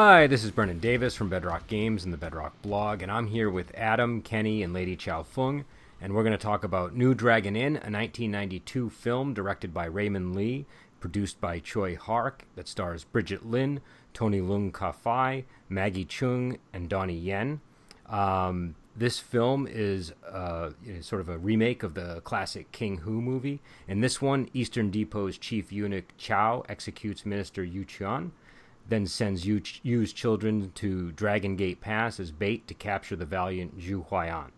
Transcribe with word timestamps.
Hi, 0.00 0.28
this 0.28 0.44
is 0.44 0.52
Brennan 0.52 0.78
Davis 0.78 1.16
from 1.16 1.28
Bedrock 1.28 1.66
Games 1.66 2.04
and 2.04 2.12
the 2.12 2.16
Bedrock 2.16 2.62
blog, 2.62 3.02
and 3.02 3.10
I'm 3.10 3.26
here 3.26 3.50
with 3.50 3.74
Adam, 3.74 4.22
Kenny, 4.22 4.62
and 4.62 4.72
Lady 4.72 4.94
Chow 4.94 5.24
Fung, 5.24 5.64
and 6.00 6.14
we're 6.14 6.22
going 6.22 6.30
to 6.30 6.38
talk 6.38 6.62
about 6.62 6.94
New 6.94 7.16
Dragon 7.16 7.56
Inn, 7.56 7.72
a 7.72 7.90
1992 7.90 8.90
film 8.90 9.34
directed 9.34 9.74
by 9.74 9.86
Raymond 9.86 10.36
Lee, 10.36 10.66
produced 11.00 11.40
by 11.40 11.58
Tsui 11.58 11.96
Hark, 11.96 12.44
that 12.54 12.68
stars 12.68 13.02
Brigitte 13.02 13.50
Lin, 13.50 13.80
Tony 14.14 14.40
Leung 14.40 14.72
Ka 14.72 14.92
Fai, 14.92 15.46
Maggie 15.68 16.04
Cheung, 16.04 16.58
and 16.72 16.88
Donnie 16.88 17.18
Yen. 17.18 17.60
Um, 18.06 18.76
this 18.96 19.18
film 19.18 19.66
is 19.68 20.12
uh, 20.30 20.70
sort 21.00 21.22
of 21.22 21.28
a 21.28 21.38
remake 21.38 21.82
of 21.82 21.94
the 21.94 22.20
classic 22.20 22.70
King 22.70 22.98
Hu 22.98 23.20
movie. 23.20 23.60
In 23.88 24.00
this 24.00 24.22
one, 24.22 24.48
Eastern 24.54 24.92
Depot's 24.92 25.38
chief 25.38 25.72
eunuch 25.72 26.16
Chow 26.18 26.64
executes 26.68 27.26
Minister 27.26 27.64
Yu 27.64 27.84
Chuan 27.84 28.30
then 28.88 29.06
sends 29.06 29.46
Yu's 29.46 30.12
children 30.12 30.72
to 30.76 31.12
Dragon 31.12 31.56
Gate 31.56 31.80
Pass 31.80 32.18
as 32.18 32.30
bait 32.30 32.66
to 32.68 32.74
capture 32.74 33.16
the 33.16 33.26
valiant 33.26 33.78
Zhu 33.78 34.06
Huaiyan. 34.08 34.50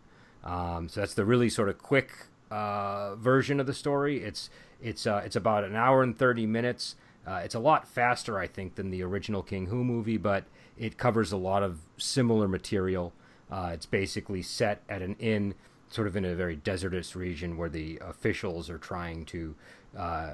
Um, 0.45 0.89
so 0.89 1.01
that's 1.01 1.15
the 1.15 1.25
really 1.25 1.51
sort 1.51 1.69
of 1.69 1.79
quick 1.79 2.13
uh, 2.51 3.17
version 3.17 3.61
of 3.61 3.67
the 3.67 3.75
story. 3.75 4.23
It's 4.23 4.49
it's 4.81 5.07
uh, 5.07 5.23
it's 5.25 5.37
about 5.37 5.65
an 5.65 5.75
hour 5.75 6.03
and 6.03 6.17
thirty 6.17 6.47
minutes. 6.47 6.97
Uh, 7.27 7.41
it's 7.45 7.55
a 7.55 7.59
lot 7.61 7.87
faster, 7.87 8.39
I 8.39 8.47
think, 8.47 8.77
than 8.77 8.91
the 8.91 9.03
original 9.03 9.43
King 9.43 9.67
Hu 9.67 9.85
movie, 9.85 10.17
but 10.17 10.45
it 10.79 10.97
covers 10.97 11.33
a 11.33 11.37
lot 11.37 11.63
of 11.63 11.81
similar 11.99 12.49
material. 12.49 13.13
Uh, 13.51 13.71
it's 13.75 13.85
basically 13.85 14.43
set 14.43 14.81
at 14.89 15.03
an 15.03 15.17
inn, 15.19 15.55
sort 15.91 16.07
of 16.07 16.17
in 16.17 16.25
a 16.25 16.35
very 16.35 16.57
desertous 16.57 17.15
region 17.15 17.59
where 17.59 17.69
the 17.69 17.99
officials 18.01 18.71
are 18.71 18.79
trying 18.79 19.27
to 19.27 19.55
uh, 19.99 20.31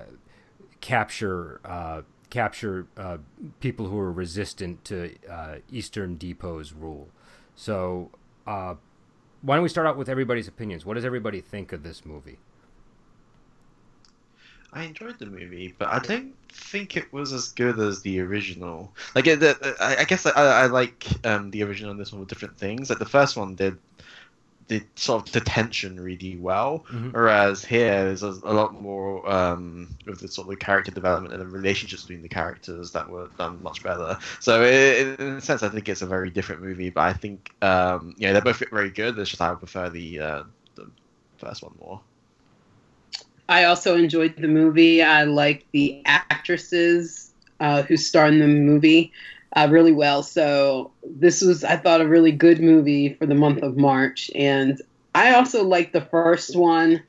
capture 0.80 1.60
uh, 1.64 2.02
capture 2.30 2.86
uh, 2.96 3.18
people 3.60 3.88
who 3.88 3.98
are 3.98 4.12
resistant 4.12 4.84
to 4.84 5.14
uh, 5.30 5.56
Eastern 5.70 6.16
Depot's 6.16 6.72
rule. 6.72 7.08
So, 7.54 8.10
uh, 8.46 8.74
why 9.42 9.56
don't 9.56 9.62
we 9.62 9.68
start 9.68 9.86
out 9.86 9.96
with 9.96 10.08
everybody's 10.08 10.48
opinions? 10.48 10.84
What 10.84 10.94
does 10.94 11.04
everybody 11.04 11.40
think 11.40 11.72
of 11.72 11.82
this 11.82 12.04
movie? 12.04 12.38
I 14.72 14.84
enjoyed 14.84 15.18
the 15.18 15.26
movie, 15.26 15.74
but 15.78 15.88
I 15.88 16.00
don't 16.00 16.34
think 16.50 16.96
it 16.96 17.10
was 17.12 17.32
as 17.32 17.48
good 17.52 17.78
as 17.78 18.02
the 18.02 18.20
original. 18.20 18.92
Like, 19.14 19.26
it, 19.26 19.42
I, 19.80 20.04
guess 20.04 20.26
I, 20.26 20.32
I 20.32 20.66
like 20.66 21.06
um, 21.24 21.50
the 21.50 21.62
original 21.62 21.92
and 21.92 22.00
this 22.00 22.12
one 22.12 22.20
with 22.20 22.28
different 22.28 22.58
things. 22.58 22.90
Like 22.90 22.98
the 22.98 23.06
first 23.06 23.36
one 23.36 23.54
did 23.54 23.78
the 24.68 24.82
sort 24.96 25.26
of 25.26 25.32
the 25.32 25.40
tension 25.40 26.00
really 26.00 26.36
well. 26.36 26.84
Mm-hmm. 26.90 27.10
Whereas 27.10 27.64
here, 27.64 28.04
there's 28.04 28.22
a, 28.22 28.34
a 28.42 28.52
lot 28.52 28.80
more 28.80 29.28
um, 29.30 29.96
of 30.06 30.18
the 30.18 30.28
sort 30.28 30.46
of 30.46 30.50
the 30.50 30.56
character 30.56 30.90
development 30.90 31.34
and 31.34 31.40
the 31.40 31.46
relationships 31.46 32.02
between 32.02 32.22
the 32.22 32.28
characters 32.28 32.90
that 32.92 33.08
were 33.08 33.28
done 33.38 33.62
much 33.62 33.82
better. 33.82 34.18
So 34.40 34.62
it, 34.62 35.20
in 35.20 35.26
a 35.34 35.40
sense, 35.40 35.62
I 35.62 35.68
think 35.68 35.88
it's 35.88 36.02
a 36.02 36.06
very 36.06 36.30
different 36.30 36.62
movie. 36.62 36.90
But 36.90 37.02
I 37.02 37.12
think 37.12 37.52
um, 37.62 38.14
yeah, 38.18 38.32
they're 38.32 38.42
both 38.42 38.62
very 38.70 38.90
good. 38.90 39.18
It's 39.18 39.30
just 39.30 39.42
I 39.42 39.50
would 39.50 39.60
prefer 39.60 39.88
the 39.88 40.20
uh, 40.20 40.42
the 40.74 40.90
first 41.38 41.62
one 41.62 41.74
more. 41.80 42.00
I 43.48 43.64
also 43.64 43.96
enjoyed 43.96 44.34
the 44.36 44.48
movie. 44.48 45.02
I 45.02 45.24
like 45.24 45.66
the 45.72 46.02
actresses 46.04 47.32
uh, 47.60 47.82
who 47.82 47.96
star 47.96 48.26
in 48.26 48.40
the 48.40 48.48
movie 48.48 49.12
uh, 49.56 49.66
really 49.70 49.92
well. 49.92 50.22
So 50.22 50.92
this 51.02 51.40
was, 51.40 51.64
I 51.64 51.76
thought, 51.76 52.02
a 52.02 52.06
really 52.06 52.30
good 52.30 52.60
movie 52.60 53.14
for 53.14 53.26
the 53.26 53.34
month 53.34 53.62
of 53.62 53.76
March. 53.76 54.30
And 54.34 54.80
I 55.14 55.34
also 55.34 55.64
liked 55.64 55.94
the 55.94 56.02
first 56.02 56.54
one 56.54 57.02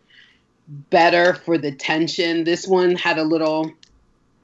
better 0.89 1.33
for 1.33 1.57
the 1.57 1.73
tension. 1.73 2.45
This 2.45 2.65
one 2.65 2.95
had 2.95 3.17
a 3.17 3.23
little 3.23 3.71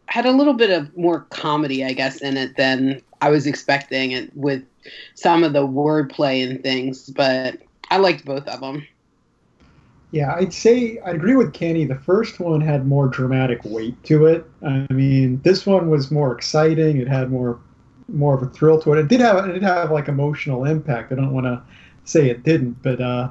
had 0.07 0.25
a 0.25 0.31
little 0.31 0.53
bit 0.53 0.69
of 0.69 0.95
more 0.95 1.21
comedy, 1.31 1.83
I 1.83 1.93
guess, 1.93 2.21
in 2.21 2.37
it 2.37 2.55
than 2.57 3.01
I 3.21 3.29
was 3.29 3.47
expecting 3.47 4.11
it 4.11 4.35
with 4.35 4.63
some 5.15 5.43
of 5.43 5.53
the 5.53 5.65
wordplay 5.65 6.47
and 6.47 6.61
things. 6.61 7.09
But 7.09 7.59
I 7.89 7.97
liked 7.97 8.25
both 8.25 8.47
of 8.47 8.59
them. 8.59 8.85
Yeah, 10.11 10.35
I'd 10.35 10.53
say 10.53 10.99
I 10.99 11.11
agree 11.11 11.35
with 11.35 11.53
Kenny. 11.53 11.85
The 11.85 11.95
first 11.95 12.39
one 12.39 12.61
had 12.61 12.85
more 12.85 13.07
dramatic 13.07 13.61
weight 13.63 14.03
to 14.03 14.25
it. 14.27 14.45
I 14.61 14.85
mean, 14.91 15.41
this 15.41 15.65
one 15.65 15.89
was 15.89 16.11
more 16.11 16.35
exciting. 16.35 16.97
It 16.97 17.07
had 17.07 17.31
more 17.31 17.59
more 18.07 18.35
of 18.35 18.43
a 18.43 18.47
thrill 18.47 18.79
to 18.81 18.93
it. 18.93 18.99
It 18.99 19.07
did 19.07 19.19
have 19.19 19.47
it 19.47 19.53
did 19.53 19.63
have 19.63 19.91
like 19.91 20.07
emotional 20.07 20.65
impact. 20.65 21.11
I 21.11 21.15
don't 21.15 21.33
want 21.33 21.45
to 21.45 21.61
say 22.05 22.29
it 22.29 22.43
didn't, 22.43 22.81
but 22.83 23.01
uh, 23.01 23.29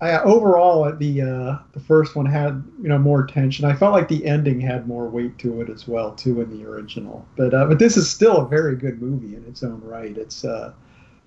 I, 0.00 0.20
overall 0.20 0.92
the 0.92 1.22
uh, 1.22 1.58
the 1.72 1.80
first 1.80 2.16
one 2.16 2.26
had 2.26 2.62
you 2.82 2.88
know 2.88 2.98
more 2.98 3.26
tension. 3.26 3.64
I 3.64 3.74
felt 3.74 3.92
like 3.92 4.08
the 4.08 4.26
ending 4.26 4.60
had 4.60 4.86
more 4.86 5.08
weight 5.08 5.38
to 5.38 5.60
it 5.60 5.70
as 5.70 5.88
well 5.88 6.12
too 6.12 6.40
in 6.40 6.50
the 6.50 6.68
original. 6.68 7.26
But 7.36 7.54
uh, 7.54 7.66
but 7.66 7.78
this 7.78 7.96
is 7.96 8.10
still 8.10 8.38
a 8.38 8.48
very 8.48 8.76
good 8.76 9.00
movie 9.00 9.36
in 9.36 9.44
its 9.46 9.62
own 9.62 9.80
right. 9.82 10.16
It's 10.16 10.44
uh, 10.44 10.72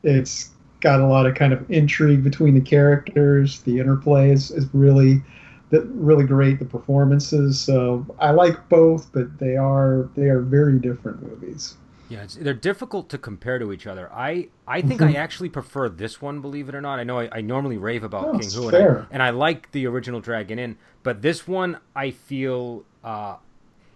it's 0.04 0.52
got 0.80 1.00
a 1.00 1.08
lot 1.08 1.26
of 1.26 1.34
kind 1.34 1.54
of 1.54 1.70
intrigue 1.72 2.24
between 2.24 2.54
the 2.54 2.62
characters. 2.62 3.62
The 3.62 3.80
interplay 3.80 4.32
is, 4.32 4.52
is 4.52 4.68
really 4.74 5.24
really 5.72 6.26
great. 6.26 6.60
The 6.60 6.66
performances. 6.66 7.60
So 7.60 8.06
I 8.20 8.32
like 8.32 8.70
both, 8.70 9.12
but 9.12 9.40
they 9.40 9.56
are 9.56 10.10
they 10.16 10.30
are 10.30 10.42
very 10.42 10.80
different 10.80 11.24
movies. 11.24 11.78
Yeah, 12.10 12.26
they're 12.40 12.54
difficult 12.54 13.10
to 13.10 13.18
compare 13.18 13.60
to 13.60 13.74
each 13.74 13.86
other. 13.86 14.12
I, 14.14 14.50
I 14.66 14.82
think 14.82 15.02
mm-hmm. 15.02 15.16
I 15.16 15.20
actually 15.20 15.50
prefer 15.50 15.90
this 15.90 16.22
one, 16.22 16.40
believe 16.42 16.70
it 16.70 16.76
or 16.76 16.82
not. 16.82 17.00
I 17.00 17.04
know 17.04 17.20
I, 17.20 17.30
I 17.32 17.42
normally 17.42 17.78
rave 17.78 18.04
about 18.04 18.40
King 18.40 18.50
Hu, 18.50 18.70
and 18.70 18.78
I, 18.78 19.06
and 19.12 19.24
I, 19.24 19.30
like 19.32 19.72
the 19.72 19.88
original 19.88 20.22
Dragon 20.22 20.58
Inn, 20.58 20.78
but 21.04 21.22
this 21.22 21.48
one 21.48 21.80
I 21.96 22.12
feel 22.12 22.86
uh, 23.04 23.36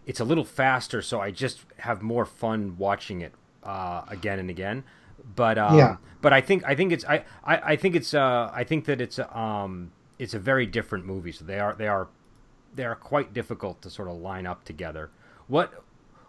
it's 0.06 0.20
a 0.20 0.26
little 0.26 0.44
faster, 0.44 1.02
so 1.02 1.22
I 1.22 1.32
just 1.32 1.62
have 1.78 2.02
more 2.02 2.26
fun 2.26 2.76
watching 2.78 3.22
it 3.22 3.34
uh, 3.64 4.04
again 4.08 4.40
and 4.40 4.50
again. 4.50 4.84
But 5.36 5.58
um, 5.58 5.78
yeah. 5.78 5.98
but 6.22 6.34
I 6.34 6.42
think 6.42 6.64
I 6.66 6.76
think 6.76 6.92
it's 6.92 7.06
I, 7.06 7.24
I, 7.44 7.58
I 7.58 7.76
think 7.76 7.96
it's 7.96 8.14
uh, 8.14 8.52
I 8.54 8.64
think 8.64 8.86
that 8.86 9.00
it's 9.00 9.20
um 9.20 9.92
it's 10.20 10.34
a 10.34 10.40
very 10.40 10.66
different 10.66 11.06
movie. 11.06 11.32
So 11.32 11.46
they 11.46 11.60
are 11.60 11.76
they 11.76 11.88
are 11.88 12.08
they 12.74 12.86
are 12.86 12.96
quite 12.96 13.34
difficult 13.34 13.82
to 13.84 13.90
sort 13.90 14.08
of 14.08 14.18
line 14.18 14.48
up 14.48 14.64
together. 14.66 15.12
What 15.48 15.84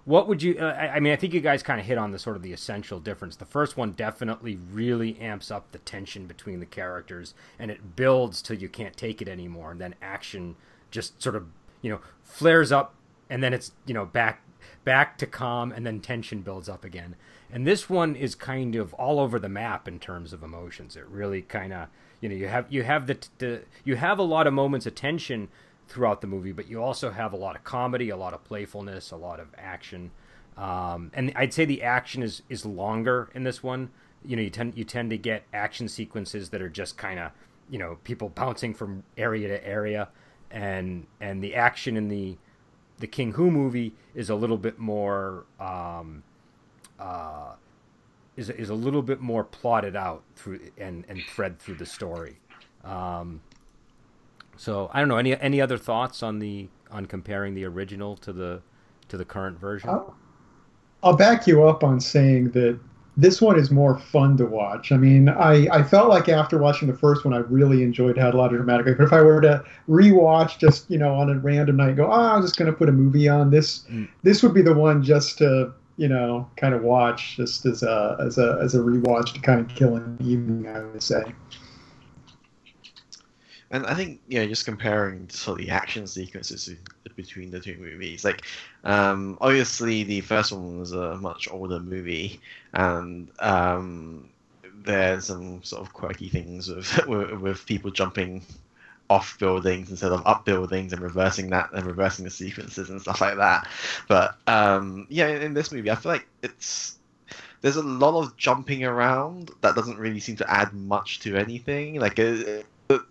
what 0.05 0.27
would 0.27 0.43
you? 0.43 0.59
Uh, 0.59 0.73
I 0.73 0.99
mean, 0.99 1.13
I 1.13 1.17
think 1.17 1.33
you 1.33 1.41
guys 1.41 1.63
kind 1.63 1.79
of 1.79 1.87
hit 1.87 1.97
on 1.97 2.11
the 2.11 2.19
sort 2.19 2.37
of 2.37 2.43
the 2.43 2.53
essential 2.53 2.99
difference. 2.99 3.37
The 3.37 3.45
first 3.45 3.77
one 3.77 3.93
definitely 3.93 4.59
really 4.73 5.19
amps 5.21 5.51
up 5.51 5.71
the 5.71 5.79
tension 5.79 6.27
between 6.27 6.59
the 6.59 6.67
characters, 6.67 7.35
and 7.59 7.71
it 7.71 7.95
builds 7.95 8.43
till 8.43 8.57
you 8.57 8.69
can't 8.69 8.97
take 8.97 9.23
it 9.23 9.29
anymore, 9.29 9.71
and 9.71 9.81
then 9.81 9.95
action 10.03 10.57
just 10.91 11.23
sort 11.23 11.37
of 11.37 11.47
you 11.83 11.91
know 11.91 12.01
flares 12.25 12.73
up, 12.73 12.95
and 13.31 13.43
then 13.43 13.55
it's 13.55 13.73
you 13.87 13.95
know 13.95 14.05
back 14.05 14.43
back 14.85 15.19
to 15.19 15.27
calm, 15.27 15.71
and 15.71 15.87
then 15.87 16.01
tension 16.01 16.41
builds 16.41 16.69
up 16.69 16.85
again. 16.85 17.15
And 17.53 17.67
this 17.67 17.89
one 17.89 18.17
is 18.17 18.35
kind 18.35 18.75
of 18.75 18.95
all 18.95 19.21
over 19.21 19.39
the 19.39 19.49
map 19.49 19.87
in 19.87 20.01
terms 20.01 20.33
of 20.33 20.43
emotions. 20.43 20.97
It 20.97 21.07
really 21.07 21.43
kind 21.43 21.73
of 21.73 21.89
you 22.21 22.29
know 22.29 22.35
you 22.35 22.49
have 22.49 22.67
you 22.71 22.83
have 22.83 23.07
the, 23.07 23.19
the 23.39 23.63
you 23.85 23.95
have 23.95 24.19
a 24.19 24.25
lot 24.25 24.49
of 24.49 24.53
moments 24.53 24.87
of 24.87 24.97
tension 24.97 25.49
throughout 25.93 26.23
the 26.23 26.27
movie, 26.27 26.53
but 26.53 26.69
you 26.69 26.83
also 26.83 27.11
have 27.11 27.35
a 27.35 27.37
lot 27.37 27.55
of 27.55 27.63
comedy, 27.65 28.09
a 28.09 28.17
lot 28.17 28.33
of 28.33 28.43
playfulness, 28.45 29.11
a 29.11 29.17
lot 29.17 29.39
of 29.39 29.49
action. 29.59 30.11
Um, 30.57 31.11
and 31.13 31.33
I'd 31.37 31.53
say 31.53 31.65
the 31.65 31.83
action 31.83 32.23
is 32.23 32.43
is 32.49 32.65
longer 32.65 33.31
in 33.35 33.45
this 33.45 33.63
one. 33.63 33.91
You 34.25 34.37
know, 34.37 34.43
you 34.43 34.51
tend 34.51 34.77
you 34.77 34.85
tend 34.85 35.11
to 35.11 35.19
get 35.19 35.45
action 35.53 35.89
sequences 35.89 36.49
that 36.51 36.63
are 36.63 36.71
just 36.71 36.97
kind 36.97 37.19
of 37.19 37.33
you 37.69 37.79
know 37.79 37.99
people 38.05 38.31
bouncing 38.31 38.73
from 38.75 39.03
area 39.19 39.49
to 39.49 39.67
area, 39.67 40.09
and 40.51 41.07
and 41.21 41.45
the 41.45 41.55
action 41.55 41.97
in 41.97 42.09
the 42.09 42.39
the 42.99 43.07
King 43.07 43.33
Hu 43.33 43.51
movie 43.51 43.95
is 44.15 44.31
a 44.31 44.35
little 44.35 44.59
bit 44.59 44.79
more 44.79 45.45
um, 45.61 46.23
uh, 46.99 47.53
is 48.37 48.49
is 48.49 48.71
a 48.71 48.75
little 48.75 49.03
bit 49.03 49.21
more 49.21 49.45
plotted 49.45 49.95
out 49.95 50.23
through 50.37 50.61
and 50.79 51.05
and 51.09 51.23
thread 51.35 51.59
through 51.59 51.77
the 51.77 51.87
story. 51.87 52.39
Um, 52.83 53.43
so 54.63 54.89
I 54.93 55.01
don't 55.01 55.09
know 55.09 55.17
any 55.17 55.37
any 55.41 55.61
other 55.61 55.77
thoughts 55.77 56.23
on 56.23 56.39
the 56.39 56.69
on 56.89 57.07
comparing 57.07 57.55
the 57.55 57.65
original 57.65 58.17
to 58.19 58.33
the 58.33 58.63
to 59.09 59.17
the 59.17 59.25
current 59.25 59.59
version. 59.59 59.91
I'll, 59.91 60.15
I'll 61.03 61.17
back 61.17 61.49
you 61.49 61.65
up 61.65 61.83
on 61.83 61.99
saying 61.99 62.53
that 62.53 62.79
this 63.17 63.43
one 63.43 63.59
is 63.59 63.73
more 63.73 63.99
fun 63.99 64.37
to 64.37 64.47
watch. 64.47 64.93
I 64.93 64.99
mean, 64.99 65.29
I, 65.29 65.67
I 65.73 65.83
felt 65.83 66.11
like 66.11 66.29
after 66.29 66.59
watching 66.59 66.87
the 66.87 66.97
first 66.97 67.25
one, 67.25 67.35
I 67.35 67.39
really 67.39 67.83
enjoyed, 67.83 68.17
had 68.17 68.35
a 68.35 68.37
lot 68.37 68.53
of 68.53 68.59
dramatic. 68.59 68.97
But 68.97 69.03
if 69.03 69.13
I 69.13 69.21
were 69.21 69.41
to 69.41 69.65
rewatch 69.89 70.61
just 70.61 70.89
you 70.89 70.97
know 70.97 71.13
on 71.13 71.29
a 71.29 71.41
random 71.41 71.79
night, 71.79 71.97
go, 71.97 72.07
oh, 72.07 72.13
I'm 72.13 72.43
just 72.43 72.57
going 72.57 72.71
to 72.71 72.77
put 72.77 72.89
a 72.89 72.93
movie 72.93 73.29
on 73.29 73.51
this. 73.51 73.81
Mm. 73.91 74.09
This 74.23 74.45
would 74.45 74.55
be 74.55 74.63
the 74.63 74.75
one 74.75 75.03
just 75.03 75.39
to 75.39 75.75
you 75.97 76.07
know 76.07 76.49
kind 76.57 76.73
of 76.73 76.83
watch 76.83 77.35
just 77.37 77.67
as 77.67 77.83
a 77.83 78.17
as 78.25 78.39
a 78.39 78.61
as 78.63 78.77
a 78.77 78.79
rewatch 78.79 79.35
to 79.35 79.41
kind 79.41 79.59
of 79.59 79.67
kill 79.75 79.97
an 79.97 80.17
evening. 80.21 80.69
I 80.69 80.85
would 80.85 81.03
say. 81.03 81.25
And 83.73 83.87
I 83.87 83.95
think 83.95 84.21
you 84.29 84.39
know, 84.39 84.47
just 84.47 84.67
comparing 84.67 85.29
sort 85.31 85.59
of 85.59 85.67
the 85.67 85.73
action 85.73 86.07
sequences 86.07 86.71
between 87.17 87.51
the 87.51 87.59
two 87.59 87.77
movies, 87.79 88.23
like 88.23 88.43
um, 88.85 89.39
obviously 89.41 90.05
the 90.05 90.21
first 90.21 90.53
one 90.53 90.79
was 90.79 90.93
a 90.93 91.17
much 91.17 91.51
older 91.51 91.81
movie, 91.81 92.39
and 92.75 93.29
um, 93.41 94.29
there's 94.85 95.25
some 95.25 95.63
sort 95.63 95.81
of 95.81 95.95
quirky 95.95 96.29
things 96.29 96.69
with 97.07 97.33
with 97.41 97.67
people 97.67 97.91
jumping 97.91 98.45
off 99.09 99.39
buildings 99.39 99.91
instead 99.91 100.13
of 100.13 100.23
up 100.27 100.45
buildings 100.45 100.93
and 100.93 101.03
reversing 101.03 101.51
that 101.51 101.71
and 101.73 101.85
reversing 101.87 102.25
the 102.27 102.31
sequences 102.31 102.91
and 102.91 103.01
stuff 103.01 103.23
like 103.23 103.37
that. 103.37 103.69
But 104.07 104.37
um, 104.47 105.07
yeah, 105.09 105.29
in, 105.29 105.43
in 105.43 105.55
this 105.55 105.73
movie, 105.73 105.91
I 105.91 105.95
feel 105.95 106.13
like 106.13 106.27
it's 106.43 106.99
there's 107.63 107.77
a 107.77 107.83
lot 107.83 108.21
of 108.21 108.37
jumping 108.37 108.85
around 108.85 109.51
that 109.63 109.75
doesn't 109.75 109.99
really 109.99 110.21
seem 110.21 110.37
to 110.37 110.51
add 110.51 110.75
much 110.75 111.21
to 111.21 111.37
anything. 111.37 111.95
Like 112.01 112.19
uh, 112.19 112.63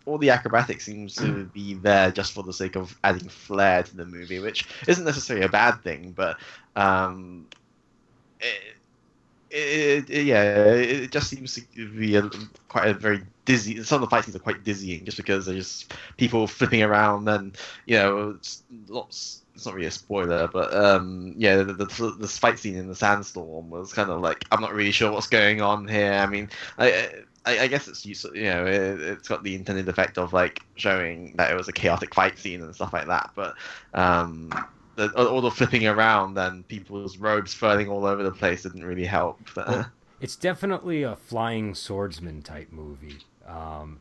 all 0.05 0.17
the 0.17 0.29
acrobatics 0.29 0.85
seems 0.85 1.15
to 1.15 1.45
be 1.53 1.75
there 1.75 2.11
just 2.11 2.33
for 2.33 2.43
the 2.43 2.53
sake 2.53 2.75
of 2.75 2.97
adding 3.03 3.29
flair 3.29 3.83
to 3.83 3.95
the 3.95 4.05
movie, 4.05 4.39
which 4.39 4.67
isn't 4.87 5.05
necessarily 5.05 5.45
a 5.45 5.49
bad 5.49 5.81
thing, 5.81 6.11
but 6.15 6.37
um, 6.75 7.47
it, 8.39 8.75
it, 9.49 10.09
it, 10.09 10.25
yeah, 10.25 10.65
it 10.65 11.11
just 11.11 11.29
seems 11.29 11.55
to 11.55 11.89
be 11.89 12.15
a, 12.15 12.29
quite 12.69 12.87
a 12.87 12.93
very 12.93 13.23
dizzy. 13.45 13.83
Some 13.83 14.01
of 14.01 14.09
the 14.09 14.15
fight 14.15 14.23
scenes 14.23 14.35
are 14.35 14.39
quite 14.39 14.63
dizzying, 14.63 15.03
just 15.05 15.17
because 15.17 15.45
there's 15.45 15.57
just 15.57 15.93
people 16.17 16.47
flipping 16.47 16.83
around, 16.83 17.27
and 17.27 17.57
you 17.85 17.97
know, 17.97 18.31
it's 18.31 18.63
lots. 18.87 19.43
It's 19.53 19.65
not 19.65 19.75
really 19.75 19.87
a 19.87 19.91
spoiler, 19.91 20.47
but 20.47 20.73
um, 20.73 21.33
yeah, 21.37 21.57
the, 21.57 21.73
the, 21.73 22.15
the 22.17 22.27
fight 22.27 22.57
scene 22.57 22.77
in 22.77 22.87
the 22.87 22.95
sandstorm 22.95 23.69
was 23.69 23.91
kind 23.91 24.09
of 24.09 24.21
like 24.21 24.45
I'm 24.51 24.61
not 24.61 24.73
really 24.73 24.91
sure 24.91 25.11
what's 25.11 25.27
going 25.27 25.61
on 25.61 25.87
here. 25.87 26.13
I 26.13 26.25
mean, 26.25 26.49
I, 26.77 27.09
I, 27.45 27.59
I 27.61 27.67
guess 27.67 27.87
it's 27.87 28.05
useful, 28.05 28.35
you 28.35 28.43
know, 28.43 28.65
it, 28.65 28.99
has 28.99 29.27
got 29.27 29.43
the 29.43 29.55
intended 29.55 29.89
effect 29.89 30.17
of 30.17 30.33
like 30.33 30.61
showing 30.75 31.33
that 31.37 31.51
it 31.51 31.55
was 31.55 31.67
a 31.67 31.71
chaotic 31.73 32.13
fight 32.13 32.37
scene 32.37 32.61
and 32.61 32.73
stuff 32.75 32.93
like 32.93 33.07
that, 33.07 33.31
but 33.35 33.55
um, 33.93 34.51
the, 34.95 35.11
all 35.15 35.41
the 35.41 35.49
flipping 35.49 35.87
around 35.87 36.37
and 36.37 36.67
people's 36.67 37.17
robes 37.17 37.53
furling 37.53 37.87
all 37.87 38.05
over 38.05 38.21
the 38.21 38.31
place 38.31 38.63
didn't 38.63 38.85
really 38.85 39.05
help. 39.05 39.39
Well, 39.55 39.89
it's 40.19 40.35
definitely 40.35 41.01
a 41.01 41.15
flying 41.15 41.73
swordsman 41.73 42.43
type 42.43 42.71
movie. 42.71 43.17
Um, 43.47 43.97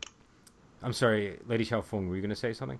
I'm 0.83 0.93
sorry, 0.93 1.39
Lady 1.47 1.65
Xiao 1.65 1.83
Feng, 1.83 2.11
were 2.11 2.15
you 2.17 2.21
going 2.21 2.29
to 2.29 2.37
say 2.37 2.53
something? 2.53 2.79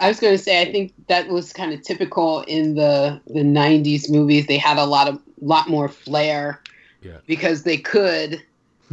I 0.00 0.08
was 0.08 0.18
going 0.20 0.36
to 0.36 0.42
say 0.42 0.60
I 0.60 0.70
think 0.70 0.92
that 1.08 1.28
was 1.28 1.52
kind 1.52 1.72
of 1.72 1.82
typical 1.82 2.42
in 2.42 2.74
the 2.74 3.20
the 3.26 3.42
'90s 3.42 4.10
movies. 4.10 4.46
They 4.46 4.58
had 4.58 4.76
a 4.76 4.84
lot 4.84 5.08
of 5.08 5.20
lot 5.40 5.68
more 5.68 5.88
flair 5.88 6.62
yeah. 7.02 7.18
because 7.26 7.62
they 7.64 7.76
could, 7.76 8.42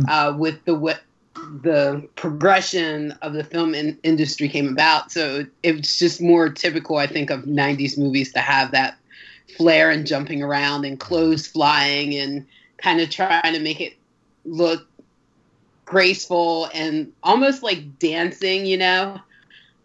uh, 0.08 0.34
with 0.38 0.64
the 0.66 0.76
what 0.76 1.02
the 1.62 2.08
progression 2.16 3.12
of 3.22 3.34
the 3.34 3.44
film 3.44 3.76
in- 3.76 3.98
industry 4.04 4.48
came 4.48 4.70
about. 4.70 5.12
So 5.12 5.46
it's 5.64 6.00
just 6.00 6.22
more 6.22 6.50
typical, 6.50 6.98
I 6.98 7.08
think, 7.08 7.30
of 7.30 7.44
90s 7.44 7.98
movies 7.98 8.32
to 8.34 8.40
have 8.40 8.72
that 8.72 8.98
flair 9.58 9.92
and 9.92 10.08
jumping 10.08 10.42
around 10.42 10.86
and 10.86 11.00
clothes 11.00 11.46
flying 11.46 12.16
and 12.16 12.46
kind 12.78 13.02
of 13.02 13.10
trying 13.10 13.54
to 13.54 13.60
make 13.60 13.82
it 13.82 13.94
look 14.46 14.88
graceful 15.86 16.70
and 16.74 17.12
almost 17.24 17.64
like 17.64 18.00
dancing, 18.00 18.66
you 18.66 18.78
know, 18.78 19.20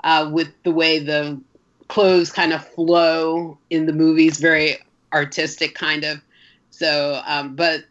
uh, 0.05 0.31
with 0.33 0.49
the 0.65 0.71
way 0.71 0.99
the 0.99 1.41
clothes 1.89 2.33
kind 2.33 2.53
of 2.53 2.67
flow 2.69 3.59
in 3.69 3.87
the 3.87 3.93
movies, 3.93 4.39
very 4.39 4.79
artistic 5.13 5.75
kind 5.75 6.05
of. 6.05 6.21
So, 6.71 7.21
um, 7.27 7.55
but 7.55 7.85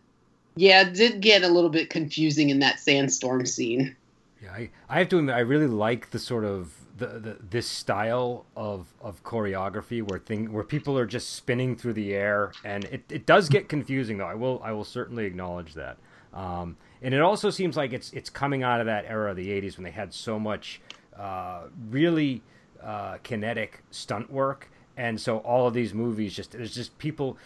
yeah, 0.56 0.82
it 0.82 0.94
did 0.94 1.22
get 1.22 1.44
a 1.44 1.48
little 1.48 1.70
bit 1.70 1.90
confusing 1.90 2.50
in 2.50 2.60
that 2.60 2.80
sandstorm 2.80 3.46
scene. 3.46 3.96
Yeah, 4.42 4.52
I, 4.52 4.70
I 4.88 5.00
have 5.00 5.10
to 5.10 5.18
admit, 5.18 5.36
I 5.36 5.40
really 5.40 5.68
like 5.68 6.12
the 6.12 6.20
sort 6.20 6.46
of 6.46 6.74
the, 6.98 7.08
the 7.08 7.38
this 7.50 7.68
style 7.68 8.46
of, 8.56 8.88
of 9.02 9.24
choreography 9.24 10.02
where 10.02 10.20
thing 10.20 10.52
where 10.52 10.64
people 10.64 10.98
are 10.98 11.06
just 11.06 11.32
spinning 11.32 11.76
through 11.76 11.94
the 11.94 12.14
air, 12.14 12.52
and 12.64 12.86
it, 12.86 13.04
it 13.10 13.26
does 13.26 13.50
get 13.50 13.70
confusing 13.70 14.18
though. 14.18 14.26
I 14.26 14.36
will 14.36 14.62
I 14.64 14.72
will 14.72 14.86
certainly 14.86 15.26
acknowledge 15.26 15.74
that. 15.74 15.98
Um, 16.34 16.78
and 17.02 17.14
it 17.14 17.22
also 17.22 17.50
seems 17.50 17.76
like 17.76 17.94
it's 17.94 18.12
it's 18.14 18.30
coming 18.30 18.64
out 18.64 18.80
of 18.80 18.86
that 18.86 19.06
era 19.06 19.32
of 19.32 19.38
the 19.38 19.50
'80s 19.50 19.78
when 19.78 19.84
they 19.84 19.92
had 19.92 20.14
so 20.14 20.38
much 20.38 20.82
uh, 21.18 21.64
really 21.90 22.44
uh, 22.84 23.18
kinetic 23.24 23.82
stunt 23.92 24.32
work, 24.32 24.70
and 24.98 25.20
so 25.20 25.38
all 25.40 25.68
of 25.68 25.74
these 25.74 25.94
movies 25.94 26.36
just 26.36 26.52
there's 26.52 26.76
just 26.76 26.98
people 26.98 27.38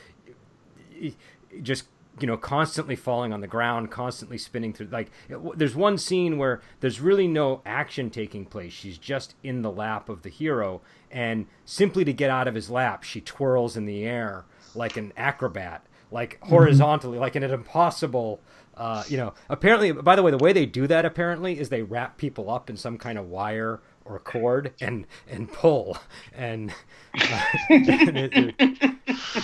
just 1.62 1.86
you 2.20 2.28
know 2.28 2.38
constantly 2.38 2.96
falling 2.96 3.34
on 3.34 3.42
the 3.42 3.48
ground 3.48 3.90
constantly 3.90 4.38
spinning 4.38 4.74
through 4.74 4.88
like 4.88 5.10
it, 5.30 5.40
there's 5.58 5.76
one 5.76 5.98
scene 5.98 6.38
where 6.38 6.62
there's 6.80 7.02
really 7.02 7.28
no 7.28 7.62
action 7.66 8.10
taking 8.10 8.46
place 8.46 8.72
she's 8.72 8.98
just 8.98 9.36
in 9.44 9.62
the 9.62 9.72
lap 9.72 10.10
of 10.10 10.22
the 10.22 10.30
hero 10.30 10.82
and 11.10 11.46
simply 11.66 12.06
to 12.06 12.14
get 12.14 12.30
out 12.30 12.48
of 12.48 12.56
his 12.56 12.70
lap 12.70 13.04
she 13.04 13.20
twirls 13.20 13.76
in 13.76 13.86
the 13.86 14.04
air 14.06 14.46
like 14.76 14.96
an 14.96 15.12
acrobat 15.18 15.86
like 16.12 16.40
mm-hmm. 16.40 16.50
horizontally 16.50 17.16
mm-hmm. 17.16 17.22
like 17.22 17.36
in 17.36 17.44
an 17.44 17.52
impossible 17.52 18.40
uh, 18.76 19.04
you 19.08 19.18
know 19.18 19.34
apparently 19.50 19.92
by 19.92 20.16
the 20.16 20.24
way 20.24 20.32
the 20.32 20.38
way 20.38 20.54
they 20.54 20.66
do 20.66 20.88
that 20.88 21.06
apparently 21.06 21.60
is 21.60 21.70
they 21.70 21.84
wrap 21.84 22.18
people 22.18 22.50
up 22.50 22.70
in 22.70 22.78
some 22.78 22.98
kind 22.98 23.18
of 23.18 23.26
wire 23.28 23.82
or 24.06 24.20
cord 24.20 24.74
and 24.82 25.06
and 25.30 25.52
pull. 25.52 25.98
And, 26.36 26.72
uh, 27.20 27.42
and 27.70 28.18
it, 28.18 28.32
it, 28.60 28.96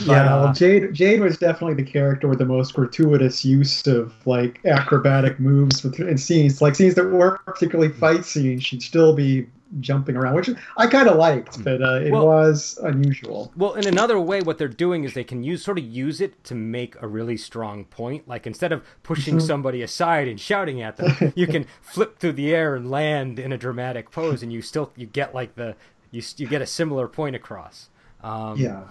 yeah 0.01 0.25
well, 0.25 0.53
jade 0.53 0.93
jade 0.93 1.21
was 1.21 1.37
definitely 1.37 1.81
the 1.81 1.89
character 1.89 2.27
with 2.27 2.39
the 2.39 2.45
most 2.45 2.73
gratuitous 2.73 3.43
use 3.45 3.85
of 3.87 4.13
like 4.25 4.63
acrobatic 4.65 5.39
moves 5.39 5.83
with 5.83 5.99
and 5.99 6.19
scenes 6.19 6.61
like 6.61 6.75
scenes 6.75 6.95
that 6.95 7.09
weren't 7.09 7.43
particularly 7.45 7.91
fight 7.91 8.25
scenes. 8.25 8.63
She'd 8.63 8.83
still 8.83 9.13
be 9.13 9.47
jumping 9.79 10.15
around, 10.15 10.35
which 10.35 10.49
I 10.77 10.87
kind 10.87 11.07
of 11.07 11.17
liked, 11.17 11.55
hmm. 11.55 11.63
but 11.63 11.81
uh, 11.81 12.01
it 12.01 12.11
well, 12.11 12.25
was 12.25 12.77
unusual. 12.83 13.51
Well, 13.55 13.73
in 13.73 13.87
another 13.87 14.19
way, 14.19 14.41
what 14.41 14.57
they're 14.57 14.67
doing 14.67 15.03
is 15.03 15.13
they 15.13 15.23
can 15.23 15.43
use 15.43 15.63
sort 15.63 15.77
of 15.77 15.85
use 15.85 16.21
it 16.21 16.43
to 16.45 16.55
make 16.55 16.95
a 17.01 17.07
really 17.07 17.37
strong 17.37 17.85
point. 17.85 18.27
Like 18.27 18.47
instead 18.47 18.71
of 18.71 18.83
pushing 19.03 19.37
mm-hmm. 19.37 19.45
somebody 19.45 19.81
aside 19.81 20.27
and 20.27 20.39
shouting 20.39 20.81
at 20.81 20.97
them, 20.97 21.33
you 21.35 21.47
can 21.47 21.65
flip 21.81 22.19
through 22.19 22.33
the 22.33 22.53
air 22.53 22.75
and 22.75 22.89
land 22.89 23.39
in 23.39 23.51
a 23.51 23.57
dramatic 23.57 24.11
pose, 24.11 24.41
and 24.41 24.51
you 24.51 24.61
still 24.61 24.91
you 24.95 25.05
get 25.05 25.35
like 25.35 25.55
the 25.55 25.75
you 26.11 26.21
you 26.37 26.47
get 26.47 26.61
a 26.61 26.67
similar 26.67 27.07
point 27.07 27.35
across. 27.35 27.89
Um, 28.23 28.57
yeah. 28.57 28.83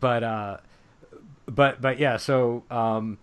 But 0.00 0.22
uh, 0.22 0.56
but 1.46 1.80
but 1.80 1.98
yeah, 1.98 2.16
so. 2.16 2.64
Um, 2.70 3.18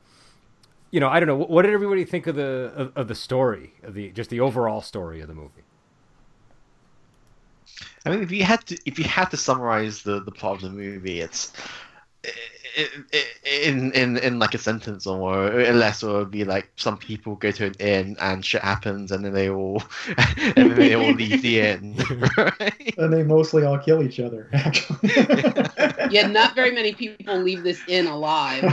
you 0.91 1.00
know, 1.00 1.07
I 1.07 1.19
don't 1.19 1.27
know. 1.27 1.36
What 1.36 1.62
did 1.62 1.74
everybody 1.75 2.03
think 2.03 2.25
of 2.25 2.36
the 2.36 2.74
of, 2.75 2.91
of 2.95 3.07
the 3.07 3.13
story 3.13 3.75
of 3.84 3.93
the 3.93 4.10
just 4.10 4.31
the 4.31 4.39
overall 4.39 4.81
story 4.81 5.22
of 5.22 5.27
the 5.27 5.36
movie? 5.36 5.62
I 8.06 8.10
mean, 8.12 8.24
if 8.24 8.32
you 8.32 8.44
had 8.44 8.65
to, 8.68 8.77
if 8.86 8.98
you 8.98 9.06
had 9.06 9.25
to 9.32 9.38
summarize 9.38 10.03
the 10.03 10.22
the 10.22 10.32
plot 10.32 10.56
of 10.56 10.62
the 10.62 10.70
movie, 10.70 11.22
it's 11.22 11.51
in 13.46 13.91
in 13.94 14.18
in 14.18 14.39
like 14.39 14.53
a 14.53 14.58
sentence 14.58 15.08
or 15.08 15.50
less, 15.51 16.03
or 16.03 16.20
would 16.20 16.32
be 16.32 16.44
like 16.44 16.72
some 16.75 16.98
people 16.98 17.36
go 17.36 17.51
to 17.51 17.65
an 17.68 17.74
inn 17.79 18.18
and 18.20 18.46
shit 18.46 18.62
happens, 18.62 19.12
and 19.12 19.24
then 19.24 19.34
they 19.34 19.50
all 19.50 19.84
and 20.56 20.72
then 20.72 20.75
they 20.75 20.94
all 20.94 21.12
leave 21.12 21.41
the 21.41 21.60
inn, 21.60 21.96
right? 22.38 22.94
And 22.98 23.12
they 23.12 23.24
mostly 23.24 23.63
all 23.63 23.77
kill 23.77 24.03
each 24.03 24.20
other. 24.20 24.50
Actually, 24.53 25.12
yeah, 26.10 26.27
not 26.27 26.56
very 26.56 26.72
many 26.72 26.94
people 26.94 27.38
leave 27.38 27.63
this 27.63 27.82
inn 27.88 28.08
alive. 28.08 28.63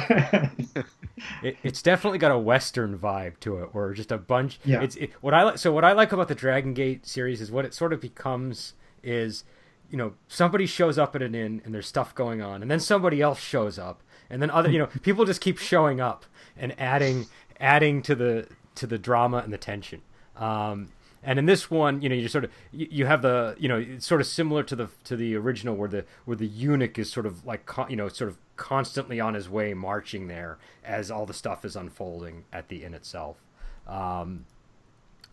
It, 1.42 1.56
it's 1.62 1.80
definitely 1.82 2.18
got 2.18 2.30
a 2.30 2.38
western 2.38 2.98
vibe 2.98 3.40
to 3.40 3.58
it, 3.62 3.74
where 3.74 3.92
just 3.94 4.12
a 4.12 4.18
bunch. 4.18 4.60
Yeah. 4.64 4.82
It's 4.82 4.96
it, 4.96 5.10
what 5.20 5.34
I 5.34 5.44
like. 5.44 5.58
So 5.58 5.72
what 5.72 5.84
I 5.84 5.92
like 5.92 6.12
about 6.12 6.28
the 6.28 6.34
Dragon 6.34 6.74
Gate 6.74 7.06
series 7.06 7.40
is 7.40 7.50
what 7.50 7.64
it 7.64 7.72
sort 7.72 7.92
of 7.92 8.00
becomes 8.00 8.74
is 9.06 9.44
you 9.90 9.96
know 9.96 10.14
somebody 10.28 10.66
shows 10.66 10.98
up 10.98 11.14
at 11.14 11.22
an 11.22 11.34
inn 11.34 11.62
and 11.64 11.72
there's 11.72 11.86
stuff 11.86 12.14
going 12.14 12.42
on 12.42 12.60
and 12.60 12.70
then 12.70 12.80
somebody 12.80 13.22
else 13.22 13.40
shows 13.40 13.78
up 13.78 14.02
and 14.28 14.42
then 14.42 14.50
other 14.50 14.70
you 14.70 14.78
know 14.78 14.88
people 15.02 15.24
just 15.24 15.40
keep 15.40 15.58
showing 15.58 16.00
up 16.00 16.26
and 16.56 16.78
adding 16.78 17.26
adding 17.60 18.02
to 18.02 18.14
the 18.14 18.48
to 18.74 18.86
the 18.86 18.98
drama 18.98 19.38
and 19.38 19.52
the 19.52 19.58
tension. 19.58 20.02
Um, 20.36 20.90
and 21.22 21.38
in 21.38 21.46
this 21.46 21.70
one 21.70 22.02
you 22.02 22.08
know 22.08 22.14
you 22.14 22.28
sort 22.28 22.44
of 22.44 22.50
you, 22.72 22.88
you, 22.90 23.06
have 23.06 23.22
the 23.22 23.56
you 23.58 23.68
know 23.68 23.78
it's 23.78 24.06
sort 24.06 24.20
of 24.20 24.26
similar 24.26 24.62
to 24.64 24.76
the 24.76 24.88
to 25.04 25.16
the 25.16 25.34
original 25.34 25.74
where 25.74 25.88
the 25.88 26.04
where 26.24 26.36
the 26.36 26.46
eunuch 26.46 26.98
is 26.98 27.10
sort 27.10 27.26
of 27.26 27.46
like 27.46 27.68
you 27.88 27.96
know 27.96 28.08
sort 28.08 28.28
of 28.28 28.38
constantly 28.56 29.18
on 29.18 29.34
his 29.34 29.48
way 29.48 29.72
marching 29.72 30.28
there 30.28 30.58
as 30.84 31.10
all 31.10 31.26
the 31.26 31.34
stuff 31.34 31.64
is 31.64 31.74
unfolding 31.74 32.44
at 32.52 32.68
the 32.68 32.84
inn 32.84 32.94
itself. 32.94 33.38
Um, 33.86 34.46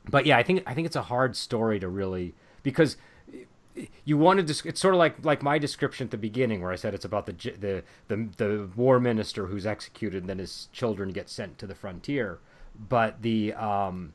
but 0.10 0.25
yeah 0.25 0.38
i 0.38 0.44
think 0.44 0.63
i 0.65 0.74
think 0.74 0.86
it's 0.86 0.96
a 0.96 1.03
hard 1.03 1.36
story 1.36 1.80
to 1.80 1.88
really 1.88 2.34
because 2.62 2.98
you 4.06 4.18
wanted 4.18 4.48
to 4.48 4.68
it's 4.68 4.80
sort 4.80 4.94
of 4.94 5.00
like 5.00 5.24
like 5.25 5.42
my 5.42 5.58
description 5.58 6.06
at 6.06 6.12
the 6.12 6.18
beginning 6.18 6.62
where 6.62 6.72
i 6.72 6.75
said 6.75 6.94
it's 6.94 7.06
about 7.06 7.25
the 7.25 7.34
the 7.60 7.84
the, 8.08 8.30
the 8.38 8.70
war 8.75 9.00
minister 9.00 9.48
who's 9.48 9.65
executed 9.65 10.24
and 10.24 10.30
then 10.30 10.39
his 10.39 10.68
children 10.72 11.10
get 11.10 11.30
sent 11.30 11.58
to 11.58 11.68
the 11.68 11.75
frontier. 11.75 12.39
But 12.77 13.22
the 13.22 13.53
um 13.53 14.13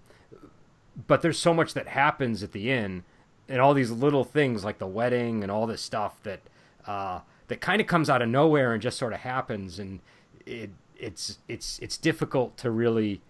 but 1.07 1.23
there's 1.23 1.39
so 1.39 1.55
much 1.55 1.75
that 1.75 1.89
happens 1.89 2.43
at 2.43 2.53
the 2.53 2.71
end 2.71 3.05
and 3.49 3.61
all 3.61 3.75
these 3.75 3.91
little 3.91 4.25
things 4.25 4.65
like 4.65 4.79
the 4.79 4.87
wedding 4.87 5.43
and 5.43 5.53
all 5.53 5.67
this 5.67 5.83
stuff 5.83 6.21
that 6.23 6.41
uh 6.87 7.21
that 7.49 7.61
kind 7.61 7.81
of 7.81 7.87
comes 7.87 8.11
out 8.11 8.21
of 8.21 8.29
nowhere 8.29 8.73
and 8.73 8.83
just 8.83 8.99
sort 8.99 9.13
of 9.13 9.21
happens. 9.21 9.79
And 9.79 10.01
it 10.45 10.71
it's 10.97 11.39
it's 11.47 11.79
it's 11.79 11.97
difficult 11.97 12.57
to 12.59 12.71
really 12.71 13.21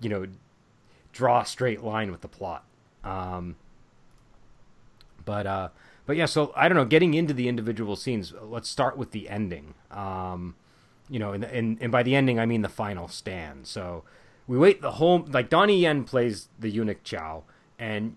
you 0.00 0.08
know 0.08 0.26
draw 1.12 1.40
a 1.40 1.46
straight 1.46 1.82
line 1.82 2.10
with 2.10 2.20
the 2.20 2.28
plot. 2.28 2.64
Um 3.02 3.56
but 5.26 5.46
uh, 5.46 5.68
but 6.06 6.16
yeah, 6.16 6.24
so 6.24 6.54
I 6.56 6.68
don't 6.68 6.76
know. 6.76 6.86
Getting 6.86 7.12
into 7.12 7.34
the 7.34 7.48
individual 7.48 7.96
scenes, 7.96 8.32
let's 8.40 8.70
start 8.70 8.96
with 8.96 9.10
the 9.10 9.28
ending. 9.28 9.74
Um, 9.90 10.54
you 11.10 11.18
know, 11.18 11.32
and, 11.32 11.44
and 11.44 11.76
and 11.82 11.92
by 11.92 12.02
the 12.02 12.14
ending, 12.14 12.40
I 12.40 12.46
mean 12.46 12.62
the 12.62 12.70
final 12.70 13.08
stand. 13.08 13.66
So 13.66 14.04
we 14.46 14.56
wait 14.56 14.80
the 14.80 14.92
whole 14.92 15.26
like 15.28 15.50
Donnie 15.50 15.80
Yen 15.80 16.04
plays 16.04 16.48
the 16.58 16.70
eunuch 16.70 17.04
Chow, 17.04 17.44
and 17.78 18.16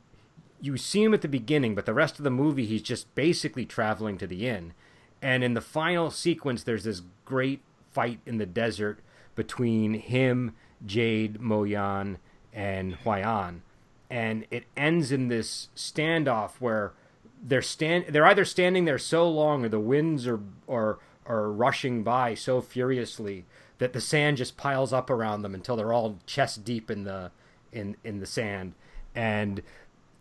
you 0.61 0.77
see 0.77 1.03
him 1.03 1.13
at 1.13 1.21
the 1.21 1.27
beginning, 1.27 1.75
but 1.75 1.85
the 1.85 1.93
rest 1.93 2.17
of 2.17 2.23
the 2.23 2.29
movie, 2.29 2.65
he's 2.65 2.81
just 2.81 3.13
basically 3.15 3.65
traveling 3.65 4.17
to 4.17 4.27
the 4.27 4.47
inn. 4.47 4.73
And 5.21 5.43
in 5.43 5.53
the 5.53 5.61
final 5.61 6.11
sequence, 6.11 6.63
there's 6.63 6.85
this 6.85 7.01
great 7.25 7.61
fight 7.91 8.19
in 8.25 8.37
the 8.37 8.45
desert 8.45 8.99
between 9.35 9.95
him, 9.95 10.55
Jade, 10.85 11.39
Mo-Yan, 11.39 12.19
and 12.53 12.97
Huayan, 13.03 13.61
and 14.09 14.45
it 14.49 14.65
ends 14.75 15.11
in 15.11 15.27
this 15.27 15.69
standoff 15.75 16.53
where 16.59 16.93
they're 17.41 17.61
stand 17.61 18.05
they're 18.09 18.25
either 18.25 18.45
standing 18.45 18.85
there 18.85 18.97
so 18.97 19.29
long 19.29 19.65
or 19.65 19.69
the 19.69 19.79
winds 19.79 20.27
are 20.27 20.39
are 20.67 20.99
are 21.25 21.51
rushing 21.51 22.03
by 22.03 22.33
so 22.33 22.59
furiously 22.61 23.45
that 23.77 23.93
the 23.93 24.01
sand 24.01 24.37
just 24.37 24.57
piles 24.57 24.91
up 24.91 25.09
around 25.09 25.41
them 25.41 25.55
until 25.55 25.75
they're 25.75 25.93
all 25.93 26.19
chest 26.25 26.63
deep 26.63 26.91
in 26.91 27.03
the 27.03 27.31
in 27.71 27.95
in 28.03 28.19
the 28.19 28.25
sand 28.25 28.73
and 29.15 29.61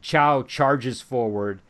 Chow 0.01 0.43
charges 0.43 1.01
forward 1.01 1.61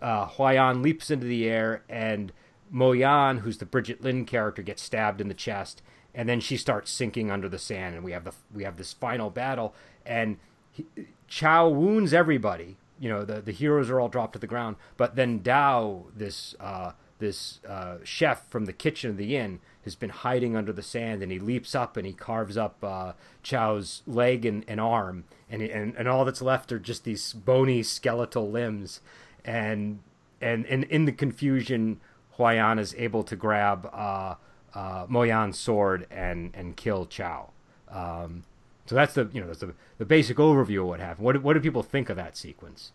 uh, 0.00 0.26
Huayan 0.26 0.82
leaps 0.82 1.10
into 1.10 1.26
the 1.26 1.48
air 1.48 1.82
and 1.88 2.32
Mo-Yan, 2.70 3.38
who's 3.38 3.58
the 3.58 3.66
Brigitte 3.66 4.02
Lin 4.02 4.24
character, 4.24 4.62
gets 4.62 4.82
stabbed 4.82 5.20
in 5.20 5.28
the 5.28 5.34
chest, 5.34 5.82
and 6.14 6.28
then 6.28 6.40
she 6.40 6.56
starts 6.56 6.90
sinking 6.90 7.30
under 7.30 7.48
the 7.48 7.58
sand, 7.58 7.94
and 7.94 8.04
we 8.04 8.12
have 8.12 8.24
the 8.24 8.32
we 8.54 8.64
have 8.64 8.76
this 8.76 8.92
final 8.92 9.30
battle, 9.30 9.74
and 10.06 10.38
he, 10.70 10.86
Chow 11.28 11.68
wounds 11.68 12.12
everybody. 12.14 12.76
You 13.00 13.08
know, 13.08 13.24
the 13.24 13.40
the 13.40 13.52
heroes 13.52 13.90
are 13.90 13.98
all 13.98 14.08
dropped 14.08 14.34
to 14.34 14.38
the 14.38 14.46
ground, 14.46 14.76
but 14.96 15.16
then 15.16 15.40
Dao, 15.40 16.04
this 16.14 16.54
uh, 16.60 16.92
this 17.18 17.60
uh, 17.66 17.96
chef 18.04 18.48
from 18.48 18.66
the 18.66 18.72
kitchen 18.72 19.10
of 19.10 19.16
the 19.16 19.36
inn, 19.36 19.60
has 19.84 19.94
been 19.94 20.10
hiding 20.10 20.54
under 20.54 20.72
the 20.72 20.82
sand, 20.82 21.22
and 21.22 21.32
he 21.32 21.38
leaps 21.38 21.74
up 21.74 21.96
and 21.96 22.06
he 22.06 22.12
carves 22.12 22.56
up 22.56 22.82
uh, 22.84 23.12
Chow's 23.42 24.02
leg 24.06 24.44
and, 24.44 24.64
and 24.68 24.80
arm, 24.80 25.24
and, 25.48 25.62
and 25.62 25.94
and 25.96 26.08
all 26.08 26.24
that's 26.24 26.42
left 26.42 26.72
are 26.72 26.78
just 26.78 27.04
these 27.04 27.32
bony 27.32 27.82
skeletal 27.82 28.50
limbs, 28.50 29.00
and 29.44 30.00
and 30.40 30.66
and 30.66 30.84
in 30.84 31.06
the 31.06 31.12
confusion, 31.12 32.00
Huayan 32.38 32.78
is 32.78 32.94
able 32.98 33.22
to 33.24 33.36
grab 33.36 33.88
uh, 33.92 34.34
uh, 34.74 35.06
Mo-Yan's 35.08 35.58
sword 35.58 36.06
and 36.10 36.50
and 36.54 36.76
kill 36.76 37.06
Chow. 37.06 37.50
Um, 37.88 38.44
so 38.86 38.94
that's 38.94 39.14
the 39.14 39.28
you 39.32 39.40
know 39.40 39.46
that's 39.46 39.60
the, 39.60 39.74
the 39.98 40.04
basic 40.04 40.36
overview 40.38 40.80
of 40.80 40.86
what 40.88 41.00
happened. 41.00 41.24
What 41.24 41.42
what 41.42 41.54
do 41.54 41.60
people 41.60 41.82
think 41.82 42.10
of 42.10 42.16
that 42.16 42.36
sequence? 42.36 42.92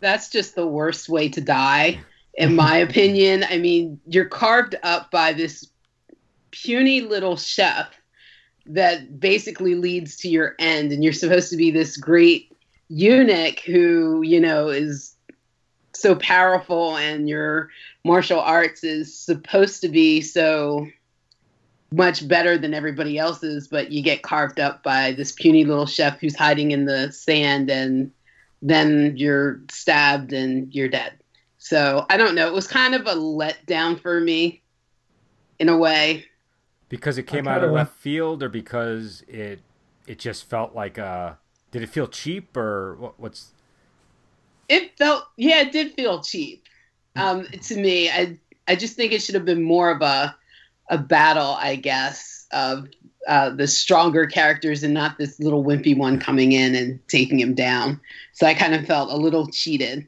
That's 0.00 0.28
just 0.28 0.54
the 0.54 0.66
worst 0.66 1.08
way 1.08 1.28
to 1.30 1.40
die, 1.40 2.00
in 2.34 2.54
my 2.54 2.76
opinion. 2.88 3.44
I 3.48 3.58
mean, 3.58 4.00
you're 4.06 4.26
carved 4.26 4.76
up 4.82 5.10
by 5.10 5.32
this 5.32 5.66
puny 6.50 7.00
little 7.02 7.36
chef 7.36 7.88
that 8.66 9.20
basically 9.20 9.74
leads 9.74 10.16
to 10.16 10.28
your 10.28 10.54
end, 10.58 10.92
and 10.92 11.04
you're 11.04 11.12
supposed 11.12 11.50
to 11.50 11.56
be 11.56 11.70
this 11.70 11.96
great 11.96 12.52
eunuch 12.88 13.60
who 13.60 14.22
you 14.22 14.40
know 14.40 14.68
is 14.68 15.16
so 15.92 16.14
powerful 16.16 16.96
and 16.96 17.28
your 17.28 17.70
martial 18.04 18.40
arts 18.40 18.84
is 18.84 19.16
supposed 19.18 19.80
to 19.80 19.88
be 19.88 20.20
so 20.20 20.86
much 21.92 22.26
better 22.26 22.58
than 22.58 22.74
everybody 22.74 23.18
else's, 23.18 23.68
but 23.68 23.92
you 23.92 24.02
get 24.02 24.22
carved 24.22 24.58
up 24.58 24.82
by 24.82 25.12
this 25.12 25.32
puny 25.32 25.64
little 25.64 25.86
chef 25.86 26.20
who's 26.20 26.36
hiding 26.36 26.72
in 26.72 26.84
the 26.84 27.12
sand, 27.12 27.70
and 27.70 28.10
then 28.62 29.16
you're 29.16 29.60
stabbed 29.70 30.32
and 30.32 30.74
you're 30.74 30.88
dead. 30.88 31.12
So 31.58 32.06
I 32.10 32.16
don't 32.16 32.34
know. 32.34 32.46
It 32.46 32.52
was 32.52 32.66
kind 32.66 32.94
of 32.94 33.02
a 33.06 33.14
letdown 33.14 34.00
for 34.00 34.20
me, 34.20 34.62
in 35.58 35.68
a 35.68 35.76
way. 35.76 36.24
Because 36.88 37.18
it 37.18 37.24
came 37.24 37.48
out 37.48 37.64
of 37.64 37.72
left 37.72 37.96
field, 37.96 38.42
or 38.42 38.48
because 38.48 39.24
it 39.28 39.60
it 40.06 40.18
just 40.18 40.44
felt 40.44 40.74
like 40.74 40.98
a. 40.98 41.38
Did 41.72 41.82
it 41.82 41.88
feel 41.88 42.06
cheap, 42.06 42.56
or 42.56 42.94
what, 42.96 43.18
what's? 43.18 43.52
It 44.68 44.96
felt 44.96 45.24
yeah, 45.36 45.62
it 45.62 45.72
did 45.72 45.94
feel 45.94 46.22
cheap. 46.22 46.64
Um, 47.16 47.44
to 47.44 47.76
me, 47.76 48.08
I 48.10 48.38
I 48.68 48.76
just 48.76 48.94
think 48.94 49.12
it 49.12 49.22
should 49.22 49.34
have 49.34 49.44
been 49.44 49.62
more 49.62 49.90
of 49.90 50.02
a 50.02 50.36
a 50.88 50.98
battle, 50.98 51.56
I 51.58 51.76
guess, 51.76 52.46
of 52.52 52.88
uh, 53.26 53.50
the 53.50 53.66
stronger 53.66 54.26
characters 54.26 54.82
and 54.82 54.94
not 54.94 55.18
this 55.18 55.40
little 55.40 55.64
wimpy 55.64 55.96
one 55.96 56.18
coming 56.18 56.52
in 56.52 56.74
and 56.74 57.00
taking 57.08 57.40
him 57.40 57.54
down. 57.54 58.00
So 58.32 58.46
I 58.46 58.54
kind 58.54 58.74
of 58.74 58.86
felt 58.86 59.10
a 59.10 59.16
little 59.16 59.48
cheated. 59.48 60.06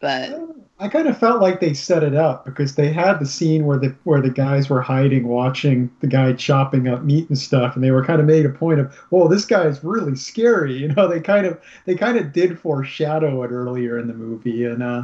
But 0.00 0.38
I 0.78 0.88
kind 0.88 1.08
of 1.08 1.18
felt 1.18 1.42
like 1.42 1.60
they 1.60 1.74
set 1.74 2.02
it 2.02 2.14
up 2.14 2.46
because 2.46 2.74
they 2.74 2.90
had 2.90 3.18
the 3.18 3.26
scene 3.26 3.66
where 3.66 3.78
the 3.78 3.94
where 4.04 4.22
the 4.22 4.30
guys 4.30 4.70
were 4.70 4.80
hiding, 4.80 5.28
watching 5.28 5.90
the 6.00 6.06
guy 6.06 6.32
chopping 6.32 6.88
up 6.88 7.02
meat 7.02 7.28
and 7.28 7.38
stuff, 7.38 7.74
and 7.74 7.84
they 7.84 7.90
were 7.90 8.04
kind 8.04 8.18
of 8.18 8.26
made 8.26 8.46
a 8.46 8.50
point 8.50 8.80
of, 8.80 8.98
"Well, 9.10 9.28
this 9.28 9.44
guy 9.44 9.66
is 9.66 9.84
really 9.84 10.16
scary." 10.16 10.72
You 10.80 10.88
know, 10.88 11.06
they 11.06 11.20
kind 11.20 11.44
of 11.44 11.60
they 11.84 11.94
kind 11.94 12.16
of 12.16 12.32
did 12.32 12.58
foreshadow 12.58 13.42
it 13.42 13.50
earlier 13.50 13.98
in 13.98 14.06
the 14.06 14.14
movie, 14.14 14.64
and 14.64 14.82
uh, 14.82 15.02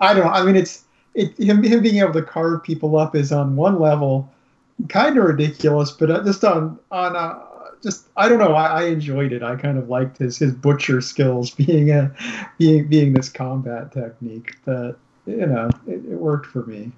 I 0.00 0.14
don't. 0.14 0.28
I 0.28 0.44
mean, 0.44 0.54
it's 0.54 0.84
it 1.14 1.36
him 1.36 1.62
him 1.64 1.82
being 1.82 1.98
able 1.98 2.12
to 2.12 2.22
carve 2.22 2.62
people 2.62 2.96
up 2.96 3.16
is 3.16 3.32
on 3.32 3.56
one 3.56 3.80
level 3.80 4.32
kind 4.88 5.18
of 5.18 5.24
ridiculous, 5.24 5.90
but 5.90 6.10
uh, 6.10 6.24
just 6.24 6.44
on 6.44 6.78
on 6.90 7.16
uh, 7.16 7.40
just 7.82 8.08
I 8.16 8.28
don't 8.28 8.38
know. 8.38 8.54
I, 8.54 8.82
I, 8.82 8.84
enjoyed 8.84 9.32
it. 9.32 9.42
I 9.42 9.56
kind 9.56 9.78
of 9.78 9.88
liked 9.88 10.18
his 10.18 10.38
his 10.38 10.52
butcher 10.52 11.00
skills 11.00 11.50
being 11.54 11.90
a 11.90 12.14
being 12.58 12.88
being 12.88 13.12
this 13.12 13.28
combat 13.28 13.92
technique. 13.92 14.56
But 14.64 14.98
you 15.26 15.46
know, 15.46 15.70
it, 15.86 16.04
it 16.04 16.18
worked 16.18 16.46
for 16.46 16.64
me. 16.64 16.92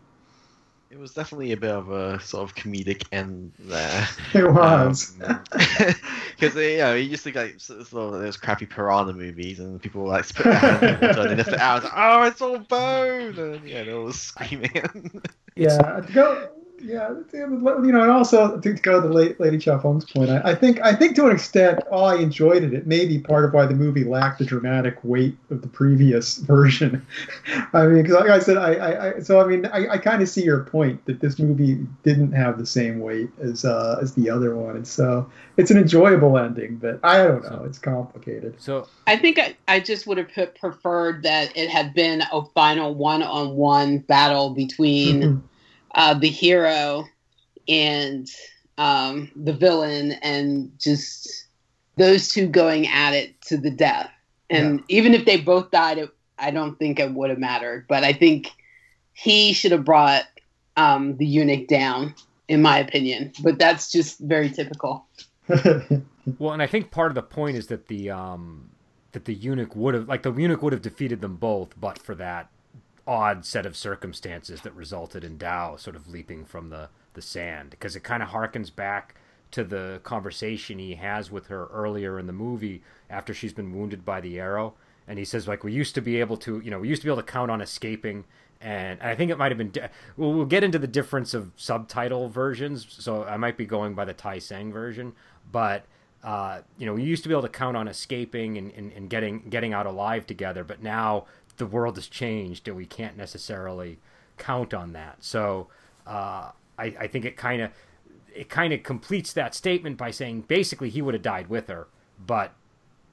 It 0.90 0.98
was 0.98 1.14
definitely 1.14 1.52
a 1.52 1.56
bit 1.56 1.70
of 1.70 1.90
a 1.90 2.20
sort 2.20 2.48
of 2.48 2.54
comedic 2.54 3.06
end 3.12 3.52
there. 3.58 4.08
It 4.34 4.52
was 4.52 5.14
because 5.16 6.54
um, 6.54 6.60
you 6.60 6.78
know 6.78 6.94
you 6.94 7.08
just 7.08 7.24
think 7.24 7.36
like 7.36 7.60
sort 7.60 7.80
of 7.80 7.90
those 7.90 8.36
crappy 8.36 8.66
piranha 8.66 9.14
movies, 9.14 9.58
and 9.58 9.80
people 9.80 10.04
like 10.04 10.28
put 10.34 10.44
their 10.44 10.54
hands 10.54 11.16
and 11.16 11.36
lift 11.36 11.48
it 11.48 11.60
out. 11.60 11.84
Like, 11.84 11.92
oh, 11.96 12.22
it's 12.24 12.42
all 12.42 12.58
bone, 12.58 13.38
and 13.38 13.66
yeah, 13.66 13.84
they're 13.84 13.96
all 13.96 14.12
screaming. 14.12 15.22
yeah, 15.56 16.00
go 16.12 16.50
yeah, 16.82 17.14
you 17.32 17.46
know, 17.92 18.02
and 18.02 18.10
also 18.10 18.58
to 18.58 18.72
go 18.72 19.00
to 19.00 19.06
late 19.06 19.38
Lady 19.38 19.58
Chow 19.58 19.78
Feng's 19.78 20.04
point, 20.04 20.30
I, 20.30 20.50
I, 20.50 20.54
think 20.54 20.80
I 20.82 20.94
think 20.94 21.14
to 21.16 21.26
an 21.26 21.32
extent, 21.32 21.80
all 21.90 22.06
I 22.06 22.16
enjoyed 22.16 22.64
it, 22.64 22.74
it 22.74 22.86
may 22.86 23.06
be 23.06 23.18
part 23.18 23.44
of 23.44 23.52
why 23.52 23.66
the 23.66 23.74
movie 23.74 24.04
lacked 24.04 24.40
the 24.40 24.44
dramatic 24.44 24.98
weight 25.04 25.36
of 25.50 25.62
the 25.62 25.68
previous 25.68 26.36
version. 26.38 27.06
I 27.72 27.86
mean, 27.86 28.02
because 28.02 28.16
like 28.16 28.30
I 28.30 28.38
said, 28.40 28.56
I, 28.56 29.10
I 29.16 29.20
so 29.20 29.40
I 29.40 29.46
mean, 29.46 29.66
I, 29.66 29.90
I 29.90 29.98
kind 29.98 30.22
of 30.22 30.28
see 30.28 30.42
your 30.42 30.64
point 30.64 31.04
that 31.06 31.20
this 31.20 31.38
movie 31.38 31.86
didn't 32.02 32.32
have 32.32 32.58
the 32.58 32.66
same 32.66 33.00
weight 33.00 33.30
as 33.40 33.64
uh, 33.64 33.98
as 34.02 34.14
the 34.14 34.28
other 34.28 34.56
one, 34.56 34.76
and 34.76 34.86
so 34.86 35.30
it's 35.56 35.70
an 35.70 35.78
enjoyable 35.78 36.36
ending, 36.36 36.76
but 36.76 36.98
I 37.04 37.18
don't 37.18 37.44
know, 37.44 37.62
it's 37.64 37.78
complicated. 37.78 38.60
So 38.60 38.88
I 39.06 39.16
think 39.16 39.38
I, 39.38 39.56
I 39.68 39.80
just 39.80 40.06
would 40.06 40.18
have 40.18 40.54
preferred 40.56 41.22
that 41.22 41.56
it 41.56 41.70
had 41.70 41.94
been 41.94 42.22
a 42.32 42.44
final 42.46 42.94
one-on-one 42.94 43.98
battle 43.98 44.50
between. 44.50 45.42
Uh, 45.94 46.14
the 46.14 46.28
hero 46.28 47.06
and 47.68 48.28
um, 48.78 49.30
the 49.36 49.52
villain, 49.52 50.12
and 50.22 50.72
just 50.78 51.46
those 51.96 52.28
two 52.28 52.46
going 52.46 52.86
at 52.88 53.12
it 53.12 53.40
to 53.42 53.56
the 53.56 53.70
death. 53.70 54.10
And 54.50 54.78
yeah. 54.80 54.96
even 54.96 55.14
if 55.14 55.24
they 55.24 55.40
both 55.40 55.70
died, 55.70 55.98
it, 55.98 56.10
I 56.38 56.50
don't 56.50 56.78
think 56.78 56.98
it 56.98 57.12
would 57.12 57.30
have 57.30 57.38
mattered. 57.38 57.86
But 57.88 58.04
I 58.04 58.12
think 58.12 58.48
he 59.12 59.52
should 59.52 59.72
have 59.72 59.84
brought 59.84 60.24
um, 60.76 61.16
the 61.16 61.26
eunuch 61.26 61.68
down, 61.68 62.14
in 62.48 62.62
my 62.62 62.78
opinion. 62.78 63.32
But 63.42 63.58
that's 63.58 63.92
just 63.92 64.18
very 64.20 64.50
typical. 64.50 65.06
well, 65.48 66.52
and 66.52 66.62
I 66.62 66.66
think 66.66 66.90
part 66.90 67.10
of 67.10 67.14
the 67.14 67.22
point 67.22 67.56
is 67.56 67.66
that 67.68 67.88
the 67.88 68.10
um, 68.10 68.70
that 69.12 69.26
the 69.26 69.34
eunuch 69.34 69.76
would 69.76 69.94
have 69.94 70.08
like 70.08 70.22
the 70.22 70.32
eunuch 70.32 70.62
would 70.62 70.72
have 70.72 70.82
defeated 70.82 71.20
them 71.20 71.36
both, 71.36 71.78
but 71.78 71.98
for 71.98 72.14
that 72.16 72.48
odd 73.06 73.44
set 73.44 73.66
of 73.66 73.76
circumstances 73.76 74.60
that 74.62 74.74
resulted 74.74 75.24
in 75.24 75.38
Dao 75.38 75.78
sort 75.78 75.96
of 75.96 76.08
leaping 76.08 76.44
from 76.44 76.70
the, 76.70 76.88
the 77.14 77.22
sand 77.22 77.70
because 77.70 77.96
it 77.96 78.04
kind 78.04 78.22
of 78.22 78.28
harkens 78.28 78.74
back 78.74 79.16
to 79.50 79.64
the 79.64 80.00
conversation 80.02 80.78
he 80.78 80.94
has 80.94 81.30
with 81.30 81.48
her 81.48 81.66
earlier 81.66 82.18
in 82.18 82.26
the 82.26 82.32
movie 82.32 82.82
after 83.10 83.34
she's 83.34 83.52
been 83.52 83.76
wounded 83.76 84.04
by 84.04 84.20
the 84.20 84.38
arrow 84.38 84.74
and 85.06 85.18
he 85.18 85.24
says 85.24 85.46
like 85.48 85.64
we 85.64 85.72
used 85.72 85.94
to 85.94 86.00
be 86.00 86.20
able 86.20 86.36
to 86.36 86.60
you 86.60 86.70
know 86.70 86.78
we 86.78 86.88
used 86.88 87.02
to 87.02 87.06
be 87.06 87.12
able 87.12 87.20
to 87.20 87.30
count 87.30 87.50
on 87.50 87.60
escaping 87.60 88.24
and 88.62 89.02
I 89.02 89.14
think 89.14 89.30
it 89.30 89.38
might 89.38 89.50
have 89.50 89.58
been. 89.58 89.70
Di- 89.70 89.90
we'll, 90.16 90.32
we'll 90.32 90.46
get 90.46 90.62
into 90.62 90.78
the 90.78 90.86
difference 90.86 91.34
of 91.34 91.50
subtitle 91.56 92.28
versions, 92.28 92.86
so 92.88 93.24
I 93.24 93.36
might 93.36 93.56
be 93.56 93.66
going 93.66 93.94
by 93.94 94.04
the 94.04 94.14
Tai 94.14 94.38
Seng 94.38 94.72
version. 94.72 95.14
But 95.50 95.84
uh, 96.22 96.60
you 96.78 96.86
know, 96.86 96.94
we 96.94 97.02
used 97.02 97.24
to 97.24 97.28
be 97.28 97.34
able 97.34 97.42
to 97.42 97.48
count 97.48 97.76
on 97.76 97.88
escaping 97.88 98.56
and, 98.56 98.72
and, 98.72 98.92
and 98.92 99.10
getting 99.10 99.48
getting 99.50 99.72
out 99.72 99.86
alive 99.86 100.26
together, 100.26 100.62
but 100.62 100.80
now 100.80 101.26
the 101.56 101.66
world 101.66 101.96
has 101.96 102.06
changed 102.06 102.66
and 102.68 102.76
we 102.76 102.86
can't 102.86 103.16
necessarily 103.16 103.98
count 104.38 104.74
on 104.74 104.92
that. 104.92 105.22
So 105.22 105.68
uh, 106.06 106.50
I, 106.78 106.84
I 107.00 107.06
think 107.06 107.24
it 107.24 107.36
kind 107.36 107.62
of 107.62 107.70
it 108.34 108.48
kind 108.48 108.72
of 108.72 108.82
completes 108.82 109.32
that 109.34 109.54
statement 109.54 109.98
by 109.98 110.10
saying 110.10 110.42
basically 110.42 110.88
he 110.88 111.02
would 111.02 111.14
have 111.14 111.22
died 111.22 111.48
with 111.48 111.68
her, 111.68 111.88
but 112.24 112.52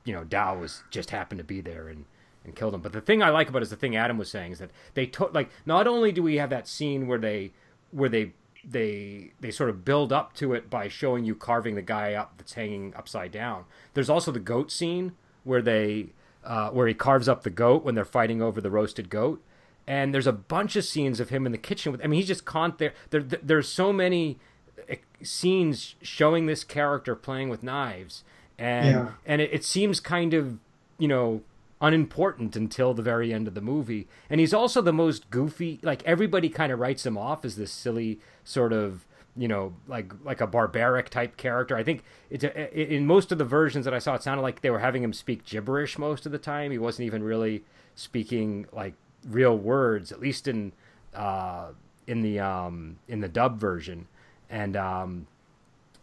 you 0.05 0.13
know 0.13 0.23
Dao 0.23 0.59
was 0.59 0.83
just 0.89 1.11
happened 1.11 1.39
to 1.39 1.43
be 1.43 1.61
there 1.61 1.87
and 1.87 2.05
and 2.45 2.55
killed 2.55 2.73
him. 2.73 2.81
But 2.81 2.93
the 2.93 3.01
thing 3.01 3.21
I 3.21 3.29
like 3.29 3.49
about 3.49 3.61
it 3.61 3.63
is 3.63 3.69
the 3.69 3.75
thing 3.75 3.95
Adam 3.95 4.17
was 4.17 4.31
saying 4.31 4.53
is 4.53 4.59
that 4.59 4.71
they 4.93 5.05
took 5.05 5.33
like 5.33 5.49
not 5.65 5.87
only 5.87 6.11
do 6.11 6.23
we 6.23 6.37
have 6.37 6.49
that 6.49 6.67
scene 6.67 7.07
where 7.07 7.19
they 7.19 7.51
where 7.91 8.09
they 8.09 8.33
they 8.63 9.31
they 9.39 9.51
sort 9.51 9.69
of 9.69 9.85
build 9.85 10.11
up 10.11 10.33
to 10.33 10.53
it 10.53 10.69
by 10.69 10.87
showing 10.87 11.25
you 11.25 11.35
carving 11.35 11.75
the 11.75 11.81
guy 11.81 12.13
up 12.13 12.33
that's 12.37 12.53
hanging 12.53 12.93
upside 12.95 13.31
down. 13.31 13.65
There's 13.93 14.09
also 14.09 14.31
the 14.31 14.39
goat 14.39 14.71
scene 14.71 15.13
where 15.43 15.61
they 15.61 16.09
uh, 16.43 16.69
where 16.69 16.87
he 16.87 16.93
carves 16.93 17.27
up 17.27 17.43
the 17.43 17.49
goat 17.49 17.83
when 17.83 17.95
they're 17.95 18.05
fighting 18.05 18.41
over 18.41 18.61
the 18.61 18.71
roasted 18.71 19.09
goat. 19.09 19.43
And 19.87 20.13
there's 20.13 20.27
a 20.27 20.33
bunch 20.33 20.75
of 20.75 20.85
scenes 20.85 21.19
of 21.19 21.29
him 21.29 21.45
in 21.45 21.51
the 21.51 21.57
kitchen 21.57 21.91
with. 21.91 22.03
I 22.03 22.07
mean, 22.07 22.19
he's 22.19 22.27
just 22.27 22.45
con 22.45 22.75
there. 22.77 22.93
There, 23.09 23.21
there's 23.21 23.67
so 23.67 23.91
many 23.91 24.37
scenes 25.23 25.95
showing 26.01 26.45
this 26.45 26.63
character 26.63 27.15
playing 27.15 27.49
with 27.49 27.63
knives, 27.63 28.23
and 28.57 28.87
yeah. 28.87 29.11
and 29.25 29.41
it, 29.41 29.51
it 29.51 29.65
seems 29.65 29.99
kind 29.99 30.33
of 30.33 30.59
you 30.97 31.07
know 31.07 31.41
unimportant 31.81 32.55
until 32.55 32.93
the 32.93 33.01
very 33.01 33.33
end 33.33 33.47
of 33.47 33.53
the 33.53 33.61
movie. 33.61 34.07
And 34.29 34.39
he's 34.39 34.53
also 34.53 34.81
the 34.81 34.93
most 34.93 35.29
goofy. 35.29 35.79
Like 35.81 36.03
everybody 36.03 36.49
kind 36.49 36.71
of 36.71 36.79
writes 36.79 37.05
him 37.05 37.17
off 37.17 37.45
as 37.45 37.55
this 37.55 37.71
silly 37.71 38.19
sort 38.43 38.73
of 38.73 39.05
you 39.39 39.47
know 39.47 39.73
like 39.87 40.11
like 40.25 40.41
a 40.41 40.47
barbaric 40.47 41.09
type 41.09 41.37
character. 41.37 41.77
I 41.77 41.83
think 41.83 42.03
it's 42.29 42.43
a, 42.43 42.93
in 42.93 43.05
most 43.05 43.31
of 43.31 43.37
the 43.37 43.45
versions 43.45 43.85
that 43.85 43.93
I 43.93 43.99
saw, 43.99 44.13
it 44.13 44.21
sounded 44.21 44.41
like 44.41 44.61
they 44.61 44.69
were 44.69 44.79
having 44.79 45.01
him 45.01 45.13
speak 45.13 45.45
gibberish 45.45 45.97
most 45.97 46.25
of 46.25 46.33
the 46.33 46.37
time. 46.37 46.71
He 46.71 46.77
wasn't 46.77 47.05
even 47.05 47.23
really 47.23 47.63
speaking 47.95 48.67
like 48.73 48.95
real 49.25 49.57
words, 49.57 50.11
at 50.11 50.19
least 50.19 50.47
in 50.47 50.73
uh, 51.15 51.67
in 52.05 52.21
the 52.21 52.39
um, 52.39 52.97
in 53.07 53.21
the 53.21 53.29
dub 53.29 53.57
version. 53.57 54.07
And 54.49 54.75
um, 54.75 55.27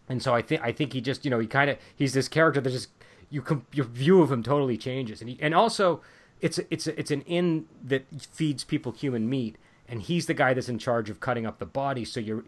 and 0.09 0.23
so 0.23 0.33
I 0.33 0.41
think 0.41 0.61
I 0.63 0.71
think 0.71 0.93
he 0.93 1.01
just 1.01 1.23
you 1.23 1.29
know 1.29 1.39
he 1.39 1.45
kind 1.45 1.69
of 1.69 1.77
he's 1.95 2.13
this 2.13 2.27
character 2.27 2.59
that 2.59 2.71
just 2.71 2.89
you 3.29 3.43
com- 3.43 3.67
your 3.71 3.85
view 3.85 4.21
of 4.23 4.31
him 4.31 4.41
totally 4.41 4.77
changes, 4.77 5.21
and 5.21 5.29
he, 5.29 5.37
and 5.39 5.53
also 5.53 6.01
it's 6.41 6.57
a, 6.57 6.73
it's 6.73 6.87
a, 6.87 6.99
it's 6.99 7.11
an 7.11 7.21
inn 7.21 7.67
that 7.83 8.05
feeds 8.31 8.63
people 8.63 8.93
human 8.93 9.29
meat, 9.29 9.57
and 9.87 10.01
he's 10.01 10.25
the 10.25 10.33
guy 10.33 10.55
that's 10.55 10.69
in 10.69 10.79
charge 10.79 11.11
of 11.11 11.19
cutting 11.19 11.45
up 11.45 11.59
the 11.59 11.65
body. 11.65 12.03
So 12.03 12.19
you're 12.19 12.45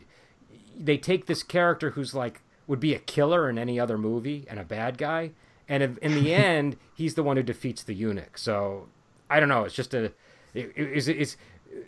they 0.79 0.97
take 0.97 1.25
this 1.25 1.43
character 1.43 1.91
who's 1.91 2.15
like 2.15 2.41
would 2.67 2.79
be 2.79 2.93
a 2.93 2.99
killer 2.99 3.49
in 3.49 3.57
any 3.57 3.79
other 3.79 3.97
movie 3.97 4.45
and 4.49 4.59
a 4.59 4.63
bad 4.63 4.97
guy, 4.97 5.31
and 5.67 5.97
in 6.01 6.15
the 6.15 6.33
end 6.49 6.77
he's 6.95 7.15
the 7.15 7.23
one 7.23 7.37
who 7.37 7.43
defeats 7.43 7.83
the 7.83 7.93
eunuch. 7.93 8.37
So 8.37 8.87
I 9.29 9.39
don't 9.39 9.49
know. 9.49 9.65
It's 9.65 9.75
just 9.75 9.93
a 9.93 10.05
it, 10.53 10.71
it's, 10.75 11.07
it's 11.07 11.37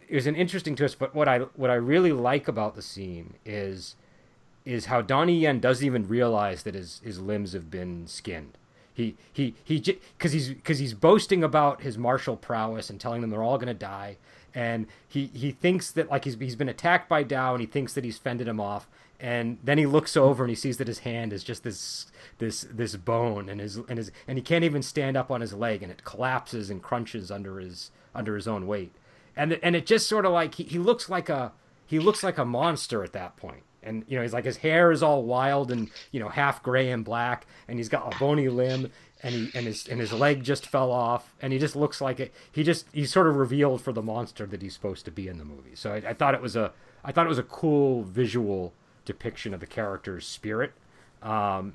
it 0.08 0.16
was 0.16 0.28
an 0.28 0.36
interesting 0.36 0.76
twist. 0.76 1.00
But 1.00 1.16
what 1.16 1.28
I 1.28 1.40
what 1.40 1.70
I 1.70 1.76
really 1.76 2.12
like 2.12 2.48
about 2.48 2.76
the 2.76 2.82
scene 2.82 3.36
is 3.46 3.96
is 4.66 4.86
how 4.86 5.02
Donnie 5.02 5.40
Yen 5.40 5.60
doesn't 5.60 5.86
even 5.86 6.08
realize 6.08 6.64
that 6.64 6.76
his 6.76 7.02
his 7.04 7.20
limbs 7.20 7.54
have 7.54 7.72
been 7.72 8.08
skinned. 8.08 8.58
He 8.94 9.16
he 9.32 9.56
he 9.64 9.80
because 9.80 10.34
he's 10.34 10.50
because 10.50 10.80
he's 10.80 10.94
boasting 10.94 11.44
about 11.44 11.82
his 11.82 11.98
martial 11.98 12.36
prowess 12.36 12.90
and 12.90 13.00
telling 13.00 13.22
them 13.22 13.30
they're 13.30 13.44
all 13.44 13.58
gonna 13.58 13.74
die, 13.74 14.18
and 14.54 14.88
he 15.08 15.28
he 15.28 15.52
thinks 15.52 15.92
that 15.92 16.10
like 16.10 16.26
he's 16.26 16.36
he's 16.36 16.56
been 16.56 16.70
attacked 16.70 17.08
by 17.10 17.24
Dao 17.24 17.52
and 17.52 17.62
he 17.62 17.68
thinks 17.68 17.94
that 17.94 18.04
he's 18.04 18.18
fended 18.18 18.48
him 18.48 18.60
off, 18.60 18.88
and 19.20 19.58
then 19.64 19.78
he 19.78 19.86
looks 19.86 20.18
over 20.18 20.44
and 20.44 20.50
he 20.50 20.56
sees 20.56 20.78
that 20.78 20.88
his 20.88 21.00
hand 21.00 21.32
is 21.32 21.44
just 21.44 21.64
this 21.64 22.08
this 22.40 22.66
this 22.72 22.96
bone 22.96 23.50
and 23.50 23.62
his 23.62 23.78
and 23.78 23.98
his 23.98 24.12
and 24.28 24.38
he 24.38 24.42
can't 24.42 24.64
even 24.64 24.82
stand 24.82 25.16
up 25.16 25.32
on 25.32 25.42
his 25.42 25.54
leg 25.54 25.84
and 25.84 25.92
it 25.92 26.04
collapses 26.04 26.70
and 26.70 26.82
crunches 26.82 27.32
under 27.32 27.60
his 27.60 27.92
under 28.14 28.36
his 28.36 28.48
own 28.48 28.68
weight, 28.68 28.94
and 29.36 29.54
and 29.64 29.76
it 29.76 29.86
just 29.86 30.08
sort 30.08 30.26
of 30.26 30.32
like 30.32 30.56
he, 30.56 30.64
he 30.64 30.80
looks 30.80 31.10
like 31.10 31.30
a 31.30 31.54
he 31.86 32.00
looks 32.00 32.24
like 32.24 32.38
a 32.38 32.46
monster 32.46 33.04
at 33.04 33.14
that 33.14 33.36
point. 33.38 33.64
And 33.84 34.06
you 34.08 34.16
know 34.16 34.22
he's 34.22 34.34
like 34.34 34.46
his 34.46 34.58
hair 34.58 34.92
is 34.92 35.02
all 35.02 35.24
wild 35.24 35.72
and 35.72 35.90
you 36.12 36.20
know 36.20 36.30
half 36.30 36.62
gray 36.62 36.92
and 36.92 37.04
black 37.04 37.48
and 37.68 37.80
he's 37.80 37.90
got 37.90 38.14
a 38.14 38.20
bony 38.20 38.48
limb 38.48 38.92
and 39.22 39.34
he 39.34 39.52
and 39.54 39.68
his 39.68 39.88
and 39.88 40.00
his 40.00 40.14
leg 40.14 40.44
just 40.44 40.68
fell 40.68 40.92
off 40.92 41.34
and 41.42 41.54
he 41.54 41.60
just 41.60 41.76
looks 41.76 42.02
like 42.02 42.20
it. 42.20 42.34
He 42.52 42.64
just 42.64 42.86
he's 42.92 43.12
sort 43.12 43.28
of 43.28 43.36
revealed 43.36 43.82
for 43.82 43.92
the 43.92 44.02
monster 44.02 44.46
that 44.48 44.62
he's 44.62 44.74
supposed 44.74 45.06
to 45.06 45.12
be 45.12 45.28
in 45.28 45.38
the 45.38 45.46
movie. 45.46 45.76
So 45.76 45.94
I, 45.94 46.10
I 46.10 46.14
thought 46.14 46.34
it 46.34 46.42
was 46.42 46.56
a 46.56 46.72
i 47.04 47.12
thought 47.12 47.26
it 47.26 47.30
was 47.30 47.40
a 47.40 47.44
cool 47.44 48.04
visual 48.04 48.74
depiction 49.06 49.54
of 49.54 49.60
the 49.60 49.68
character's 49.68 50.26
spirit. 50.28 50.74
Um, 51.22 51.74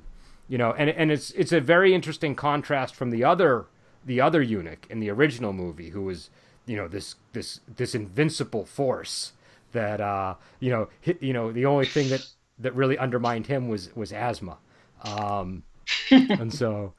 you 0.48 0.58
know 0.58 0.72
and 0.72 0.90
and 0.90 1.10
it's 1.10 1.30
it's 1.32 1.52
a 1.52 1.60
very 1.60 1.94
interesting 1.94 2.34
contrast 2.34 2.94
from 2.94 3.10
the 3.10 3.24
other 3.24 3.66
the 4.04 4.20
other 4.20 4.42
eunuch 4.42 4.86
in 4.88 5.00
the 5.00 5.10
original 5.10 5.52
movie 5.52 5.90
who 5.90 6.02
was 6.02 6.30
you 6.66 6.76
know 6.76 6.88
this 6.88 7.16
this 7.32 7.60
this 7.76 7.94
invincible 7.94 8.64
force 8.64 9.32
that 9.72 10.00
uh, 10.00 10.34
you 10.60 10.70
know 10.70 10.88
hit, 11.00 11.22
you 11.22 11.32
know 11.32 11.52
the 11.52 11.64
only 11.64 11.86
thing 11.86 12.08
that 12.08 12.26
that 12.58 12.74
really 12.74 12.98
undermined 12.98 13.46
him 13.46 13.68
was 13.68 13.94
was 13.94 14.12
asthma, 14.12 14.58
um, 15.02 15.62
and 16.10 16.52
so. 16.52 16.92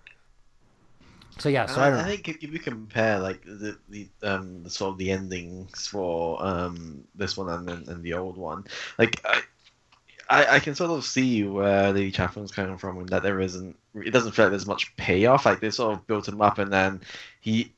So 1.39 1.49
yeah, 1.49 1.65
so 1.65 1.81
I, 1.81 1.89
I, 1.89 1.99
I, 2.01 2.03
think 2.03 2.27
if 2.27 2.51
you 2.51 2.59
compare 2.59 3.19
like 3.19 3.43
the 3.43 3.77
the 3.89 4.07
um 4.23 4.63
the, 4.63 4.69
sort 4.69 4.93
of 4.93 4.97
the 4.97 5.11
endings 5.11 5.87
for 5.87 6.43
um 6.43 7.03
this 7.15 7.37
one 7.37 7.49
and 7.49 7.87
and 7.87 8.03
the 8.03 8.13
old 8.13 8.37
one, 8.37 8.65
like 8.97 9.21
I, 9.25 9.41
I, 10.29 10.55
I 10.55 10.59
can 10.59 10.75
sort 10.75 10.91
of 10.91 11.05
see 11.05 11.43
where 11.43 11.91
Lady 11.93 12.11
Chaplin's 12.11 12.51
coming 12.51 12.77
from, 12.77 12.99
and 12.99 13.09
that 13.09 13.23
there 13.23 13.39
isn't 13.39 13.77
it 13.95 14.11
doesn't 14.11 14.33
feel 14.33 14.45
like 14.45 14.51
there's 14.51 14.67
much 14.67 14.95
payoff. 14.95 15.45
Like 15.45 15.59
they 15.59 15.69
sort 15.69 15.93
of 15.93 16.07
built 16.07 16.27
him 16.27 16.41
up, 16.41 16.57
and 16.57 16.71
then 16.71 17.01
he 17.39 17.71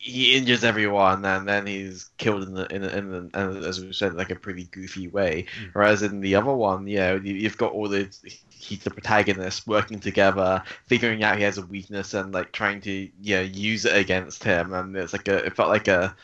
he 0.00 0.36
injures 0.36 0.64
everyone 0.64 1.24
and 1.26 1.46
then 1.46 1.66
he's 1.66 2.10
killed 2.16 2.42
in 2.44 2.54
the 2.54 2.66
in 2.74 2.80
the, 2.80 2.96
in 2.96 3.10
the 3.10 3.30
and 3.34 3.64
as 3.64 3.84
we 3.84 3.92
said 3.92 4.14
like 4.14 4.30
a 4.30 4.34
pretty 4.34 4.64
goofy 4.64 5.08
way 5.08 5.44
mm. 5.60 5.70
whereas 5.74 6.02
in 6.02 6.20
the 6.20 6.34
other 6.34 6.54
one 6.54 6.86
you 6.86 6.96
know 6.96 7.16
you've 7.16 7.58
got 7.58 7.72
all 7.72 7.86
the 7.86 8.08
he's 8.60 8.84
the 8.84 8.90
protagonist 8.90 9.66
working 9.66 9.98
together 9.98 10.62
figuring 10.86 11.22
out 11.22 11.36
he 11.36 11.42
has 11.42 11.58
a 11.58 11.66
weakness 11.66 12.14
and 12.14 12.32
like 12.32 12.52
trying 12.52 12.80
to 12.80 13.08
you 13.22 13.36
know 13.36 13.42
use 13.42 13.84
it 13.84 13.96
against 13.96 14.44
him 14.44 14.72
and 14.72 14.96
it's 14.96 15.12
like 15.12 15.28
a 15.28 15.38
it 15.44 15.56
felt 15.56 15.68
like 15.68 15.88
a 15.88 16.14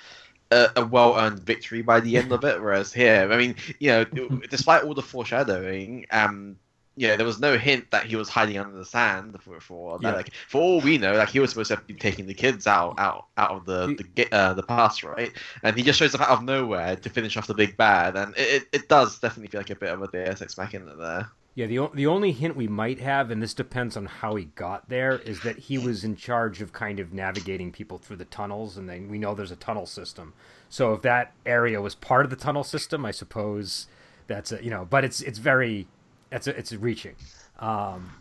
a, 0.53 0.68
a 0.77 0.87
well-earned 0.87 1.40
victory 1.40 1.83
by 1.83 1.99
the 1.99 2.16
end 2.16 2.31
of 2.31 2.44
it 2.44 2.61
whereas 2.61 2.92
here 2.92 3.29
i 3.33 3.37
mean 3.37 3.55
you 3.81 3.88
know 3.88 4.05
despite 4.51 4.85
all 4.85 4.94
the 4.94 5.03
foreshadowing 5.03 6.07
um 6.11 6.57
yeah, 6.99 7.16
there 7.16 7.27
was 7.27 7.38
no 7.38 7.59
hint 7.59 7.90
that 7.90 8.07
he 8.07 8.16
was 8.16 8.31
hiding 8.31 8.57
under 8.57 8.77
the 8.77 8.85
sand 8.85 9.37
for 9.42 9.61
for 9.61 9.99
yeah. 10.01 10.12
like 10.12 10.33
for 10.49 10.62
all 10.62 10.81
we 10.81 10.96
know, 10.96 11.12
like 11.12 11.29
he 11.29 11.38
was 11.38 11.51
supposed 11.51 11.70
to 11.70 11.77
be 11.77 11.92
taking 11.92 12.27
the 12.27 12.33
kids 12.33 12.66
out 12.66 12.99
out 12.99 13.27
out 13.37 13.51
of 13.51 13.66
the 13.66 14.03
the 14.14 14.35
uh, 14.35 14.55
the 14.55 14.62
past, 14.62 15.05
right? 15.05 15.31
And 15.62 15.77
he 15.77 15.83
just 15.83 15.99
shows 15.99 16.14
up 16.14 16.22
out 16.22 16.31
of 16.31 16.42
nowhere 16.42 16.96
to 16.96 17.11
finish 17.11 17.37
off 17.37 17.46
the 17.46 17.55
big 17.55 17.77
bad, 17.77 18.16
and 18.16 18.35
it, 18.37 18.62
it, 18.62 18.68
it 18.72 18.88
does 18.88 19.18
definitely 19.18 19.49
feel 19.49 19.61
like 19.61 19.70
a 19.70 19.77
bit 19.77 19.90
of 19.90 20.03
a 20.03 20.09
Deus 20.09 20.40
Ex 20.40 20.57
Machina 20.57 20.96
there. 20.96 21.31
Yeah, 21.57 21.66
the 21.66 21.88
the 21.95 22.07
only 22.07 22.33
hint 22.33 22.55
we 22.55 22.69
might 22.69 23.01
have, 23.01 23.31
and 23.31 23.42
this 23.42 23.55
depends 23.55 23.97
on 23.97 24.05
how 24.05 24.35
he 24.35 24.45
got 24.45 24.90
there, 24.90 25.19
is 25.21 25.40
that 25.40 25.57
he 25.59 25.79
was 25.79 26.05
in 26.05 26.14
charge 26.14 26.61
of 26.61 26.75
kind 26.75 27.01
of 27.01 27.14
navigating 27.14 27.73
people 27.73 27.97
through 27.97 28.16
the 28.16 28.27
tunnels, 28.27 28.77
and 28.77 28.87
then 28.87 29.09
we 29.09 29.19
know 29.19 29.35
there's 29.35 29.51
a 29.51 29.57
tunnel 29.57 29.87
system. 29.87 30.35
So 30.69 30.92
if 30.92 31.01
that 31.01 31.33
area 31.47 31.81
was 31.81 31.95
part 31.95 32.27
of 32.27 32.31
the 32.31 32.37
tunnel 32.37 32.62
system, 32.62 33.07
I 33.07 33.11
suppose 33.11 33.87
that's 34.27 34.53
a, 34.53 34.62
you 34.62 34.69
know, 34.69 34.85
but 34.85 35.03
it's 35.03 35.23
it's 35.23 35.38
very 35.38 35.88
it's 36.31 36.47
a, 36.47 36.59
it's 36.59 36.75
reaching. 36.75 37.16
Um, 37.59 38.12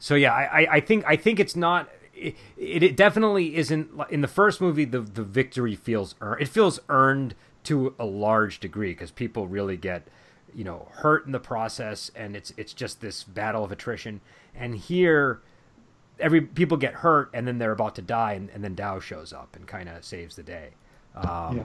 so 0.00 0.16
yeah, 0.16 0.32
I, 0.32 0.66
I 0.68 0.80
think 0.80 1.04
I 1.06 1.14
think 1.14 1.38
it's 1.38 1.54
not. 1.54 1.88
It, 2.12 2.34
it, 2.58 2.96
definitely 2.96 3.54
isn't 3.54 3.88
in 4.10 4.20
the 4.20 4.28
first 4.28 4.60
movie. 4.60 4.84
The 4.84 5.00
the 5.00 5.22
victory 5.22 5.76
feels 5.76 6.16
earned. 6.20 6.42
It 6.42 6.48
feels 6.48 6.80
earned 6.88 7.36
to 7.64 7.94
a 8.00 8.04
large 8.04 8.58
degree 8.58 8.94
because 8.94 9.12
people 9.12 9.46
really 9.46 9.76
get 9.76 10.08
you 10.54 10.64
know 10.64 10.88
hurt 10.92 11.26
in 11.26 11.32
the 11.32 11.40
process, 11.40 12.10
and 12.14 12.36
it's 12.36 12.52
it's 12.56 12.72
just 12.72 13.00
this 13.00 13.24
battle 13.24 13.64
of 13.64 13.72
attrition. 13.72 14.20
And 14.54 14.74
here, 14.74 15.40
every 16.18 16.40
people 16.40 16.76
get 16.76 16.94
hurt, 16.94 17.30
and 17.32 17.46
then 17.46 17.58
they're 17.58 17.72
about 17.72 17.94
to 17.96 18.02
die, 18.02 18.34
and, 18.34 18.50
and 18.50 18.62
then 18.62 18.74
Dao 18.74 19.00
shows 19.00 19.32
up 19.32 19.56
and 19.56 19.66
kind 19.66 19.88
of 19.88 20.04
saves 20.04 20.36
the 20.36 20.42
day. 20.42 20.70
Um, 21.14 21.58
yeah. 21.58 21.62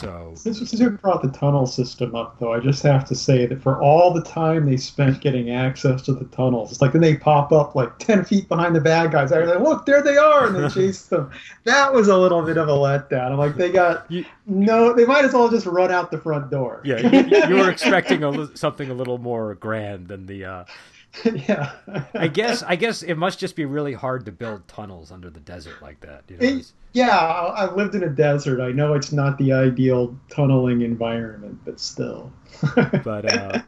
So 0.00 0.32
since 0.34 0.72
you 0.72 0.90
brought 0.90 1.22
the 1.22 1.30
tunnel 1.30 1.66
system 1.66 2.14
up, 2.14 2.38
though, 2.38 2.54
I 2.54 2.60
just 2.60 2.82
have 2.82 3.06
to 3.08 3.14
say 3.14 3.44
that 3.46 3.62
for 3.62 3.80
all 3.80 4.12
the 4.12 4.22
time 4.22 4.64
they 4.64 4.78
spent 4.78 5.20
getting 5.20 5.50
access 5.50 6.00
to 6.02 6.14
the 6.14 6.24
tunnels, 6.26 6.72
it's 6.72 6.80
like 6.80 6.92
then 6.92 7.02
they 7.02 7.16
pop 7.16 7.52
up 7.52 7.74
like 7.74 7.98
ten 7.98 8.24
feet 8.24 8.48
behind 8.48 8.74
the 8.74 8.80
bad 8.80 9.12
guys. 9.12 9.30
I 9.30 9.40
was 9.40 9.50
like, 9.50 9.60
look, 9.60 9.84
there 9.84 10.02
they 10.02 10.16
are, 10.16 10.46
and 10.46 10.56
they 10.56 10.68
chase 10.74 11.06
them. 11.06 11.30
That 11.64 11.92
was 11.92 12.08
a 12.08 12.16
little 12.16 12.42
bit 12.42 12.56
of 12.56 12.68
a 12.68 12.72
letdown. 12.72 13.32
I'm 13.32 13.38
like, 13.38 13.56
they 13.56 13.70
got 13.70 14.10
you, 14.10 14.24
no, 14.46 14.94
they 14.94 15.04
might 15.04 15.24
as 15.24 15.34
well 15.34 15.50
just 15.50 15.66
run 15.66 15.92
out 15.92 16.10
the 16.10 16.18
front 16.18 16.50
door. 16.50 16.80
Yeah, 16.84 16.98
you, 16.98 17.48
you 17.48 17.54
were 17.56 17.70
expecting 17.70 18.24
a, 18.24 18.56
something 18.56 18.90
a 18.90 18.94
little 18.94 19.18
more 19.18 19.54
grand 19.56 20.08
than 20.08 20.26
the 20.26 20.44
uh, 20.44 20.64
yeah. 21.34 21.72
I 22.14 22.28
guess 22.28 22.62
I 22.62 22.76
guess 22.76 23.02
it 23.02 23.16
must 23.16 23.38
just 23.38 23.56
be 23.56 23.64
really 23.64 23.94
hard 23.94 24.24
to 24.26 24.32
build 24.32 24.66
tunnels 24.68 25.10
under 25.10 25.30
the 25.30 25.40
desert 25.40 25.82
like 25.82 26.00
that. 26.00 26.24
You 26.28 26.36
know? 26.36 26.58
it, 26.58 26.72
yeah, 26.92 27.52
I've 27.56 27.76
lived 27.76 27.94
in 27.94 28.02
a 28.02 28.08
desert. 28.08 28.60
I 28.60 28.72
know 28.72 28.94
it's 28.94 29.12
not 29.12 29.38
the 29.38 29.52
ideal 29.52 30.16
tunneling 30.28 30.82
environment, 30.82 31.60
but 31.64 31.80
still. 31.80 32.32
but 32.74 33.32
uh, 33.32 33.62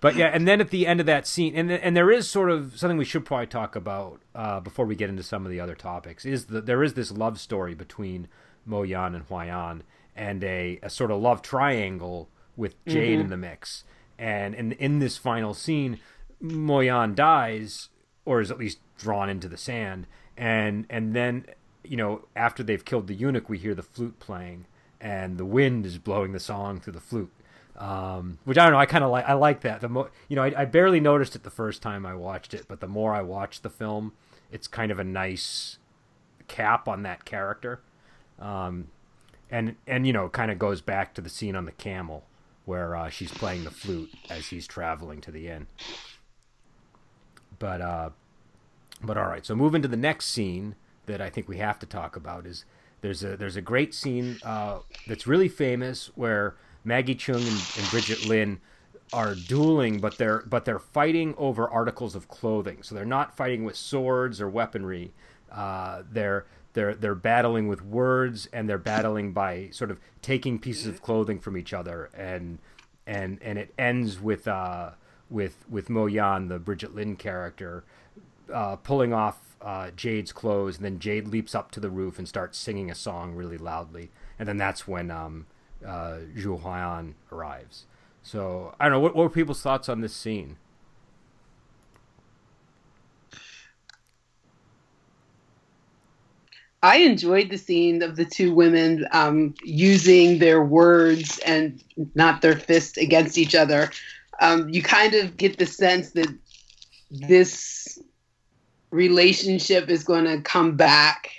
but 0.00 0.16
yeah, 0.16 0.26
and 0.26 0.46
then 0.46 0.60
at 0.60 0.70
the 0.70 0.86
end 0.86 1.00
of 1.00 1.06
that 1.06 1.26
scene, 1.26 1.54
and 1.54 1.70
and 1.70 1.96
there 1.96 2.10
is 2.10 2.28
sort 2.28 2.50
of 2.50 2.78
something 2.78 2.98
we 2.98 3.04
should 3.04 3.24
probably 3.24 3.46
talk 3.46 3.76
about 3.76 4.20
uh, 4.34 4.60
before 4.60 4.86
we 4.86 4.94
get 4.94 5.08
into 5.08 5.22
some 5.22 5.44
of 5.44 5.50
the 5.50 5.60
other 5.60 5.74
topics. 5.74 6.24
Is 6.24 6.46
that 6.46 6.66
there 6.66 6.82
is 6.82 6.94
this 6.94 7.10
love 7.10 7.40
story 7.40 7.74
between 7.74 8.28
Mo 8.64 8.82
Yan 8.82 9.14
and 9.14 9.28
Huayan, 9.28 9.82
and 10.14 10.42
a, 10.44 10.78
a 10.82 10.90
sort 10.90 11.10
of 11.10 11.20
love 11.20 11.42
triangle 11.42 12.28
with 12.56 12.84
Jade 12.84 13.14
mm-hmm. 13.14 13.20
in 13.22 13.30
the 13.30 13.36
mix. 13.36 13.84
And 14.18 14.54
in 14.54 14.72
in 14.72 14.98
this 14.98 15.16
final 15.16 15.54
scene, 15.54 15.98
Mo 16.40 16.80
Yan 16.80 17.14
dies, 17.14 17.88
or 18.24 18.40
is 18.40 18.50
at 18.50 18.58
least 18.58 18.78
drawn 18.96 19.28
into 19.28 19.48
the 19.48 19.56
sand, 19.56 20.06
and 20.36 20.86
and 20.88 21.14
then 21.14 21.46
you 21.84 21.96
know 21.96 22.26
after 22.36 22.62
they've 22.62 22.84
killed 22.84 23.06
the 23.06 23.14
eunuch, 23.14 23.48
we 23.48 23.58
hear 23.58 23.74
the 23.74 23.82
flute 23.82 24.18
playing, 24.20 24.66
and 25.00 25.38
the 25.38 25.44
wind 25.44 25.86
is 25.86 25.98
blowing 25.98 26.32
the 26.32 26.40
song 26.40 26.80
through 26.80 26.92
the 26.92 27.00
flute. 27.00 27.32
Um, 27.76 28.38
which 28.44 28.58
I 28.58 28.64
don't 28.64 28.72
know. 28.72 28.78
I 28.78 28.86
kind 28.86 29.04
of 29.04 29.10
like. 29.10 29.28
I 29.28 29.34
like 29.34 29.60
that. 29.60 29.80
The 29.80 30.10
you 30.28 30.34
know, 30.34 30.42
I, 30.42 30.62
I, 30.62 30.64
barely 30.64 30.98
noticed 30.98 31.36
it 31.36 31.44
the 31.44 31.50
first 31.50 31.80
time 31.80 32.04
I 32.04 32.14
watched 32.14 32.52
it, 32.52 32.66
but 32.66 32.80
the 32.80 32.88
more 32.88 33.14
I 33.14 33.22
watch 33.22 33.62
the 33.62 33.70
film, 33.70 34.14
it's 34.50 34.66
kind 34.66 34.90
of 34.90 34.98
a 34.98 35.04
nice 35.04 35.78
cap 36.48 36.88
on 36.88 37.04
that 37.04 37.24
character, 37.24 37.80
um, 38.40 38.88
and 39.48 39.76
and 39.86 40.08
you 40.08 40.12
know, 40.12 40.28
kind 40.28 40.50
of 40.50 40.58
goes 40.58 40.80
back 40.80 41.14
to 41.14 41.20
the 41.20 41.28
scene 41.28 41.54
on 41.54 41.66
the 41.66 41.72
camel 41.72 42.24
where 42.64 42.96
uh, 42.96 43.08
she's 43.08 43.30
playing 43.30 43.64
the 43.64 43.70
flute 43.70 44.10
as 44.28 44.48
he's 44.48 44.66
traveling 44.66 45.20
to 45.20 45.30
the 45.30 45.48
inn. 45.48 45.66
But 47.58 47.80
uh, 47.80 48.10
but 49.02 49.16
all 49.16 49.26
right, 49.26 49.44
so 49.44 49.54
moving 49.54 49.82
to 49.82 49.88
the 49.88 49.96
next 49.96 50.26
scene 50.26 50.74
that 51.06 51.20
I 51.20 51.30
think 51.30 51.48
we 51.48 51.58
have 51.58 51.78
to 51.80 51.86
talk 51.86 52.16
about 52.16 52.46
is 52.46 52.64
there's 53.00 53.22
a 53.24 53.36
there's 53.36 53.56
a 53.56 53.62
great 53.62 53.94
scene 53.94 54.38
uh, 54.44 54.80
that's 55.06 55.26
really 55.26 55.48
famous 55.48 56.10
where 56.14 56.56
Maggie 56.84 57.14
Cheung 57.14 57.36
and, 57.36 57.82
and 57.82 57.90
Brigitte 57.90 58.26
Lin 58.26 58.60
are 59.12 59.34
dueling, 59.34 60.00
but 60.00 60.18
they're 60.18 60.42
but 60.46 60.64
they're 60.64 60.78
fighting 60.78 61.34
over 61.38 61.68
articles 61.68 62.14
of 62.14 62.28
clothing. 62.28 62.82
So 62.82 62.94
they're 62.94 63.04
not 63.04 63.36
fighting 63.36 63.64
with 63.64 63.76
swords 63.76 64.40
or 64.40 64.48
weaponry. 64.48 65.12
Uh, 65.50 66.02
they're 66.10 66.46
they're 66.74 66.94
they're 66.94 67.14
battling 67.14 67.68
with 67.68 67.82
words 67.82 68.48
and 68.52 68.68
they're 68.68 68.78
battling 68.78 69.32
by 69.32 69.68
sort 69.70 69.90
of 69.90 69.98
taking 70.22 70.58
pieces 70.58 70.86
of 70.86 71.02
clothing 71.02 71.38
from 71.40 71.56
each 71.56 71.72
other 71.72 72.10
and 72.14 72.58
and 73.06 73.38
and 73.42 73.58
it 73.58 73.72
ends 73.78 74.20
with 74.20 74.46
uh 74.46 74.90
with 75.30 75.64
with 75.68 75.90
Mo 75.90 76.06
Yan, 76.06 76.48
the 76.48 76.58
Brigitte 76.58 76.94
Lin 76.94 77.16
character, 77.16 77.84
uh, 78.52 78.76
pulling 78.76 79.12
off 79.12 79.56
uh, 79.60 79.90
Jade's 79.96 80.32
clothes, 80.32 80.76
and 80.76 80.84
then 80.84 80.98
Jade 80.98 81.28
leaps 81.28 81.54
up 81.54 81.70
to 81.72 81.80
the 81.80 81.90
roof 81.90 82.18
and 82.18 82.28
starts 82.28 82.58
singing 82.58 82.90
a 82.90 82.94
song 82.94 83.34
really 83.34 83.58
loudly, 83.58 84.10
and 84.38 84.48
then 84.48 84.56
that's 84.56 84.86
when 84.86 85.10
um, 85.10 85.46
uh, 85.84 86.18
Zhu 86.36 86.60
Huan 86.60 87.14
arrives. 87.32 87.86
So 88.22 88.74
I 88.78 88.84
don't 88.84 88.92
know 88.92 89.00
what, 89.00 89.14
what 89.14 89.24
were 89.24 89.30
people's 89.30 89.62
thoughts 89.62 89.88
on 89.88 90.00
this 90.00 90.14
scene. 90.14 90.56
I 96.82 96.98
enjoyed 96.98 97.50
the 97.50 97.58
scene 97.58 98.02
of 98.02 98.14
the 98.14 98.24
two 98.24 98.54
women 98.54 99.04
um, 99.10 99.54
using 99.64 100.38
their 100.38 100.62
words 100.62 101.38
and 101.38 101.82
not 102.14 102.40
their 102.40 102.54
fists 102.54 102.96
against 102.98 103.36
each 103.36 103.56
other. 103.56 103.90
Um, 104.40 104.68
you 104.68 104.82
kind 104.82 105.14
of 105.14 105.36
get 105.36 105.58
the 105.58 105.66
sense 105.66 106.10
that 106.10 106.32
this 107.10 107.98
relationship 108.90 109.88
is 109.88 110.04
going 110.04 110.24
to 110.24 110.40
come 110.40 110.76
back 110.76 111.30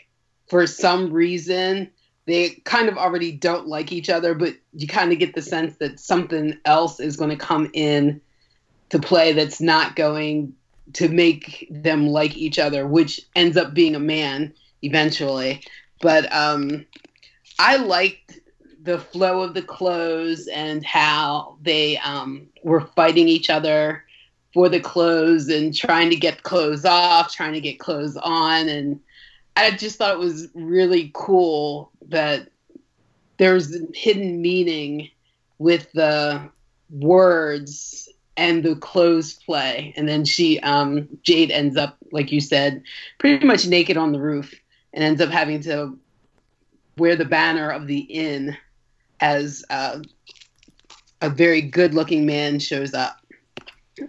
for 0.47 0.67
some 0.67 1.11
reason. 1.11 1.89
They 2.25 2.61
kind 2.65 2.89
of 2.89 2.97
already 2.97 3.31
don't 3.31 3.67
like 3.67 3.91
each 3.91 4.09
other, 4.09 4.35
but 4.35 4.55
you 4.73 4.87
kind 4.87 5.11
of 5.11 5.19
get 5.19 5.33
the 5.33 5.41
sense 5.41 5.77
that 5.77 5.99
something 5.99 6.57
else 6.65 6.99
is 6.99 7.15
going 7.15 7.31
to 7.31 7.37
come 7.37 7.69
in 7.73 8.21
to 8.89 8.99
play 8.99 9.33
that's 9.33 9.61
not 9.61 9.95
going 9.95 10.53
to 10.93 11.07
make 11.07 11.67
them 11.69 12.07
like 12.07 12.35
each 12.35 12.59
other, 12.59 12.85
which 12.85 13.21
ends 13.35 13.57
up 13.57 13.73
being 13.73 13.95
a 13.95 13.99
man 13.99 14.53
eventually. 14.81 15.61
But 16.01 16.31
um, 16.33 16.85
I 17.57 17.77
liked 17.77 18.38
the 18.89 18.97
flow 18.97 19.41
of 19.41 19.53
the 19.53 19.61
clothes 19.61 20.47
and 20.47 20.83
how 20.83 21.55
they 21.61 21.95
um, 21.99 22.47
were 22.63 22.81
fighting 22.81 23.27
each 23.27 23.47
other 23.47 24.03
for 24.51 24.67
the 24.67 24.79
clothes 24.79 25.47
and 25.47 25.75
trying 25.75 26.09
to 26.09 26.15
get 26.15 26.41
clothes 26.41 26.85
off, 26.85 27.31
trying 27.31 27.53
to 27.53 27.61
get 27.61 27.79
clothes 27.79 28.17
on. 28.17 28.67
And 28.67 28.99
I 29.55 29.69
just 29.71 29.99
thought 29.99 30.13
it 30.13 30.19
was 30.19 30.47
really 30.55 31.11
cool 31.13 31.91
that 32.07 32.49
there's 33.37 33.77
hidden 33.93 34.41
meaning 34.41 35.11
with 35.59 35.91
the 35.91 36.49
words 36.89 38.09
and 38.37 38.63
the 38.63 38.75
clothes 38.75 39.35
play. 39.35 39.93
And 39.95 40.09
then 40.09 40.25
she, 40.25 40.59
um, 40.61 41.07
Jade 41.21 41.51
ends 41.51 41.77
up, 41.77 41.95
like 42.11 42.31
you 42.31 42.41
said, 42.41 42.81
pretty 43.19 43.45
much 43.45 43.67
naked 43.67 43.97
on 43.97 44.13
the 44.13 44.19
roof 44.19 44.51
and 44.93 45.03
ends 45.03 45.21
up 45.21 45.29
having 45.29 45.61
to 45.61 45.95
wear 46.97 47.15
the 47.15 47.23
banner 47.23 47.69
of 47.69 47.85
the 47.85 47.99
inn 47.99 48.57
as 49.21 49.63
uh, 49.69 49.99
a 51.21 51.29
very 51.29 51.61
good 51.61 51.93
looking 51.93 52.25
man 52.25 52.59
shows 52.59 52.93
up. 52.93 53.17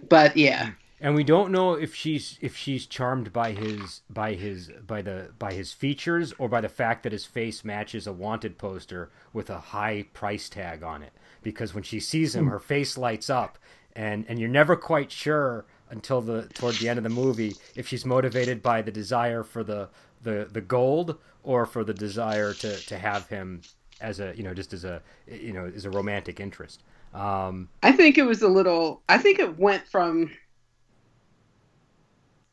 But 0.09 0.37
yeah. 0.37 0.71
And 1.03 1.15
we 1.15 1.23
don't 1.23 1.51
know 1.51 1.73
if 1.73 1.95
she's 1.95 2.37
if 2.41 2.55
she's 2.55 2.85
charmed 2.85 3.33
by 3.33 3.53
his 3.53 4.01
by 4.07 4.33
his 4.33 4.69
by 4.85 5.01
the 5.01 5.31
by 5.39 5.53
his 5.53 5.73
features 5.73 6.31
or 6.37 6.47
by 6.47 6.61
the 6.61 6.69
fact 6.69 7.03
that 7.03 7.11
his 7.11 7.25
face 7.25 7.65
matches 7.65 8.05
a 8.05 8.13
wanted 8.13 8.59
poster 8.59 9.09
with 9.33 9.49
a 9.49 9.57
high 9.57 10.05
price 10.13 10.47
tag 10.47 10.83
on 10.83 11.01
it. 11.01 11.11
Because 11.41 11.73
when 11.73 11.83
she 11.83 11.99
sees 11.99 12.35
him, 12.35 12.45
her 12.47 12.59
face 12.59 12.99
lights 12.99 13.31
up, 13.31 13.57
and 13.95 14.25
and 14.29 14.37
you're 14.37 14.47
never 14.47 14.75
quite 14.75 15.11
sure 15.11 15.65
until 15.89 16.21
the 16.21 16.47
toward 16.53 16.75
the 16.75 16.87
end 16.87 16.99
of 16.99 17.03
the 17.03 17.09
movie 17.09 17.55
if 17.75 17.87
she's 17.87 18.05
motivated 18.05 18.61
by 18.61 18.83
the 18.83 18.91
desire 18.91 19.43
for 19.43 19.63
the 19.63 19.89
the 20.21 20.47
the 20.51 20.61
gold 20.61 21.17
or 21.41 21.65
for 21.65 21.83
the 21.83 21.95
desire 21.95 22.53
to 22.53 22.77
to 22.85 22.97
have 22.97 23.27
him 23.27 23.61
as 24.01 24.19
a 24.19 24.33
you 24.35 24.43
know 24.43 24.53
just 24.53 24.73
as 24.73 24.83
a 24.83 25.01
you 25.27 25.53
know 25.53 25.71
as 25.73 25.85
a 25.85 25.89
romantic 25.89 26.39
interest. 26.39 26.83
Um, 27.13 27.69
I 27.83 27.91
think 27.91 28.17
it 28.17 28.23
was 28.23 28.41
a 28.41 28.47
little. 28.47 29.01
I 29.09 29.17
think 29.17 29.39
it 29.39 29.57
went 29.57 29.87
from 29.87 30.31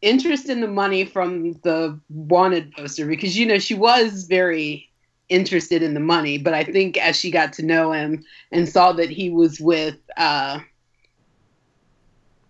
interest 0.01 0.49
in 0.49 0.61
the 0.61 0.69
money 0.69 1.05
from 1.05 1.55
the 1.63 1.99
wanted 2.09 2.73
poster 2.73 3.07
because 3.07 3.37
you 3.37 3.47
know 3.47 3.59
she 3.59 3.75
was 3.75 4.25
very 4.25 4.89
interested 5.29 5.83
in 5.83 5.95
the 5.95 6.01
money, 6.01 6.39
but 6.39 6.55
I 6.55 6.65
think 6.65 6.97
as 6.97 7.17
she 7.17 7.31
got 7.31 7.53
to 7.55 7.63
know 7.63 7.93
him 7.93 8.25
and 8.51 8.69
saw 8.69 8.93
that 8.93 9.11
he 9.11 9.31
was 9.31 9.61
with 9.61 9.97
uh, 10.17 10.61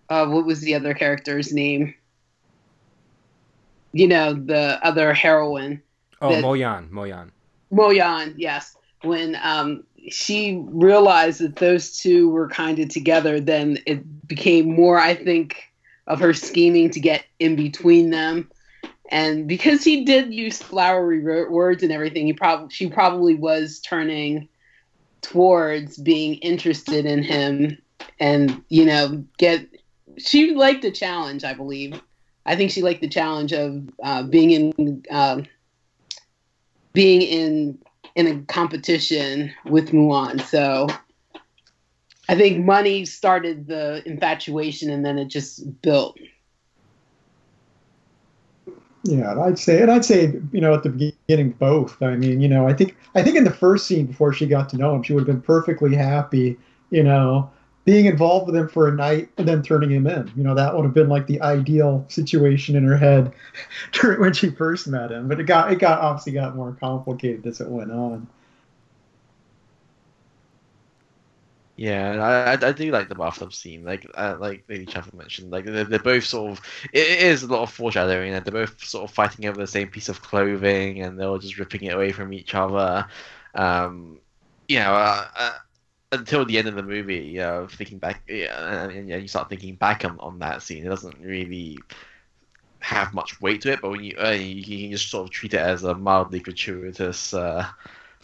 uh 0.08 0.26
what 0.26 0.44
was 0.44 0.60
the 0.60 0.74
other 0.74 0.94
character's 0.94 1.52
name? 1.52 1.94
You 3.92 4.06
know, 4.06 4.34
the 4.34 4.78
other 4.82 5.12
heroine. 5.12 5.82
Oh, 6.20 6.30
that, 6.30 6.44
Moyan, 6.44 6.90
Moyan. 6.90 7.30
Moyan, 7.72 8.34
yes. 8.36 8.76
When 9.02 9.36
um 9.42 9.84
she 10.10 10.62
realized 10.68 11.40
that 11.40 11.56
those 11.56 11.98
two 11.98 12.30
were 12.30 12.48
kind 12.48 12.78
of 12.78 12.88
together, 12.88 13.40
then 13.40 13.78
it 13.86 14.26
became 14.26 14.74
more, 14.74 14.98
I 14.98 15.14
think, 15.14 15.62
of 16.06 16.20
her 16.20 16.32
scheming 16.32 16.90
to 16.90 17.00
get 17.00 17.24
in 17.38 17.56
between 17.56 18.10
them. 18.10 18.50
And 19.10 19.48
because 19.48 19.84
he 19.84 20.04
did 20.04 20.32
use 20.32 20.62
flowery 20.62 21.22
words 21.48 21.82
and 21.82 21.92
everything, 21.92 22.26
he 22.26 22.32
probably 22.32 22.70
she 22.70 22.88
probably 22.88 23.34
was 23.34 23.80
turning 23.80 24.48
towards 25.22 25.96
being 25.96 26.34
interested 26.36 27.06
in 27.06 27.22
him, 27.22 27.78
and 28.20 28.62
you 28.68 28.84
know, 28.84 29.24
get 29.38 29.66
she 30.18 30.54
liked 30.54 30.82
the 30.82 30.90
challenge. 30.90 31.44
I 31.44 31.54
believe. 31.54 32.00
I 32.44 32.56
think 32.56 32.70
she 32.70 32.82
liked 32.82 33.02
the 33.02 33.08
challenge 33.08 33.52
of 33.52 33.88
uh, 34.02 34.22
being 34.22 34.50
in 34.50 35.04
uh, 35.10 35.42
being 36.92 37.22
in 37.22 37.78
in 38.18 38.26
a 38.26 38.42
competition 38.52 39.54
with 39.64 39.90
Mulan. 39.92 40.42
So 40.42 40.88
I 42.28 42.34
think 42.34 42.64
money 42.64 43.04
started 43.04 43.68
the 43.68 44.02
infatuation 44.04 44.90
and 44.90 45.06
then 45.06 45.18
it 45.18 45.26
just 45.26 45.80
built. 45.82 46.18
Yeah, 49.04 49.40
I'd 49.40 49.56
say, 49.56 49.80
and 49.80 49.92
I'd 49.92 50.04
say, 50.04 50.34
you 50.50 50.60
know, 50.60 50.74
at 50.74 50.82
the 50.82 50.88
beginning, 51.28 51.52
both. 51.52 52.02
I 52.02 52.16
mean, 52.16 52.40
you 52.40 52.48
know, 52.48 52.66
I 52.66 52.72
think, 52.72 52.96
I 53.14 53.22
think 53.22 53.36
in 53.36 53.44
the 53.44 53.52
first 53.52 53.86
scene 53.86 54.06
before 54.06 54.32
she 54.32 54.46
got 54.46 54.68
to 54.70 54.76
know 54.76 54.96
him, 54.96 55.04
she 55.04 55.12
would 55.12 55.20
have 55.20 55.28
been 55.28 55.40
perfectly 55.40 55.94
happy, 55.94 56.58
you 56.90 57.04
know, 57.04 57.48
being 57.88 58.04
involved 58.04 58.44
with 58.44 58.54
him 58.54 58.68
for 58.68 58.86
a 58.86 58.92
night 58.92 59.30
and 59.38 59.48
then 59.48 59.62
turning 59.62 59.90
him 59.90 60.06
in. 60.06 60.30
You 60.36 60.42
know, 60.42 60.54
that 60.54 60.76
would 60.76 60.84
have 60.84 60.92
been 60.92 61.08
like 61.08 61.26
the 61.26 61.40
ideal 61.40 62.04
situation 62.08 62.76
in 62.76 62.84
her 62.84 62.98
head 62.98 63.32
when 64.18 64.34
she 64.34 64.50
first 64.50 64.86
met 64.86 65.10
him. 65.10 65.26
But 65.26 65.40
it 65.40 65.44
got 65.44 65.72
it 65.72 65.78
got 65.78 65.98
obviously 66.00 66.32
got 66.32 66.54
more 66.54 66.76
complicated 66.78 67.46
as 67.46 67.62
it 67.62 67.68
went 67.68 67.90
on. 67.90 68.28
Yeah, 71.76 72.56
I, 72.60 72.66
I 72.66 72.72
do 72.72 72.90
like 72.90 73.08
the 73.08 73.14
bathtub 73.14 73.54
scene. 73.54 73.84
Like 73.84 74.06
uh, 74.14 74.36
like 74.38 74.64
Lady 74.68 74.84
Chaffin 74.84 75.16
mentioned, 75.16 75.50
like 75.50 75.64
they're, 75.64 75.84
they're 75.84 75.98
both 75.98 76.24
sort 76.24 76.50
of 76.52 76.60
it 76.92 77.22
is 77.22 77.42
a 77.42 77.46
lot 77.46 77.62
of 77.62 77.72
foreshadowing, 77.72 78.34
and 78.34 78.44
they're 78.44 78.66
both 78.66 78.84
sort 78.84 79.08
of 79.08 79.14
fighting 79.14 79.46
over 79.46 79.58
the 79.58 79.66
same 79.66 79.88
piece 79.88 80.10
of 80.10 80.20
clothing, 80.20 81.00
and 81.00 81.18
they're 81.18 81.28
all 81.28 81.38
just 81.38 81.58
ripping 81.58 81.84
it 81.84 81.94
away 81.94 82.12
from 82.12 82.34
each 82.34 82.54
other. 82.54 83.06
Um, 83.54 84.20
you 84.68 84.78
know, 84.78 84.92
uh, 84.92 85.26
uh, 85.34 85.52
until 86.12 86.44
the 86.44 86.58
end 86.58 86.68
of 86.68 86.74
the 86.74 86.82
movie, 86.82 87.18
you 87.18 87.40
know, 87.40 87.66
thinking 87.66 87.98
back, 87.98 88.22
yeah, 88.28 88.84
and, 88.84 89.10
and, 89.10 89.22
you 89.22 89.28
start 89.28 89.48
thinking 89.48 89.74
back 89.74 90.04
on, 90.04 90.18
on 90.20 90.38
that 90.38 90.62
scene, 90.62 90.84
it 90.84 90.88
doesn't 90.88 91.18
really 91.20 91.78
have 92.80 93.12
much 93.12 93.40
weight 93.40 93.62
to 93.62 93.72
it. 93.72 93.80
But 93.82 93.90
when 93.90 94.04
you 94.04 94.16
uh, 94.22 94.30
you, 94.30 94.56
you 94.56 94.88
can 94.88 94.90
just 94.92 95.10
sort 95.10 95.26
of 95.26 95.30
treat 95.30 95.54
it 95.54 95.60
as 95.60 95.84
a 95.84 95.94
mildly 95.94 96.40
gratuitous 96.40 97.34
uh, 97.34 97.66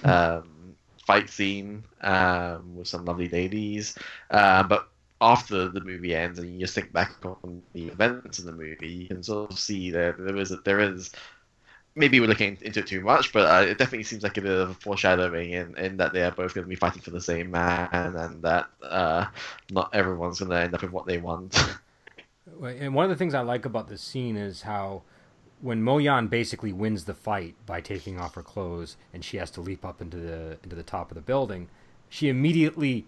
um, 0.03 0.75
fight 1.07 1.29
scene 1.29 1.85
um, 2.01 2.77
with 2.77 2.89
some 2.89 3.05
lovely 3.05 3.29
ladies. 3.29 3.97
Uh, 4.31 4.63
but 4.63 4.89
after 5.21 5.69
the 5.69 5.81
movie 5.81 6.15
ends 6.15 6.39
and 6.39 6.53
you 6.53 6.61
just 6.61 6.75
think 6.75 6.93
back 6.93 7.13
on 7.25 7.63
the 7.73 7.87
events 7.89 8.39
in 8.39 8.47
the 8.47 8.53
movie, 8.53 8.89
you 8.89 9.09
can 9.09 9.23
sort 9.23 9.51
of 9.51 9.59
see 9.59 9.91
that 9.91 10.17
there 10.19 10.37
is 10.37 10.51
a, 10.51 10.57
there 10.57 10.81
is 10.81 11.11
maybe 11.97 12.21
we're 12.21 12.29
looking 12.29 12.59
into 12.61 12.81
it 12.81 12.87
too 12.87 13.01
much, 13.01 13.33
but 13.33 13.47
uh, 13.49 13.67
it 13.67 13.79
definitely 13.79 14.05
seems 14.05 14.23
like 14.23 14.37
a 14.37 14.43
bit 14.43 14.51
of 14.51 14.71
a 14.71 14.75
foreshadowing 14.75 15.53
in, 15.53 15.77
in 15.79 15.97
that 15.99 16.13
they 16.13 16.23
are 16.23 16.31
both 16.31 16.55
going 16.55 16.65
to 16.65 16.69
be 16.69 16.75
fighting 16.75 17.03
for 17.03 17.11
the 17.11 17.21
same 17.21 17.51
man, 17.51 17.89
and 17.93 18.43
that 18.43 18.69
uh, 18.83 19.27
not 19.71 19.95
everyone's 19.95 20.41
going 20.41 20.51
to 20.51 20.57
end 20.57 20.75
up 20.75 20.83
with 20.83 20.91
what 20.91 21.07
they 21.07 21.19
want. 21.19 21.57
and 22.63 22.95
one 22.95 23.05
of 23.05 23.11
the 23.11 23.17
things 23.17 23.35
I 23.35 23.41
like 23.41 23.65
about 23.65 23.89
this 23.89 24.03
scene 24.03 24.37
is 24.37 24.63
how 24.63 25.03
when 25.61 25.83
Moyan 25.83 26.29
basically 26.29 26.73
wins 26.73 27.05
the 27.05 27.15
fight 27.15 27.55
by 27.65 27.81
taking 27.81 28.19
off 28.19 28.35
her 28.35 28.43
clothes, 28.43 28.97
and 29.13 29.25
she 29.25 29.37
has 29.37 29.51
to 29.53 29.61
leap 29.61 29.85
up 29.85 30.01
into 30.01 30.17
the 30.17 30.59
into 30.63 30.77
the 30.77 30.83
top 30.83 31.11
of 31.11 31.15
the 31.15 31.21
building, 31.21 31.69
she 32.09 32.29
immediately 32.29 33.07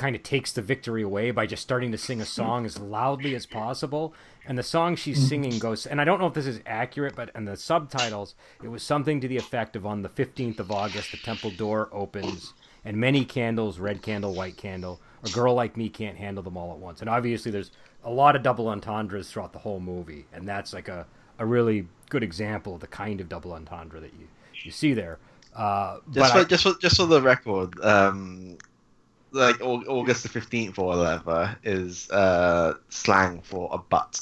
kind 0.00 0.16
of 0.16 0.22
takes 0.22 0.50
the 0.52 0.62
victory 0.62 1.02
away 1.02 1.30
by 1.30 1.44
just 1.44 1.62
starting 1.62 1.92
to 1.92 1.98
sing 1.98 2.22
a 2.22 2.24
song 2.24 2.64
as 2.64 2.78
loudly 2.78 3.34
as 3.34 3.44
possible. 3.44 4.14
And 4.46 4.56
the 4.56 4.62
song 4.62 4.96
she's 4.96 5.18
mm-hmm. 5.18 5.28
singing 5.28 5.58
goes, 5.58 5.84
and 5.84 6.00
I 6.00 6.04
don't 6.04 6.18
know 6.18 6.26
if 6.26 6.32
this 6.32 6.46
is 6.46 6.62
accurate, 6.64 7.14
but 7.14 7.30
in 7.34 7.44
the 7.44 7.54
subtitles, 7.54 8.34
it 8.64 8.68
was 8.68 8.82
something 8.82 9.20
to 9.20 9.28
the 9.28 9.36
effect 9.36 9.76
of 9.76 9.84
on 9.84 10.00
the 10.00 10.08
15th 10.08 10.58
of 10.58 10.70
August, 10.70 11.10
the 11.10 11.18
temple 11.18 11.50
door 11.50 11.90
opens, 11.92 12.54
and 12.82 12.96
many 12.96 13.26
candles, 13.26 13.78
red 13.78 14.00
candle, 14.00 14.32
white 14.32 14.56
candle, 14.56 15.02
a 15.22 15.28
girl 15.28 15.52
like 15.52 15.76
me 15.76 15.90
can't 15.90 16.16
handle 16.16 16.42
them 16.42 16.56
all 16.56 16.72
at 16.72 16.78
once. 16.78 17.02
And 17.02 17.10
obviously, 17.10 17.52
there's 17.52 17.70
a 18.02 18.10
lot 18.10 18.36
of 18.36 18.42
double 18.42 18.68
entendres 18.68 19.30
throughout 19.30 19.52
the 19.52 19.58
whole 19.58 19.80
movie, 19.80 20.24
and 20.32 20.48
that's 20.48 20.72
like 20.72 20.88
a, 20.88 21.06
a 21.38 21.44
really 21.44 21.86
good 22.08 22.22
example 22.22 22.76
of 22.76 22.80
the 22.80 22.86
kind 22.86 23.20
of 23.20 23.28
double 23.28 23.52
entendre 23.52 24.00
that 24.00 24.14
you, 24.18 24.28
you 24.64 24.70
see 24.70 24.94
there. 24.94 25.18
Uh, 25.54 25.98
just, 26.10 26.32
for, 26.32 26.38
I, 26.38 26.44
just, 26.44 26.62
for, 26.62 26.74
just 26.80 26.96
for 26.96 27.04
the 27.04 27.20
record, 27.20 27.78
um, 27.84 28.56
like 29.32 29.60
August 29.60 30.22
the 30.22 30.28
fifteenth 30.28 30.78
or 30.78 30.86
whatever 30.96 31.56
is 31.62 32.10
uh, 32.10 32.74
slang 32.88 33.40
for 33.42 33.68
a 33.72 33.78
butt, 33.78 34.20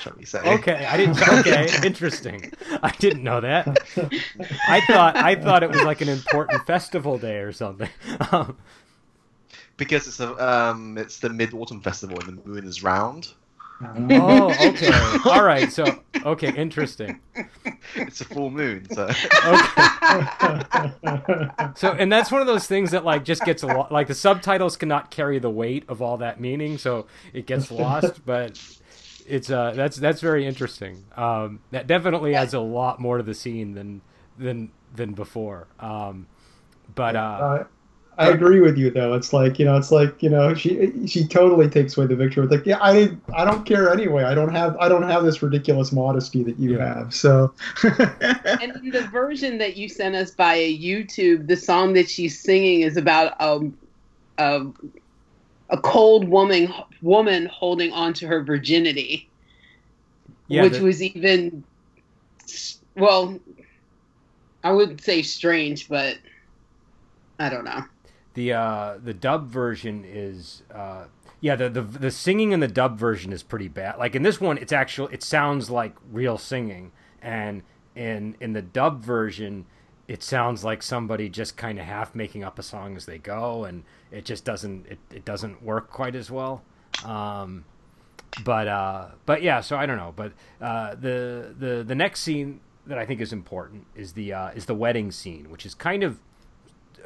shall 0.00 0.14
we 0.16 0.24
say? 0.24 0.40
okay, 0.40 0.86
I 0.86 0.96
didn't. 0.96 1.20
Okay, 1.28 1.68
interesting. 1.84 2.52
I 2.82 2.90
didn't 2.90 3.22
know 3.22 3.40
that. 3.40 3.66
I 4.68 4.80
thought 4.86 5.16
I 5.16 5.34
thought 5.34 5.62
it 5.62 5.70
was 5.70 5.82
like 5.82 6.00
an 6.00 6.08
important 6.08 6.66
festival 6.66 7.18
day 7.18 7.38
or 7.38 7.52
something. 7.52 7.90
Um, 8.30 8.56
because 9.76 10.06
it's 10.06 10.20
a 10.20 10.48
um, 10.48 10.98
it's 10.98 11.18
the 11.18 11.30
Mid 11.30 11.54
Autumn 11.54 11.80
Festival 11.80 12.18
and 12.20 12.38
the 12.38 12.48
moon 12.48 12.66
is 12.66 12.82
round. 12.82 13.32
Oh, 13.82 14.50
okay. 14.68 14.92
All 15.30 15.44
right. 15.44 15.72
So, 15.72 15.84
okay, 16.24 16.54
interesting. 16.54 17.20
It's 17.94 18.20
a 18.20 18.24
full 18.24 18.50
moon, 18.50 18.88
so. 18.90 19.04
Okay. 19.04 19.18
so, 21.76 21.92
and 21.92 22.10
that's 22.12 22.30
one 22.30 22.40
of 22.40 22.46
those 22.46 22.66
things 22.66 22.92
that 22.92 23.04
like 23.04 23.24
just 23.24 23.44
gets 23.44 23.62
a 23.62 23.66
lot. 23.66 23.90
Like 23.92 24.06
the 24.06 24.14
subtitles 24.14 24.76
cannot 24.76 25.10
carry 25.10 25.38
the 25.38 25.50
weight 25.50 25.84
of 25.88 26.00
all 26.00 26.18
that 26.18 26.40
meaning, 26.40 26.78
so 26.78 27.06
it 27.32 27.46
gets 27.46 27.70
lost. 27.70 28.20
But 28.26 28.60
it's 29.26 29.50
uh, 29.50 29.72
that's 29.72 29.96
that's 29.96 30.20
very 30.20 30.46
interesting. 30.46 31.04
Um, 31.16 31.60
that 31.72 31.86
definitely 31.86 32.34
adds 32.34 32.54
a 32.54 32.60
lot 32.60 33.00
more 33.00 33.18
to 33.18 33.22
the 33.22 33.34
scene 33.34 33.74
than 33.74 34.00
than 34.38 34.70
than 34.94 35.12
before. 35.12 35.66
Um, 35.80 36.26
but 36.94 37.16
uh, 37.16 37.18
uh 37.18 37.64
I 38.16 38.28
agree 38.28 38.60
with 38.60 38.78
you 38.78 38.90
though. 38.90 39.14
It's 39.14 39.32
like 39.32 39.58
you 39.58 39.64
know, 39.64 39.76
it's 39.76 39.90
like 39.90 40.22
you 40.22 40.28
know, 40.28 40.54
she 40.54 41.06
she 41.06 41.26
totally 41.26 41.68
takes 41.68 41.96
away 41.96 42.06
the 42.06 42.14
victory. 42.14 42.44
It's 42.44 42.52
like, 42.52 42.66
yeah, 42.66 42.78
I 42.80 43.16
I 43.34 43.44
don't 43.44 43.66
care 43.66 43.92
anyway. 43.92 44.22
I 44.22 44.34
don't 44.34 44.54
have 44.54 44.76
I 44.76 44.88
don't 44.88 45.02
have 45.02 45.24
this 45.24 45.42
ridiculous 45.42 45.90
modesty 45.90 46.44
that 46.44 46.58
you 46.58 46.76
yeah. 46.76 46.94
have. 46.94 47.14
So. 47.14 47.52
and 47.82 48.92
the 48.92 49.08
version 49.12 49.58
that 49.58 49.76
you 49.76 49.88
sent 49.88 50.14
us 50.14 50.34
via 50.34 50.66
YouTube, 50.66 51.48
the 51.48 51.56
song 51.56 51.94
that 51.94 52.08
she's 52.08 52.38
singing 52.38 52.82
is 52.82 52.96
about 52.96 53.40
um, 53.40 53.76
a 54.38 54.66
a 55.70 55.78
cold 55.78 56.28
woman 56.28 56.72
woman 57.02 57.46
holding 57.46 57.92
on 57.92 58.12
to 58.14 58.28
her 58.28 58.44
virginity, 58.44 59.28
yeah, 60.46 60.62
which 60.62 60.74
the... 60.74 60.82
was 60.82 61.02
even 61.02 61.64
well, 62.94 63.40
I 64.62 64.70
wouldn't 64.70 65.00
say 65.00 65.22
strange, 65.22 65.88
but 65.88 66.16
I 67.40 67.48
don't 67.48 67.64
know 67.64 67.84
the 68.34 68.52
uh, 68.52 68.98
the 69.02 69.14
dub 69.14 69.48
version 69.48 70.04
is 70.06 70.62
uh, 70.72 71.04
yeah 71.40 71.56
the, 71.56 71.68
the 71.70 71.82
the 71.82 72.10
singing 72.10 72.52
in 72.52 72.60
the 72.60 72.68
dub 72.68 72.98
version 72.98 73.32
is 73.32 73.42
pretty 73.42 73.68
bad. 73.68 73.98
Like 73.98 74.14
in 74.14 74.22
this 74.22 74.40
one, 74.40 74.58
it's 74.58 74.72
actual 74.72 75.08
it 75.08 75.22
sounds 75.22 75.70
like 75.70 75.94
real 76.12 76.36
singing, 76.36 76.92
and 77.22 77.62
in 77.94 78.36
in 78.40 78.52
the 78.52 78.62
dub 78.62 79.02
version, 79.02 79.66
it 80.08 80.22
sounds 80.22 80.64
like 80.64 80.82
somebody 80.82 81.28
just 81.28 81.56
kind 81.56 81.78
of 81.78 81.84
half 81.86 82.14
making 82.14 82.44
up 82.44 82.58
a 82.58 82.62
song 82.62 82.96
as 82.96 83.06
they 83.06 83.18
go, 83.18 83.64
and 83.64 83.84
it 84.10 84.24
just 84.24 84.44
doesn't 84.44 84.86
it, 84.86 84.98
it 85.12 85.24
doesn't 85.24 85.62
work 85.62 85.90
quite 85.90 86.14
as 86.14 86.30
well. 86.30 86.62
Um, 87.04 87.64
but 88.44 88.66
uh, 88.66 89.06
but 89.26 89.42
yeah, 89.42 89.60
so 89.60 89.76
I 89.76 89.86
don't 89.86 89.96
know. 89.96 90.12
But 90.14 90.32
uh, 90.60 90.96
the 90.96 91.54
the 91.56 91.84
the 91.86 91.94
next 91.94 92.20
scene 92.20 92.60
that 92.86 92.98
I 92.98 93.06
think 93.06 93.20
is 93.20 93.32
important 93.32 93.86
is 93.94 94.12
the 94.14 94.32
uh, 94.32 94.50
is 94.50 94.66
the 94.66 94.74
wedding 94.74 95.12
scene, 95.12 95.50
which 95.50 95.64
is 95.64 95.74
kind 95.74 96.02
of 96.02 96.18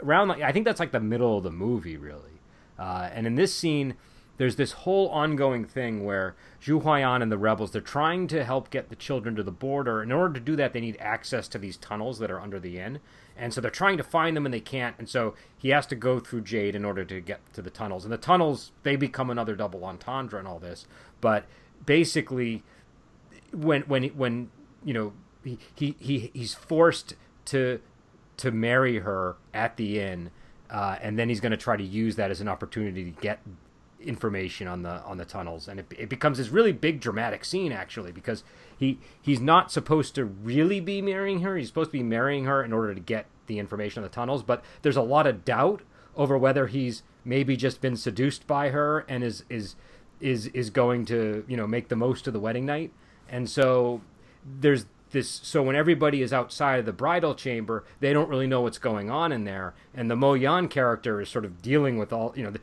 around 0.02 0.28
like 0.28 0.42
I 0.42 0.52
think 0.52 0.64
that's 0.64 0.80
like 0.80 0.92
the 0.92 1.00
middle 1.00 1.38
of 1.38 1.44
the 1.44 1.50
movie 1.50 1.96
really. 1.96 2.40
Uh, 2.78 3.10
and 3.12 3.26
in 3.26 3.34
this 3.34 3.52
scene, 3.54 3.94
there's 4.36 4.56
this 4.56 4.72
whole 4.72 5.08
ongoing 5.08 5.64
thing 5.64 6.04
where 6.04 6.36
Zhu 6.62 6.80
Huayan 6.80 7.22
and 7.22 7.30
the 7.30 7.38
rebels 7.38 7.72
they're 7.72 7.80
trying 7.80 8.28
to 8.28 8.44
help 8.44 8.70
get 8.70 8.88
the 8.88 8.96
children 8.96 9.34
to 9.34 9.42
the 9.42 9.50
border. 9.50 10.02
In 10.02 10.12
order 10.12 10.34
to 10.34 10.40
do 10.40 10.54
that, 10.56 10.72
they 10.72 10.80
need 10.80 10.96
access 11.00 11.48
to 11.48 11.58
these 11.58 11.76
tunnels 11.76 12.20
that 12.20 12.30
are 12.30 12.40
under 12.40 12.60
the 12.60 12.78
inn, 12.78 13.00
and 13.36 13.52
so 13.52 13.60
they're 13.60 13.70
trying 13.70 13.96
to 13.98 14.04
find 14.04 14.36
them 14.36 14.46
and 14.46 14.54
they 14.54 14.60
can't. 14.60 14.94
And 14.98 15.08
so 15.08 15.34
he 15.56 15.70
has 15.70 15.86
to 15.86 15.96
go 15.96 16.20
through 16.20 16.42
Jade 16.42 16.74
in 16.74 16.84
order 16.84 17.04
to 17.04 17.20
get 17.20 17.40
to 17.54 17.62
the 17.62 17.70
tunnels. 17.70 18.04
And 18.04 18.12
the 18.12 18.18
tunnels 18.18 18.72
they 18.84 18.96
become 18.96 19.28
another 19.28 19.56
double 19.56 19.84
entendre 19.84 20.38
and 20.38 20.46
all 20.46 20.60
this. 20.60 20.86
But 21.20 21.44
basically, 21.84 22.62
when 23.52 23.82
when 23.82 24.04
when 24.04 24.50
you 24.84 24.94
know 24.94 25.12
he 25.42 25.58
he, 25.74 25.96
he 25.98 26.30
he's 26.32 26.54
forced 26.54 27.14
to 27.46 27.80
to 28.38 28.50
marry 28.50 28.98
her 29.00 29.36
at 29.52 29.76
the 29.76 30.00
inn, 30.00 30.30
uh, 30.70 30.96
and 31.00 31.18
then 31.18 31.28
he's 31.28 31.40
going 31.40 31.52
to 31.52 31.56
try 31.56 31.76
to 31.76 31.84
use 31.84 32.16
that 32.16 32.30
as 32.30 32.40
an 32.40 32.48
opportunity 32.48 33.04
to 33.04 33.20
get 33.20 33.40
information 34.00 34.68
on 34.68 34.82
the 34.82 35.02
on 35.02 35.18
the 35.18 35.24
tunnels, 35.24 35.68
and 35.68 35.80
it, 35.80 35.86
it 35.98 36.08
becomes 36.08 36.38
this 36.38 36.48
really 36.48 36.72
big 36.72 37.00
dramatic 37.00 37.44
scene 37.44 37.72
actually 37.72 38.12
because 38.12 38.44
he 38.76 38.98
he's 39.20 39.40
not 39.40 39.70
supposed 39.70 40.14
to 40.14 40.24
really 40.24 40.80
be 40.80 41.02
marrying 41.02 41.40
her. 41.40 41.56
He's 41.56 41.68
supposed 41.68 41.90
to 41.90 41.98
be 41.98 42.02
marrying 42.02 42.44
her 42.44 42.62
in 42.62 42.72
order 42.72 42.94
to 42.94 43.00
get 43.00 43.26
the 43.46 43.58
information 43.58 44.02
on 44.02 44.08
the 44.08 44.14
tunnels, 44.14 44.42
but 44.42 44.62
there's 44.82 44.96
a 44.96 45.02
lot 45.02 45.26
of 45.26 45.44
doubt 45.44 45.82
over 46.16 46.36
whether 46.36 46.66
he's 46.66 47.02
maybe 47.24 47.56
just 47.56 47.80
been 47.80 47.96
seduced 47.96 48.46
by 48.46 48.70
her 48.70 49.00
and 49.08 49.24
is 49.24 49.44
is 49.48 49.74
is 50.20 50.46
is 50.48 50.70
going 50.70 51.04
to 51.06 51.44
you 51.48 51.56
know 51.56 51.66
make 51.66 51.88
the 51.88 51.96
most 51.96 52.26
of 52.26 52.32
the 52.32 52.40
wedding 52.40 52.66
night, 52.66 52.92
and 53.28 53.48
so 53.48 54.00
there's 54.44 54.86
this 55.10 55.28
so 55.42 55.62
when 55.62 55.76
everybody 55.76 56.22
is 56.22 56.32
outside 56.32 56.80
of 56.80 56.86
the 56.86 56.92
bridal 56.92 57.34
chamber 57.34 57.84
they 58.00 58.12
don't 58.12 58.28
really 58.28 58.46
know 58.46 58.60
what's 58.60 58.78
going 58.78 59.10
on 59.10 59.32
in 59.32 59.44
there. 59.44 59.74
And 59.94 60.10
the 60.10 60.16
mo 60.16 60.34
yan 60.34 60.68
character 60.68 61.20
is 61.20 61.28
sort 61.28 61.44
of 61.44 61.62
dealing 61.62 61.98
with 61.98 62.12
all 62.12 62.32
you 62.36 62.44
know 62.44 62.50
the, 62.50 62.60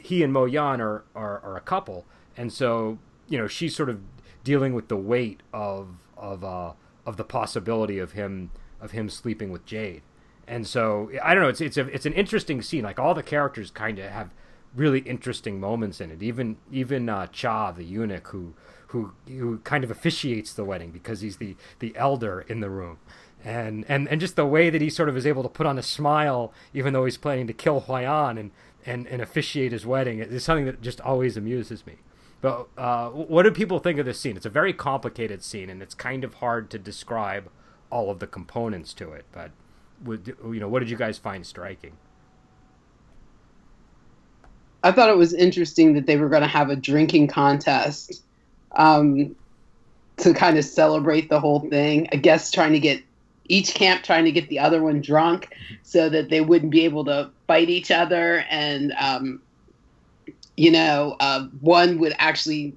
he 0.00 0.22
and 0.22 0.32
mo 0.32 0.44
yan 0.44 0.80
are, 0.80 1.04
are 1.14 1.40
are 1.40 1.56
a 1.56 1.60
couple. 1.60 2.04
And 2.36 2.52
so 2.52 2.98
you 3.28 3.38
know 3.38 3.46
she's 3.46 3.74
sort 3.74 3.88
of 3.88 4.00
dealing 4.44 4.74
with 4.74 4.88
the 4.88 4.96
weight 4.96 5.42
of 5.52 5.88
of 6.16 6.44
uh 6.44 6.72
of 7.04 7.16
the 7.16 7.24
possibility 7.24 7.98
of 7.98 8.12
him 8.12 8.50
of 8.80 8.92
him 8.92 9.08
sleeping 9.08 9.50
with 9.50 9.64
jade. 9.64 10.02
And 10.46 10.66
so 10.66 11.10
i 11.22 11.34
don't 11.34 11.42
know 11.42 11.50
it's 11.50 11.60
it's 11.60 11.76
a, 11.76 11.86
it's 11.88 12.06
an 12.06 12.14
interesting 12.14 12.62
scene. 12.62 12.84
Like 12.84 12.98
all 12.98 13.14
the 13.14 13.22
characters 13.22 13.70
kind 13.70 13.98
of 13.98 14.10
have 14.10 14.30
really 14.74 15.00
interesting 15.00 15.58
moments 15.58 16.00
in 16.00 16.10
it. 16.10 16.22
Even 16.22 16.56
even 16.70 17.08
uh 17.08 17.26
cha 17.26 17.72
the 17.72 17.84
eunuch 17.84 18.28
who 18.28 18.54
who 18.88 19.12
who 19.26 19.58
kind 19.58 19.84
of 19.84 19.90
officiates 19.90 20.52
the 20.52 20.64
wedding 20.64 20.90
because 20.90 21.20
he's 21.20 21.36
the 21.36 21.56
the 21.78 21.94
elder 21.96 22.44
in 22.48 22.60
the 22.60 22.70
room. 22.70 22.98
And, 23.44 23.84
and 23.88 24.08
and 24.08 24.20
just 24.20 24.34
the 24.34 24.46
way 24.46 24.68
that 24.68 24.82
he 24.82 24.90
sort 24.90 25.08
of 25.08 25.16
is 25.16 25.26
able 25.26 25.44
to 25.44 25.48
put 25.48 25.66
on 25.66 25.78
a 25.78 25.82
smile 25.82 26.52
even 26.74 26.92
though 26.92 27.04
he's 27.04 27.16
planning 27.16 27.46
to 27.46 27.52
kill 27.52 27.82
Huayan 27.82 28.38
and, 28.38 28.50
and, 28.84 29.06
and 29.06 29.22
officiate 29.22 29.70
his 29.70 29.86
wedding 29.86 30.18
is 30.18 30.42
something 30.42 30.64
that 30.66 30.82
just 30.82 31.00
always 31.00 31.36
amuses 31.36 31.86
me. 31.86 31.96
But 32.40 32.68
uh, 32.76 33.10
what 33.10 33.42
do 33.44 33.50
people 33.50 33.78
think 33.78 33.98
of 33.98 34.06
this 34.06 34.20
scene? 34.20 34.36
It's 34.36 34.46
a 34.46 34.50
very 34.50 34.72
complicated 34.72 35.42
scene, 35.42 35.68
and 35.70 35.82
it's 35.82 35.94
kind 35.94 36.22
of 36.22 36.34
hard 36.34 36.70
to 36.70 36.78
describe 36.78 37.50
all 37.90 38.10
of 38.10 38.20
the 38.20 38.26
components 38.28 38.94
to 38.94 39.12
it. 39.12 39.24
But 39.32 39.50
would, 40.04 40.36
you 40.44 40.60
know, 40.60 40.68
what 40.68 40.80
did 40.80 40.90
you 40.90 40.96
guys 40.96 41.18
find 41.18 41.44
striking? 41.44 41.96
I 44.84 44.92
thought 44.92 45.10
it 45.10 45.16
was 45.16 45.34
interesting 45.34 45.94
that 45.94 46.06
they 46.06 46.16
were 46.16 46.28
going 46.28 46.42
to 46.42 46.48
have 46.48 46.70
a 46.70 46.76
drinking 46.76 47.26
contest 47.26 48.22
um, 48.72 49.34
to 50.18 50.34
kind 50.34 50.58
of 50.58 50.64
celebrate 50.64 51.28
the 51.28 51.40
whole 51.40 51.60
thing. 51.68 52.08
I 52.12 52.16
guess 52.16 52.50
trying 52.50 52.72
to 52.72 52.80
get 52.80 53.02
each 53.50 53.74
camp 53.74 54.04
trying 54.04 54.24
to 54.24 54.32
get 54.32 54.48
the 54.48 54.58
other 54.58 54.82
one 54.82 55.00
drunk 55.00 55.54
so 55.82 56.08
that 56.10 56.28
they 56.28 56.40
wouldn't 56.40 56.70
be 56.70 56.84
able 56.84 57.04
to 57.06 57.30
fight 57.46 57.70
each 57.70 57.90
other. 57.90 58.44
And 58.50 58.92
um, 58.98 59.40
you 60.56 60.70
know 60.70 61.16
uh, 61.20 61.46
one 61.60 61.98
would 61.98 62.14
actually 62.18 62.74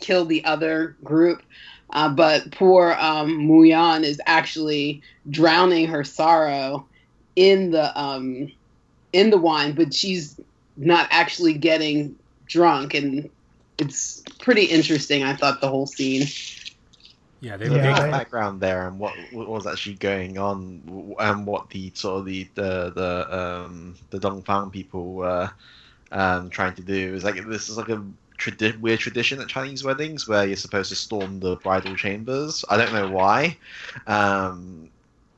kill 0.00 0.24
the 0.24 0.44
other 0.44 0.96
group. 1.02 1.42
Uh, 1.90 2.08
but 2.08 2.50
poor 2.50 2.96
um, 2.98 3.46
Muyan 3.46 4.02
is 4.02 4.20
actually 4.26 5.02
drowning 5.30 5.86
her 5.86 6.02
sorrow 6.02 6.86
in 7.36 7.70
the 7.70 7.98
um, 8.00 8.50
in 9.12 9.30
the 9.30 9.38
wine, 9.38 9.72
but 9.72 9.94
she's 9.94 10.40
not 10.76 11.06
actually 11.10 11.54
getting 11.54 12.16
drunk, 12.46 12.94
and 12.94 13.30
it's 13.78 14.22
pretty 14.40 14.64
interesting. 14.64 15.22
I 15.22 15.34
thought 15.34 15.60
the 15.60 15.68
whole 15.68 15.86
scene. 15.86 16.26
Yeah, 17.40 17.58
they, 17.58 17.66
yeah, 17.66 18.04
the 18.04 18.10
background 18.10 18.60
there 18.60 18.86
and 18.88 18.98
what, 18.98 19.12
what 19.32 19.48
was 19.48 19.66
actually 19.66 19.96
going 19.96 20.38
on, 20.38 21.14
and 21.18 21.46
what 21.46 21.68
the 21.70 21.92
sort 21.94 22.20
of 22.20 22.24
the 22.24 22.48
the 22.54 22.90
the 22.94 23.38
um 23.38 23.96
the 24.10 24.18
Dongfang 24.18 24.72
people 24.72 25.12
were 25.14 25.50
um 26.10 26.48
trying 26.48 26.74
to 26.74 26.82
do 26.82 27.14
is 27.14 27.24
like 27.24 27.36
this 27.46 27.68
is 27.68 27.76
like 27.76 27.90
a 27.90 28.02
tradi- 28.38 28.80
weird 28.80 29.00
tradition 29.00 29.40
at 29.40 29.48
Chinese 29.48 29.84
weddings 29.84 30.26
where 30.26 30.46
you're 30.46 30.56
supposed 30.56 30.88
to 30.90 30.96
storm 30.96 31.40
the 31.40 31.56
bridal 31.56 31.96
chambers. 31.96 32.64
I 32.68 32.76
don't 32.76 32.92
know 32.92 33.10
why. 33.10 33.58
Um, 34.06 34.90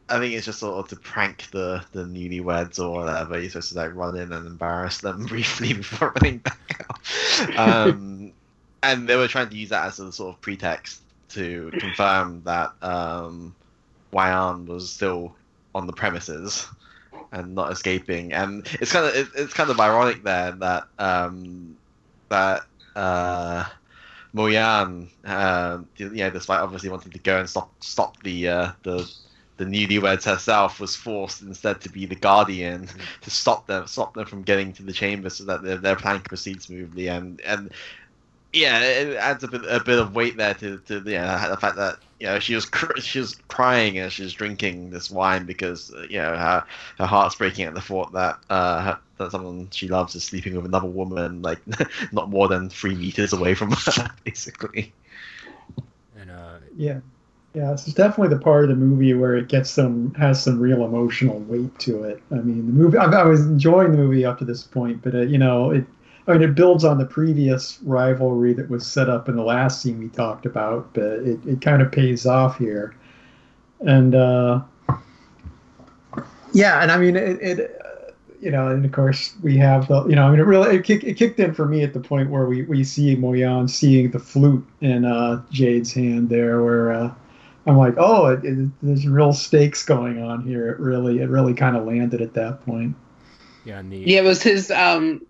I 0.08 0.18
think 0.18 0.34
it's 0.34 0.46
just 0.46 0.60
sort 0.60 0.78
of 0.78 0.88
to 0.90 0.96
prank 0.96 1.50
the 1.50 1.84
the 1.92 2.04
newlyweds 2.04 2.78
or 2.78 3.04
whatever. 3.04 3.40
You're 3.40 3.50
supposed 3.50 3.72
to 3.72 3.78
like 3.78 3.94
run 3.94 4.16
in 4.16 4.32
and 4.32 4.46
embarrass 4.46 4.98
them 4.98 5.26
briefly 5.26 5.72
before 5.72 6.12
running 6.14 6.38
back 6.38 6.86
out. 6.88 7.58
Um, 7.58 8.25
and 8.92 9.08
they 9.08 9.16
were 9.16 9.28
trying 9.28 9.48
to 9.48 9.56
use 9.56 9.70
that 9.70 9.86
as 9.86 9.98
a 9.98 10.12
sort 10.12 10.34
of 10.34 10.40
pretext 10.40 11.00
to 11.30 11.70
confirm 11.78 12.42
that 12.44 12.72
um, 12.82 13.54
Hwai-an 14.12 14.66
was 14.66 14.90
still 14.90 15.34
on 15.74 15.86
the 15.86 15.92
premises 15.92 16.66
and 17.32 17.54
not 17.54 17.72
escaping. 17.72 18.32
And 18.32 18.66
it's 18.80 18.92
kind 18.92 19.06
of 19.06 19.14
it, 19.14 19.28
it's 19.34 19.52
kind 19.52 19.70
of 19.70 19.80
ironic 19.80 20.22
there 20.22 20.52
that 20.52 20.84
um, 20.98 21.76
that 22.28 22.62
uh, 22.94 23.64
Mo-Yan, 24.32 25.08
uh, 25.24 25.78
yeah, 25.96 26.30
despite 26.30 26.60
obviously 26.60 26.88
wanting 26.88 27.12
to 27.12 27.18
go 27.18 27.38
and 27.38 27.48
stop 27.48 27.72
stop 27.82 28.22
the 28.22 28.48
uh, 28.48 28.72
the 28.82 29.10
the 29.56 29.64
newlyweds 29.64 30.24
herself 30.24 30.80
was 30.80 30.94
forced 30.94 31.42
instead 31.42 31.80
to 31.80 31.88
be 31.88 32.04
the 32.04 32.14
guardian 32.14 32.86
to 33.22 33.30
stop 33.30 33.66
them 33.66 33.86
stop 33.86 34.12
them 34.12 34.26
from 34.26 34.42
getting 34.42 34.70
to 34.70 34.82
the 34.82 34.92
chamber 34.92 35.30
so 35.30 35.44
that 35.44 35.62
their, 35.62 35.78
their 35.78 35.96
plan 35.96 36.20
proceeds 36.20 36.66
smoothly 36.66 37.08
and 37.08 37.40
and 37.40 37.70
yeah, 38.56 38.80
it 38.80 39.16
adds 39.16 39.44
a 39.44 39.48
bit 39.48 39.62
a 39.68 39.80
bit 39.80 39.98
of 39.98 40.14
weight 40.14 40.36
there 40.36 40.54
to 40.54 40.78
to 40.80 41.02
yeah 41.06 41.48
the 41.48 41.56
fact 41.56 41.76
that 41.76 41.98
you 42.18 42.26
know 42.26 42.38
she 42.38 42.54
was 42.54 42.64
cr- 42.64 42.98
she 43.00 43.18
was 43.18 43.36
crying 43.48 43.98
as 43.98 44.12
she 44.14 44.22
was 44.22 44.32
drinking 44.32 44.90
this 44.90 45.10
wine 45.10 45.44
because 45.46 45.92
uh, 45.92 46.06
you 46.08 46.18
know 46.18 46.36
her 46.36 46.64
her 46.98 47.06
heart's 47.06 47.34
breaking 47.34 47.66
at 47.66 47.74
the 47.74 47.80
thought 47.80 48.12
that 48.12 48.38
uh 48.50 48.82
her, 48.82 49.00
that 49.18 49.30
someone 49.30 49.68
she 49.70 49.88
loves 49.88 50.14
is 50.14 50.24
sleeping 50.24 50.56
with 50.56 50.64
another 50.64 50.86
woman 50.88 51.42
like 51.42 51.60
not 52.12 52.30
more 52.30 52.48
than 52.48 52.70
three 52.70 52.94
meters 52.94 53.32
away 53.32 53.54
from 53.54 53.72
her 53.72 54.14
basically. 54.24 54.94
And 56.18 56.30
uh, 56.30 56.58
yeah. 56.76 57.00
Yeah, 57.54 57.72
this 57.72 57.88
is 57.88 57.94
definitely 57.94 58.36
the 58.36 58.42
part 58.42 58.64
of 58.64 58.68
the 58.68 58.76
movie 58.76 59.14
where 59.14 59.34
it 59.34 59.48
gets 59.48 59.70
some 59.70 60.12
has 60.14 60.42
some 60.42 60.60
real 60.60 60.84
emotional 60.84 61.40
weight 61.40 61.78
to 61.80 62.04
it. 62.04 62.22
I 62.30 62.34
mean, 62.34 62.66
the 62.66 62.72
movie 62.72 62.98
I, 62.98 63.06
I 63.06 63.24
was 63.24 63.46
enjoying 63.46 63.92
the 63.92 63.96
movie 63.96 64.26
up 64.26 64.38
to 64.40 64.44
this 64.44 64.62
point, 64.62 65.00
but 65.00 65.14
uh, 65.14 65.22
you 65.22 65.38
know, 65.38 65.70
it 65.70 65.86
I 66.26 66.32
mean, 66.32 66.42
it 66.42 66.54
builds 66.54 66.84
on 66.84 66.98
the 66.98 67.06
previous 67.06 67.78
rivalry 67.84 68.52
that 68.54 68.68
was 68.68 68.86
set 68.86 69.08
up 69.08 69.28
in 69.28 69.36
the 69.36 69.44
last 69.44 69.80
scene 69.80 69.98
we 69.98 70.08
talked 70.08 70.44
about, 70.44 70.92
but 70.92 71.20
it, 71.20 71.38
it 71.46 71.60
kind 71.60 71.80
of 71.80 71.92
pays 71.92 72.26
off 72.26 72.58
here. 72.58 72.94
And 73.86 74.14
uh, 74.14 74.62
yeah, 76.52 76.82
and 76.82 76.90
I 76.90 76.98
mean, 76.98 77.14
it, 77.14 77.40
it 77.40 77.80
uh, 77.84 78.12
you 78.40 78.50
know, 78.50 78.68
and 78.68 78.84
of 78.84 78.92
course 78.92 79.34
we 79.42 79.56
have 79.58 79.88
the, 79.88 80.04
you 80.06 80.16
know, 80.16 80.26
I 80.26 80.30
mean, 80.30 80.40
it 80.40 80.44
really 80.44 80.76
it, 80.76 80.84
kick, 80.84 81.04
it 81.04 81.14
kicked 81.14 81.38
in 81.38 81.54
for 81.54 81.66
me 81.66 81.82
at 81.82 81.92
the 81.92 82.00
point 82.00 82.30
where 82.30 82.46
we, 82.46 82.62
we 82.62 82.82
see 82.82 83.14
Mo-Yan 83.14 83.68
seeing 83.68 84.10
the 84.10 84.18
flute 84.18 84.66
in 84.80 85.04
uh, 85.04 85.42
Jade's 85.50 85.92
hand 85.92 86.28
there, 86.28 86.62
where 86.62 86.92
uh, 86.92 87.14
I'm 87.66 87.76
like, 87.76 87.94
oh, 87.98 88.26
it, 88.26 88.44
it, 88.44 88.68
there's 88.82 89.06
real 89.06 89.32
stakes 89.32 89.84
going 89.84 90.22
on 90.22 90.42
here. 90.42 90.70
It 90.70 90.78
really, 90.78 91.20
it 91.20 91.28
really 91.28 91.54
kind 91.54 91.76
of 91.76 91.86
landed 91.86 92.20
at 92.20 92.34
that 92.34 92.64
point. 92.64 92.96
Yeah, 93.64 93.82
neat. 93.82 94.06
Yeah, 94.06 94.20
it 94.20 94.24
was 94.24 94.42
his 94.42 94.70
um 94.70 95.25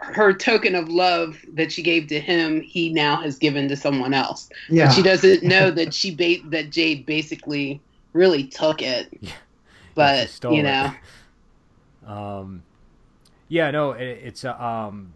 her 0.00 0.32
token 0.32 0.74
of 0.74 0.88
love 0.88 1.38
that 1.54 1.70
she 1.70 1.82
gave 1.82 2.06
to 2.08 2.20
him, 2.20 2.60
he 2.60 2.92
now 2.92 3.16
has 3.16 3.38
given 3.38 3.68
to 3.68 3.76
someone 3.76 4.14
else. 4.14 4.48
Yeah. 4.68 4.86
But 4.86 4.94
she 4.94 5.02
doesn't 5.02 5.42
know 5.44 5.70
that 5.70 5.94
she 5.94 6.14
ba- 6.14 6.48
that 6.50 6.70
Jade 6.70 7.06
basically 7.06 7.80
really 8.12 8.44
took 8.44 8.82
it. 8.82 9.08
Yeah. 9.20 9.32
But 9.94 10.38
you 10.44 10.62
know. 10.62 10.86
It. 10.86 10.92
Um, 12.06 12.64
yeah, 13.48 13.70
no, 13.70 13.92
it, 13.92 14.02
it's 14.24 14.44
uh, 14.44 14.54
um, 14.54 15.12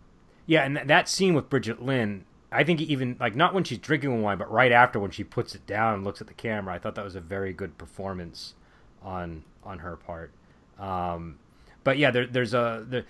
yeah, 0.47 0.62
and 0.62 0.77
th- 0.77 0.87
that 0.87 1.09
scene 1.09 1.35
with 1.35 1.49
Brigitte 1.49 1.83
Lin, 1.83 2.25
I 2.53 2.62
think 2.62 2.81
even 2.83 3.16
like 3.18 3.35
not 3.35 3.53
when 3.53 3.64
she's 3.64 3.79
drinking 3.79 4.23
wine, 4.23 4.38
but 4.38 4.49
right 4.49 4.70
after 4.70 5.01
when 5.01 5.11
she 5.11 5.25
puts 5.25 5.57
it 5.57 5.66
down 5.66 5.94
and 5.94 6.05
looks 6.05 6.20
at 6.20 6.29
the 6.29 6.35
camera, 6.35 6.73
I 6.73 6.79
thought 6.79 6.94
that 6.94 7.05
was 7.05 7.16
a 7.16 7.20
very 7.20 7.53
good 7.53 7.79
performance 7.79 8.55
on 9.03 9.42
on 9.64 9.81
her 9.81 9.97
part. 9.97 10.31
Um, 10.79 11.38
but 11.83 11.99
yeah, 11.99 12.12
there, 12.12 12.27
there's 12.27 12.55
a 12.55 12.87
the 12.88 13.05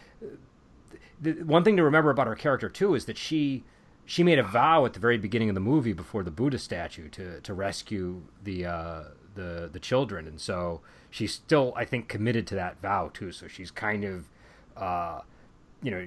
the 1.21 1.33
one 1.45 1.65
thing 1.65 1.77
to 1.77 1.83
remember 1.83 2.11
about 2.11 2.27
her 2.27 2.35
character 2.35 2.69
too 2.69 2.95
is 2.95 3.05
that 3.07 3.19
she 3.19 3.65
she 4.07 4.23
made 4.23 4.39
a 4.39 4.43
vow 4.43 4.85
at 4.85 4.93
the 4.93 5.01
very 5.01 5.17
beginning 5.17 5.49
of 5.49 5.55
the 5.55 5.61
movie 5.61 5.93
before 5.93 6.23
the 6.23 6.31
Buddha 6.31 6.59
statue 6.59 7.09
to 7.11 7.41
to 7.41 7.55
rescue 7.55 8.23
the 8.43 8.67
uh, 8.67 9.03
the 9.35 9.69
the 9.73 9.81
children, 9.81 10.27
and 10.27 10.41
so 10.41 10.81
she's 11.11 11.33
still 11.33 11.73
I 11.77 11.85
think 11.85 12.09
committed 12.09 12.47
to 12.49 12.55
that 12.57 12.81
vow 12.81 13.11
too. 13.13 13.33
So 13.33 13.49
she's 13.49 13.71
kind 13.71 14.05
of 14.05 14.29
uh, 14.77 15.21
you 15.83 15.91
know 15.91 16.07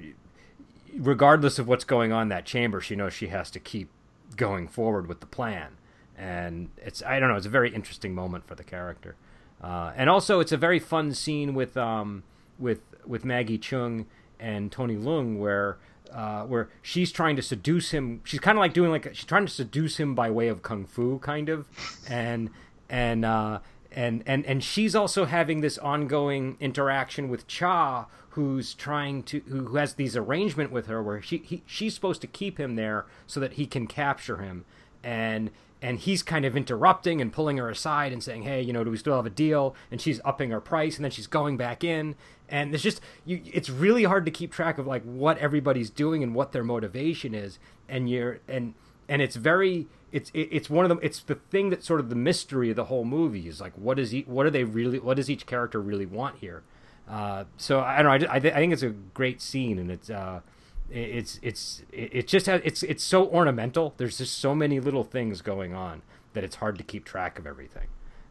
regardless 0.95 1.59
of 1.59 1.67
what's 1.67 1.83
going 1.83 2.11
on 2.11 2.23
in 2.23 2.29
that 2.29 2.45
chamber, 2.45 2.81
she 2.81 2.95
knows 2.95 3.13
she 3.13 3.27
has 3.27 3.51
to 3.51 3.59
keep 3.59 3.89
going 4.35 4.67
forward 4.67 5.07
with 5.07 5.19
the 5.19 5.25
plan, 5.25 5.77
and 6.17 6.69
it's 6.77 7.01
I 7.03 7.19
don't 7.19 7.29
know 7.29 7.35
it's 7.35 7.45
a 7.45 7.49
very 7.49 7.73
interesting 7.73 8.13
moment 8.13 8.45
for 8.45 8.55
the 8.55 8.63
character, 8.63 9.15
uh, 9.61 9.93
and 9.95 10.09
also 10.09 10.39
it's 10.39 10.51
a 10.51 10.57
very 10.57 10.79
fun 10.79 11.13
scene 11.13 11.55
with 11.55 11.75
um 11.77 12.23
with 12.59 12.81
with 13.05 13.25
Maggie 13.25 13.57
Cheung 13.57 14.05
and 14.39 14.71
Tony 14.71 14.95
Leung 14.95 15.37
where 15.37 15.77
uh, 16.11 16.43
where 16.43 16.69
she's 16.81 17.11
trying 17.11 17.35
to 17.35 17.41
seduce 17.41 17.91
him. 17.91 18.21
She's 18.23 18.39
kind 18.39 18.57
of 18.57 18.61
like 18.61 18.73
doing 18.73 18.91
like 18.91 19.13
she's 19.13 19.25
trying 19.25 19.45
to 19.45 19.51
seduce 19.51 19.97
him 19.97 20.15
by 20.15 20.29
way 20.29 20.47
of 20.47 20.61
kung 20.61 20.85
fu, 20.85 21.19
kind 21.19 21.49
of, 21.49 21.67
and 22.09 22.49
and 22.89 23.25
uh, 23.25 23.59
and 23.91 24.23
and 24.25 24.45
and 24.45 24.63
she's 24.63 24.95
also 24.95 25.25
having 25.25 25.61
this 25.61 25.77
ongoing 25.77 26.57
interaction 26.59 27.29
with 27.29 27.47
Cha, 27.47 28.07
who's 28.29 28.73
trying 28.73 29.23
to 29.23 29.41
who 29.47 29.75
has 29.75 29.95
these 29.95 30.15
arrangement 30.15 30.71
with 30.71 30.87
her 30.87 31.01
where 31.01 31.21
she 31.21 31.37
he, 31.37 31.63
she's 31.65 31.93
supposed 31.93 32.21
to 32.21 32.27
keep 32.27 32.59
him 32.59 32.75
there 32.75 33.05
so 33.25 33.39
that 33.39 33.53
he 33.53 33.65
can 33.65 33.87
capture 33.87 34.37
him, 34.37 34.65
and 35.03 35.51
and 35.81 35.99
he's 35.99 36.23
kind 36.23 36.45
of 36.45 36.57
interrupting 36.57 37.21
and 37.21 37.31
pulling 37.31 37.57
her 37.57 37.69
aside 37.69 38.11
and 38.11 38.23
saying, 38.23 38.43
"Hey, 38.43 38.61
you 38.61 38.73
know, 38.73 38.83
do 38.83 38.91
we 38.91 38.97
still 38.97 39.15
have 39.15 39.25
a 39.25 39.31
deal?" 39.31 39.75
And 39.91 40.01
she's 40.01 40.21
upping 40.25 40.51
her 40.51 40.61
price, 40.61 40.95
and 40.95 41.03
then 41.03 41.11
she's 41.11 41.27
going 41.27 41.57
back 41.57 41.83
in, 41.83 42.15
and 42.49 42.73
it's 42.73 42.83
just 42.83 43.01
you. 43.25 43.41
It's 43.45 43.69
really 43.69 44.03
hard 44.03 44.25
to 44.25 44.31
keep 44.31 44.51
track 44.51 44.77
of 44.77 44.87
like 44.87 45.03
what 45.03 45.37
everybody's 45.37 45.89
doing 45.89 46.23
and 46.23 46.33
what 46.33 46.51
their 46.51 46.63
motivation 46.63 47.33
is, 47.33 47.59
and 47.87 48.09
you're 48.09 48.39
and 48.47 48.73
and 49.09 49.21
it's 49.21 49.35
very 49.35 49.87
it's 50.11 50.31
it's 50.33 50.69
one 50.69 50.85
of 50.85 50.89
them. 50.89 50.99
It's 51.01 51.19
the 51.19 51.35
thing 51.35 51.69
that 51.69 51.83
sort 51.83 51.99
of 51.99 52.09
the 52.09 52.15
mystery 52.15 52.69
of 52.69 52.75
the 52.75 52.85
whole 52.85 53.05
movie 53.05 53.47
is 53.47 53.59
like 53.59 53.73
what 53.73 53.99
is 53.99 54.11
he, 54.11 54.21
what 54.21 54.45
are 54.45 54.51
they 54.51 54.63
really 54.63 54.99
what 54.99 55.17
does 55.17 55.29
each 55.29 55.45
character 55.45 55.81
really 55.81 56.05
want 56.05 56.37
here? 56.39 56.63
Uh, 57.07 57.45
so 57.57 57.79
I 57.79 58.01
don't 58.01 58.21
know. 58.21 58.27
I, 58.27 58.33
I, 58.33 58.37
I 58.37 58.39
think 58.39 58.73
it's 58.73 58.83
a 58.83 58.89
great 58.89 59.41
scene, 59.41 59.79
and 59.79 59.91
it's. 59.91 60.09
Uh, 60.09 60.41
it's 60.89 61.37
it's 61.41 61.83
it 61.91 62.27
just 62.27 62.45
has 62.45 62.61
it's 62.63 62.81
it's 62.81 63.03
so 63.03 63.27
ornamental. 63.27 63.93
There's 63.97 64.19
just 64.19 64.37
so 64.37 64.55
many 64.55 64.79
little 64.79 65.03
things 65.03 65.41
going 65.41 65.73
on 65.73 66.01
that 66.33 66.45
it's 66.45 66.57
hard 66.57 66.77
to 66.77 66.83
keep 66.83 67.03
track 67.03 67.37
of 67.37 67.45
everything. 67.45 67.87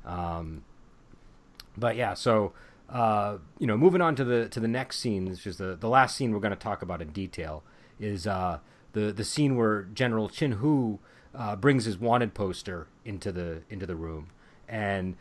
Um, 0.07 0.65
but 1.77 1.97
yeah, 1.97 2.15
so 2.15 2.53
uh, 2.89 3.39
you 3.59 3.67
know, 3.67 3.77
moving 3.77 4.01
on 4.01 4.15
to 4.17 4.25
the 4.25 4.49
to 4.49 4.61
the 4.61 4.69
next 4.69 4.99
scene, 4.99 5.29
which 5.29 5.47
is 5.47 5.59
the 5.59 5.77
the 5.77 5.89
last 5.89 6.17
scene 6.17 6.33
we're 6.33 6.41
going 6.41 6.51
to 6.51 6.57
talk 6.57 6.83
about 6.83 7.03
in 7.03 7.09
detail, 7.09 7.63
is 7.99 8.27
uh, 8.27 8.59
the 8.93 9.13
the 9.13 9.25
scene 9.25 9.57
where 9.57 9.83
General 9.83 10.29
Chin 10.29 10.53
Hu 10.53 11.01
uh, 11.35 11.57
brings 11.57 11.85
his 11.85 11.99
wanted 11.99 12.35
poster 12.35 12.87
into 13.05 13.33
the 13.33 13.63
into 13.69 13.87
the 13.87 13.97
room, 13.97 14.29
and 14.69 15.17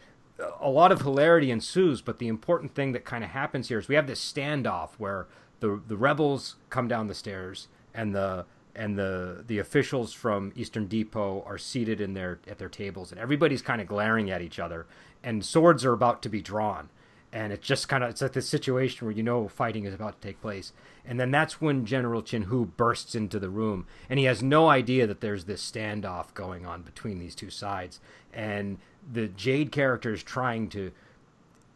a 0.59 0.69
lot 0.69 0.91
of 0.91 1.01
hilarity 1.01 1.49
ensues. 1.49 2.01
But 2.01 2.19
the 2.19 2.27
important 2.27 2.75
thing 2.75 2.91
that 2.91 3.03
kind 3.03 3.23
of 3.23 3.31
happens 3.31 3.69
here 3.69 3.79
is 3.79 3.87
we 3.87 3.95
have 3.95 4.07
this 4.07 4.31
standoff 4.31 4.91
where 4.97 5.27
the 5.59 5.81
the 5.87 5.97
rebels 5.97 6.57
come 6.69 6.87
down 6.87 7.07
the 7.07 7.15
stairs 7.15 7.67
and 7.95 8.13
the 8.13 8.45
and 8.75 8.99
the 8.99 9.43
the 9.47 9.57
officials 9.57 10.13
from 10.13 10.51
Eastern 10.55 10.87
Depot 10.87 11.43
are 11.47 11.57
seated 11.57 11.99
in 11.99 12.13
their 12.13 12.39
at 12.47 12.59
their 12.59 12.69
tables 12.69 13.11
and 13.11 13.19
everybody's 13.19 13.61
kind 13.61 13.81
of 13.81 13.87
glaring 13.87 14.29
at 14.29 14.41
each 14.41 14.59
other 14.59 14.85
and 15.23 15.43
swords 15.43 15.85
are 15.85 15.93
about 15.93 16.21
to 16.21 16.29
be 16.29 16.41
drawn 16.41 16.89
and 17.31 17.51
it's 17.51 17.67
just 17.67 17.89
kind 17.89 18.03
of 18.03 18.09
it's 18.09 18.21
like 18.21 18.33
this 18.33 18.47
situation 18.47 19.05
where 19.05 19.15
you 19.15 19.23
know 19.23 19.47
fighting 19.47 19.85
is 19.85 19.93
about 19.93 20.21
to 20.21 20.27
take 20.27 20.41
place. 20.41 20.71
And 21.05 21.19
then 21.19 21.31
that's 21.31 21.61
when 21.61 21.85
General 21.85 22.21
Chin 22.21 22.43
Hu 22.43 22.65
bursts 22.65 23.13
into 23.13 23.39
the 23.39 23.49
room 23.49 23.85
and 24.09 24.19
he 24.19 24.25
has 24.25 24.41
no 24.41 24.69
idea 24.69 25.05
that 25.07 25.21
there's 25.21 25.45
this 25.45 25.69
standoff 25.69 26.33
going 26.33 26.65
on 26.65 26.81
between 26.81 27.19
these 27.19 27.35
two 27.35 27.49
sides. 27.49 27.99
And 28.33 28.77
the 29.11 29.27
Jade 29.27 29.71
character 29.71 30.13
is 30.13 30.23
trying 30.23 30.69
to 30.69 30.91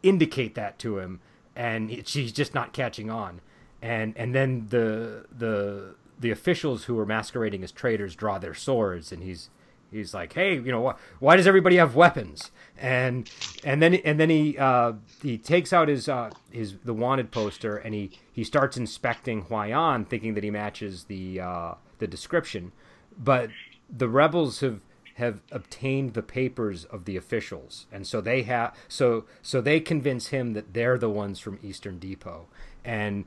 indicate 0.02 0.54
that 0.54 0.78
to 0.80 0.98
him 0.98 1.20
and 1.54 2.06
she's 2.06 2.32
just 2.32 2.54
not 2.54 2.72
catching 2.72 3.10
on. 3.10 3.40
And 3.82 4.16
and 4.16 4.34
then 4.34 4.66
the 4.70 5.26
the 5.36 5.94
the 6.18 6.30
officials 6.30 6.84
who 6.84 6.98
are 6.98 7.06
masquerading 7.06 7.64
as 7.64 7.72
traitors 7.72 8.14
draw 8.14 8.38
their 8.38 8.54
swords, 8.54 9.10
and 9.10 9.22
he's 9.22 9.48
he's 9.90 10.14
like, 10.14 10.32
hey, 10.32 10.54
you 10.54 10.72
know, 10.72 10.90
wh- 10.90 11.22
why 11.22 11.36
does 11.36 11.46
everybody 11.46 11.76
have 11.76 11.94
weapons? 11.94 12.50
And 12.78 13.30
and 13.64 13.82
then 13.82 13.94
and 13.94 14.18
then 14.18 14.30
he 14.30 14.56
uh, 14.58 14.92
he 15.22 15.36
takes 15.36 15.72
out 15.72 15.88
his 15.88 16.08
uh, 16.08 16.30
his 16.50 16.76
the 16.84 16.94
wanted 16.94 17.30
poster 17.30 17.76
and 17.76 17.94
he 17.94 18.10
he 18.32 18.44
starts 18.44 18.76
inspecting 18.76 19.44
Hwai-an, 19.44 20.06
thinking 20.06 20.34
that 20.34 20.44
he 20.44 20.50
matches 20.50 21.04
the 21.04 21.40
uh, 21.40 21.74
the 21.98 22.06
description, 22.06 22.72
but 23.18 23.50
the 23.94 24.08
rebels 24.08 24.60
have 24.60 24.80
have 25.14 25.42
obtained 25.52 26.14
the 26.14 26.22
papers 26.22 26.86
of 26.86 27.04
the 27.04 27.16
officials, 27.16 27.86
and 27.92 28.06
so 28.06 28.20
they 28.22 28.42
have 28.42 28.74
so 28.88 29.26
so 29.42 29.60
they 29.60 29.78
convince 29.78 30.28
him 30.28 30.54
that 30.54 30.72
they're 30.72 30.96
the 30.96 31.10
ones 31.10 31.38
from 31.38 31.58
Eastern 31.62 31.98
Depot, 31.98 32.46
and 32.84 33.26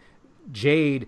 Jade 0.51 1.07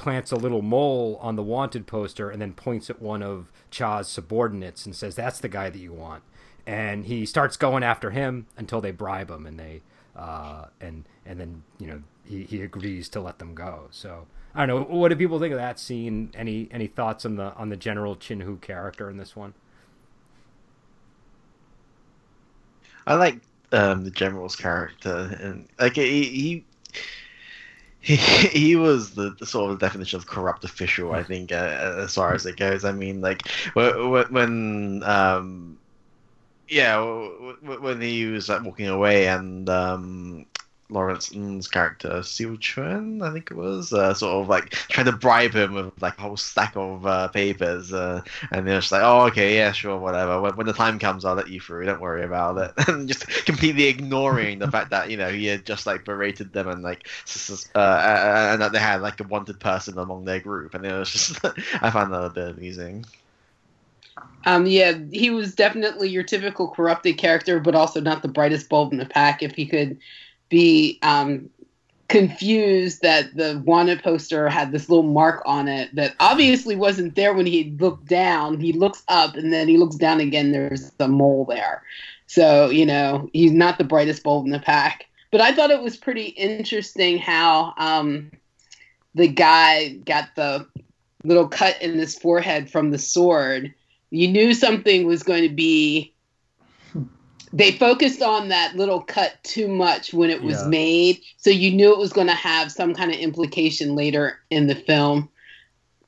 plants 0.00 0.32
a 0.32 0.36
little 0.36 0.62
mole 0.62 1.18
on 1.20 1.36
the 1.36 1.42
wanted 1.42 1.86
poster 1.86 2.30
and 2.30 2.40
then 2.40 2.52
points 2.52 2.90
at 2.90 3.00
one 3.00 3.22
of 3.22 3.52
Cha's 3.70 4.08
subordinates 4.08 4.86
and 4.86 4.96
says, 4.96 5.14
"That's 5.14 5.38
the 5.40 5.48
guy 5.48 5.70
that 5.70 5.78
you 5.78 5.92
want." 5.92 6.22
and 6.66 7.06
he 7.06 7.26
starts 7.26 7.56
going 7.56 7.82
after 7.82 8.10
him 8.10 8.46
until 8.56 8.80
they 8.80 8.92
bribe 8.92 9.30
him, 9.30 9.46
and 9.46 9.58
they 9.58 9.82
uh, 10.16 10.66
and 10.80 11.04
and 11.24 11.40
then 11.40 11.62
you 11.78 11.86
know 11.86 12.02
he, 12.24 12.44
he 12.44 12.62
agrees 12.62 13.08
to 13.10 13.20
let 13.20 13.38
them 13.38 13.54
go. 13.54 13.88
So 13.90 14.26
I 14.54 14.66
don't 14.66 14.88
know. 14.88 14.96
What 14.96 15.08
do 15.08 15.16
people 15.16 15.40
think 15.40 15.52
of 15.52 15.58
that 15.58 15.78
scene? 15.78 16.30
Any 16.34 16.68
any 16.70 16.86
thoughts 16.86 17.24
on 17.24 17.36
the 17.36 17.52
on 17.54 17.70
the 17.70 17.76
general 17.76 18.16
Chin 18.16 18.40
Hu 18.40 18.56
character 18.56 19.10
in 19.10 19.16
this 19.16 19.34
one? 19.34 19.54
I 23.06 23.14
like 23.14 23.40
um, 23.72 24.04
the 24.04 24.10
general's 24.10 24.54
character, 24.54 25.36
and 25.40 25.68
like 25.78 25.96
he, 25.96 26.24
he 26.24 26.64
he, 28.00 28.16
he 28.16 28.76
was 28.76 29.14
the, 29.14 29.30
the, 29.38 29.46
sort 29.46 29.70
of 29.70 29.78
definition 29.78 30.18
of 30.18 30.26
corrupt 30.26 30.64
official, 30.64 31.12
I 31.12 31.22
think, 31.22 31.52
uh, 31.52 31.96
as 31.98 32.14
far 32.14 32.34
as 32.34 32.46
it 32.46 32.56
goes. 32.56 32.84
I 32.84 32.92
mean, 32.92 33.20
like 33.20 33.46
when, 33.74 35.02
um, 35.04 35.78
yeah, 36.68 37.00
when 37.00 38.00
he 38.00 38.26
was 38.26 38.48
like 38.48 38.62
walking 38.62 38.88
away 38.88 39.28
and 39.28 39.68
um, 39.68 40.46
Lawrence 40.90 41.32
Ng's 41.32 41.68
character, 41.68 42.22
Siu 42.22 42.56
Chun, 42.58 43.22
I 43.22 43.32
think 43.32 43.50
it 43.50 43.56
was, 43.56 43.92
uh, 43.92 44.14
sort 44.14 44.42
of 44.42 44.48
like 44.48 44.70
trying 44.70 45.06
to 45.06 45.12
bribe 45.12 45.54
him 45.54 45.74
with 45.74 46.02
like 46.02 46.18
a 46.18 46.22
whole 46.22 46.36
stack 46.36 46.76
of 46.76 47.06
uh, 47.06 47.28
papers, 47.28 47.92
uh, 47.92 48.22
and 48.50 48.66
they're 48.66 48.80
just 48.80 48.92
like, 48.92 49.02
"Oh, 49.02 49.26
okay, 49.26 49.56
yeah, 49.56 49.72
sure, 49.72 49.98
whatever. 49.98 50.40
When, 50.40 50.56
when, 50.56 50.66
the 50.66 50.72
time 50.72 50.98
comes, 50.98 51.24
I'll 51.24 51.34
let 51.34 51.48
you 51.48 51.60
through. 51.60 51.86
Don't 51.86 52.00
worry 52.00 52.24
about 52.24 52.58
it." 52.58 52.72
and 52.88 53.08
just 53.08 53.26
completely 53.46 53.84
ignoring 53.86 54.58
the 54.58 54.70
fact 54.70 54.90
that 54.90 55.10
you 55.10 55.16
know 55.16 55.30
he 55.30 55.46
had 55.46 55.64
just 55.64 55.86
like 55.86 56.04
berated 56.04 56.52
them 56.52 56.68
and 56.68 56.82
like, 56.82 57.08
uh, 57.74 58.50
and 58.52 58.60
that 58.60 58.72
they 58.72 58.78
had 58.78 59.02
like 59.02 59.20
a 59.20 59.24
wanted 59.24 59.60
person 59.60 59.98
among 59.98 60.24
their 60.24 60.40
group, 60.40 60.74
and 60.74 60.84
it 60.84 60.92
was 60.92 61.10
just, 61.10 61.44
I 61.82 61.90
found 61.90 62.12
that 62.12 62.24
a 62.24 62.30
bit 62.30 62.56
amusing. 62.56 63.04
Um, 64.46 64.66
yeah, 64.66 64.98
he 65.12 65.30
was 65.30 65.54
definitely 65.54 66.08
your 66.08 66.22
typical 66.22 66.68
corrupted 66.68 67.18
character, 67.18 67.60
but 67.60 67.74
also 67.74 68.00
not 68.00 68.22
the 68.22 68.28
brightest 68.28 68.68
bulb 68.68 68.92
in 68.92 68.98
the 68.98 69.06
pack. 69.06 69.42
If 69.42 69.54
he 69.54 69.66
could 69.66 69.98
be 70.50 70.98
um, 71.00 71.48
confused 72.08 73.00
that 73.02 73.34
the 73.36 73.62
wanted 73.64 74.02
poster 74.02 74.48
had 74.48 74.72
this 74.72 74.88
little 74.88 75.04
mark 75.04 75.42
on 75.46 75.68
it 75.68 75.94
that 75.94 76.14
obviously 76.20 76.76
wasn't 76.76 77.14
there 77.14 77.32
when 77.32 77.46
he 77.46 77.74
looked 77.78 78.06
down. 78.06 78.60
He 78.60 78.72
looks 78.72 79.02
up 79.08 79.36
and 79.36 79.52
then 79.52 79.68
he 79.68 79.78
looks 79.78 79.96
down 79.96 80.20
again. 80.20 80.52
There's 80.52 80.90
the 80.92 81.08
mole 81.08 81.46
there. 81.46 81.82
So, 82.26 82.68
you 82.68 82.84
know, 82.84 83.30
he's 83.32 83.52
not 83.52 83.78
the 83.78 83.84
brightest 83.84 84.22
bulb 84.22 84.44
in 84.44 84.52
the 84.52 84.58
pack. 84.58 85.06
But 85.30 85.40
I 85.40 85.54
thought 85.54 85.70
it 85.70 85.82
was 85.82 85.96
pretty 85.96 86.26
interesting 86.26 87.18
how 87.18 87.74
um, 87.78 88.32
the 89.14 89.28
guy 89.28 89.90
got 90.04 90.34
the 90.34 90.66
little 91.22 91.48
cut 91.48 91.80
in 91.80 91.96
his 91.96 92.18
forehead 92.18 92.70
from 92.70 92.90
the 92.90 92.98
sword. 92.98 93.72
You 94.10 94.26
knew 94.26 94.52
something 94.52 95.06
was 95.06 95.22
going 95.22 95.42
to 95.48 95.54
be 95.54 96.12
they 97.52 97.72
focused 97.72 98.22
on 98.22 98.48
that 98.48 98.76
little 98.76 99.00
cut 99.00 99.42
too 99.42 99.68
much 99.68 100.14
when 100.14 100.30
it 100.30 100.42
was 100.42 100.60
yeah. 100.62 100.68
made, 100.68 101.20
so 101.36 101.50
you 101.50 101.72
knew 101.72 101.92
it 101.92 101.98
was 101.98 102.12
going 102.12 102.28
to 102.28 102.32
have 102.32 102.70
some 102.70 102.94
kind 102.94 103.10
of 103.10 103.18
implication 103.18 103.96
later 103.96 104.38
in 104.50 104.66
the 104.66 104.74
film. 104.74 105.28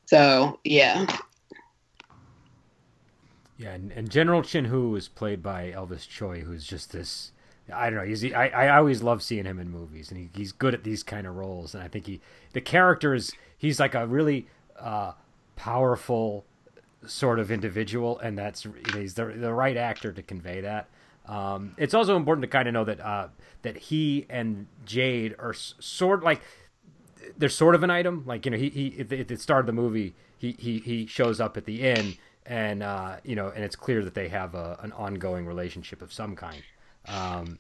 So 0.07 0.61
yeah. 0.65 1.07
Yeah, 3.59 3.75
and, 3.75 3.93
and 3.93 4.11
General 4.11 4.43
Chin 4.43 4.65
Hu 4.65 4.97
is 4.97 5.09
played 5.09 5.43
by 5.43 5.71
Elvis 5.71 6.09
Tsui, 6.09 6.43
who's 6.43 6.65
just 6.65 6.93
this. 6.93 7.33
I 7.73 7.91
don't 7.91 7.99
know. 8.01 8.05
He's 8.05 8.25
I, 8.25 8.49
I 8.49 8.77
always 8.77 9.03
love 9.03 9.23
seeing 9.23 9.45
him 9.45 9.61
in 9.61 9.71
movies, 9.71 10.11
and 10.11 10.19
he, 10.19 10.31
he's 10.35 10.51
good 10.51 10.75
at 10.75 10.83
these 10.83 11.03
kind 11.03 11.27
of 11.27 11.37
roles. 11.37 11.75
And 11.75 11.83
I 11.83 11.89
think 11.89 12.07
he 12.07 12.21
the 12.53 12.61
character 12.61 13.15
is 13.15 13.33
he's 13.57 13.79
like 13.79 13.95
a 13.95 14.07
really 14.07 14.49
uh, 14.79 15.13
powerful 15.55 16.45
sort 17.07 17.39
of 17.39 17.51
individual, 17.51 18.19
and 18.19 18.37
that's 18.37 18.67
he's 18.95 19.15
the 19.15 19.27
the 19.27 19.53
right 19.53 19.77
actor 19.77 20.13
to 20.13 20.23
convey 20.23 20.61
that. 20.61 20.89
Um, 21.27 21.75
it's 21.79 21.95
also 21.95 22.17
important 22.17 22.43
to 22.43 22.49
kind 22.49 22.69
of 22.69 22.75
know 22.75 22.85
that 22.85 23.01
uh, 23.01 23.29
that 23.63 23.77
he 23.77 24.27
and 24.29 24.67
Jade 24.85 25.37
are 25.39 25.55
sort 25.55 26.23
like 26.23 26.43
they're 27.39 27.49
sort 27.49 27.75
of 27.75 27.83
an 27.83 27.91
item. 27.91 28.25
Like 28.27 28.45
you 28.45 28.51
know, 28.51 28.59
he 28.59 28.71
he 28.71 29.01
at 29.01 29.29
the, 29.29 29.37
start 29.37 29.61
of 29.61 29.67
the 29.67 29.73
movie, 29.73 30.15
he 30.39 30.53
he 30.59 30.79
he 30.79 31.07
shows 31.07 31.41
up 31.41 31.57
at 31.57 31.65
the 31.65 31.83
inn, 31.83 32.15
and 32.47 32.83
uh, 32.83 33.17
you 33.25 33.37
know, 33.37 33.49
and 33.49 33.65
it's 33.65 33.77
clear 33.77 34.03
that 34.05 34.15
they 34.15 34.29
have 34.29 34.55
a, 34.55 34.79
an 34.83 34.93
ongoing 34.93 35.47
relationship 35.47 36.03
of 36.03 36.13
some 36.13 36.35
kind. 36.35 36.63
Um, 37.07 37.59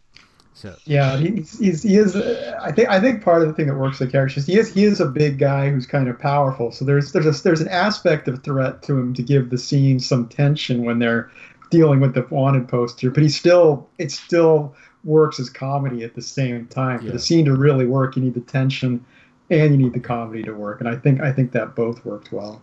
so 0.54 0.76
yeah, 0.84 1.16
he's, 1.16 1.58
he's 1.58 1.82
he 1.82 1.96
is. 1.96 2.14
I 2.14 2.72
think 2.72 2.88
I 2.88 3.00
think 3.00 3.24
part 3.24 3.42
of 3.42 3.48
the 3.48 3.54
thing 3.54 3.68
that 3.68 3.76
works 3.76 3.98
the 3.98 4.06
character 4.06 4.38
is 4.38 4.46
he 4.46 4.58
is 4.58 4.72
he 4.72 4.84
is 4.84 5.00
a 5.00 5.06
big 5.06 5.38
guy 5.38 5.70
who's 5.70 5.86
kind 5.86 6.08
of 6.08 6.18
powerful. 6.18 6.70
So 6.72 6.84
there's 6.84 7.12
there's 7.12 7.26
a, 7.26 7.42
there's 7.42 7.60
an 7.60 7.68
aspect 7.68 8.28
of 8.28 8.42
threat 8.42 8.82
to 8.82 8.98
him 8.98 9.14
to 9.14 9.22
give 9.22 9.50
the 9.50 9.58
scene 9.58 9.98
some 9.98 10.28
tension 10.28 10.84
when 10.84 10.98
they're 10.98 11.30
dealing 11.72 12.00
with 12.00 12.14
the 12.14 12.24
wanted 12.30 12.68
poster, 12.68 13.10
but 13.10 13.22
he 13.22 13.28
still 13.28 13.88
it 13.98 14.12
still 14.12 14.74
works 15.02 15.40
as 15.40 15.50
comedy 15.50 16.04
at 16.04 16.14
the 16.14 16.22
same 16.22 16.66
time. 16.68 17.00
Yeah. 17.00 17.08
For 17.08 17.12
the 17.14 17.18
scene 17.18 17.46
to 17.46 17.56
really 17.56 17.86
work, 17.86 18.14
you 18.14 18.22
need 18.22 18.34
the 18.34 18.40
tension 18.40 19.04
and 19.50 19.72
you 19.72 19.78
need 19.78 19.94
the 19.94 20.00
comedy 20.00 20.42
to 20.44 20.52
work, 20.52 20.80
and 20.80 20.88
I 20.88 20.94
think 20.94 21.20
I 21.20 21.32
think 21.32 21.50
that 21.52 21.74
both 21.74 22.04
worked 22.04 22.30
well. 22.30 22.62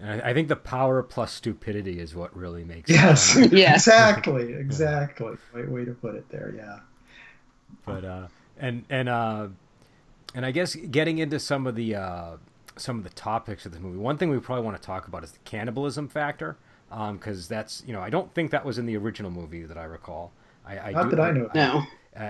And 0.00 0.22
I, 0.22 0.30
I 0.30 0.34
think 0.34 0.48
the 0.48 0.56
power 0.56 1.02
plus 1.02 1.32
stupidity 1.32 2.00
is 2.00 2.14
what 2.14 2.36
really 2.36 2.64
makes. 2.64 2.90
Yes, 2.90 3.36
yeah, 3.52 3.74
exactly, 3.74 4.52
exactly. 4.66 5.36
Way, 5.54 5.64
way 5.64 5.84
to 5.84 5.92
put 5.92 6.16
it 6.16 6.28
there. 6.28 6.52
Yeah. 6.56 6.80
But 7.86 8.04
uh, 8.04 8.28
and 8.58 8.84
and 8.90 9.08
uh, 9.08 9.48
and 10.34 10.44
I 10.44 10.50
guess 10.50 10.74
getting 10.74 11.18
into 11.18 11.38
some 11.38 11.66
of 11.66 11.76
the 11.76 11.94
uh, 11.94 12.36
some 12.76 12.98
of 12.98 13.04
the 13.04 13.10
topics 13.10 13.64
of 13.64 13.72
the 13.72 13.80
movie. 13.80 13.98
One 13.98 14.18
thing 14.18 14.28
we 14.28 14.38
probably 14.38 14.64
want 14.64 14.76
to 14.76 14.82
talk 14.84 15.06
about 15.06 15.22
is 15.22 15.32
the 15.32 15.38
cannibalism 15.44 16.08
factor 16.08 16.56
because 16.90 17.50
um, 17.50 17.56
that's 17.56 17.82
you 17.86 17.92
know 17.92 18.00
I 18.00 18.10
don't 18.10 18.32
think 18.34 18.50
that 18.50 18.64
was 18.64 18.78
in 18.78 18.86
the 18.86 18.96
original 18.96 19.30
movie 19.30 19.62
that 19.62 19.78
I 19.78 19.84
recall. 19.84 20.32
I, 20.66 20.78
I 20.78 20.92
How 20.92 21.04
do, 21.04 21.10
did 21.10 21.20
I 21.20 21.30
know? 21.30 21.50
No. 21.54 21.82
I, 22.16 22.24
I, 22.24 22.28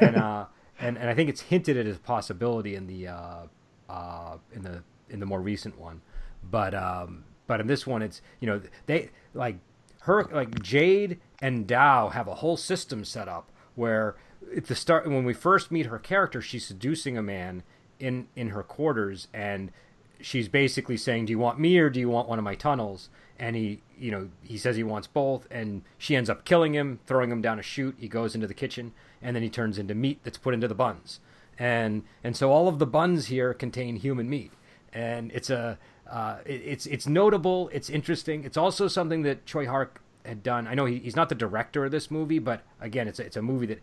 and, 0.00 0.16
uh, 0.16 0.46
and 0.78 0.96
and 0.96 1.10
I 1.10 1.14
think 1.14 1.28
it's 1.28 1.42
hinted 1.42 1.76
at 1.76 1.86
as 1.86 1.96
a 1.96 2.00
possibility 2.00 2.74
in 2.74 2.86
the 2.86 3.08
uh, 3.08 3.42
uh, 3.88 4.36
in 4.52 4.62
the 4.62 4.82
in 5.10 5.20
the 5.20 5.26
more 5.26 5.40
recent 5.40 5.78
one, 5.78 6.00
but 6.48 6.74
um, 6.74 7.24
but 7.46 7.60
in 7.60 7.66
this 7.66 7.86
one 7.86 8.02
it's 8.02 8.22
you 8.40 8.46
know 8.46 8.60
they 8.86 9.10
like 9.34 9.56
her 10.00 10.24
like 10.32 10.62
Jade 10.62 11.18
and 11.40 11.66
Dow 11.66 12.08
have 12.10 12.28
a 12.28 12.36
whole 12.36 12.56
system 12.56 13.04
set 13.04 13.28
up 13.28 13.50
where 13.74 14.16
at 14.56 14.66
the 14.66 14.74
start 14.74 15.06
when 15.06 15.24
we 15.24 15.34
first 15.34 15.70
meet 15.70 15.86
her 15.86 15.98
character 15.98 16.40
she's 16.40 16.64
seducing 16.64 17.16
a 17.16 17.22
man 17.22 17.62
in 17.98 18.28
in 18.36 18.48
her 18.50 18.62
quarters 18.62 19.28
and 19.32 19.72
she's 20.20 20.48
basically 20.48 20.96
saying 20.96 21.26
do 21.26 21.30
you 21.30 21.38
want 21.38 21.58
me 21.58 21.78
or 21.78 21.90
do 21.90 22.00
you 22.00 22.08
want 22.08 22.28
one 22.28 22.38
of 22.38 22.44
my 22.44 22.54
tunnels 22.54 23.08
and 23.38 23.56
he 23.56 23.80
you 23.98 24.10
know 24.10 24.28
he 24.42 24.58
says 24.58 24.76
he 24.76 24.82
wants 24.82 25.06
both 25.06 25.46
and 25.50 25.82
she 25.98 26.16
ends 26.16 26.30
up 26.30 26.44
killing 26.44 26.74
him 26.74 27.00
throwing 27.06 27.30
him 27.30 27.42
down 27.42 27.58
a 27.58 27.62
chute. 27.62 27.96
He 27.98 28.08
goes 28.08 28.34
into 28.34 28.46
the 28.46 28.54
kitchen 28.54 28.92
and 29.22 29.34
then 29.34 29.42
he 29.42 29.50
turns 29.50 29.78
into 29.78 29.94
meat 29.94 30.20
that's 30.22 30.38
put 30.38 30.54
into 30.54 30.68
the 30.68 30.74
buns. 30.74 31.20
And 31.58 32.04
and 32.22 32.36
so 32.36 32.52
all 32.52 32.68
of 32.68 32.78
the 32.78 32.86
buns 32.86 33.26
here 33.26 33.54
contain 33.54 33.96
human 33.96 34.28
meat. 34.28 34.52
And 34.92 35.30
it's 35.32 35.50
a 35.50 35.78
uh, 36.10 36.38
it, 36.44 36.62
it's 36.64 36.86
it's 36.86 37.06
notable 37.06 37.68
it's 37.72 37.90
interesting. 37.90 38.44
It's 38.44 38.56
also 38.56 38.88
something 38.88 39.22
that 39.22 39.46
Tsui 39.46 39.66
Hark 39.66 40.00
had 40.24 40.42
done. 40.42 40.66
I 40.66 40.74
know 40.74 40.86
he, 40.86 40.98
he's 40.98 41.16
not 41.16 41.28
the 41.28 41.34
director 41.34 41.84
of 41.84 41.90
this 41.90 42.10
movie 42.10 42.38
but 42.38 42.62
again 42.80 43.08
it's 43.08 43.18
a, 43.18 43.24
it's 43.24 43.36
a 43.36 43.42
movie 43.42 43.66
that 43.66 43.82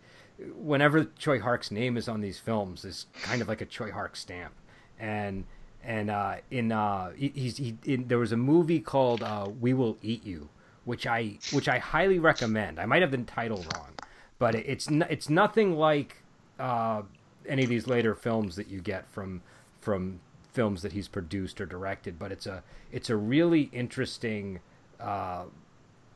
whenever 0.56 1.04
Tsui 1.04 1.40
Hark's 1.40 1.70
name 1.70 1.96
is 1.96 2.08
on 2.08 2.20
these 2.20 2.38
films 2.38 2.84
is 2.84 3.06
kind 3.22 3.40
of 3.40 3.48
like 3.48 3.60
a 3.60 3.66
Tsui 3.66 3.92
Hark 3.92 4.16
stamp. 4.16 4.54
And 4.98 5.44
and 5.84 6.10
uh, 6.10 6.36
in 6.50 6.72
uh, 6.72 7.10
he's 7.16 7.58
he 7.58 7.76
in, 7.84 8.08
there 8.08 8.18
was 8.18 8.32
a 8.32 8.36
movie 8.36 8.80
called 8.80 9.22
uh, 9.22 9.48
We 9.60 9.74
Will 9.74 9.98
Eat 10.02 10.24
You, 10.24 10.48
which 10.84 11.06
I 11.06 11.38
which 11.52 11.68
I 11.68 11.78
highly 11.78 12.18
recommend. 12.18 12.80
I 12.80 12.86
might 12.86 13.02
have 13.02 13.10
the 13.10 13.18
title 13.18 13.64
wrong, 13.74 13.92
but 14.38 14.54
it's 14.54 14.88
it's 14.90 15.28
nothing 15.28 15.76
like 15.76 16.22
uh, 16.58 17.02
any 17.48 17.64
of 17.64 17.68
these 17.68 17.86
later 17.86 18.14
films 18.14 18.56
that 18.56 18.68
you 18.68 18.80
get 18.80 19.08
from 19.10 19.42
from 19.80 20.20
films 20.52 20.82
that 20.82 20.92
he's 20.92 21.08
produced 21.08 21.60
or 21.60 21.66
directed. 21.66 22.18
But 22.18 22.32
it's 22.32 22.46
a 22.46 22.62
it's 22.90 23.10
a 23.10 23.16
really 23.16 23.68
interesting 23.72 24.60
uh, 24.98 25.44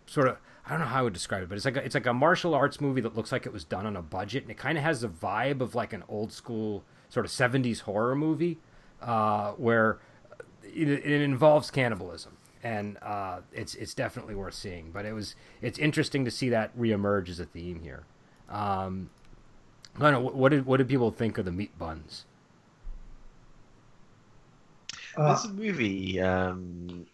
sort 0.06 0.28
of 0.28 0.38
I 0.64 0.70
don't 0.70 0.80
know 0.80 0.86
how 0.86 1.00
I 1.00 1.02
would 1.02 1.14
describe 1.14 1.42
it, 1.42 1.48
but 1.48 1.56
it's 1.56 1.64
like 1.64 1.76
a, 1.76 1.84
it's 1.84 1.94
like 1.94 2.06
a 2.06 2.14
martial 2.14 2.54
arts 2.54 2.80
movie 2.80 3.00
that 3.02 3.16
looks 3.16 3.32
like 3.32 3.46
it 3.46 3.52
was 3.52 3.64
done 3.64 3.86
on 3.86 3.96
a 3.96 4.02
budget, 4.02 4.42
and 4.42 4.50
it 4.50 4.56
kind 4.56 4.78
of 4.78 4.84
has 4.84 5.02
the 5.02 5.08
vibe 5.08 5.60
of 5.60 5.74
like 5.74 5.92
an 5.92 6.04
old 6.08 6.32
school 6.32 6.84
sort 7.10 7.26
of 7.26 7.32
'70s 7.32 7.80
horror 7.80 8.14
movie 8.14 8.58
uh, 9.02 9.52
where 9.52 9.98
it, 10.62 10.88
it, 10.88 11.22
involves 11.22 11.70
cannibalism, 11.70 12.36
and 12.62 12.98
uh, 13.02 13.40
it's 13.52 13.74
it's 13.74 13.94
definitely 13.94 14.34
worth 14.34 14.54
seeing. 14.54 14.90
But 14.90 15.04
it 15.04 15.12
was 15.12 15.34
it's 15.62 15.78
interesting 15.78 16.24
to 16.24 16.30
see 16.30 16.48
that 16.50 16.76
reemerge 16.78 17.28
as 17.28 17.40
a 17.40 17.46
theme 17.46 17.80
here. 17.80 18.04
Um, 18.48 19.10
I 19.96 20.10
don't 20.10 20.12
know 20.12 20.30
what 20.30 20.50
did 20.50 20.66
what 20.66 20.78
did 20.78 20.88
people 20.88 21.10
think 21.10 21.38
of 21.38 21.44
the 21.44 21.52
meat 21.52 21.76
buns? 21.78 22.24
Uh, 25.16 25.28
There's 25.28 25.44
a 25.46 25.52
movie 25.52 26.20
um, 26.20 27.06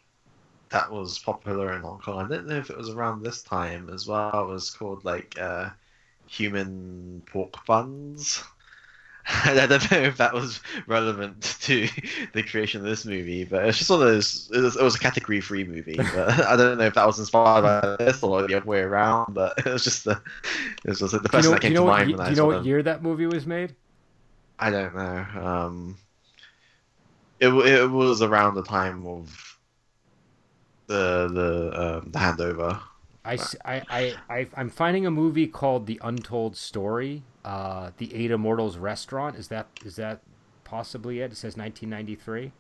that 0.69 0.91
was 0.91 1.19
popular 1.19 1.75
in 1.75 1.83
Hong 1.83 2.01
Kong. 2.01 2.27
I 2.27 2.29
don't 2.29 2.47
know 2.47 2.57
if 2.57 2.69
it 2.69 2.77
was 2.77 2.91
around 2.91 3.23
this 3.23 3.43
time 3.43 3.89
as 3.89 4.07
well. 4.07 4.49
It 4.49 4.53
was 4.53 4.71
called 4.71 5.05
like 5.05 5.39
uh, 5.41 5.71
Human 6.27 7.23
Pork 7.27 7.65
Buns 7.67 8.43
I 9.45 9.67
don't 9.67 9.91
know 9.91 9.99
if 9.99 10.19
that 10.19 10.35
was 10.35 10.61
relevant 10.87 11.57
to 11.63 11.89
the 12.35 12.43
creation 12.43 12.81
of 12.83 12.87
this 12.87 13.07
movie, 13.07 13.45
but 13.45 13.65
it's 13.65 13.79
just 13.79 13.89
one 13.89 14.03
of 14.03 14.07
those. 14.07 14.51
It 14.53 14.61
was, 14.61 14.77
it 14.77 14.83
was 14.83 14.97
a 14.97 14.99
category 14.99 15.41
three 15.41 15.65
movie, 15.65 15.97
but 16.15 16.45
I 16.47 16.57
don't 16.57 16.77
know 16.77 16.85
if 16.85 16.95
that 16.95 17.07
was 17.07 17.19
inspired 17.19 17.63
by 17.63 17.97
this 18.05 18.23
or 18.23 18.47
the 18.47 18.55
other 18.55 18.67
way 18.67 18.81
around. 18.81 19.33
But 19.33 19.55
it 19.65 19.65
was 19.67 19.83
just 19.83 20.05
the, 20.05 20.21
it 20.85 20.91
was 20.91 21.01
just 21.01 21.13
the 21.13 21.21
person 21.21 21.39
you 21.39 21.49
know, 21.49 21.55
that 21.55 21.63
came 21.63 21.71
you 21.71 21.75
know 21.77 21.81
to 21.83 21.87
what, 21.87 21.97
mind. 21.99 22.11
You, 22.11 22.17
when 22.17 22.27
do 22.27 22.31
you 22.33 22.37
know 22.37 22.47
what 22.47 22.65
year 22.67 22.83
that 22.83 23.03
movie 23.03 23.27
was 23.27 23.47
made? 23.47 23.75
I 24.59 24.71
don't 24.71 24.95
know. 24.95 25.27
Um, 25.43 25.97
it 27.41 27.49
it 27.49 27.91
was 27.91 28.21
around 28.21 28.57
the 28.57 28.63
time 28.63 29.07
of 29.07 29.59
the 30.87 31.29
the 31.29 31.99
um, 31.99 32.11
the 32.11 32.19
handover. 32.19 32.81
I, 33.27 33.39
I, 33.65 34.15
I, 34.29 34.47
I'm 34.55 34.69
finding 34.69 35.07
a 35.07 35.11
movie 35.11 35.47
called 35.47 35.87
The 35.87 35.99
Untold 36.05 36.59
Story, 36.59 37.23
uh, 37.45 37.91
The 37.99 38.15
Eight 38.15 38.31
Immortals 38.31 38.77
Restaurant. 38.77 39.37
Is 39.37 39.49
that 39.49 39.67
is 39.85 39.97
that 39.97 40.21
possibly 40.65 41.21
it? 41.21 41.33
It 41.33 41.37
says 41.37 41.57
1993. 41.57 42.53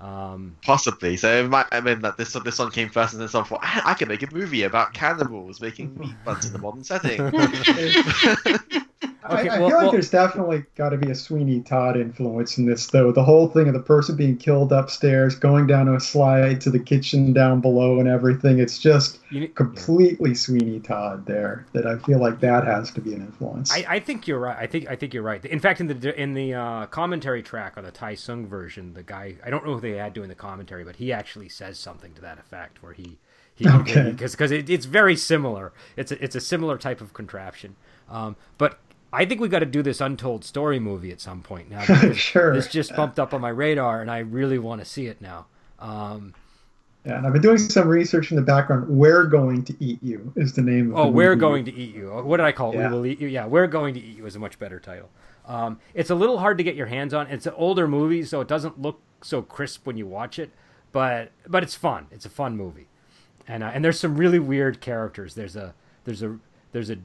Um, 0.00 0.56
Possibly. 0.62 1.16
So 1.16 1.44
it 1.44 1.48
might, 1.48 1.66
I 1.72 1.80
mean 1.80 2.02
that 2.02 2.16
this 2.18 2.34
this 2.44 2.58
one 2.58 2.70
came 2.70 2.90
first, 2.90 3.14
and 3.14 3.22
then 3.22 3.28
someone 3.28 3.48
thought 3.48 3.60
I, 3.62 3.82
I 3.86 3.94
can 3.94 4.08
make 4.08 4.22
a 4.22 4.32
movie 4.32 4.62
about 4.62 4.92
cannibals 4.92 5.60
making 5.60 5.96
meat 5.98 6.14
buns 6.24 6.46
in 6.46 6.52
the 6.52 6.58
modern 6.58 6.84
setting. 6.84 7.18
Okay, 9.30 9.48
I, 9.48 9.56
I 9.56 9.60
well, 9.60 9.68
feel 9.68 9.76
like 9.76 9.84
well, 9.84 9.92
there's 9.92 10.10
definitely 10.10 10.64
got 10.76 10.90
to 10.90 10.96
be 10.96 11.10
a 11.10 11.14
Sweeney 11.14 11.60
Todd 11.60 11.96
influence 11.96 12.58
in 12.58 12.66
this, 12.66 12.86
though. 12.86 13.12
The 13.12 13.24
whole 13.24 13.48
thing 13.48 13.68
of 13.68 13.74
the 13.74 13.80
person 13.80 14.16
being 14.16 14.36
killed 14.36 14.72
upstairs, 14.72 15.34
going 15.34 15.66
down 15.66 15.88
a 15.88 16.00
slide 16.00 16.60
to 16.62 16.70
the 16.70 16.78
kitchen 16.78 17.32
down 17.32 17.60
below, 17.60 17.98
and 17.98 18.08
everything. 18.08 18.58
It's 18.58 18.78
just 18.78 19.18
you, 19.30 19.48
completely 19.48 20.30
yeah. 20.30 20.36
Sweeney 20.36 20.80
Todd 20.80 21.26
there. 21.26 21.66
That 21.72 21.86
I 21.86 21.98
feel 21.98 22.18
like 22.18 22.40
that 22.40 22.64
has 22.64 22.90
to 22.92 23.00
be 23.00 23.14
an 23.14 23.20
influence. 23.20 23.72
I, 23.72 23.84
I 23.88 24.00
think 24.00 24.26
you're 24.26 24.38
right. 24.38 24.56
I 24.58 24.66
think 24.66 24.88
I 24.88 24.96
think 24.96 25.14
you're 25.14 25.22
right. 25.22 25.44
In 25.44 25.60
fact, 25.60 25.80
in 25.80 25.86
the 25.86 26.20
in 26.20 26.34
the 26.34 26.54
uh, 26.54 26.86
commentary 26.86 27.42
track 27.42 27.76
on 27.76 27.84
the 27.84 27.90
Tai 27.90 28.14
Seng 28.14 28.46
version, 28.46 28.94
the 28.94 29.02
guy 29.02 29.36
I 29.44 29.50
don't 29.50 29.64
know 29.64 29.74
who 29.74 29.80
they 29.80 29.92
had 29.92 30.14
doing 30.14 30.28
the 30.28 30.34
commentary, 30.34 30.84
but 30.84 30.96
he 30.96 31.12
actually 31.12 31.48
says 31.48 31.78
something 31.78 32.12
to 32.14 32.20
that 32.22 32.38
effect, 32.38 32.82
where 32.82 32.92
he. 32.92 33.18
He, 33.54 33.66
okay. 33.66 34.10
Because 34.10 34.32
because 34.32 34.50
it, 34.50 34.68
it's 34.68 34.84
very 34.84 35.16
similar. 35.16 35.72
It's 35.96 36.12
a, 36.12 36.22
it's 36.22 36.36
a 36.36 36.42
similar 36.42 36.76
type 36.76 37.00
of 37.00 37.14
contraption. 37.14 37.74
Um, 38.10 38.36
but 38.58 38.78
I 39.12 39.24
think 39.24 39.40
we 39.40 39.48
got 39.48 39.60
to 39.60 39.66
do 39.66 39.82
this 39.82 40.00
untold 40.00 40.44
story 40.44 40.78
movie 40.78 41.10
at 41.10 41.20
some 41.20 41.42
point 41.42 41.70
now. 41.70 41.82
sure. 42.12 42.54
This 42.54 42.68
just 42.68 42.94
bumped 42.94 43.18
up 43.18 43.32
on 43.32 43.40
my 43.40 43.48
radar, 43.48 44.00
and 44.00 44.10
I 44.10 44.18
really 44.18 44.58
want 44.58 44.80
to 44.80 44.84
see 44.84 45.06
it 45.06 45.20
now. 45.20 45.46
Um, 45.78 46.34
yeah, 47.04 47.18
and 47.18 47.26
I've 47.26 47.32
been 47.32 47.42
doing 47.42 47.58
some 47.58 47.86
research 47.86 48.32
in 48.32 48.36
the 48.36 48.42
background. 48.42 48.88
We're 48.88 49.24
going 49.24 49.62
to 49.64 49.76
eat 49.78 50.02
you 50.02 50.32
is 50.34 50.54
the 50.54 50.62
name. 50.62 50.90
of 50.92 50.98
Oh, 50.98 51.08
we're 51.08 51.36
going 51.36 51.64
to 51.66 51.74
eat 51.74 51.94
you. 51.94 52.10
What 52.10 52.38
did 52.38 52.46
I 52.46 52.52
call 52.52 52.72
it? 52.72 52.76
Yeah. 52.76 52.88
We 52.88 52.94
will 52.94 53.06
eat 53.06 53.20
you. 53.20 53.28
Yeah, 53.28 53.46
we're 53.46 53.68
going 53.68 53.94
to 53.94 54.00
eat 54.00 54.16
you 54.16 54.26
is 54.26 54.34
a 54.34 54.40
much 54.40 54.58
better 54.58 54.80
title. 54.80 55.08
Um, 55.46 55.78
it's 55.94 56.10
a 56.10 56.14
little 56.16 56.38
hard 56.38 56.58
to 56.58 56.64
get 56.64 56.74
your 56.74 56.86
hands 56.86 57.14
on. 57.14 57.28
It's 57.28 57.46
an 57.46 57.54
older 57.56 57.86
movie, 57.86 58.24
so 58.24 58.40
it 58.40 58.48
doesn't 58.48 58.82
look 58.82 59.00
so 59.22 59.40
crisp 59.40 59.86
when 59.86 59.96
you 59.96 60.06
watch 60.06 60.38
it, 60.40 60.50
but 60.90 61.30
but 61.46 61.62
it's 61.62 61.76
fun. 61.76 62.06
It's 62.10 62.26
a 62.26 62.30
fun 62.30 62.56
movie, 62.56 62.88
and 63.46 63.62
uh, 63.62 63.70
and 63.72 63.84
there's 63.84 64.00
some 64.00 64.16
really 64.16 64.40
weird 64.40 64.80
characters. 64.80 65.36
There's 65.36 65.54
a 65.54 65.74
there's 66.04 66.22
a 66.22 66.38
there's 66.72 66.90
a 66.90 66.96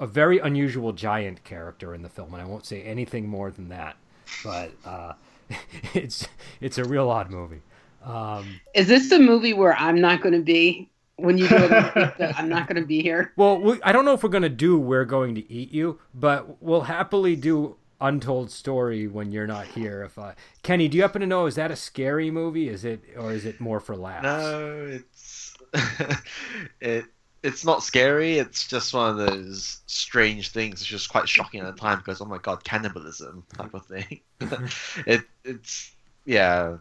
a 0.00 0.06
very 0.06 0.38
unusual 0.38 0.92
giant 0.92 1.44
character 1.44 1.94
in 1.94 2.02
the 2.02 2.08
film, 2.08 2.32
and 2.32 2.42
I 2.42 2.46
won't 2.46 2.66
say 2.66 2.82
anything 2.82 3.28
more 3.28 3.50
than 3.50 3.68
that. 3.68 3.96
But 4.42 4.72
uh, 4.84 5.12
it's 5.94 6.26
it's 6.60 6.78
a 6.78 6.84
real 6.84 7.08
odd 7.08 7.30
movie. 7.30 7.60
Um, 8.02 8.60
Is 8.74 8.88
this 8.88 9.12
a 9.12 9.18
movie 9.18 9.52
where 9.52 9.76
I'm 9.76 10.00
not 10.00 10.22
going 10.22 10.32
to 10.32 10.42
be 10.42 10.88
when 11.16 11.36
you 11.36 11.46
do 11.46 11.56
it? 11.56 12.34
I'm 12.38 12.48
not 12.48 12.66
going 12.66 12.80
to 12.80 12.86
be 12.86 13.02
here. 13.02 13.32
Well, 13.36 13.60
we, 13.60 13.82
I 13.82 13.92
don't 13.92 14.06
know 14.06 14.14
if 14.14 14.22
we're 14.22 14.30
going 14.30 14.42
to 14.42 14.48
do 14.48 14.78
"We're 14.78 15.04
Going 15.04 15.34
to 15.34 15.52
Eat 15.52 15.70
You," 15.70 16.00
but 16.14 16.62
we'll 16.62 16.82
happily 16.82 17.36
do 17.36 17.76
untold 18.00 18.50
story 18.50 19.06
when 19.06 19.30
you're 19.30 19.46
not 19.46 19.66
here. 19.66 20.02
If 20.02 20.18
uh, 20.18 20.32
Kenny, 20.62 20.88
do 20.88 20.96
you 20.96 21.02
happen 21.02 21.20
to 21.20 21.26
know 21.26 21.44
is 21.44 21.56
that 21.56 21.70
a 21.70 21.76
scary 21.76 22.30
movie? 22.30 22.70
Is 22.70 22.86
it 22.86 23.04
or 23.18 23.32
is 23.32 23.44
it 23.44 23.60
more 23.60 23.80
for 23.80 23.96
laughs? 23.96 24.22
No, 24.22 24.86
it's 24.90 25.58
it 26.80 27.04
it's 27.42 27.64
not 27.64 27.82
scary. 27.82 28.38
It's 28.38 28.66
just 28.66 28.92
one 28.92 29.10
of 29.10 29.16
those 29.16 29.80
strange 29.86 30.50
things. 30.50 30.80
It's 30.80 30.84
just 30.84 31.08
quite 31.08 31.28
shocking 31.28 31.60
at 31.60 31.74
the 31.74 31.80
time 31.80 31.98
because 31.98 32.20
oh 32.20 32.26
my 32.26 32.38
god, 32.38 32.64
cannibalism 32.64 33.44
type 33.56 33.74
of 33.74 33.86
thing. 33.86 34.20
it 35.06 35.22
it's 35.44 35.92
yeah, 36.26 36.76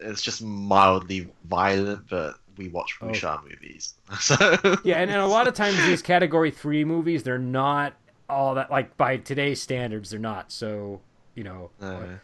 it's 0.00 0.22
just 0.22 0.42
mildly 0.42 1.28
violent, 1.44 2.08
but 2.08 2.36
we 2.56 2.68
watch 2.68 2.98
wuxia 3.00 3.38
oh. 3.38 3.48
movies. 3.48 3.94
So 4.20 4.36
yeah, 4.84 4.96
and, 4.96 5.10
and 5.10 5.20
a 5.20 5.26
lot 5.26 5.48
of 5.48 5.54
times 5.54 5.76
these 5.84 6.02
category 6.02 6.50
three 6.50 6.84
movies, 6.84 7.22
they're 7.22 7.38
not 7.38 7.94
all 8.28 8.54
that 8.54 8.70
like 8.70 8.96
by 8.96 9.18
today's 9.18 9.62
standards, 9.62 10.10
they're 10.10 10.18
not 10.18 10.50
so 10.50 11.00
you 11.34 11.44
know. 11.44 11.70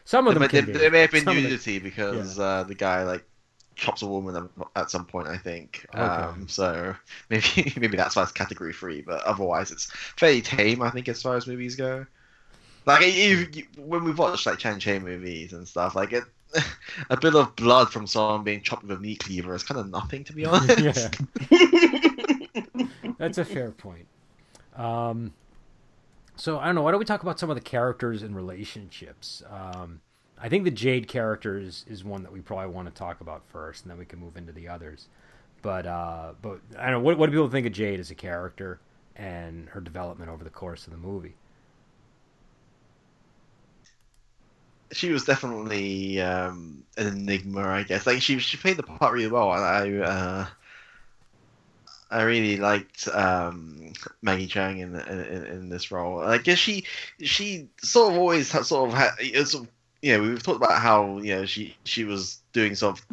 Some 0.05 0.27
of 0.27 0.35
them 0.35 0.49
they, 0.51 0.61
they 0.61 0.91
may 0.91 1.03
have 1.03 1.13
been 1.13 1.25
nudity 1.25 1.79
because 1.79 2.39
yeah. 2.39 2.45
uh, 2.45 2.63
the 2.65 2.75
guy 2.75 3.05
like 3.05 3.25
chops 3.79 4.03
a 4.03 4.07
woman 4.07 4.49
at 4.77 4.91
some 4.91 5.07
point. 5.07 5.29
I 5.29 5.39
think. 5.39 5.87
Okay. 5.95 6.03
Um, 6.03 6.47
so 6.49 6.95
maybe 7.31 7.73
maybe 7.77 7.97
that's 7.97 8.17
why 8.17 8.23
it's 8.23 8.33
category 8.33 8.73
three. 8.73 9.01
But 9.01 9.23
otherwise, 9.25 9.71
it's 9.71 9.91
fairly 10.17 10.43
tame. 10.43 10.83
I 10.83 10.91
think 10.91 11.09
as 11.09 11.23
far 11.23 11.37
as 11.37 11.47
movies 11.47 11.77
go. 11.77 12.05
Like 12.87 13.03
you, 13.07 13.47
you, 13.53 13.65
when 13.77 14.05
we 14.05 14.13
watch 14.13 14.47
like 14.47 14.59
Chang 14.59 14.79
Cheh 14.79 14.99
movies 14.99 15.53
and 15.53 15.69
stuff, 15.69 15.95
like 15.95 16.13
it, 16.13 16.25
a 17.11 17.17
bit 17.19 17.35
of 17.35 17.55
blood 17.55 17.91
from 17.93 18.07
someone 18.07 18.45
being 18.45 18.63
chopped 18.63 18.83
with 18.83 18.97
a 18.97 19.01
meat 19.01 19.21
cleaver 19.21 19.55
is 19.55 19.63
kind 19.63 19.79
of 19.79 19.91
nothing, 19.91 20.25
to 20.25 20.33
be 20.33 20.45
honest. 20.47 21.17
That's 23.19 23.37
a 23.37 23.45
fair 23.45 23.73
point. 23.73 24.07
Um, 24.75 25.35
so 26.37 26.59
I 26.59 26.67
don't 26.67 26.77
know. 26.77 26.83
Why 26.83 26.93
don't 26.93 27.01
we 27.01 27.05
talk 27.05 27.23
about 27.23 27.39
some 27.39 27.51
of 27.51 27.57
the 27.57 27.63
characters 27.63 28.23
and 28.23 28.35
relationships? 28.35 29.43
Um, 29.51 30.01
I 30.41 30.49
think 30.49 30.65
the 30.65 30.71
Jade 30.71 31.09
character 31.09 31.59
is, 31.59 31.85
is 31.89 32.05
one 32.05 32.23
that 32.23 32.33
we 32.33 32.41
probably 32.41 32.69
want 32.69 32.89
to 32.89 32.95
talk 32.95 33.21
about 33.21 33.43
first, 33.49 33.83
and 33.83 33.91
then 33.91 33.99
we 33.99 34.05
can 34.05 34.19
move 34.19 34.37
into 34.37 34.53
the 34.53 34.69
others. 34.69 35.09
But 35.63 35.87
uh, 35.87 36.33
but 36.41 36.61
I 36.79 36.85
don't 36.85 36.93
know 36.93 37.01
what 37.01 37.19
what 37.19 37.27
do 37.27 37.33
people 37.33 37.49
think 37.49 37.67
of 37.67 37.73
Jade 37.73 37.99
as 37.99 38.11
a 38.11 38.15
character 38.15 38.79
and 39.17 39.69
her 39.71 39.81
development 39.81 40.31
over 40.31 40.45
the 40.45 40.51
course 40.51 40.87
of 40.87 40.93
the 40.93 40.99
movie. 40.99 41.35
She 44.93 45.11
was 45.11 45.25
definitely 45.25 46.21
um, 46.21 46.85
an 46.97 47.09
enigma, 47.09 47.63
I 47.63 47.83
guess. 47.83 48.07
Like 48.07 48.23
she 48.23 48.39
she 48.39 48.57
played 48.57 48.77
the 48.77 48.85
part 48.85 49.13
really 49.13 49.29
well, 49.29 49.53
and 49.53 49.65
I 49.65 50.07
uh, 50.07 50.47
I 52.11 52.23
really 52.23 52.57
liked 52.57 53.09
um, 53.09 53.93
Maggie 54.23 54.47
Cheung 54.47 54.81
in, 54.81 54.95
in, 54.95 55.45
in 55.45 55.69
this 55.69 55.91
role. 55.91 56.21
I 56.21 56.39
guess 56.39 56.59
she 56.59 56.85
she 57.21 57.69
sort 57.83 58.13
of 58.13 58.19
always 58.19 58.49
sort 58.49 58.91
of 58.91 58.97
had 58.97 59.49
sort 59.49 59.65
of 59.65 59.71
you 60.03 60.17
know, 60.17 60.23
we've 60.23 60.43
talked 60.43 60.63
about 60.63 60.81
how 60.81 61.19
you 61.19 61.37
know 61.37 61.47
she 61.47 61.77
she 61.85 62.05
was 62.05 62.41
doing 62.53 62.75
sort 62.75 62.99
of 62.99 63.07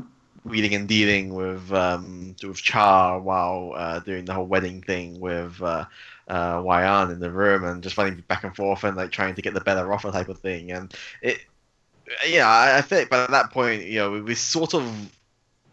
wheeling 0.43 0.75
and 0.75 0.87
dealing 0.87 1.33
with 1.33 1.71
um, 1.73 2.35
with 2.43 2.57
Cha 2.61 3.17
while 3.17 3.73
uh, 3.75 3.99
doing 3.99 4.25
the 4.25 4.33
whole 4.33 4.45
wedding 4.45 4.81
thing 4.81 5.19
with 5.19 5.61
uh, 5.61 5.85
uh, 6.27 6.61
Wai-an 6.63 7.11
in 7.11 7.19
the 7.19 7.31
room 7.31 7.63
and 7.63 7.81
just 7.81 7.97
running 7.97 8.23
back 8.27 8.43
and 8.43 8.55
forth 8.55 8.83
and 8.83 8.95
like 8.95 9.11
trying 9.11 9.35
to 9.35 9.41
get 9.41 9.53
the 9.53 9.61
better 9.61 9.91
offer 9.91 10.11
type 10.11 10.29
of 10.29 10.39
thing. 10.39 10.71
And 10.71 10.93
it, 11.21 11.39
yeah, 12.27 12.47
I, 12.47 12.77
I 12.77 12.81
think 12.81 13.09
by 13.09 13.25
that 13.25 13.51
point, 13.51 13.85
you 13.85 13.95
know, 13.95 14.11
we, 14.11 14.21
we 14.21 14.35
sort 14.35 14.75
of 14.75 14.85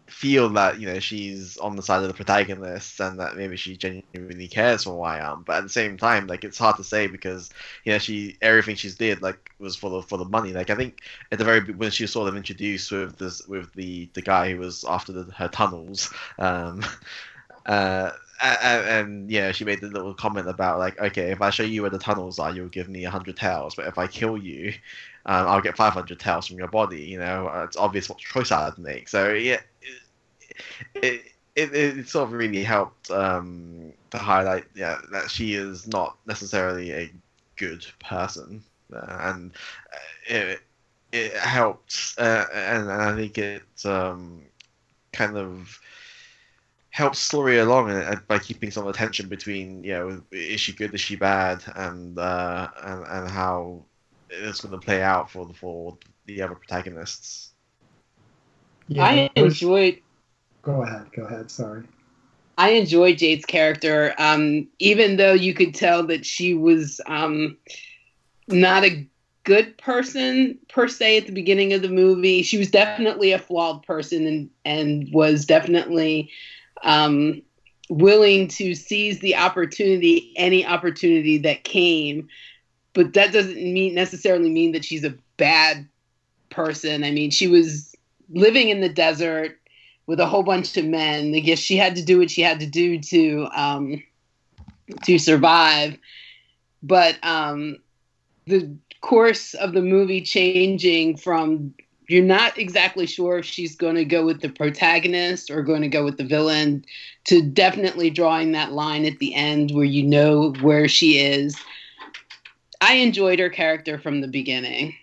feel 0.07 0.49
that 0.49 0.79
you 0.79 0.87
know 0.87 0.99
she's 0.99 1.57
on 1.57 1.75
the 1.75 1.81
side 1.81 2.01
of 2.01 2.07
the 2.07 2.13
protagonist 2.13 2.99
and 2.99 3.19
that 3.19 3.35
maybe 3.37 3.55
she 3.55 3.77
genuinely 3.77 4.47
cares 4.47 4.83
for 4.83 4.93
Wai-an, 4.93 5.43
but 5.45 5.57
at 5.57 5.63
the 5.63 5.69
same 5.69 5.97
time, 5.97 6.27
like 6.27 6.43
it's 6.43 6.57
hard 6.57 6.77
to 6.77 6.83
say 6.83 7.07
because 7.07 7.49
you 7.83 7.91
know 7.91 7.97
she 7.97 8.37
everything 8.41 8.75
she's 8.75 8.95
did 8.95 9.21
like 9.21 9.51
was 9.59 9.75
for 9.75 9.89
the 9.89 10.01
for 10.01 10.17
the 10.17 10.25
money. 10.25 10.51
Like 10.51 10.69
I 10.69 10.75
think 10.75 10.99
at 11.31 11.39
the 11.39 11.45
very 11.45 11.61
when 11.73 11.91
she 11.91 12.07
saw 12.07 12.25
them 12.25 12.37
introduced 12.37 12.91
with 12.91 13.17
this 13.17 13.47
with 13.47 13.73
the 13.73 14.09
the 14.13 14.21
guy 14.21 14.51
who 14.51 14.59
was 14.59 14.85
after 14.87 15.11
the, 15.11 15.31
her 15.33 15.47
tunnels. 15.47 16.13
Um, 16.37 16.83
uh, 17.65 18.11
and, 18.41 18.87
and, 18.87 19.31
yeah, 19.31 19.51
she 19.53 19.63
made 19.63 19.79
the 19.79 19.87
little 19.87 20.13
comment 20.13 20.49
about 20.49 20.77
like, 20.79 20.99
okay, 20.99 21.31
if 21.31 21.41
I 21.41 21.49
show 21.49 21.63
you 21.63 21.81
where 21.81 21.91
the 21.91 21.99
tunnels 21.99 22.39
are, 22.39 22.51
you'll 22.51 22.67
give 22.67 22.89
me 22.89 23.05
a 23.05 23.09
hundred 23.09 23.37
taels, 23.37 23.75
but 23.75 23.87
if 23.87 23.97
I 23.97 24.07
kill 24.07 24.37
you, 24.37 24.73
um, 25.25 25.47
I'll 25.47 25.61
get 25.61 25.77
five 25.77 25.93
hundred 25.93 26.19
taels 26.19 26.47
from 26.47 26.57
your 26.57 26.67
body. 26.67 27.01
You 27.01 27.19
know, 27.19 27.47
it's 27.63 27.77
obvious 27.77 28.09
what 28.09 28.17
choice 28.17 28.51
I'd 28.51 28.77
make. 28.77 29.07
So 29.07 29.33
yeah, 29.33 29.61
it, 30.95 31.23
it, 31.55 31.73
it 31.73 32.09
sort 32.09 32.27
of 32.27 32.33
really 32.33 32.63
helped 32.63 33.09
um, 33.11 33.93
to 34.11 34.17
highlight 34.17 34.65
yeah 34.75 34.99
that 35.11 35.29
she 35.29 35.53
is 35.53 35.87
not 35.87 36.17
necessarily 36.25 36.91
a 36.91 37.11
good 37.55 37.85
person, 37.99 38.63
uh, 38.93 39.17
and 39.21 39.51
it 40.27 40.61
it 41.13 41.33
helped, 41.33 42.15
uh, 42.17 42.45
and, 42.53 42.89
and, 42.89 43.01
I 43.01 43.15
think 43.15 43.37
it 43.37 43.63
um, 43.85 44.41
kind 45.11 45.37
of 45.37 45.79
helps 46.89 47.19
story 47.19 47.59
along 47.59 47.91
uh, 47.91 48.15
by 48.27 48.39
keeping 48.39 48.71
some 48.71 48.85
of 48.85 48.93
the 48.93 48.97
tension 48.97 49.27
between 49.27 49.83
you 49.83 49.93
know 49.93 50.21
is 50.31 50.59
she 50.59 50.73
good 50.73 50.93
is 50.93 51.01
she 51.01 51.15
bad 51.15 51.63
and 51.75 52.17
uh, 52.19 52.67
and, 52.83 53.05
and 53.05 53.29
how 53.29 53.83
it's 54.41 54.61
going 54.61 54.77
to 54.77 54.83
play 54.83 55.01
out 55.01 55.29
for 55.29 55.45
the 55.45 55.53
for 55.53 55.97
the 56.25 56.41
other 56.41 56.55
protagonists. 56.55 57.51
Yeah, 58.87 59.05
I 59.05 59.31
enjoyed 59.35 59.99
Go 60.63 60.81
ahead. 60.81 61.11
Go 61.13 61.25
ahead. 61.25 61.51
Sorry. 61.51 61.83
I 62.57 62.69
enjoyed 62.71 63.17
Jade's 63.17 63.45
character, 63.45 64.13
um, 64.17 64.67
even 64.79 65.17
though 65.17 65.33
you 65.33 65.53
could 65.53 65.75
tell 65.75 66.03
that 66.07 66.25
she 66.25 66.53
was 66.53 67.01
um, 67.07 67.57
not 68.47 68.83
a 68.83 69.07
good 69.43 69.77
person 69.77 70.57
per 70.69 70.87
se 70.87 71.17
at 71.17 71.25
the 71.25 71.33
beginning 71.33 71.73
of 71.73 71.81
the 71.81 71.89
movie. 71.89 72.43
She 72.43 72.57
was 72.57 72.71
definitely 72.71 73.33
a 73.33 73.39
flawed 73.39 73.83
person 73.83 74.25
and 74.25 74.49
and 74.63 75.09
was 75.11 75.45
definitely 75.45 76.31
um, 76.83 77.41
willing 77.89 78.47
to 78.49 78.73
seize 78.75 79.19
the 79.19 79.35
opportunity, 79.35 80.33
any 80.37 80.65
opportunity 80.65 81.39
that 81.39 81.63
came. 81.63 82.29
But 82.93 83.13
that 83.13 83.33
doesn't 83.33 83.55
mean 83.55 83.95
necessarily 83.95 84.49
mean 84.49 84.71
that 84.73 84.85
she's 84.85 85.03
a 85.03 85.15
bad 85.37 85.87
person. 86.49 87.03
I 87.03 87.11
mean, 87.11 87.31
she 87.31 87.47
was 87.47 87.95
living 88.29 88.69
in 88.69 88.81
the 88.81 88.89
desert 88.89 89.57
with 90.05 90.19
a 90.19 90.25
whole 90.25 90.43
bunch 90.43 90.75
of 90.77 90.85
men. 90.85 91.33
I 91.33 91.39
guess 91.39 91.59
she 91.59 91.77
had 91.77 91.95
to 91.95 92.03
do 92.03 92.19
what 92.19 92.29
she 92.29 92.41
had 92.41 92.59
to 92.59 92.67
do 92.67 92.99
to 92.99 93.47
um, 93.53 94.03
to 95.05 95.17
survive. 95.17 95.97
But 96.83 97.17
um, 97.23 97.77
the 98.45 98.75
course 99.01 99.53
of 99.55 99.73
the 99.73 99.81
movie 99.81 100.21
changing 100.21 101.17
from 101.17 101.73
you're 102.07 102.23
not 102.23 102.57
exactly 102.57 103.05
sure 103.05 103.37
if 103.37 103.45
she's 103.45 103.75
going 103.75 103.95
to 103.95 104.05
go 104.05 104.25
with 104.25 104.41
the 104.41 104.49
protagonist 104.49 105.49
or 105.49 105.61
going 105.61 105.81
to 105.81 105.87
go 105.87 106.03
with 106.03 106.17
the 106.17 106.23
villain 106.23 106.83
to 107.23 107.41
definitely 107.41 108.09
drawing 108.09 108.51
that 108.51 108.73
line 108.73 109.05
at 109.05 109.19
the 109.19 109.33
end 109.33 109.71
where 109.71 109.85
you 109.85 110.03
know 110.03 110.53
where 110.61 110.87
she 110.87 111.17
is. 111.19 111.55
I 112.83 112.95
enjoyed 112.95 113.39
her 113.39 113.49
character 113.49 113.97
from 113.97 114.21
the 114.21 114.27
beginning. 114.27 114.95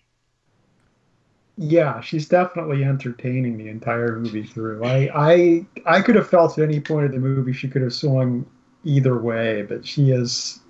Yeah, 1.57 2.01
she's 2.01 2.29
definitely 2.29 2.85
entertaining 2.85 3.59
the 3.59 3.69
entire 3.69 4.19
movie 4.19 4.45
through. 4.45 4.85
I 4.85 5.11
I 5.15 5.67
I 5.87 6.03
could 6.03 6.15
have 6.15 6.29
felt 6.29 6.59
at 6.59 6.65
any 6.65 6.81
point 6.81 7.07
of 7.07 7.13
the 7.13 7.19
movie 7.19 7.53
she 7.53 7.69
could 7.69 7.83
have 7.83 7.95
swung 7.95 8.47
either 8.85 9.19
way, 9.19 9.63
but 9.63 9.87
she 9.87 10.11
is 10.11 10.61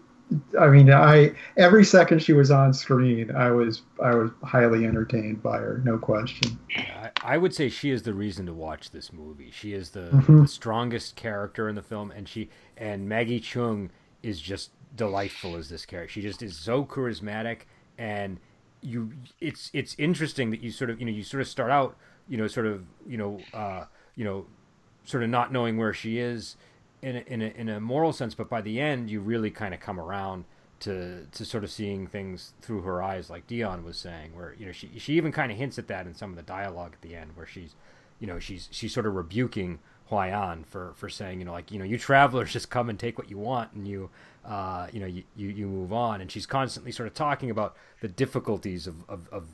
I 0.59 0.69
mean, 0.69 0.93
I 0.93 1.33
every 1.57 1.85
second 1.85 2.23
she 2.23 2.33
was 2.33 2.51
on 2.51 2.73
screen, 2.73 3.31
I 3.35 3.51
was 3.51 3.83
I 4.03 4.15
was 4.15 4.31
highly 4.45 4.87
entertained 4.87 5.43
by 5.43 5.59
her, 5.59 5.83
no 5.85 5.99
question. 5.99 6.59
I, 6.77 7.11
I 7.23 7.39
would 7.39 7.55
say 7.55 7.69
she 7.69 7.91
is 7.91 8.03
the 8.03 8.15
reason 8.15 8.47
to 8.47 8.55
watch 8.55 8.91
this 8.91 9.13
movie. 9.13 9.51
She 9.51 9.73
is 9.73 9.91
the, 9.91 10.11
mm-hmm. 10.13 10.43
the, 10.43 10.49
strongest 10.49 11.17
character 11.17 11.69
in 11.69 11.75
the 11.75 11.83
film, 11.83 12.13
and 12.13 12.29
she 12.29 12.49
and 12.77 13.09
Maggie 13.09 13.41
Cheung 13.41 13.91
is 14.23 14.41
just 14.41 14.71
delightful 14.95 15.57
as 15.57 15.69
this 15.69 15.87
character. 15.87 16.13
She 16.13 16.23
just 16.23 16.43
is 16.43 16.57
so 16.57 16.85
charismatic, 16.85 17.61
and 17.99 18.39
you 18.81 19.13
it's 19.41 19.71
it's 19.73 19.95
interesting 19.99 20.51
that 20.51 20.63
you 20.63 20.71
sort 20.71 20.91
of 20.91 20.99
you 21.01 21.07
know 21.07 21.13
you 21.13 21.23
sort 21.23 21.41
of 21.41 21.49
start 21.49 21.71
out 21.71 21.97
you 22.29 22.37
know 22.37 22.47
sort 22.47 22.67
of 22.67 22.85
you 23.07 23.19
know 23.19 23.41
uh, 23.53 23.85
you 24.17 24.25
know 24.25 24.47
sort 25.05 25.23
of 25.23 25.31
not 25.31 25.53
knowing 25.53 25.77
where 25.77 25.93
she 25.93 26.19
is 26.19 26.57
in 27.03 27.17
a, 27.17 27.21
in 27.21 27.43
a, 27.43 27.47
in 27.47 27.69
a 27.69 27.81
moral 27.81 28.13
sense, 28.13 28.35
but 28.35 28.49
by 28.49 28.61
the 28.61 28.81
end, 28.81 29.11
you 29.11 29.21
really 29.21 29.51
kind 29.51 29.75
of 29.75 29.81
come 29.81 29.99
around 29.99 30.45
to 30.81 31.27
to 31.33 31.45
sort 31.45 31.63
of 31.63 31.71
seeing 31.71 32.07
things 32.07 32.55
through 32.63 32.83
her 32.83 33.03
eyes, 33.03 33.29
like 33.29 33.47
Dion 33.47 33.85
was 33.85 33.99
saying, 33.99 34.35
where 34.35 34.55
you 34.59 34.67
know 34.67 34.73
she 34.73 34.91
she 34.99 35.15
even 35.15 35.33
kind 35.33 35.53
of 35.53 35.59
hints 35.59 35.79
at 35.79 35.89
that 35.89 36.07
in 36.07 36.15
some 36.15 36.31
of 36.31 36.37
the 36.37 36.43
dialogue 36.43 36.93
at 36.95 37.03
the 37.03 37.15
end, 37.15 37.33
where 37.37 37.47
she's 37.47 37.75
you 38.19 38.27
know 38.27 38.39
she's 38.39 38.69
she's 38.71 38.93
sort 38.93 39.07
of 39.07 39.15
rebuking 39.15 39.79
Huaiyan 40.11 40.67
for 40.67 40.93
for 40.97 41.09
saying 41.09 41.39
you 41.39 41.45
know 41.45 41.53
like 41.53 41.71
you 41.71 41.79
know 41.79 41.85
you 41.85 41.99
travelers 41.99 42.53
just 42.59 42.71
come 42.71 42.89
and 42.89 42.99
take 42.99 43.19
what 43.19 43.31
you 43.31 43.39
want 43.39 43.73
and 43.73 43.87
you 43.87 44.11
uh, 44.45 44.87
you 44.93 45.01
know 45.01 45.07
you, 45.07 45.23
you 45.37 45.49
you 45.49 45.67
move 45.67 45.93
on, 45.93 46.21
and 46.21 46.31
she's 46.31 46.47
constantly 46.47 46.93
sort 46.93 47.07
of 47.07 47.15
talking 47.15 47.51
about 47.51 47.77
the 48.01 48.09
difficulties 48.09 48.87
of 48.87 49.09
of, 49.09 49.29
of 49.31 49.49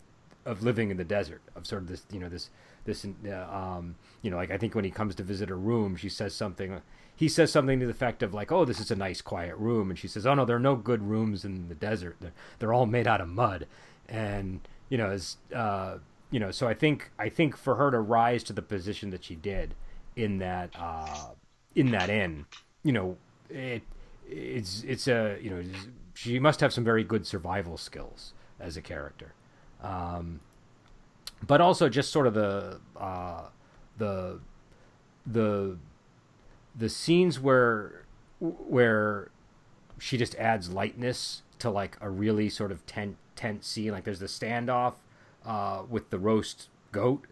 of 0.45 0.63
living 0.63 0.91
in 0.91 0.97
the 0.97 1.05
desert, 1.05 1.43
of 1.57 1.67
sort 1.67 1.83
of 1.83 1.89
this 1.89 2.07
you 2.11 2.21
know 2.21 2.29
this 2.29 2.51
this 2.85 3.05
uh, 3.27 3.47
um, 3.51 3.97
you 4.23 4.31
know 4.31 4.37
like 4.37 4.51
I 4.51 4.59
think 4.59 4.75
when 4.75 4.85
he 4.85 4.91
comes 4.91 5.15
to 5.17 5.23
visit 5.23 5.49
her 5.49 5.57
room, 5.57 5.97
she 5.97 6.09
says 6.09 6.35
something 6.35 6.81
he 7.17 7.29
says 7.29 7.51
something 7.51 7.81
to 7.81 7.87
the 7.87 7.91
effect 7.91 8.23
of 8.23 8.35
like, 8.35 8.53
"Oh, 8.53 8.65
this 8.65 8.79
is 8.79 8.91
a 8.91 8.97
nice 8.97 9.21
quiet 9.21 9.57
room," 9.57 9.91
and 9.91 9.99
she 9.99 10.07
says, 10.07 10.27
"Oh 10.27 10.35
no, 10.35 10.45
there 10.45 10.57
are 10.57 10.61
no 10.61 10.77
good 10.77 11.03
rooms 11.03 11.45
in 11.45 11.69
the 11.69 11.75
desert. 11.75 12.17
They're, 12.21 12.35
they're 12.59 12.75
all 12.75 12.87
made 12.87 13.09
out 13.09 13.21
of 13.21 13.29
mud." 13.29 13.67
And 14.09 14.61
you 14.89 14.99
know, 14.99 15.11
as 15.11 15.39
uh, 15.55 15.97
you 16.31 16.39
know, 16.39 16.51
so 16.51 16.69
I 16.69 16.75
think 16.75 17.11
I 17.19 17.29
think 17.29 17.57
for 17.57 17.77
her 17.77 17.91
to 17.91 17.99
rise 17.99 18.45
to 18.45 18.53
the 18.53 18.63
position 18.63 19.11
that 19.11 19.25
she 19.25 19.35
did 19.35 19.75
in 20.17 20.39
that 20.39 20.71
uh, 20.79 21.31
in 21.75 21.91
that 21.93 22.11
inn, 22.11 22.47
you 22.83 22.93
know, 22.93 23.17
it 23.49 23.83
it's 24.29 24.83
it's 24.83 25.07
a 25.07 25.39
you 25.41 25.51
know 25.51 25.63
she 26.15 26.39
must 26.39 26.61
have 26.61 26.73
some 26.73 26.85
very 26.85 27.05
good 27.05 27.27
survival 27.27 27.77
skills 27.77 28.33
as 28.59 28.77
a 28.77 28.83
character, 28.83 29.35
um, 29.83 30.41
but 31.47 31.61
also 31.61 31.89
just 31.89 32.11
sort 32.11 32.27
of 32.27 32.35
the 32.35 32.81
uh, 32.99 33.43
the 33.99 34.41
the 35.27 35.77
the 36.75 36.89
scenes 36.89 37.39
where 37.39 38.07
where 38.41 39.31
she 39.99 40.17
just 40.19 40.35
adds 40.37 40.71
lightness 40.71 41.43
to 41.59 41.71
like 41.71 41.97
a 42.01 42.11
really 42.11 42.49
sort 42.49 42.73
of 42.73 42.85
tense 42.87 43.17
tense 43.35 43.67
scene. 43.67 43.93
Like 43.93 44.05
there's 44.05 44.21
the 44.21 44.27
standoff 44.27 44.95
uh, 45.45 45.83
with 45.89 46.11
the 46.11 46.19
roast 46.19 46.69
goat, 46.93 47.27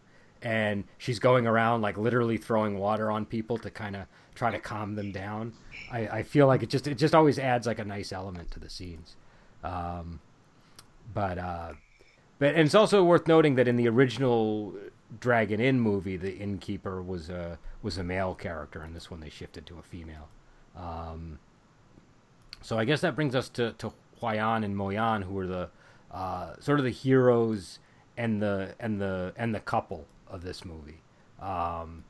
and 0.45 0.85
she's 0.99 1.19
going 1.19 1.47
around 1.47 1.81
like 1.81 1.97
literally 1.97 2.37
throwing 2.37 2.79
water 2.79 3.11
on 3.11 3.25
people 3.25 3.57
to 3.59 3.71
kind 3.71 3.97
of 3.97 4.03
try 4.35 4.51
to 4.51 4.59
calm 4.59 4.95
them 4.95 5.11
down. 5.11 5.55
I, 5.91 6.09
I 6.09 6.23
feel 6.23 6.47
like 6.47 6.63
it 6.63 6.69
just 6.69 6.87
it 6.87 6.97
just 6.97 7.15
always 7.15 7.39
adds 7.39 7.67
like 7.67 7.79
a 7.79 7.85
nice 7.85 8.13
element 8.13 8.51
to 8.53 8.61
the 8.61 8.69
scenes. 8.69 9.17
Um, 9.65 10.21
but 11.13 11.39
uh, 11.39 11.73
but 12.39 12.49
and 12.51 12.67
it's 12.67 12.75
also 12.75 13.03
worth 13.03 13.27
noting 13.27 13.55
that 13.55 13.67
in 13.67 13.77
the 13.77 13.89
original 13.89 14.75
Dragon 15.19 15.61
Inn 15.61 15.81
movie, 15.81 16.19
the 16.19 16.37
innkeeper 16.37 17.03
was 17.03 17.31
a 17.31 17.59
was 17.83 17.97
a 17.97 18.05
male 18.05 18.35
character, 18.35 18.83
and 18.83 18.95
this 18.95 19.11
one 19.11 19.21
they 19.21 19.31
shifted 19.31 19.65
to 19.67 19.79
a 19.79 19.83
female. 19.83 20.29
Um, 20.77 21.39
so 22.61 22.79
I 22.79 22.85
guess 22.85 23.01
that 23.01 23.15
brings 23.15 23.35
us 23.35 23.49
to 23.51 23.73
to 23.73 23.95
Huaiyan 24.21 24.63
and 24.63 24.77
Moyan, 24.77 25.25
who 25.25 25.39
are 25.39 25.47
the 25.47 25.71
uh, 26.11 26.55
sort 26.61 26.81
of 26.81 26.85
the 26.85 26.91
heroes 26.91 27.79
and 28.19 28.43
the 28.43 28.75
and 28.79 29.01
the 29.01 29.33
and 29.39 29.55
the 29.55 29.61
couple 29.61 30.07
of 30.29 30.43
this 30.43 30.65
movie. 30.65 31.01
Um, 31.41 32.05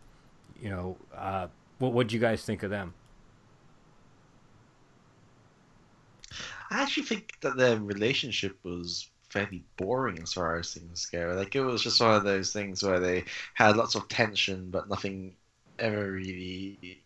you 0.60 0.70
know, 0.70 0.96
uh, 1.16 1.48
what 1.78 1.92
would 1.92 2.12
you 2.12 2.20
guys 2.20 2.44
think 2.44 2.62
of 2.62 2.70
them? 2.70 2.94
I 6.70 6.82
actually 6.82 7.04
think 7.04 7.38
that 7.42 7.56
their 7.56 7.78
relationship 7.78 8.58
was 8.64 9.08
fairly 9.30 9.64
boring 9.76 10.20
as 10.22 10.32
far 10.32 10.58
as 10.58 10.72
things 10.72 11.06
go. 11.06 11.34
Like 11.36 11.54
it 11.56 11.60
was 11.60 11.82
just 11.82 12.00
one 12.00 12.14
of 12.14 12.24
those 12.24 12.52
things 12.52 12.82
where 12.82 13.00
they 13.00 13.24
had 13.54 13.76
lots 13.76 13.94
of 13.94 14.08
tension, 14.08 14.70
but 14.70 14.88
nothing 14.88 15.34
ever 15.78 16.12
really 16.12 17.02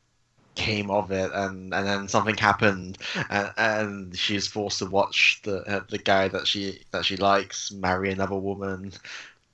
came 0.55 0.91
of 0.91 1.11
it, 1.11 1.31
and 1.33 1.73
and 1.73 1.87
then 1.87 2.09
something 2.09 2.37
happened, 2.37 2.99
and, 3.31 3.53
and 3.57 4.17
she's 4.19 4.47
forced 4.47 4.81
to 4.81 4.87
watch 4.87 5.41
the 5.45 5.59
uh, 5.63 5.81
the 5.89 5.99
guy 5.99 6.29
that 6.29 6.47
she 6.47 6.81
that 6.93 7.05
she 7.05 7.17
likes 7.17 7.71
marry 7.73 8.11
another 8.11 8.37
woman. 8.37 8.93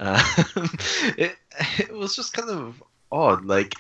Uh, 0.01 0.22
it 1.16 1.36
it 1.78 1.92
was 1.92 2.16
just 2.16 2.32
kind 2.32 2.51
of 2.51 2.82
odd, 3.12 3.45
like 3.45 3.74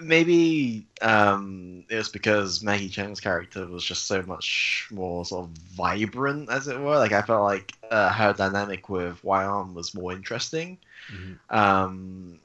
maybe 0.00 0.86
um, 1.02 1.84
it 1.88 1.96
was 1.96 2.08
because 2.08 2.62
Maggie 2.62 2.88
Cheung's 2.88 3.20
character 3.20 3.66
was 3.66 3.84
just 3.84 4.06
so 4.06 4.22
much 4.22 4.88
more 4.90 5.24
sort 5.24 5.46
of 5.46 5.50
vibrant, 5.74 6.50
as 6.50 6.68
it 6.68 6.78
were. 6.78 6.96
Like 6.96 7.12
I 7.12 7.22
felt 7.22 7.42
like 7.42 7.72
uh, 7.90 8.12
her 8.12 8.32
dynamic 8.32 8.88
with 8.88 9.22
Huaiyan 9.22 9.74
was 9.74 9.94
more 9.94 10.12
interesting. 10.12 10.78
Mm-hmm. 11.12 11.56
Um, 11.56 12.38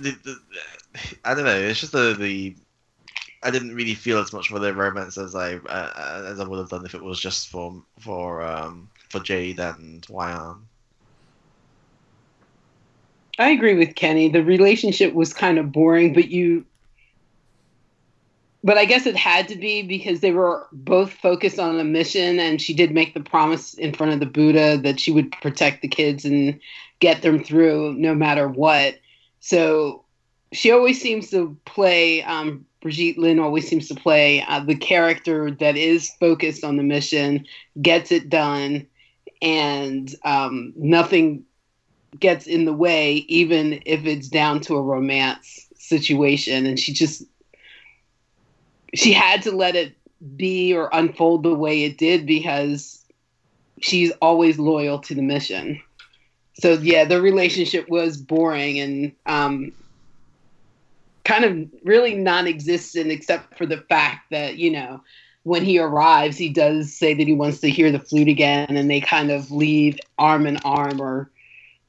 the, 0.00 0.10
the, 0.10 0.40
I 1.24 1.34
don't 1.34 1.44
know. 1.44 1.56
It's 1.56 1.80
just 1.80 1.92
the 1.92 2.14
the 2.14 2.56
I 3.42 3.50
didn't 3.50 3.74
really 3.74 3.94
feel 3.94 4.18
as 4.18 4.32
much 4.32 4.48
for 4.48 4.58
the 4.58 4.74
romance 4.74 5.18
as 5.18 5.34
I 5.34 5.56
uh, 5.56 6.24
as 6.26 6.40
I 6.40 6.44
would 6.44 6.58
have 6.58 6.70
done 6.70 6.84
if 6.84 6.94
it 6.94 7.02
was 7.02 7.20
just 7.20 7.48
for 7.48 7.82
for 8.00 8.42
um, 8.42 8.90
for 9.10 9.20
Jade 9.20 9.60
and 9.60 10.02
Huaiyan. 10.06 10.58
I 13.38 13.50
agree 13.50 13.74
with 13.74 13.96
Kenny. 13.96 14.28
The 14.28 14.44
relationship 14.44 15.12
was 15.14 15.32
kind 15.32 15.58
of 15.58 15.72
boring, 15.72 16.12
but 16.12 16.28
you 16.28 16.64
but 18.62 18.78
I 18.78 18.86
guess 18.86 19.04
it 19.04 19.14
had 19.14 19.48
to 19.48 19.56
be 19.56 19.82
because 19.82 20.20
they 20.20 20.32
were 20.32 20.66
both 20.72 21.12
focused 21.12 21.58
on 21.58 21.78
a 21.78 21.84
mission 21.84 22.40
and 22.40 22.62
she 22.62 22.72
did 22.72 22.92
make 22.92 23.12
the 23.12 23.20
promise 23.20 23.74
in 23.74 23.92
front 23.92 24.14
of 24.14 24.20
the 24.20 24.26
Buddha 24.26 24.78
that 24.78 24.98
she 24.98 25.12
would 25.12 25.32
protect 25.42 25.82
the 25.82 25.88
kids 25.88 26.24
and 26.24 26.58
get 26.98 27.20
them 27.20 27.44
through 27.44 27.92
no 27.98 28.14
matter 28.14 28.48
what. 28.48 28.94
So 29.40 30.06
she 30.54 30.70
always 30.70 30.98
seems 30.98 31.28
to 31.30 31.54
play 31.66 32.22
um, 32.22 32.64
Brigitte 32.80 33.18
Lin 33.18 33.38
always 33.38 33.68
seems 33.68 33.88
to 33.88 33.94
play 33.94 34.42
uh, 34.48 34.60
the 34.60 34.76
character 34.76 35.50
that 35.50 35.76
is 35.76 36.10
focused 36.20 36.64
on 36.64 36.76
the 36.76 36.82
mission, 36.82 37.46
gets 37.82 38.12
it 38.12 38.30
done, 38.30 38.86
and 39.42 40.14
um, 40.24 40.72
nothing 40.76 41.44
gets 42.18 42.46
in 42.46 42.64
the 42.64 42.72
way, 42.72 43.24
even 43.28 43.80
if 43.86 44.04
it's 44.04 44.28
down 44.28 44.60
to 44.60 44.76
a 44.76 44.82
romance 44.82 45.66
situation. 45.76 46.66
And 46.66 46.78
she 46.78 46.92
just, 46.92 47.22
she 48.94 49.12
had 49.12 49.42
to 49.42 49.52
let 49.52 49.76
it 49.76 49.96
be 50.36 50.74
or 50.74 50.88
unfold 50.92 51.42
the 51.42 51.54
way 51.54 51.84
it 51.84 51.98
did 51.98 52.26
because 52.26 53.04
she's 53.80 54.10
always 54.22 54.58
loyal 54.58 54.98
to 55.00 55.14
the 55.14 55.22
mission. 55.22 55.80
So 56.54 56.74
yeah, 56.74 57.04
the 57.04 57.20
relationship 57.20 57.88
was 57.88 58.16
boring 58.16 58.78
and 58.78 59.12
um, 59.26 59.72
kind 61.24 61.44
of 61.44 61.68
really 61.84 62.14
non-existent, 62.14 63.10
except 63.10 63.58
for 63.58 63.66
the 63.66 63.78
fact 63.78 64.30
that 64.30 64.56
you 64.56 64.70
know 64.70 65.02
when 65.42 65.64
he 65.64 65.78
arrives, 65.78 66.38
he 66.38 66.48
does 66.48 66.96
say 66.96 67.12
that 67.12 67.26
he 67.26 67.34
wants 67.34 67.60
to 67.60 67.70
hear 67.70 67.90
the 67.90 67.98
flute 67.98 68.28
again, 68.28 68.76
and 68.76 68.90
they 68.90 69.00
kind 69.00 69.30
of 69.30 69.50
leave 69.50 69.98
arm 70.18 70.46
in 70.46 70.56
arm 70.58 71.00
or 71.00 71.30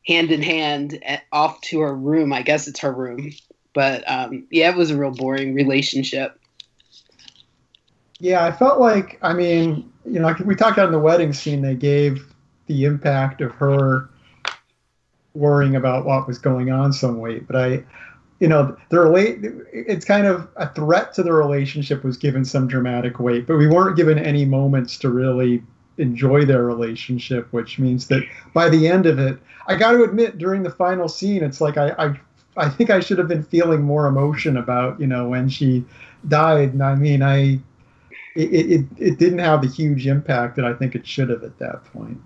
hand 0.07 0.31
in 0.31 0.41
hand 0.41 0.99
off 1.31 1.61
to 1.61 1.79
her 1.81 1.95
room. 1.95 2.33
I 2.33 2.41
guess 2.41 2.67
it's 2.67 2.79
her 2.79 2.91
room, 2.91 3.31
but 3.73 4.03
um, 4.09 4.47
yeah, 4.51 4.69
it 4.69 4.77
was 4.77 4.91
a 4.91 4.97
real 4.97 5.11
boring 5.11 5.53
relationship. 5.53 6.39
Yeah, 8.19 8.45
I 8.45 8.51
felt 8.51 8.79
like 8.79 9.19
I 9.21 9.33
mean, 9.33 9.91
you 10.05 10.19
know, 10.19 10.35
we 10.45 10.55
talked 10.55 10.77
about 10.77 10.87
in 10.87 10.93
the 10.93 10.99
wedding 10.99 11.33
scene, 11.33 11.61
they 11.61 11.75
gave 11.75 12.33
the 12.67 12.85
impact 12.85 13.41
of 13.41 13.51
her 13.53 14.09
worrying 15.33 15.75
about 15.75 16.05
what 16.05 16.27
was 16.27 16.39
going 16.39 16.71
on 16.71 16.93
some 16.93 17.19
weight, 17.19 17.45
but 17.45 17.55
I 17.55 17.83
you 18.39 18.47
know, 18.47 18.75
the 18.89 18.99
relate 18.99 19.39
it's 19.71 20.05
kind 20.05 20.27
of 20.27 20.47
a 20.57 20.67
threat 20.73 21.13
to 21.13 21.23
the 21.23 21.33
relationship 21.33 22.03
was 22.03 22.17
given 22.17 22.43
some 22.43 22.67
dramatic 22.67 23.19
weight, 23.19 23.47
but 23.47 23.57
we 23.57 23.67
weren't 23.67 23.95
given 23.95 24.19
any 24.19 24.45
moments 24.45 24.97
to 24.99 25.09
really 25.09 25.63
enjoy 25.97 26.45
their 26.45 26.63
relationship, 26.63 27.51
which 27.51 27.79
means 27.79 28.07
that 28.07 28.23
by 28.53 28.69
the 28.69 28.87
end 28.87 29.05
of 29.05 29.19
it, 29.19 29.39
I 29.67 29.75
got 29.75 29.91
to 29.91 30.03
admit, 30.03 30.37
during 30.37 30.63
the 30.63 30.69
final 30.69 31.07
scene, 31.07 31.43
it's 31.43 31.61
like 31.61 31.77
I, 31.77 31.89
I, 31.97 32.19
I 32.57 32.69
think 32.69 32.89
I 32.89 32.99
should 32.99 33.17
have 33.17 33.27
been 33.27 33.43
feeling 33.43 33.81
more 33.81 34.07
emotion 34.07 34.57
about, 34.57 34.99
you 34.99 35.07
know, 35.07 35.29
when 35.29 35.49
she 35.49 35.83
died. 36.27 36.73
And 36.73 36.83
I 36.83 36.95
mean, 36.95 37.21
I, 37.21 37.59
it, 38.35 38.51
it, 38.53 38.85
it 38.97 39.19
didn't 39.19 39.39
have 39.39 39.61
the 39.61 39.67
huge 39.67 40.07
impact 40.07 40.55
that 40.57 40.65
I 40.65 40.73
think 40.73 40.95
it 40.95 41.07
should 41.07 41.29
have 41.29 41.43
at 41.43 41.57
that 41.59 41.83
point. 41.85 42.19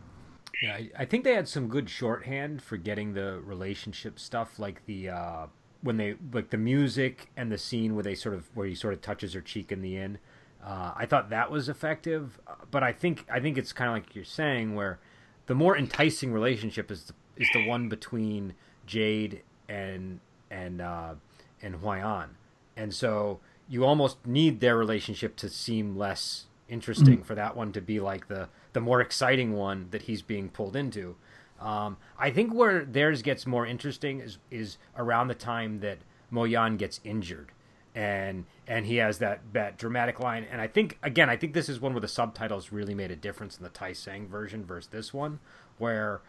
Yeah, 0.62 0.78
I 0.98 1.06
think 1.06 1.24
they 1.24 1.36
had 1.36 1.48
some 1.48 1.70
good 1.70 1.90
shorthand 1.90 2.62
for 2.62 2.76
getting 2.76 3.14
the 3.14 3.40
relationship 3.46 4.20
stuff, 4.20 4.60
like 4.60 4.86
the 4.88 5.10
uh, 5.10 5.48
when 5.82 5.96
they 5.96 6.16
like 6.34 6.50
the 6.50 6.58
music 6.58 7.30
and 7.38 7.50
the 7.50 7.58
scene 7.58 7.96
where 7.96 8.04
they 8.04 8.16
sort 8.16 8.36
of 8.36 8.50
where 8.56 8.68
he 8.68 8.76
sort 8.76 8.94
of 8.94 9.02
touches 9.02 9.34
her 9.34 9.42
cheek 9.42 9.72
in 9.72 9.82
the 9.82 9.96
end. 9.96 10.20
Uh, 10.64 10.94
I 10.96 11.06
thought 11.06 11.30
that 11.30 11.52
was 11.52 11.70
effective, 11.70 12.40
but 12.70 12.84
I 12.84 12.92
think 12.92 13.26
I 13.32 13.40
think 13.40 13.58
it's 13.58 13.74
kind 13.74 13.90
of 13.90 13.96
like 13.96 14.16
you're 14.16 14.26
saying, 14.26 14.76
where 14.76 15.00
the 15.46 15.56
more 15.56 15.78
enticing 15.78 16.34
relationship 16.34 16.92
is 16.92 17.06
the, 17.06 17.14
is 17.38 17.48
the 17.54 17.66
one 17.66 17.90
between 17.90 18.54
Jade 18.86 19.44
and 19.70 20.20
and 20.52 20.82
uh, 20.82 21.16
and 21.62 21.76
Huayan, 21.76 22.30
and 22.76 22.94
so 22.94 23.40
you 23.70 23.86
almost 23.86 24.26
need 24.26 24.60
their 24.60 24.76
relationship 24.76 25.36
to 25.38 25.50
seem 25.50 25.96
less 25.96 26.48
interesting 26.68 27.16
mm-hmm. 27.16 27.24
for 27.24 27.36
that 27.36 27.56
one 27.56 27.72
to 27.72 27.82
be 27.82 28.00
like 28.00 28.28
the 28.28 28.50
the 28.74 28.82
more 28.82 29.02
exciting 29.02 29.54
one 29.54 29.88
that 29.92 30.04
he's 30.04 30.22
being 30.22 30.50
pulled 30.50 30.76
into. 30.76 31.16
Um, 31.60 31.98
I 32.18 32.32
think 32.32 32.54
where 32.54 32.86
theirs 32.86 33.22
gets 33.22 33.46
more 33.46 33.66
interesting 33.66 34.20
is 34.20 34.38
is 34.52 34.78
around 34.98 35.28
the 35.28 35.36
time 35.36 35.80
that 35.80 36.00
Mo-Yan 36.32 36.78
gets 36.78 37.00
injured, 37.04 37.52
and 38.00 38.46
and 38.66 38.86
he 38.86 38.96
has 38.96 39.18
that 39.18 39.42
that 39.52 39.78
dramatic 39.78 40.22
line. 40.22 40.46
And 40.50 40.62
I 40.62 40.68
think 40.68 40.98
again, 41.04 41.30
I 41.30 41.36
think 41.36 41.54
this 41.54 41.68
is 41.68 41.82
one 41.82 41.92
where 41.94 42.00
the 42.00 42.08
subtitles 42.08 42.72
really 42.72 42.96
made 42.96 43.12
a 43.12 43.16
difference 43.16 43.58
in 43.58 43.64
the 43.64 43.70
Tai 43.70 43.92
Seng 43.92 44.26
version 44.30 44.64
versus 44.64 44.90
this 44.90 45.14
one, 45.14 45.40
where 45.78 46.22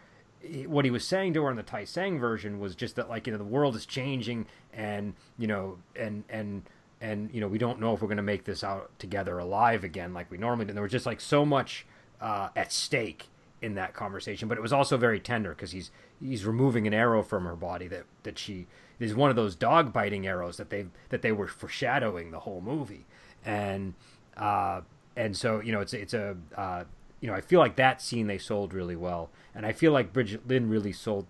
what 0.65 0.83
he 0.83 0.91
was 0.91 1.07
saying 1.07 1.33
to 1.35 1.43
her 1.43 1.49
in 1.49 1.55
the 1.55 1.63
Tai 1.63 1.85
Seng 1.85 2.19
version 2.19 2.59
was 2.59 2.75
just 2.75 2.97
that 2.97 3.09
like 3.09 3.25
you 3.25 3.31
know 3.31 3.37
the 3.37 3.45
world 3.45 3.77
is 3.77 3.85
changing, 3.85 4.47
and 4.73 5.13
you 5.37 5.47
know 5.47 5.77
and 5.95 6.25
and 6.29 6.63
and 6.99 7.33
you 7.33 7.39
know 7.39 7.47
we 7.47 7.57
don't 7.57 7.79
know 7.79 7.93
if 7.93 8.01
we're 8.01 8.09
going 8.09 8.17
to 8.17 8.23
make 8.23 8.43
this 8.43 8.65
out 8.65 8.91
together 8.99 9.39
alive 9.39 9.85
again 9.85 10.13
like 10.13 10.29
we 10.29 10.37
normally 10.37 10.65
do. 10.65 10.71
And 10.71 10.77
there 10.77 10.83
was 10.83 10.91
just 10.91 11.05
like 11.05 11.21
so 11.21 11.45
much 11.45 11.85
uh, 12.19 12.49
at 12.53 12.73
stake 12.73 13.27
in 13.61 13.75
that 13.75 13.93
conversation, 13.93 14.47
but 14.47 14.57
it 14.57 14.61
was 14.61 14.73
also 14.73 14.97
very 14.97 15.19
tender 15.19 15.49
because 15.51 15.71
he's 15.71 15.91
he's 16.19 16.45
removing 16.45 16.87
an 16.87 16.93
arrow 16.93 17.21
from 17.21 17.45
her 17.45 17.55
body 17.55 17.87
that 17.87 18.05
that 18.23 18.39
she 18.39 18.67
is 18.99 19.13
one 19.13 19.29
of 19.29 19.35
those 19.35 19.55
dog 19.55 19.93
biting 19.93 20.25
arrows 20.25 20.57
that 20.57 20.69
they 20.69 20.85
that 21.09 21.21
they 21.21 21.31
were 21.31 21.47
foreshadowing 21.47 22.31
the 22.31 22.39
whole 22.39 22.61
movie, 22.61 23.05
and 23.45 23.93
uh, 24.37 24.81
and 25.15 25.37
so 25.37 25.59
you 25.59 25.71
know 25.71 25.79
it's 25.79 25.93
it's 25.93 26.13
a 26.13 26.35
uh, 26.57 26.83
you 27.19 27.27
know 27.27 27.35
I 27.35 27.41
feel 27.41 27.59
like 27.59 27.75
that 27.75 28.01
scene 28.01 28.27
they 28.27 28.39
sold 28.39 28.73
really 28.73 28.95
well, 28.95 29.29
and 29.53 29.65
I 29.65 29.73
feel 29.73 29.91
like 29.91 30.11
Brigitte 30.11 30.47
Lin 30.47 30.67
really 30.67 30.93
sold 30.93 31.27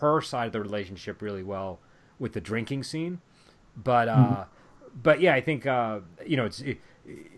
her 0.00 0.20
side 0.20 0.46
of 0.46 0.52
the 0.52 0.60
relationship 0.60 1.22
really 1.22 1.42
well 1.44 1.78
with 2.18 2.32
the 2.32 2.40
drinking 2.40 2.82
scene, 2.82 3.20
but 3.76 4.08
uh, 4.08 4.16
mm-hmm. 4.16 4.42
but 5.02 5.20
yeah 5.20 5.34
I 5.34 5.40
think 5.40 5.66
uh, 5.66 6.00
you 6.26 6.36
know 6.36 6.46
it's. 6.46 6.60
It, 6.60 6.78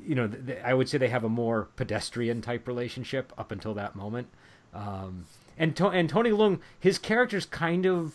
you 0.06 0.14
know, 0.14 0.30
I 0.64 0.74
would 0.74 0.88
say 0.88 0.98
they 0.98 1.08
have 1.08 1.24
a 1.24 1.28
more 1.28 1.68
pedestrian 1.76 2.42
type 2.42 2.66
relationship 2.66 3.32
up 3.38 3.52
until 3.52 3.74
that 3.74 3.94
moment. 3.94 4.28
Um, 4.74 5.26
and 5.58 5.76
to- 5.76 5.88
and 5.88 6.08
Tony 6.08 6.30
Leung, 6.30 6.60
his 6.78 6.98
character's 6.98 7.46
kind 7.46 7.86
of, 7.86 8.14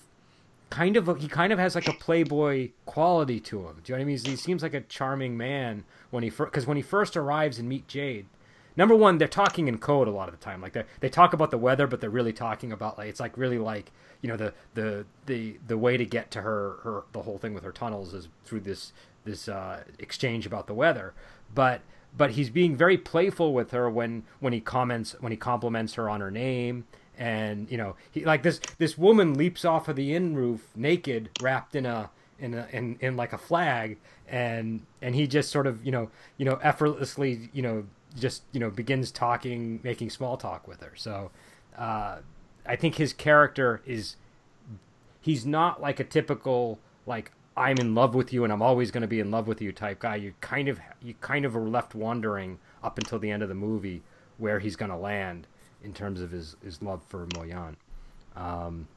kind 0.70 0.98
of, 0.98 1.20
he 1.20 1.28
kind 1.28 1.54
of 1.54 1.60
has 1.60 1.76
like 1.76 1.88
a 1.88 1.94
playboy 1.94 2.72
quality 2.86 3.40
to 3.42 3.68
him. 3.68 3.82
Do 3.84 3.92
you 3.94 3.98
know 3.98 4.00
what 4.00 4.02
I 4.02 4.06
mean? 4.06 4.20
He 4.26 4.36
seems 4.36 4.64
like 4.64 4.74
a 4.74 4.82
charming 4.82 5.38
man 5.38 5.84
when 6.10 6.24
he 6.24 6.30
because 6.30 6.64
fir- 6.66 6.70
when 6.70 6.78
he 6.78 6.84
first 6.84 7.16
arrives 7.16 7.60
and 7.60 7.70
meet 7.70 7.88
Jade. 7.88 8.26
Number 8.76 8.96
one, 8.96 9.18
they're 9.18 9.28
talking 9.28 9.68
in 9.68 9.80
code 9.80 10.08
a 10.08 10.12
lot 10.12 10.30
of 10.30 10.38
the 10.38 10.44
time. 10.44 10.62
Like 10.62 10.74
they 10.74 10.84
they 11.00 11.10
talk 11.10 11.34
about 11.34 11.50
the 11.52 11.58
weather, 11.58 11.88
but 11.88 12.00
they're 12.00 12.10
really 12.12 12.34
talking 12.34 12.72
about 12.72 12.98
like 12.98 13.10
it's 13.10 13.20
like 13.20 13.36
really 13.38 13.58
like 13.58 13.92
you 14.22 14.30
know 14.30 14.38
the 14.38 14.54
the 14.76 15.06
the 15.26 15.58
the 15.66 15.78
way 15.78 15.98
to 15.98 16.06
get 16.06 16.30
to 16.32 16.42
her 16.42 16.78
her 16.84 17.04
the 17.12 17.24
whole 17.24 17.38
thing 17.40 17.54
with 17.56 17.64
her 17.64 17.72
tunnels 17.72 18.14
is 18.14 18.28
through 18.46 18.60
this 18.62 18.94
this 19.26 19.48
uh, 19.50 19.84
exchange 20.00 20.46
about 20.46 20.68
the 20.68 20.74
weather 20.74 21.14
but 21.54 21.82
but 22.16 22.32
he's 22.32 22.50
being 22.50 22.76
very 22.76 22.98
playful 22.98 23.54
with 23.54 23.72
her 23.72 23.90
when 23.90 24.24
when 24.40 24.54
he 24.54 24.60
comments 24.60 25.16
when 25.20 25.32
he 25.32 25.38
compliments 25.38 25.96
her 25.96 26.10
on 26.10 26.22
her 26.22 26.32
name. 26.32 26.86
And 27.18 27.70
you 27.72 27.78
know 27.78 27.96
he 28.12 28.26
like 28.26 28.44
this 28.44 28.60
this 28.78 28.98
woman 28.98 29.34
leaps 29.36 29.66
off 29.66 29.88
of 29.88 29.96
the 29.96 30.14
inn 30.14 30.36
roof 30.36 30.68
naked 30.76 31.30
wrapped 31.42 31.76
in 31.76 31.86
a 31.86 32.10
in 32.40 32.54
a 32.54 32.68
in, 32.72 32.98
in 33.00 33.16
like 33.16 33.34
a 33.34 33.38
flag. 33.38 33.98
And 34.28 34.86
and 35.02 35.16
he 35.16 35.28
just 35.28 35.50
sort 35.50 35.68
of 35.68 35.86
you 35.86 35.92
know 35.92 36.10
you 36.38 36.46
know 36.46 36.60
effortlessly 36.62 37.50
you 37.54 37.62
know 37.62 37.86
just 38.18 38.44
you 38.52 38.60
know 38.60 38.70
begins 38.70 39.12
talking 39.12 39.80
making 39.84 40.10
small 40.10 40.38
talk 40.38 40.68
with 40.68 40.82
her. 40.82 40.94
So 40.96 41.32
uh 41.78 42.18
i 42.66 42.76
think 42.76 42.96
his 42.96 43.14
character 43.14 43.82
is 43.86 44.16
he's 45.22 45.46
not 45.46 45.82
like 45.82 46.00
a 46.00 46.04
typical 46.04 46.80
like 47.06 47.32
I'm 47.58 47.78
in 47.80 47.96
love 47.96 48.14
with 48.14 48.32
you 48.32 48.44
and 48.44 48.54
I'm 48.54 48.62
always 48.62 48.92
going 48.92 49.02
to 49.02 49.08
be 49.08 49.20
in 49.20 49.32
love 49.32 49.48
with 49.48 49.62
you 49.62 49.72
type 49.72 50.00
guy. 50.00 50.16
You 50.18 50.34
kind 50.42 50.70
of 50.70 50.80
you 51.02 51.16
kind 51.22 51.44
of 51.44 51.56
are 51.56 51.68
left 51.68 51.96
wondering 51.96 52.60
up 52.84 52.98
until 53.00 53.18
the 53.18 53.32
end 53.32 53.42
of 53.42 53.50
the 53.50 53.56
movie 53.56 54.04
where 54.38 54.60
he's 54.60 54.76
going 54.76 54.92
to 54.92 54.98
land 54.98 55.48
in 55.84 55.94
terms 55.94 56.22
of 56.22 56.32
his, 56.32 56.56
his 56.64 56.82
love 56.82 57.02
for 57.08 57.28
Mo-Yan. 57.36 57.76
Um, 58.36 58.88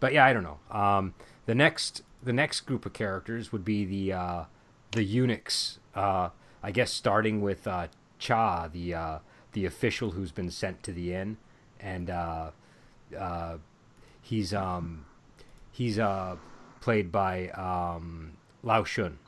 but 0.00 0.12
yeah, 0.12 0.26
I 0.26 0.32
don't 0.32 0.42
know. 0.42 0.58
Um, 0.70 1.14
the 1.46 1.54
next 1.54 2.02
the 2.22 2.32
next 2.32 2.60
group 2.62 2.84
of 2.84 2.92
characters 2.92 3.50
would 3.52 3.64
be 3.64 3.84
the 3.84 4.12
uh, 4.12 4.44
the 4.92 5.02
eunuchs. 5.02 5.78
Uh, 5.94 6.30
I 6.62 6.70
guess 6.70 6.92
starting 6.92 7.40
with 7.40 7.66
uh, 7.66 7.88
Cha, 8.18 8.68
the 8.68 8.94
uh, 8.94 9.18
the 9.52 9.64
official 9.64 10.10
who's 10.10 10.32
been 10.32 10.50
sent 10.50 10.82
to 10.82 10.92
the 10.92 11.14
inn, 11.14 11.38
and 11.80 12.10
uh, 12.10 12.50
uh, 13.18 13.56
he's 14.20 14.52
um, 14.52 15.06
he's 15.72 15.98
uh, 15.98 16.36
played 16.80 17.12
by 17.12 17.48
um, 17.50 18.32
Lau 18.62 18.84
Shun. 18.84 19.18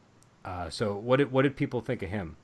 Uh, 0.44 0.70
so 0.70 0.96
what 0.96 1.18
did 1.18 1.30
what 1.30 1.42
did 1.42 1.57
people 1.57 1.80
think 1.80 2.03
of 2.03 2.11
him? 2.11 2.36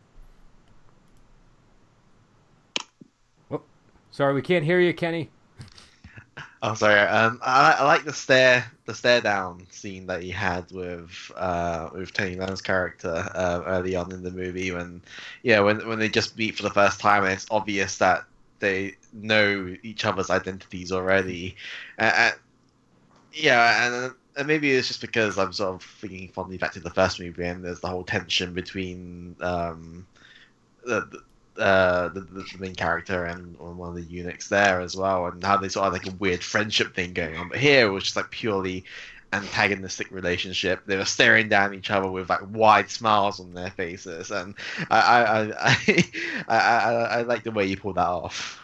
Oh, 3.50 3.62
sorry, 4.10 4.34
we 4.34 4.42
can't 4.42 4.64
hear 4.64 4.80
you, 4.80 4.94
Kenny. 4.94 5.30
Oh, 6.60 6.74
sorry. 6.74 6.98
Um, 6.98 7.38
I, 7.40 7.76
I 7.78 7.84
like 7.84 8.04
the 8.04 8.12
stare 8.12 8.64
the 8.84 8.92
stare 8.94 9.20
down 9.20 9.64
scene 9.70 10.06
that 10.06 10.22
he 10.22 10.30
had 10.30 10.70
with 10.72 11.30
uh, 11.36 11.88
with 11.92 12.12
Tony 12.12 12.34
Leung's 12.34 12.60
character 12.62 13.30
uh, 13.32 13.62
early 13.64 13.94
on 13.94 14.10
in 14.10 14.24
the 14.24 14.32
movie 14.32 14.72
when 14.72 15.00
yeah 15.44 15.60
when 15.60 15.86
when 15.86 16.00
they 16.00 16.08
just 16.08 16.36
meet 16.36 16.56
for 16.56 16.64
the 16.64 16.70
first 16.70 16.98
time 16.98 17.22
and 17.22 17.32
it's 17.32 17.46
obvious 17.52 17.98
that 17.98 18.24
they 18.58 18.96
know 19.12 19.76
each 19.84 20.04
other's 20.04 20.30
identities 20.30 20.90
already. 20.90 21.54
Uh, 21.96 22.32
yeah, 23.32 23.86
and 23.86 24.14
and 24.38 24.46
maybe 24.46 24.70
it's 24.72 24.88
just 24.88 25.00
because 25.00 25.38
I'm 25.38 25.52
sort 25.52 25.74
of 25.74 25.82
thinking 25.82 26.28
fondly 26.28 26.58
back 26.58 26.72
to 26.72 26.80
the 26.80 26.90
first 26.90 27.20
movie, 27.20 27.44
and 27.44 27.64
there's 27.64 27.80
the 27.80 27.88
whole 27.88 28.04
tension 28.04 28.54
between 28.54 29.36
um, 29.40 30.06
the, 30.84 31.22
uh, 31.58 32.08
the, 32.10 32.20
the 32.20 32.46
main 32.58 32.74
character 32.74 33.24
and 33.24 33.58
one 33.58 33.90
of 33.90 33.96
the 33.96 34.02
eunuchs 34.02 34.48
there 34.48 34.80
as 34.80 34.96
well, 34.96 35.26
and 35.26 35.42
how 35.42 35.56
they 35.56 35.68
sort 35.68 35.88
of 35.88 35.92
like 35.92 36.06
a 36.06 36.12
weird 36.16 36.42
friendship 36.42 36.94
thing 36.94 37.12
going 37.12 37.36
on. 37.36 37.48
But 37.48 37.58
here 37.58 37.86
it 37.86 37.90
was 37.90 38.04
just 38.04 38.16
like 38.16 38.30
purely 38.30 38.84
antagonistic 39.32 40.10
relationship. 40.10 40.86
They 40.86 40.96
were 40.96 41.04
staring 41.04 41.48
down 41.48 41.74
each 41.74 41.90
other 41.90 42.10
with 42.10 42.30
like 42.30 42.40
wide 42.50 42.90
smiles 42.90 43.40
on 43.40 43.54
their 43.54 43.70
faces, 43.70 44.30
and 44.30 44.54
I 44.90 45.00
I 45.00 45.42
I 45.42 46.04
I, 46.48 46.56
I, 46.58 46.92
I 47.18 47.22
like 47.22 47.44
the 47.44 47.50
way 47.50 47.66
you 47.66 47.76
pulled 47.76 47.96
that 47.96 48.06
off. 48.08 48.62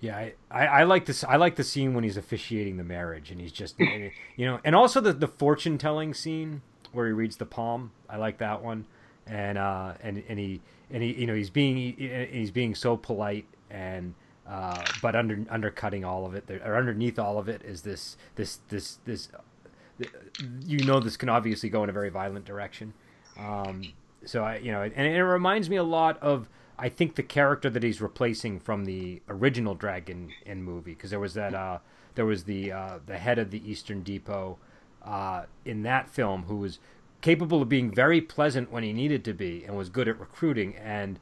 Yeah, 0.00 0.16
I, 0.16 0.34
I, 0.50 0.66
I, 0.66 0.82
like 0.84 1.06
this. 1.06 1.24
I 1.24 1.36
like 1.36 1.56
the 1.56 1.64
scene 1.64 1.94
when 1.94 2.04
he's 2.04 2.16
officiating 2.16 2.76
the 2.76 2.84
marriage, 2.84 3.30
and 3.30 3.40
he's 3.40 3.52
just, 3.52 3.78
you 3.80 4.10
know, 4.38 4.60
and 4.64 4.74
also 4.74 5.00
the 5.00 5.12
the 5.12 5.28
fortune 5.28 5.78
telling 5.78 6.12
scene 6.12 6.62
where 6.92 7.06
he 7.06 7.12
reads 7.12 7.36
the 7.36 7.46
palm. 7.46 7.92
I 8.08 8.16
like 8.16 8.38
that 8.38 8.62
one, 8.62 8.86
and 9.26 9.56
uh, 9.56 9.94
and 10.02 10.22
and 10.28 10.38
he 10.38 10.60
and 10.90 11.02
he, 11.02 11.14
you 11.14 11.26
know, 11.26 11.34
he's 11.34 11.50
being 11.50 11.76
he, 11.76 12.28
he's 12.30 12.50
being 12.50 12.74
so 12.74 12.96
polite 12.96 13.46
and. 13.70 14.14
Uh, 14.48 14.80
but 15.02 15.16
under 15.16 15.44
undercutting 15.50 16.04
all 16.04 16.24
of 16.24 16.32
it, 16.36 16.48
or 16.64 16.76
underneath 16.76 17.18
all 17.18 17.36
of 17.36 17.48
it, 17.48 17.62
is 17.64 17.82
this 17.82 18.16
this 18.36 18.60
this 18.68 19.00
this. 19.04 19.28
You 20.64 20.84
know, 20.84 21.00
this 21.00 21.16
can 21.16 21.28
obviously 21.28 21.68
go 21.68 21.82
in 21.82 21.90
a 21.90 21.92
very 21.92 22.10
violent 22.10 22.44
direction. 22.44 22.94
Um, 23.36 23.82
so 24.24 24.44
I, 24.44 24.58
you 24.58 24.70
know, 24.70 24.82
and 24.82 24.94
it 24.94 25.22
reminds 25.24 25.68
me 25.68 25.76
a 25.76 25.82
lot 25.82 26.22
of 26.22 26.48
I 26.78 26.88
think 26.88 27.14
the 27.14 27.22
character 27.22 27.70
that 27.70 27.82
he's 27.82 28.00
replacing 28.00 28.60
from 28.60 28.84
the 28.84 29.22
original 29.28 29.74
Dragon 29.74 30.32
Inn 30.44 30.62
movie 30.62 30.92
because 30.92 31.10
there 31.10 31.20
was 31.20 31.34
that 31.34 31.54
uh, 31.54 31.78
there 32.14 32.26
was 32.26 32.44
the 32.44 32.72
uh, 32.72 32.98
the 33.06 33.18
head 33.18 33.38
of 33.38 33.50
the 33.50 33.70
Eastern 33.70 34.02
Depot 34.02 34.58
uh, 35.02 35.44
in 35.64 35.82
that 35.82 36.10
film 36.10 36.44
who 36.44 36.56
was 36.56 36.78
capable 37.20 37.62
of 37.62 37.68
being 37.68 37.90
very 37.90 38.20
pleasant 38.20 38.70
when 38.70 38.82
he 38.82 38.92
needed 38.92 39.24
to 39.24 39.32
be 39.32 39.64
and 39.64 39.76
was 39.76 39.88
good 39.88 40.06
at 40.06 40.20
recruiting 40.20 40.76
and 40.76 41.18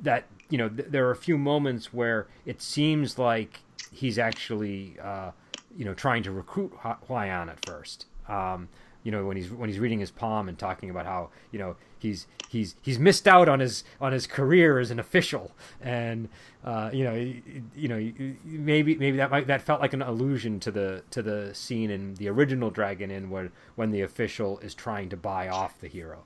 that 0.00 0.26
you 0.48 0.58
know 0.58 0.68
th- 0.68 0.88
there 0.90 1.06
are 1.06 1.10
a 1.10 1.16
few 1.16 1.36
moments 1.36 1.92
where 1.92 2.28
it 2.46 2.62
seems 2.62 3.18
like 3.18 3.60
he's 3.90 4.18
actually 4.18 4.96
uh, 5.02 5.30
you 5.76 5.84
know 5.84 5.94
trying 5.94 6.22
to 6.22 6.30
recruit 6.30 6.72
Huayan 6.82 7.48
at 7.48 7.64
first. 7.66 8.06
Um, 8.28 8.68
you 9.04 9.12
know 9.12 9.24
when 9.26 9.36
he's 9.36 9.50
when 9.50 9.68
he's 9.68 9.78
reading 9.78 10.00
his 10.00 10.10
palm 10.10 10.48
and 10.48 10.58
talking 10.58 10.90
about 10.90 11.06
how 11.06 11.28
you 11.52 11.58
know 11.58 11.76
he's 11.98 12.26
he's 12.48 12.74
he's 12.82 12.98
missed 12.98 13.28
out 13.28 13.48
on 13.48 13.60
his 13.60 13.84
on 14.00 14.12
his 14.12 14.26
career 14.26 14.78
as 14.80 14.90
an 14.90 14.98
official. 14.98 15.52
And 15.80 16.28
uh, 16.64 16.90
you 16.92 17.04
know 17.04 17.14
you 17.14 17.88
know 17.88 18.12
maybe 18.44 18.96
maybe 18.96 19.18
that 19.18 19.30
might 19.30 19.46
that 19.46 19.62
felt 19.62 19.80
like 19.80 19.92
an 19.92 20.02
allusion 20.02 20.58
to 20.60 20.70
the 20.70 21.04
to 21.10 21.22
the 21.22 21.54
scene 21.54 21.90
in 21.90 22.14
the 22.14 22.28
original 22.28 22.70
Dragon 22.70 23.10
Inn 23.10 23.30
where 23.30 23.52
when 23.76 23.90
the 23.90 24.00
official 24.00 24.58
is 24.58 24.74
trying 24.74 25.10
to 25.10 25.16
buy 25.16 25.48
off 25.48 25.78
the 25.78 25.88
hero. 25.88 26.24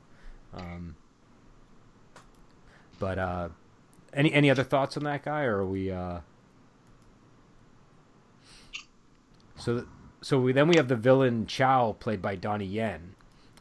Um, 0.55 0.95
but 3.01 3.19
uh, 3.19 3.49
any 4.13 4.33
any 4.33 4.51
other 4.51 4.65
thoughts 4.65 4.97
on 4.97 5.03
that 5.05 5.25
guy 5.25 5.43
or 5.43 5.59
are 5.59 5.67
we 5.67 5.91
uh... 5.91 6.21
so 9.57 9.85
so 10.21 10.41
we, 10.41 10.53
then 10.53 10.69
we 10.69 10.77
have 10.77 10.89
the 10.89 10.97
villain 10.97 11.47
Chow, 11.47 11.97
played 11.99 12.21
by 12.21 12.35
Donnie 12.37 12.65
Yen, 12.65 13.15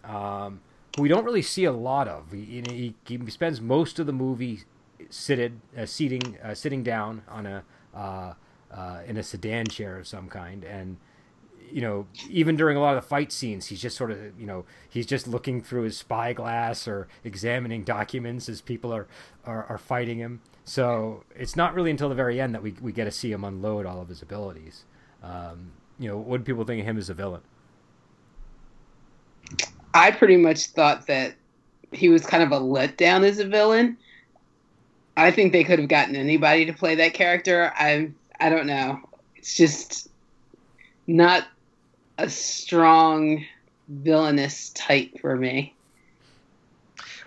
um, 0.03 0.61
who 0.95 1.03
we 1.03 1.09
don't 1.09 1.25
really 1.25 1.41
see 1.41 1.65
a 1.65 1.71
lot 1.71 2.07
of. 2.07 2.31
He, 2.31 2.63
he, 2.67 2.95
he 3.05 3.29
spends 3.29 3.61
most 3.61 3.99
of 3.99 4.05
the 4.05 4.13
movie 4.13 4.61
seated, 5.09 5.59
uh, 5.77 5.85
seating, 5.85 6.37
uh, 6.43 6.53
sitting 6.53 6.83
down 6.83 7.23
on 7.27 7.45
a 7.45 7.63
uh, 7.93 8.33
uh, 8.71 8.99
in 9.07 9.17
a 9.17 9.23
sedan 9.23 9.65
chair 9.67 9.97
of 9.97 10.07
some 10.07 10.27
kind, 10.27 10.63
and 10.63 10.97
you 11.71 11.81
know, 11.81 12.07
even 12.29 12.55
during 12.55 12.77
a 12.77 12.79
lot 12.79 12.95
of 12.95 13.03
the 13.03 13.07
fight 13.07 13.31
scenes, 13.31 13.67
he's 13.67 13.81
just 13.81 13.97
sort 13.97 14.11
of, 14.11 14.17
you 14.39 14.45
know, 14.45 14.65
he's 14.89 15.05
just 15.05 15.27
looking 15.27 15.61
through 15.61 15.83
his 15.83 15.97
spyglass 15.97 16.87
or 16.87 17.07
examining 17.23 17.83
documents 17.83 18.47
as 18.47 18.61
people 18.61 18.93
are, 18.93 19.07
are, 19.45 19.65
are 19.65 19.77
fighting 19.77 20.17
him. 20.17 20.41
So 20.63 21.23
it's 21.35 21.55
not 21.55 21.73
really 21.73 21.91
until 21.91 22.09
the 22.09 22.15
very 22.15 22.39
end 22.39 22.53
that 22.55 22.63
we, 22.63 22.73
we 22.81 22.91
get 22.91 23.05
to 23.05 23.11
see 23.11 23.31
him 23.31 23.43
unload 23.43 23.85
all 23.85 24.01
of 24.01 24.09
his 24.09 24.21
abilities. 24.21 24.85
Um, 25.21 25.71
you 25.99 26.07
know, 26.07 26.17
what 26.17 26.37
do 26.37 26.43
people 26.43 26.63
think 26.63 26.79
of 26.81 26.85
him 26.85 26.97
as 26.97 27.09
a 27.09 27.13
villain? 27.13 27.41
I 29.93 30.11
pretty 30.11 30.37
much 30.37 30.67
thought 30.67 31.07
that 31.07 31.35
he 31.91 32.09
was 32.09 32.25
kind 32.25 32.43
of 32.43 32.51
a 32.51 32.59
letdown 32.59 33.23
as 33.23 33.39
a 33.39 33.45
villain. 33.45 33.97
I 35.15 35.31
think 35.31 35.51
they 35.51 35.63
could 35.63 35.79
have 35.79 35.89
gotten 35.89 36.15
anybody 36.15 36.65
to 36.65 36.73
play 36.73 36.95
that 36.95 37.13
character. 37.13 37.73
I 37.75 38.11
I 38.39 38.49
don't 38.49 38.67
know. 38.67 38.99
It's 39.35 39.55
just 39.55 40.09
not 41.07 41.47
a 42.17 42.29
strong 42.29 43.43
villainous 43.87 44.69
type 44.69 45.19
for 45.19 45.35
me. 45.35 45.73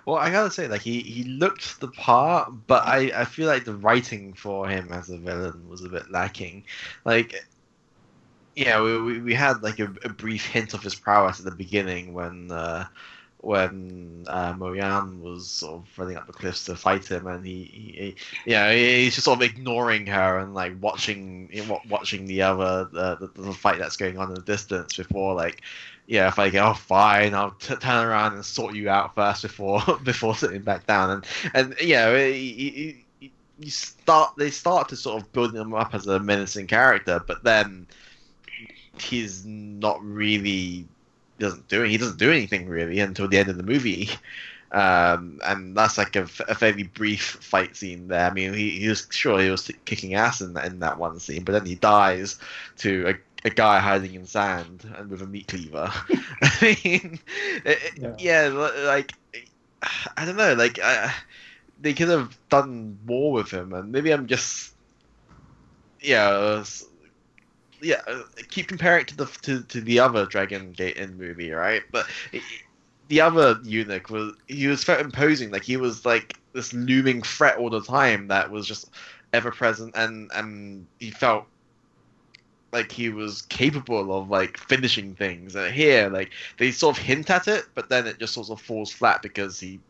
Well, 0.07 0.17
I 0.17 0.31
gotta 0.31 0.51
say, 0.51 0.69
like 0.69 0.83
he, 0.83 1.01
he 1.01 1.25
looked 1.25 1.81
the 1.81 1.89
part, 1.89 2.53
but 2.67 2.87
I, 2.87 3.13
I 3.15 3.25
feel 3.25 3.47
like 3.47 3.65
the 3.65 3.75
writing 3.75 4.33
for 4.35 4.69
him 4.69 4.93
as 4.93 5.11
a 5.11 5.19
villain 5.19 5.69
was 5.69 5.85
a 5.85 5.89
bit 5.89 6.11
lacking. 6.11 6.65
Like 7.05 7.45
yeah, 8.55 8.83
we, 8.83 9.21
we 9.21 9.35
had 9.35 9.63
like 9.63 9.79
a, 9.79 9.93
a, 10.05 10.09
brief 10.09 10.47
hint 10.47 10.75
of 10.75 10.83
his 10.83 10.95
prowess 10.95 11.39
at 11.39 11.45
the 11.45 11.51
beginning 11.51 12.13
when 12.13 12.51
uh, 12.51 12.87
when 13.39 14.25
uh, 14.29 14.53
Mo-Yan 14.57 15.23
was 15.23 15.49
sort 15.49 15.81
of 15.81 15.99
running 15.99 16.17
up 16.17 16.27
the 16.27 16.33
cliffs 16.33 16.65
to 16.67 16.77
fight 16.77 17.07
him, 17.07 17.27
and 17.27 17.45
he, 17.45 17.65
he, 17.65 17.93
he 17.93 18.17
yeah, 18.51 18.73
he's 18.73 19.15
just 19.15 19.25
sort 19.25 19.39
of 19.39 19.43
ignoring 19.43 20.07
her 20.07 20.39
and 20.39 20.55
like 20.55 20.75
watching 20.81 21.49
watching 21.89 22.27
the 22.27 22.43
other 22.43 22.85
the, 22.93 23.31
the 23.35 23.53
fight 23.53 23.79
that's 23.79 23.97
going 23.97 24.19
on 24.19 24.29
in 24.29 24.35
the 24.35 24.43
distance 24.43 24.97
before 24.97 25.35
like 25.35 25.63
yeah, 26.11 26.27
if 26.27 26.41
I 26.41 26.51
go, 26.51 26.71
oh, 26.71 26.75
fine, 26.75 27.35
I'll 27.35 27.53
t- 27.53 27.77
turn 27.77 28.05
around 28.05 28.35
and 28.35 28.45
sort 28.45 28.75
you 28.75 28.91
out 28.91 29.15
first 29.15 29.43
before 29.43 29.81
before 30.03 30.35
sitting 30.35 30.63
back 30.63 30.87
down, 30.87 31.11
and 31.11 31.27
and 31.55 31.77
yeah, 31.81 32.17
you, 32.17 32.97
you 33.21 33.71
start 33.71 34.35
they 34.37 34.51
start 34.51 34.89
to 34.89 34.97
sort 34.97 35.23
of 35.23 35.33
building 35.33 35.61
him 35.61 35.73
up 35.73 35.95
as 35.95 36.09
a 36.09 36.19
menacing 36.19 36.67
character, 36.67 37.23
but 37.25 37.45
then 37.45 37.87
he's 39.01 39.45
not 39.45 40.03
really 40.05 40.87
doesn't 41.39 41.67
do 41.69 41.83
he 41.83 41.97
doesn't 41.97 42.19
do 42.19 42.31
anything 42.31 42.69
really 42.69 43.01
until 43.01 43.27
the 43.27 43.39
end 43.39 43.49
of 43.49 43.57
the 43.57 43.63
movie. 43.63 44.11
Um, 44.73 45.41
and 45.45 45.77
that's 45.77 45.99
like 45.99 46.15
a, 46.15 46.23
a, 46.47 46.55
fairly 46.55 46.85
brief 46.85 47.39
fight 47.41 47.75
scene 47.75 48.07
there. 48.07 48.31
I 48.31 48.33
mean, 48.33 48.55
he, 48.55 48.79
he 48.79 48.89
was 48.89 49.05
sure 49.11 49.41
he 49.41 49.51
was 49.51 49.69
kicking 49.85 50.15
ass 50.15 50.41
in, 50.41 50.57
in 50.59 50.79
that 50.79 50.97
one 50.97 51.19
scene, 51.19 51.43
but 51.43 51.51
then 51.51 51.67
he 51.67 51.75
dies 51.75 52.39
to 52.77 53.09
a, 53.09 53.49
a 53.49 53.51
guy 53.51 53.81
hiding 53.81 54.15
in 54.15 54.27
sand 54.27 54.89
and 54.97 55.11
with 55.11 55.23
a 55.23 55.27
meat 55.27 55.49
cleaver. 55.49 55.93
I 56.43 56.79
mean, 56.85 57.19
it, 57.65 57.79
yeah. 57.97 58.15
yeah. 58.21 58.47
like 58.87 59.13
I 60.17 60.25
don't 60.25 60.37
know, 60.37 60.55
like 60.55 60.79
they 61.81 61.95
could 61.95 62.09
have 62.09 62.39
done 62.49 62.99
more 63.07 63.33
with 63.33 63.51
him, 63.51 63.73
and 63.73 63.91
maybe 63.91 64.13
I'm 64.13 64.29
just 64.29 64.75
yeah 66.01 66.63
yeah, 67.83 68.01
uh, 68.07 68.23
keep 68.49 68.69
comparing 68.69 69.03
it 69.03 69.09
to 69.09 69.17
the 69.17 69.27
to, 69.43 69.63
to 69.63 69.81
the 69.81 69.99
other 69.99 70.27
Dragon 70.27 70.73
Gate 70.73 70.97
Inn 70.97 71.17
movie, 71.17 71.51
right? 71.51 71.83
But 71.91 72.07
the 73.09 73.21
other 73.21 73.59
eunuch 73.65 74.11
was 74.11 74.35
he 74.47 74.67
was 74.67 74.85
felt 74.85 75.01
imposing, 75.01 75.51
like 75.51 75.65
he 75.65 75.77
was 75.77 76.05
like 76.05 76.37
this 76.53 76.73
looming 76.73 77.23
threat 77.23 77.59
all 77.59 77.71
the 77.71 77.83
time 77.83 78.29
that 78.29 78.51
was 78.51 78.67
just 78.67 78.91
ever 79.33 79.51
present, 79.51 79.93
and 79.97 80.31
and 80.35 80.87
he 80.99 81.11
felt 81.11 81.47
like 82.73 82.93
he 82.93 83.09
was 83.09 83.43
capable 83.43 84.17
of 84.17 84.31
like 84.31 84.57
finishing 84.57 85.15
things. 85.15 85.57
And 85.57 85.73
here, 85.75 86.09
like 86.09 86.31
they 86.59 86.71
sort 86.71 86.97
of 86.97 87.03
hint 87.03 87.31
at 87.31 87.49
it, 87.49 87.67
but 87.75 87.89
then 87.89 88.07
it 88.07 88.19
just 88.19 88.35
sort 88.35 88.51
of 88.51 88.61
falls 88.61 88.93
flat 88.93 89.23
because 89.23 89.59
he 89.59 89.81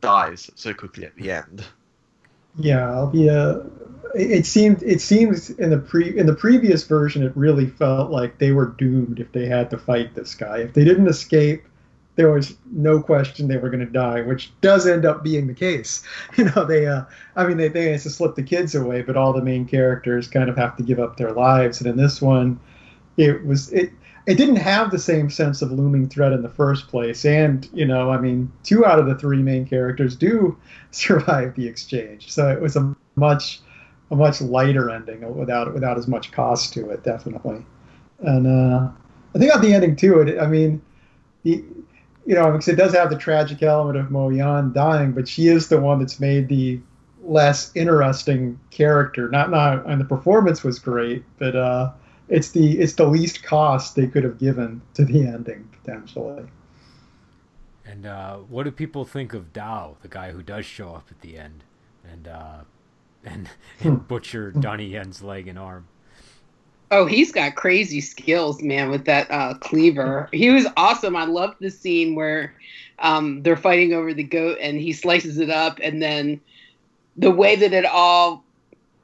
dies 0.00 0.50
so 0.54 0.74
quickly 0.74 1.04
at 1.04 1.16
the 1.16 1.30
end. 1.30 1.64
Yeah, 2.58 2.90
I'll 2.90 3.10
be 3.10 3.28
a 3.28 3.64
it 4.14 4.44
seemed 4.46 4.82
it 4.82 5.00
seems 5.00 5.50
in 5.50 5.70
the 5.70 5.78
pre 5.78 6.16
in 6.18 6.26
the 6.26 6.34
previous 6.34 6.84
version 6.84 7.22
it 7.22 7.32
really 7.36 7.66
felt 7.66 8.10
like 8.10 8.38
they 8.38 8.50
were 8.52 8.66
doomed 8.66 9.20
if 9.20 9.30
they 9.32 9.46
had 9.46 9.70
to 9.70 9.78
fight 9.78 10.14
this 10.14 10.34
guy. 10.34 10.58
If 10.58 10.74
they 10.74 10.84
didn't 10.84 11.08
escape, 11.08 11.64
there 12.16 12.30
was 12.30 12.56
no 12.72 13.00
question 13.00 13.46
they 13.46 13.56
were 13.56 13.70
going 13.70 13.86
to 13.86 13.92
die, 13.92 14.22
which 14.22 14.52
does 14.60 14.86
end 14.86 15.04
up 15.04 15.22
being 15.22 15.46
the 15.46 15.54
case. 15.54 16.02
You 16.36 16.44
know, 16.44 16.64
they 16.64 16.86
uh, 16.86 17.04
I 17.36 17.46
mean 17.46 17.56
they 17.56 17.68
they 17.68 17.86
managed 17.86 18.04
to 18.04 18.10
slip 18.10 18.34
the 18.34 18.42
kids 18.42 18.74
away, 18.74 19.02
but 19.02 19.16
all 19.16 19.32
the 19.32 19.42
main 19.42 19.66
characters 19.66 20.28
kind 20.28 20.50
of 20.50 20.56
have 20.56 20.76
to 20.76 20.82
give 20.82 20.98
up 20.98 21.16
their 21.16 21.32
lives. 21.32 21.80
And 21.80 21.88
in 21.88 21.96
this 21.96 22.20
one, 22.20 22.58
it 23.16 23.44
was 23.44 23.72
it 23.72 23.92
it 24.26 24.34
didn't 24.34 24.56
have 24.56 24.90
the 24.90 24.98
same 24.98 25.30
sense 25.30 25.62
of 25.62 25.72
looming 25.72 26.08
threat 26.08 26.32
in 26.32 26.42
the 26.42 26.48
first 26.48 26.88
place. 26.88 27.24
And, 27.24 27.68
you 27.72 27.86
know, 27.86 28.10
I 28.10 28.18
mean, 28.20 28.52
two 28.62 28.84
out 28.84 28.98
of 28.98 29.06
the 29.06 29.14
three 29.14 29.42
main 29.42 29.66
characters 29.66 30.16
do 30.16 30.58
survive 30.90 31.54
the 31.54 31.66
exchange. 31.66 32.30
So 32.30 32.48
it 32.48 32.60
was 32.60 32.76
a 32.76 32.94
much 33.16 33.60
a 34.10 34.16
much 34.16 34.40
lighter 34.40 34.90
ending 34.90 35.36
without 35.36 35.72
without 35.72 35.96
as 35.96 36.08
much 36.08 36.32
cost 36.32 36.72
to 36.74 36.90
it, 36.90 37.04
definitely. 37.04 37.64
And 38.20 38.46
uh, 38.46 38.90
I 39.34 39.38
think 39.38 39.54
on 39.54 39.62
the 39.62 39.72
ending 39.72 39.96
too, 39.96 40.20
it, 40.20 40.38
I 40.38 40.46
mean, 40.46 40.82
the, 41.44 41.64
you 42.26 42.34
know, 42.34 42.50
because 42.50 42.68
it 42.68 42.76
does 42.76 42.92
have 42.92 43.08
the 43.08 43.16
tragic 43.16 43.62
element 43.62 43.98
of 43.98 44.10
Mo-Yan 44.10 44.72
dying, 44.72 45.12
but 45.12 45.28
she 45.28 45.48
is 45.48 45.68
the 45.68 45.80
one 45.80 46.00
that's 46.00 46.20
made 46.20 46.48
the 46.48 46.80
less 47.22 47.70
interesting 47.74 48.58
character. 48.70 49.28
Not 49.28 49.50
not, 49.50 49.86
and 49.86 50.00
the 50.00 50.04
performance 50.04 50.64
was 50.64 50.78
great, 50.78 51.24
but 51.38 51.54
uh, 51.54 51.92
it's 52.30 52.52
the 52.52 52.78
it's 52.78 52.94
the 52.94 53.06
least 53.06 53.42
cost 53.42 53.96
they 53.96 54.06
could 54.06 54.24
have 54.24 54.38
given 54.38 54.80
to 54.94 55.04
the 55.04 55.26
ending 55.26 55.68
potentially. 55.82 56.44
And 57.84 58.06
uh, 58.06 58.36
what 58.36 58.62
do 58.62 58.70
people 58.70 59.04
think 59.04 59.34
of 59.34 59.52
Dao, 59.52 59.96
the 60.00 60.08
guy 60.08 60.30
who 60.30 60.42
does 60.42 60.64
show 60.64 60.94
up 60.94 61.08
at 61.10 61.20
the 61.22 61.36
end? 61.36 61.64
And 62.10 62.28
uh, 62.28 62.58
and, 63.24 63.50
and 63.80 64.06
butcher 64.08 64.50
Donnie 64.52 64.86
Yen's 64.86 65.22
leg 65.22 65.48
and 65.48 65.58
arm. 65.58 65.86
Oh, 66.92 67.06
he's 67.06 67.30
got 67.30 67.54
crazy 67.54 68.00
skills, 68.00 68.62
man, 68.62 68.90
with 68.90 69.04
that 69.04 69.30
uh, 69.30 69.54
cleaver. 69.54 70.28
He 70.32 70.50
was 70.50 70.66
awesome. 70.76 71.14
I 71.14 71.24
loved 71.24 71.56
the 71.60 71.70
scene 71.70 72.14
where 72.16 72.54
um, 72.98 73.42
they're 73.42 73.56
fighting 73.56 73.92
over 73.92 74.12
the 74.12 74.24
goat 74.24 74.58
and 74.60 74.80
he 74.80 74.92
slices 74.92 75.38
it 75.38 75.50
up, 75.50 75.78
and 75.82 76.02
then 76.02 76.40
the 77.16 77.30
way 77.30 77.56
that 77.56 77.72
it 77.72 77.84
all 77.84 78.44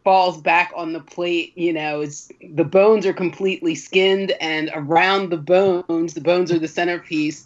falls 0.07 0.41
back 0.41 0.73
on 0.77 0.93
the 0.93 1.01
plate, 1.01 1.53
you 1.59 1.73
know, 1.73 2.01
is 2.01 2.31
the 2.53 2.63
bones 2.63 3.05
are 3.05 3.13
completely 3.13 3.75
skinned, 3.75 4.31
and 4.41 4.71
around 4.73 5.31
the 5.31 5.37
bones, 5.37 6.15
the 6.15 6.21
bones 6.21 6.53
are 6.53 6.61
the 6.61 6.69
centerpiece, 6.69 7.45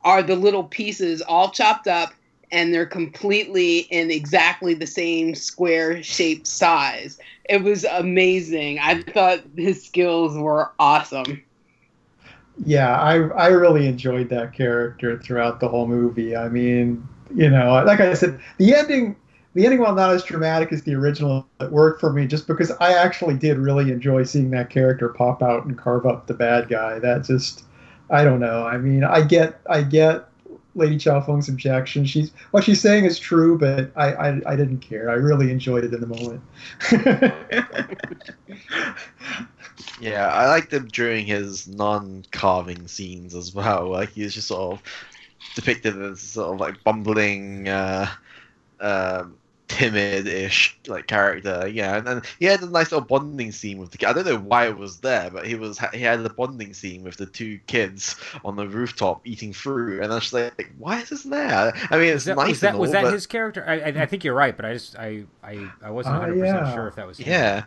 are 0.00 0.22
the 0.22 0.34
little 0.34 0.64
pieces 0.64 1.20
all 1.20 1.50
chopped 1.50 1.86
up 1.86 2.14
and 2.50 2.72
they're 2.72 2.86
completely 2.86 3.80
in 3.90 4.10
exactly 4.10 4.72
the 4.72 4.86
same 4.86 5.34
square 5.34 6.02
shaped 6.02 6.46
size. 6.46 7.18
It 7.44 7.62
was 7.62 7.84
amazing. 7.84 8.78
I 8.78 9.02
thought 9.02 9.40
his 9.54 9.84
skills 9.84 10.34
were 10.34 10.72
awesome. 10.78 11.42
yeah, 12.64 12.98
I 12.98 13.16
I 13.16 13.48
really 13.48 13.86
enjoyed 13.86 14.30
that 14.30 14.54
character 14.54 15.18
throughout 15.18 15.60
the 15.60 15.68
whole 15.68 15.86
movie. 15.86 16.34
I 16.34 16.48
mean, 16.48 17.06
you 17.34 17.50
know, 17.50 17.84
like 17.84 18.00
I 18.00 18.14
said, 18.14 18.40
the 18.56 18.74
ending 18.74 19.14
the 19.54 19.64
ending, 19.64 19.80
while 19.80 19.94
not 19.94 20.10
as 20.10 20.24
dramatic 20.24 20.72
as 20.72 20.82
the 20.82 20.94
original, 20.94 21.46
it 21.60 21.70
worked 21.70 22.00
for 22.00 22.12
me 22.12 22.26
just 22.26 22.46
because 22.46 22.70
I 22.72 22.92
actually 22.92 23.34
did 23.34 23.58
really 23.58 23.92
enjoy 23.92 24.24
seeing 24.24 24.50
that 24.50 24.70
character 24.70 25.10
pop 25.10 25.42
out 25.42 25.66
and 25.66 25.76
carve 25.76 26.06
up 26.06 26.26
the 26.26 26.34
bad 26.34 26.68
guy. 26.68 26.98
That 26.98 27.24
just, 27.24 27.64
I 28.08 28.24
don't 28.24 28.40
know. 28.40 28.66
I 28.66 28.78
mean, 28.78 29.04
I 29.04 29.20
get, 29.22 29.60
I 29.68 29.82
get 29.82 30.26
Lady 30.74 30.96
Chow 30.96 31.20
Feng's 31.20 31.50
objection. 31.50 32.06
She's 32.06 32.32
what 32.50 32.64
she's 32.64 32.80
saying 32.80 33.04
is 33.04 33.18
true, 33.18 33.58
but 33.58 33.90
I, 33.94 34.12
I, 34.14 34.40
I 34.46 34.56
didn't 34.56 34.78
care. 34.78 35.10
I 35.10 35.14
really 35.14 35.50
enjoyed 35.50 35.84
it 35.84 35.92
in 35.92 36.00
the 36.00 36.06
moment. 36.06 36.40
yeah, 40.00 40.28
I 40.28 40.46
liked 40.46 40.72
him 40.72 40.88
during 40.88 41.26
his 41.26 41.68
non-carving 41.68 42.88
scenes 42.88 43.34
as 43.34 43.54
well. 43.54 43.90
Like 43.90 44.12
he's 44.12 44.32
just 44.34 44.48
sort 44.48 44.78
of 44.78 44.82
depicted 45.54 46.00
as 46.00 46.20
sort 46.20 46.54
of 46.54 46.60
like 46.60 46.82
bumbling. 46.84 47.68
Uh, 47.68 48.08
um, 48.80 49.36
timid-ish 49.72 50.78
like 50.86 51.06
character. 51.06 51.66
Yeah, 51.66 51.96
and, 51.96 52.08
and 52.08 52.22
he 52.38 52.46
had 52.46 52.62
a 52.62 52.66
nice 52.66 52.92
little 52.92 53.06
bonding 53.06 53.52
scene 53.52 53.78
with 53.78 53.90
the. 53.90 54.06
I 54.06 54.12
don't 54.12 54.26
know 54.26 54.38
why 54.38 54.66
it 54.66 54.76
was 54.76 54.98
there, 55.00 55.30
but 55.30 55.46
he 55.46 55.54
was 55.54 55.78
he 55.92 56.00
had 56.00 56.24
a 56.24 56.30
bonding 56.30 56.74
scene 56.74 57.02
with 57.02 57.16
the 57.16 57.26
two 57.26 57.58
kids 57.66 58.16
on 58.44 58.56
the 58.56 58.68
rooftop 58.68 59.26
eating 59.26 59.52
fruit, 59.52 60.02
and 60.02 60.12
I 60.12 60.16
was 60.16 60.32
like, 60.32 60.72
why 60.78 61.00
is 61.00 61.08
this 61.08 61.22
there? 61.24 61.72
I 61.90 61.98
mean, 61.98 62.08
it's 62.08 62.14
was 62.14 62.24
that, 62.26 62.36
nice. 62.36 62.48
Was 62.48 62.60
that, 62.60 62.74
all, 62.74 62.80
was 62.80 62.92
that 62.92 63.02
but... 63.04 63.12
his 63.12 63.26
character? 63.26 63.64
I, 63.66 63.80
I, 63.80 64.02
I 64.02 64.06
think 64.06 64.24
you're 64.24 64.34
right, 64.34 64.56
but 64.56 64.64
I 64.64 64.72
just 64.74 64.96
I 64.96 65.24
I, 65.42 65.70
I 65.82 65.90
wasn't 65.90 66.16
100 66.16 66.32
uh, 66.32 66.44
yeah. 66.44 66.52
percent 66.52 66.74
sure 66.74 66.88
if 66.88 66.94
that 66.96 67.06
was 67.06 67.18
him. 67.18 67.28
Yeah. 67.28 67.64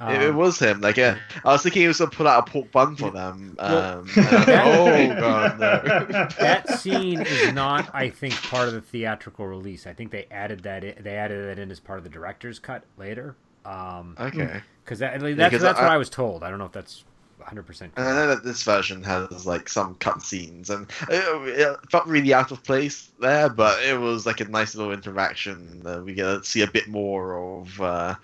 Um, 0.00 0.14
it, 0.14 0.22
it, 0.22 0.34
was 0.34 0.58
him. 0.58 0.80
Like, 0.80 0.96
yeah, 0.96 1.18
I 1.44 1.52
was 1.52 1.62
thinking 1.62 1.82
he 1.82 1.88
was 1.88 1.98
gonna 1.98 2.10
put 2.10 2.26
out 2.26 2.48
a 2.48 2.50
pork 2.50 2.70
bun 2.70 2.96
for 2.96 3.10
them. 3.10 3.56
Um, 3.58 4.08
oh 4.16 5.14
god, 5.20 5.58
no. 5.58 6.28
that 6.38 6.78
scene 6.78 7.22
is 7.22 7.52
not, 7.52 7.92
I 7.92 8.10
think, 8.10 8.34
part 8.42 8.68
of 8.68 8.74
the 8.74 8.80
theatrical 8.80 9.46
release. 9.46 9.86
I 9.86 9.92
think 9.92 10.10
they 10.10 10.26
added 10.30 10.62
that. 10.62 10.84
In, 10.84 11.02
they 11.02 11.16
added 11.16 11.48
that 11.48 11.60
in 11.60 11.70
as 11.70 11.80
part 11.80 11.98
of 11.98 12.04
the 12.04 12.10
director's 12.10 12.58
cut 12.58 12.84
later. 12.96 13.36
Um, 13.64 14.16
okay. 14.18 14.62
Because 14.84 15.00
that, 15.00 15.20
like, 15.20 15.36
that's, 15.36 15.52
yeah, 15.52 15.58
that's 15.58 15.78
I, 15.78 15.82
what 15.82 15.92
I 15.92 15.96
was 15.98 16.08
told. 16.08 16.42
I 16.42 16.50
don't 16.50 16.58
know 16.58 16.64
if 16.64 16.72
that's 16.72 17.04
100. 17.38 17.62
percent 17.66 17.92
I 17.96 18.02
know 18.04 18.26
that 18.28 18.44
this 18.44 18.62
version 18.62 19.02
has 19.02 19.46
like 19.46 19.68
some 19.68 19.94
cut 19.96 20.22
scenes, 20.22 20.70
and 20.70 20.86
it, 21.08 21.58
it, 21.60 21.78
felt 21.90 22.06
really 22.06 22.32
out 22.32 22.52
of 22.52 22.62
place 22.62 23.10
there, 23.20 23.48
but 23.48 23.82
it 23.82 23.98
was 23.98 24.26
like 24.26 24.40
a 24.40 24.44
nice 24.44 24.74
little 24.74 24.92
interaction. 24.92 25.82
Uh, 25.84 26.00
we 26.04 26.14
get 26.14 26.24
to 26.24 26.44
see 26.44 26.62
a 26.62 26.70
bit 26.70 26.88
more 26.88 27.60
of. 27.60 27.80
Uh, 27.80 28.14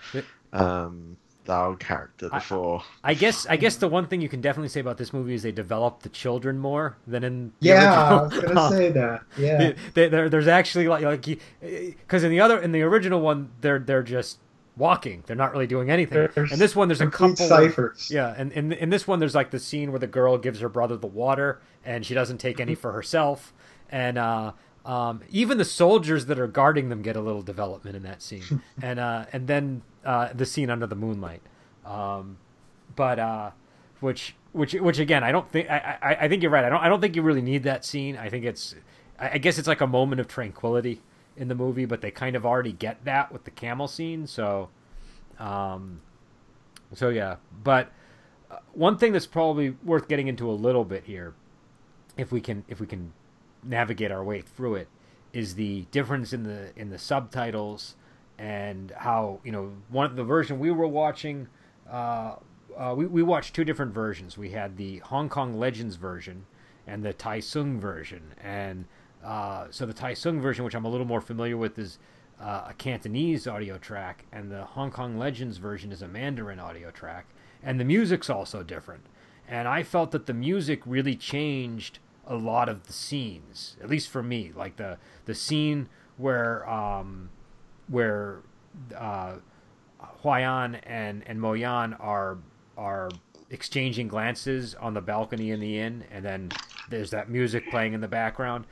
um, 0.52 1.16
dog 1.44 1.80
character 1.80 2.28
before. 2.28 2.82
I, 3.02 3.10
I, 3.10 3.14
guess 3.14 3.46
I 3.46 3.56
guess 3.56 3.76
the 3.76 3.88
one 3.88 4.06
thing 4.06 4.20
you 4.20 4.28
can 4.28 4.40
definitely 4.40 4.68
say 4.68 4.80
about 4.80 4.98
this 4.98 5.12
movie 5.12 5.34
is 5.34 5.42
they 5.42 5.52
developed 5.52 6.02
the 6.02 6.08
children 6.08 6.58
more 6.58 6.96
than 7.06 7.24
in 7.24 7.52
the 7.60 7.68
yeah. 7.68 8.10
Original. 8.10 8.18
I 8.18 8.22
was 8.22 8.38
gonna 8.54 8.76
say 8.76 8.90
that. 8.90 9.22
Yeah, 9.38 9.72
they, 9.94 10.08
they, 10.08 10.28
there's 10.28 10.48
actually 10.48 10.88
like 10.88 11.02
like 11.02 11.40
because 11.60 12.24
in 12.24 12.30
the 12.30 12.40
other 12.40 12.58
in 12.58 12.72
the 12.72 12.82
original 12.82 13.20
one 13.20 13.50
they're 13.60 13.78
they're 13.78 14.02
just 14.02 14.38
walking. 14.76 15.22
They're 15.26 15.36
not 15.36 15.52
really 15.52 15.66
doing 15.66 15.90
anything. 15.90 16.28
There's 16.34 16.52
and 16.52 16.60
this 16.60 16.74
one 16.74 16.88
there's 16.88 17.00
a 17.00 17.06
couple 17.06 17.36
ciphers. 17.36 18.10
Of, 18.10 18.14
yeah, 18.14 18.34
and 18.36 18.52
in 18.52 18.72
in 18.72 18.90
this 18.90 19.06
one 19.06 19.18
there's 19.18 19.34
like 19.34 19.50
the 19.50 19.60
scene 19.60 19.92
where 19.92 20.00
the 20.00 20.06
girl 20.06 20.38
gives 20.38 20.60
her 20.60 20.68
brother 20.68 20.96
the 20.96 21.06
water 21.06 21.60
and 21.84 22.04
she 22.04 22.14
doesn't 22.14 22.38
take 22.38 22.60
any 22.60 22.72
mm-hmm. 22.72 22.80
for 22.80 22.92
herself 22.92 23.52
and 23.90 24.18
uh 24.18 24.52
um, 24.84 25.22
even 25.30 25.58
the 25.58 25.64
soldiers 25.64 26.26
that 26.26 26.38
are 26.38 26.46
guarding 26.46 26.88
them 26.88 27.02
get 27.02 27.16
a 27.16 27.20
little 27.20 27.42
development 27.42 27.96
in 27.96 28.02
that 28.02 28.22
scene, 28.22 28.62
and 28.82 28.98
uh, 28.98 29.26
and 29.32 29.46
then 29.46 29.82
uh, 30.04 30.28
the 30.34 30.46
scene 30.46 30.70
under 30.70 30.86
the 30.86 30.96
moonlight. 30.96 31.42
Um, 31.84 32.38
but 32.94 33.18
uh, 33.18 33.50
which 34.00 34.36
which 34.52 34.74
which 34.74 34.98
again, 34.98 35.24
I 35.24 35.32
don't 35.32 35.50
think 35.50 35.70
I, 35.70 35.98
I, 36.02 36.14
I 36.24 36.28
think 36.28 36.42
you're 36.42 36.50
right. 36.50 36.64
I 36.64 36.68
don't 36.68 36.80
I 36.80 36.88
don't 36.88 37.00
think 37.00 37.16
you 37.16 37.22
really 37.22 37.42
need 37.42 37.62
that 37.64 37.84
scene. 37.84 38.16
I 38.16 38.28
think 38.28 38.44
it's 38.44 38.74
I 39.18 39.38
guess 39.38 39.58
it's 39.58 39.68
like 39.68 39.80
a 39.80 39.86
moment 39.86 40.20
of 40.20 40.28
tranquility 40.28 41.00
in 41.36 41.48
the 41.48 41.54
movie, 41.54 41.84
but 41.84 42.00
they 42.00 42.10
kind 42.10 42.36
of 42.36 42.44
already 42.44 42.72
get 42.72 43.04
that 43.04 43.32
with 43.32 43.44
the 43.44 43.50
camel 43.50 43.88
scene. 43.88 44.26
So, 44.26 44.68
um, 45.38 46.00
so 46.92 47.08
yeah. 47.08 47.36
But 47.62 47.90
uh, 48.50 48.58
one 48.72 48.98
thing 48.98 49.12
that's 49.12 49.26
probably 49.26 49.76
worth 49.82 50.08
getting 50.08 50.28
into 50.28 50.50
a 50.50 50.52
little 50.52 50.84
bit 50.84 51.04
here, 51.04 51.34
if 52.16 52.30
we 52.32 52.40
can 52.40 52.64
if 52.68 52.80
we 52.80 52.86
can 52.86 53.12
navigate 53.66 54.10
our 54.10 54.24
way 54.24 54.40
through 54.40 54.76
it, 54.76 54.88
is 55.32 55.54
the 55.54 55.86
difference 55.90 56.32
in 56.32 56.44
the 56.44 56.70
in 56.76 56.90
the 56.90 56.98
subtitles 56.98 57.96
and 58.38 58.92
how 58.96 59.40
you 59.44 59.52
know 59.52 59.72
one 59.88 60.06
of 60.06 60.16
the 60.16 60.24
version 60.24 60.58
we 60.58 60.70
were 60.70 60.86
watching. 60.86 61.48
Uh, 61.90 62.36
uh, 62.76 62.94
we 62.96 63.06
we 63.06 63.22
watched 63.22 63.54
two 63.54 63.64
different 63.64 63.92
versions. 63.92 64.36
We 64.36 64.50
had 64.50 64.76
the 64.76 64.98
Hong 64.98 65.28
Kong 65.28 65.58
Legends 65.58 65.96
version 65.96 66.46
and 66.86 67.02
the 67.04 67.12
Tai 67.12 67.40
Seng 67.40 67.80
version, 67.80 68.34
and 68.42 68.84
uh, 69.24 69.66
so 69.70 69.86
the 69.86 69.94
Tai 69.94 70.14
Seng 70.14 70.40
version, 70.40 70.64
which 70.64 70.74
I'm 70.74 70.84
a 70.84 70.90
little 70.90 71.06
more 71.06 71.20
familiar 71.20 71.56
with, 71.56 71.78
is 71.78 71.98
uh, 72.40 72.66
a 72.68 72.74
Cantonese 72.74 73.46
audio 73.46 73.78
track, 73.78 74.24
and 74.32 74.50
the 74.50 74.64
Hong 74.64 74.90
Kong 74.90 75.18
Legends 75.18 75.56
version 75.56 75.92
is 75.92 76.02
a 76.02 76.08
Mandarin 76.08 76.58
audio 76.58 76.90
track, 76.90 77.26
and 77.62 77.78
the 77.78 77.84
music's 77.84 78.28
also 78.28 78.62
different. 78.62 79.06
And 79.46 79.68
I 79.68 79.82
felt 79.82 80.10
that 80.12 80.26
the 80.26 80.34
music 80.34 80.80
really 80.84 81.16
changed 81.16 81.98
a 82.26 82.34
lot 82.36 82.68
of 82.68 82.86
the 82.86 82.92
scenes, 82.92 83.76
at 83.82 83.88
least 83.88 84.08
for 84.08 84.22
me. 84.22 84.52
Like 84.54 84.76
the 84.76 84.98
the 85.24 85.34
scene 85.34 85.88
where 86.16 86.68
um, 86.68 87.30
where 87.88 88.40
uh, 88.96 89.34
Huaiyan 90.22 90.80
and 90.84 91.22
and 91.26 91.38
Moyan 91.40 91.98
are 92.00 92.38
are 92.76 93.10
exchanging 93.50 94.08
glances 94.08 94.74
on 94.74 94.94
the 94.94 95.00
balcony 95.00 95.50
in 95.50 95.60
the 95.60 95.78
inn, 95.78 96.04
and 96.10 96.24
then 96.24 96.50
there's 96.88 97.10
that 97.10 97.28
music 97.28 97.70
playing 97.70 97.92
in 97.92 98.00
the 98.00 98.08
background. 98.08 98.66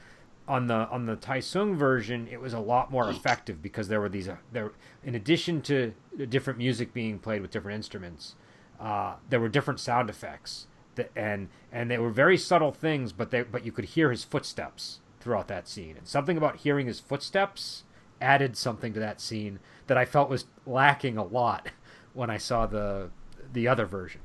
On 0.48 0.66
the 0.66 0.88
on 0.88 1.06
the 1.06 1.16
Tai 1.16 1.40
Seng 1.40 1.76
version, 1.76 2.26
it 2.30 2.40
was 2.40 2.52
a 2.52 2.58
lot 2.58 2.90
more 2.90 3.08
effective 3.08 3.62
because 3.62 3.88
there 3.88 4.00
were 4.00 4.08
these 4.08 4.28
uh, 4.28 4.36
there 4.50 4.72
in 5.04 5.14
addition 5.14 5.62
to 5.62 5.94
different 6.28 6.58
music 6.58 6.92
being 6.92 7.18
played 7.18 7.42
with 7.42 7.52
different 7.52 7.76
instruments, 7.76 8.34
uh, 8.80 9.14
there 9.30 9.38
were 9.38 9.48
different 9.48 9.78
sound 9.78 10.10
effects 10.10 10.66
that, 10.96 11.10
and 11.16 11.48
and 11.70 11.90
they 11.90 11.98
were 11.98 12.10
very 12.10 12.36
subtle 12.36 12.72
things, 12.72 13.12
but 13.12 13.30
they 13.30 13.42
but 13.42 13.64
you 13.64 13.72
could 13.72 13.86
hear 13.86 14.10
his 14.10 14.24
footsteps 14.24 15.00
throughout 15.20 15.48
that 15.48 15.68
scene, 15.68 15.96
and 15.96 16.06
something 16.06 16.36
about 16.36 16.56
hearing 16.58 16.86
his 16.86 17.00
footsteps 17.00 17.84
added 18.20 18.56
something 18.56 18.92
to 18.92 19.00
that 19.00 19.20
scene 19.20 19.58
that 19.88 19.98
I 19.98 20.04
felt 20.04 20.30
was 20.30 20.46
lacking 20.66 21.16
a 21.16 21.24
lot 21.24 21.68
when 22.14 22.30
I 22.30 22.38
saw 22.38 22.66
the 22.66 23.10
the 23.52 23.68
other 23.68 23.86
version. 23.86 24.20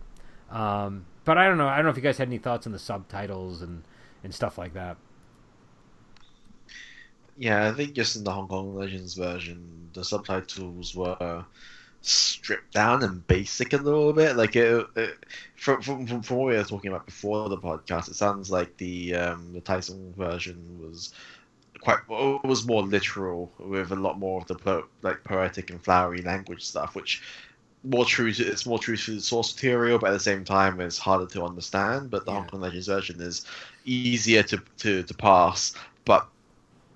Um, 0.50 1.06
but 1.26 1.38
I 1.38 1.48
don't 1.48 1.58
know. 1.58 1.68
I 1.68 1.78
don't 1.78 1.86
know 1.86 1.92
if 1.92 1.98
you 1.98 2.04
guys 2.04 2.18
had 2.18 2.30
any 2.30 2.38
thoughts 2.38 2.66
on 2.66 2.74
the 2.74 2.80
subtitles 2.80 3.62
and 3.62 3.84
and 4.24 4.34
stuff 4.34 4.58
like 4.58 4.74
that. 4.74 4.98
Yeah, 7.38 7.68
I 7.68 7.74
think 7.74 7.94
just 7.94 8.16
in 8.16 8.24
the 8.24 8.32
Hong 8.32 8.48
Kong 8.48 8.76
Legends 8.76 9.14
version, 9.14 9.92
the 9.94 10.04
subtitles 10.04 10.96
were 10.96 11.46
stripped 12.02 12.74
down 12.74 13.04
and 13.04 13.26
basic 13.28 13.74
a 13.74 13.78
little 13.78 14.14
bit. 14.14 14.36
Like 14.36 14.56
it, 14.56 14.86
it 14.96 15.18
from, 15.56 15.82
from, 15.82 16.22
from 16.22 16.38
what 16.38 16.48
we 16.48 16.56
were 16.56 16.64
talking 16.64 16.92
about 16.92 17.06
before 17.06 17.50
the 17.50 17.58
podcast, 17.58 18.10
it 18.10 18.16
sounds 18.16 18.50
like 18.50 18.78
the 18.78 19.16
um, 19.16 19.54
the 19.54 19.82
Seng 19.82 20.14
version 20.16 20.80
was 20.82 21.14
quite 21.82 22.00
it 22.10 22.44
was 22.44 22.66
more 22.66 22.84
literal 22.84 23.52
with 23.60 23.92
a 23.92 23.96
lot 23.96 24.20
more 24.20 24.42
of 24.42 24.48
the 24.48 24.56
po- 24.56 24.88
like 25.02 25.24
poetic 25.24 25.70
and 25.70 25.84
flowery 25.84 26.22
language 26.22 26.64
stuff, 26.64 26.96
which 26.96 27.22
more 27.84 28.06
true 28.06 28.32
to 28.34 28.46
it's 28.46 28.66
more 28.66 28.80
true 28.80 28.98
to 28.98 29.16
the 29.16 29.22
source 29.22 29.56
material, 29.56 30.00
but 30.00 30.10
at 30.10 30.14
the 30.14 30.20
same 30.20 30.44
time 30.44 30.80
it's 30.80 30.98
harder 30.98 31.28
to 31.28 31.44
understand. 31.44 32.10
But 32.10 32.26
the 32.26 32.32
yeah. 32.32 32.40
Hong 32.40 32.48
Kong 32.48 32.62
Legends 32.62 32.88
version 32.88 33.22
is 33.22 33.46
easier 33.86 34.44
to, 34.44 34.62
to, 34.80 35.04
to 35.04 35.14
pass, 35.14 35.74
but 36.06 36.28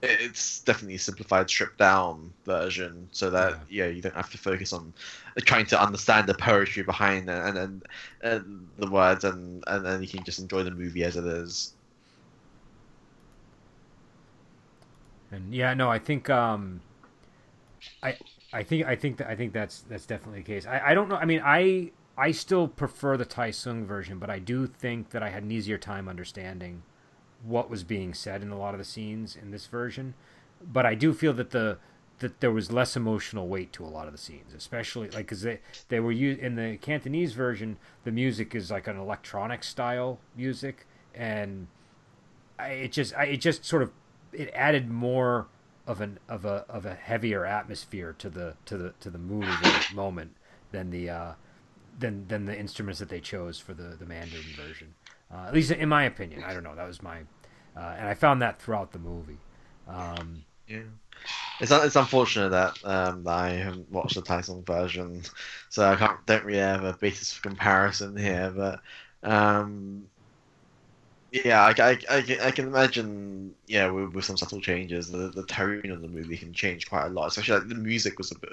it's 0.01 0.61
definitely 0.61 0.95
a 0.95 0.99
simplified, 0.99 1.49
stripped 1.49 1.77
down 1.77 2.33
version, 2.45 3.07
so 3.11 3.29
that 3.29 3.59
yeah. 3.69 3.85
yeah, 3.85 3.91
you 3.91 4.01
don't 4.01 4.15
have 4.15 4.31
to 4.31 4.37
focus 4.37 4.73
on 4.73 4.93
trying 5.39 5.65
to 5.67 5.81
understand 5.81 6.27
the 6.27 6.33
poetry 6.33 6.83
behind 6.83 7.29
it 7.29 7.35
and 7.35 7.57
and, 7.57 7.83
and 8.21 8.67
the 8.77 8.89
words, 8.89 9.23
and 9.23 9.63
and 9.67 9.85
then 9.85 10.01
you 10.01 10.07
can 10.07 10.23
just 10.23 10.39
enjoy 10.39 10.63
the 10.63 10.71
movie 10.71 11.03
as 11.03 11.17
it 11.17 11.25
is. 11.25 11.73
And 15.31 15.53
yeah, 15.53 15.73
no, 15.73 15.89
I 15.89 15.99
think 15.99 16.29
um, 16.29 16.81
I 18.01 18.17
I 18.51 18.63
think 18.63 18.87
I 18.87 18.95
think 18.95 19.17
that 19.17 19.27
I 19.27 19.35
think 19.35 19.53
that's 19.53 19.81
that's 19.81 20.05
definitely 20.05 20.39
the 20.39 20.47
case. 20.47 20.65
I, 20.65 20.81
I 20.87 20.93
don't 20.95 21.09
know. 21.09 21.15
I 21.15 21.25
mean, 21.25 21.41
I 21.45 21.91
I 22.17 22.31
still 22.31 22.67
prefer 22.67 23.17
the 23.17 23.25
Tai 23.25 23.51
Seng 23.51 23.85
version, 23.85 24.17
but 24.17 24.31
I 24.31 24.39
do 24.39 24.65
think 24.65 25.11
that 25.11 25.21
I 25.21 25.29
had 25.29 25.43
an 25.43 25.51
easier 25.51 25.77
time 25.77 26.09
understanding 26.09 26.81
what 27.43 27.69
was 27.69 27.83
being 27.83 28.13
said 28.13 28.41
in 28.41 28.51
a 28.51 28.57
lot 28.57 28.73
of 28.73 28.77
the 28.77 28.85
scenes 28.85 29.35
in 29.35 29.51
this 29.51 29.67
version. 29.67 30.13
But 30.61 30.85
I 30.85 30.95
do 30.95 31.13
feel 31.13 31.33
that 31.33 31.51
the 31.51 31.77
that 32.19 32.39
there 32.39 32.51
was 32.51 32.71
less 32.71 32.95
emotional 32.95 33.47
weight 33.47 33.73
to 33.73 33.83
a 33.83 33.87
lot 33.87 34.05
of 34.05 34.13
the 34.13 34.17
scenes, 34.19 34.53
especially 34.53 35.09
like 35.09 35.25
because 35.25 35.41
they 35.41 35.59
they 35.89 35.99
were 35.99 36.11
used 36.11 36.39
in 36.39 36.55
the 36.55 36.77
Cantonese 36.77 37.33
version. 37.33 37.77
The 38.03 38.11
music 38.11 38.55
is 38.55 38.71
like 38.71 38.87
an 38.87 38.97
electronic 38.97 39.63
style 39.63 40.19
music, 40.35 40.85
and 41.15 41.67
I, 42.59 42.67
it 42.69 42.91
just 42.91 43.15
I, 43.15 43.25
it 43.25 43.37
just 43.37 43.65
sort 43.65 43.81
of 43.81 43.91
it 44.31 44.51
added 44.53 44.89
more 44.89 45.47
of 45.87 45.99
an 45.99 46.19
of 46.29 46.45
a 46.45 46.63
of 46.69 46.85
a 46.85 46.93
heavier 46.93 47.45
atmosphere 47.45 48.13
to 48.19 48.29
the 48.29 48.55
to 48.65 48.77
the 48.77 48.93
to 48.99 49.09
the 49.09 49.17
mood 49.17 49.45
of 49.45 49.61
the 49.61 49.87
moment 49.95 50.35
than 50.71 50.91
the 50.91 51.09
uh, 51.09 51.33
than 51.97 52.27
than 52.27 52.45
the 52.45 52.57
instruments 52.57 52.99
that 52.99 53.09
they 53.09 53.19
chose 53.19 53.59
for 53.59 53.73
the 53.73 53.95
the 53.97 54.05
Mandarin 54.05 54.43
version. 54.55 54.93
Uh, 55.33 55.47
at 55.47 55.53
least 55.53 55.71
in 55.71 55.89
my 55.89 56.03
opinion. 56.03 56.43
I 56.43 56.53
don't 56.53 56.63
know. 56.63 56.75
That 56.75 56.87
was 56.87 57.01
my, 57.01 57.19
uh, 57.75 57.95
and 57.97 58.07
I 58.07 58.13
found 58.13 58.41
that 58.41 58.61
throughout 58.61 58.91
the 58.91 58.99
movie. 58.99 59.37
Um, 59.87 60.43
yeah. 60.67 60.81
It's 61.59 61.71
it's 61.71 61.95
unfortunate 61.95 62.49
that 62.49 62.77
um, 62.83 63.27
I 63.27 63.49
haven't 63.49 63.91
watched 63.91 64.15
the 64.15 64.21
Tai 64.21 64.41
Seng 64.41 64.63
version, 64.63 65.21
so 65.69 65.85
I 65.85 65.95
can't 65.95 66.25
don't 66.25 66.43
really 66.43 66.59
have 66.59 66.83
a 66.83 66.93
basis 66.93 67.31
for 67.31 67.41
comparison 67.43 68.17
here. 68.17 68.51
But 68.55 68.79
um, 69.21 70.07
yeah, 71.31 71.61
I, 71.61 71.73
I, 71.77 71.97
I, 72.09 72.37
I, 72.43 72.51
can 72.51 72.67
imagine, 72.67 73.55
yeah, 73.67 73.89
with, 73.89 74.13
with, 74.13 74.25
some 74.25 74.35
subtle 74.35 74.59
changes, 74.59 75.09
the, 75.09 75.29
the 75.29 75.45
tone 75.45 75.89
of 75.89 76.01
the 76.01 76.09
movie 76.09 76.35
can 76.35 76.51
change 76.51 76.89
quite 76.89 77.05
a 77.05 77.09
lot. 77.09 77.27
Especially 77.27 77.59
like 77.59 77.69
the 77.69 77.75
music 77.75 78.17
was 78.17 78.31
a 78.31 78.39
bit, 78.39 78.51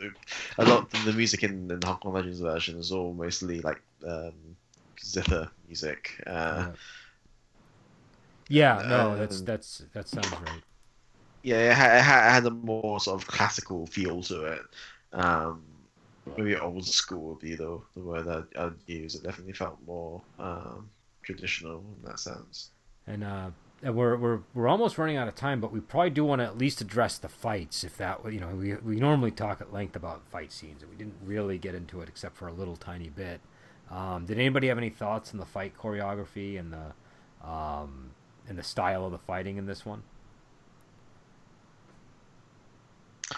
a 0.58 0.64
lot. 0.64 0.88
The 0.90 1.12
music 1.12 1.42
in, 1.42 1.70
in 1.70 1.80
the 1.80 1.86
Hong 1.86 1.98
Kong 1.98 2.12
Legends 2.12 2.40
version 2.40 2.78
is 2.78 2.92
all 2.92 3.14
mostly 3.14 3.60
like 3.62 3.80
um, 4.06 4.32
zither 5.00 5.50
music. 5.66 6.22
Uh, 6.26 6.72
yeah, 8.48 8.82
no, 8.88 9.16
that's 9.16 9.40
that's 9.42 9.82
that 9.92 10.08
sounds 10.08 10.30
right. 10.30 10.62
Yeah, 11.42 11.70
it 11.70 11.74
had, 11.74 11.98
it 11.98 12.02
had 12.02 12.46
a 12.46 12.50
more 12.50 13.00
sort 13.00 13.22
of 13.22 13.28
classical 13.28 13.86
feel 13.86 14.22
to 14.24 14.44
it. 14.44 14.62
Um, 15.12 15.62
maybe 16.36 16.56
old 16.56 16.86
school 16.86 17.30
would 17.30 17.38
be 17.38 17.54
the 17.54 17.80
the 17.94 18.02
word 18.02 18.28
I'd, 18.28 18.56
I'd 18.56 18.74
use. 18.86 19.14
It 19.14 19.22
definitely 19.22 19.52
felt 19.54 19.78
more. 19.86 20.22
Um, 20.38 20.90
traditional 21.28 21.84
in 21.96 22.08
that 22.08 22.18
sense. 22.18 22.70
And 23.06 23.22
uh, 23.22 23.50
we're 23.82 24.16
we're 24.16 24.40
we're 24.54 24.68
almost 24.68 24.98
running 24.98 25.16
out 25.16 25.28
of 25.28 25.34
time, 25.34 25.60
but 25.60 25.72
we 25.72 25.80
probably 25.80 26.10
do 26.10 26.24
want 26.24 26.40
to 26.40 26.46
at 26.46 26.58
least 26.58 26.80
address 26.80 27.18
the 27.18 27.28
fights. 27.28 27.84
If 27.84 27.96
that 27.98 28.20
you 28.32 28.40
know, 28.40 28.48
we 28.48 28.74
we 28.76 28.96
normally 28.96 29.30
talk 29.30 29.60
at 29.60 29.72
length 29.72 29.94
about 29.94 30.26
fight 30.30 30.52
scenes, 30.52 30.82
and 30.82 30.90
we 30.90 30.96
didn't 30.96 31.16
really 31.22 31.58
get 31.58 31.74
into 31.74 32.00
it 32.00 32.08
except 32.08 32.36
for 32.36 32.48
a 32.48 32.52
little 32.52 32.76
tiny 32.76 33.08
bit. 33.08 33.40
Um, 33.90 34.26
did 34.26 34.38
anybody 34.38 34.68
have 34.68 34.78
any 34.78 34.90
thoughts 34.90 35.32
on 35.32 35.38
the 35.38 35.46
fight 35.46 35.72
choreography 35.76 36.58
and 36.58 36.72
the 36.72 37.48
um, 37.48 38.10
and 38.48 38.58
the 38.58 38.62
style 38.62 39.06
of 39.06 39.12
the 39.12 39.18
fighting 39.18 39.56
in 39.56 39.66
this 39.66 39.86
one? 39.86 40.02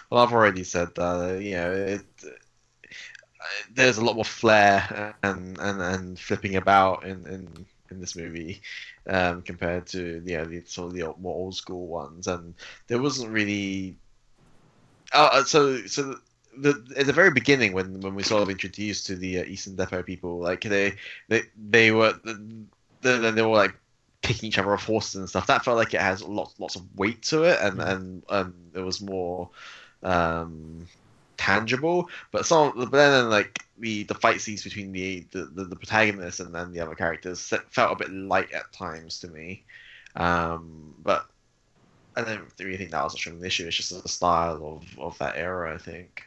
Well, 0.08 0.22
I've 0.22 0.32
already 0.32 0.64
said 0.64 0.94
that. 0.96 1.40
You 1.42 1.54
know, 1.56 1.72
it, 1.72 2.02
there's 3.74 3.98
a 3.98 4.04
lot 4.04 4.16
more 4.16 4.24
flair 4.24 5.14
and 5.22 5.58
and, 5.58 5.80
and 5.80 6.18
flipping 6.18 6.56
about 6.56 7.04
in, 7.04 7.26
in 7.26 7.66
in 7.90 8.00
this 8.00 8.16
movie 8.16 8.60
um, 9.08 9.42
compared 9.42 9.86
to 9.88 10.22
yeah 10.24 10.44
the 10.44 10.62
sort 10.64 10.88
of 10.88 10.94
the 10.94 11.14
more 11.20 11.34
old 11.34 11.54
school 11.54 11.86
ones, 11.86 12.26
and 12.26 12.54
there 12.86 13.00
wasn't 13.00 13.30
really. 13.30 13.96
Uh, 15.12 15.28
uh 15.32 15.44
so 15.44 15.84
so 15.86 16.14
the 16.60 16.94
at 16.96 17.06
the 17.06 17.12
very 17.12 17.30
beginning 17.30 17.72
when 17.72 18.00
when 18.00 18.14
we 18.14 18.22
sort 18.22 18.42
of 18.42 18.50
introduced 18.50 19.06
to 19.06 19.16
the 19.16 19.40
uh, 19.40 19.44
Eastern 19.44 19.76
Depot 19.76 20.02
people, 20.02 20.38
like 20.38 20.62
they 20.62 20.94
they 21.28 21.42
they 21.70 21.90
were 21.90 22.14
then 22.24 22.68
they 23.34 23.42
were 23.42 23.56
like 23.56 23.74
kicking 24.22 24.48
each 24.48 24.58
other 24.58 24.72
off 24.72 24.84
horses 24.84 25.16
and 25.16 25.28
stuff. 25.28 25.46
That 25.46 25.64
felt 25.64 25.76
like 25.76 25.94
it 25.94 26.00
has 26.00 26.22
lots 26.22 26.58
lots 26.58 26.76
of 26.76 26.82
weight 26.96 27.22
to 27.24 27.44
it, 27.44 27.58
and 27.60 27.80
and 27.80 28.22
and 28.28 28.54
it 28.74 28.80
was 28.80 29.00
more 29.00 29.50
um 30.02 30.86
tangible. 31.36 32.10
But 32.32 32.46
some, 32.46 32.72
but 32.76 32.92
then 32.92 33.30
like 33.30 33.60
the 33.78 34.04
the 34.04 34.14
fight 34.14 34.40
scenes 34.40 34.62
between 34.62 34.92
the 34.92 35.26
the, 35.30 35.44
the, 35.46 35.64
the 35.64 35.76
protagonist 35.76 36.40
and 36.40 36.54
then 36.54 36.72
the 36.72 36.80
other 36.80 36.94
characters 36.94 37.52
felt 37.70 37.92
a 37.92 37.96
bit 37.96 38.12
light 38.12 38.52
at 38.52 38.72
times 38.72 39.20
to 39.20 39.28
me. 39.28 39.64
Um, 40.16 40.94
but 41.02 41.26
I 42.16 42.22
don't 42.22 42.52
really 42.58 42.76
think 42.76 42.90
that 42.90 43.04
was 43.04 43.14
of 43.26 43.32
an 43.32 43.44
issue. 43.44 43.66
It's 43.66 43.76
just 43.76 44.02
the 44.02 44.08
style 44.08 44.64
of, 44.64 44.98
of 44.98 45.18
that 45.18 45.36
era, 45.36 45.74
I 45.74 45.78
think. 45.78 46.24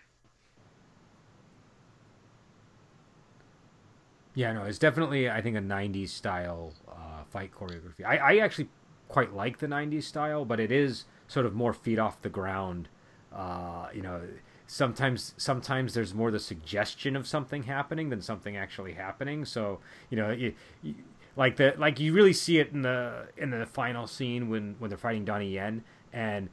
Yeah, 4.35 4.53
no, 4.53 4.63
it's 4.63 4.79
definitely 4.79 5.29
I 5.29 5.41
think 5.41 5.55
a 5.57 5.61
'90s 5.61 6.09
style 6.09 6.73
uh, 6.89 7.23
fight 7.29 7.51
choreography. 7.53 8.05
I, 8.05 8.17
I 8.17 8.37
actually 8.37 8.69
quite 9.07 9.33
like 9.33 9.59
the 9.59 9.67
'90s 9.67 10.03
style, 10.03 10.45
but 10.45 10.59
it 10.59 10.71
is 10.71 11.05
sort 11.27 11.45
of 11.45 11.53
more 11.53 11.73
feet 11.73 11.99
off 11.99 12.21
the 12.21 12.29
ground. 12.29 12.89
Uh, 13.31 13.87
you 13.93 14.01
know, 14.01 14.21
sometimes 14.65 15.33
sometimes 15.37 15.93
there's 15.93 16.13
more 16.13 16.31
the 16.31 16.39
suggestion 16.39 17.15
of 17.15 17.27
something 17.27 17.63
happening 17.63 18.09
than 18.09 18.21
something 18.21 18.57
actually 18.57 18.93
happening. 18.93 19.45
So 19.45 19.79
you 20.09 20.17
know, 20.17 20.31
you, 20.31 20.53
you, 20.81 20.95
like 21.35 21.57
the 21.57 21.75
like 21.77 21.99
you 21.99 22.13
really 22.13 22.33
see 22.33 22.59
it 22.59 22.71
in 22.71 22.81
the 22.81 23.27
in 23.37 23.51
the 23.51 23.65
final 23.67 24.07
scene 24.07 24.49
when 24.49 24.75
when 24.79 24.89
they're 24.89 24.97
fighting 24.97 25.25
Donnie 25.25 25.51
Yen 25.51 25.83
and 26.11 26.49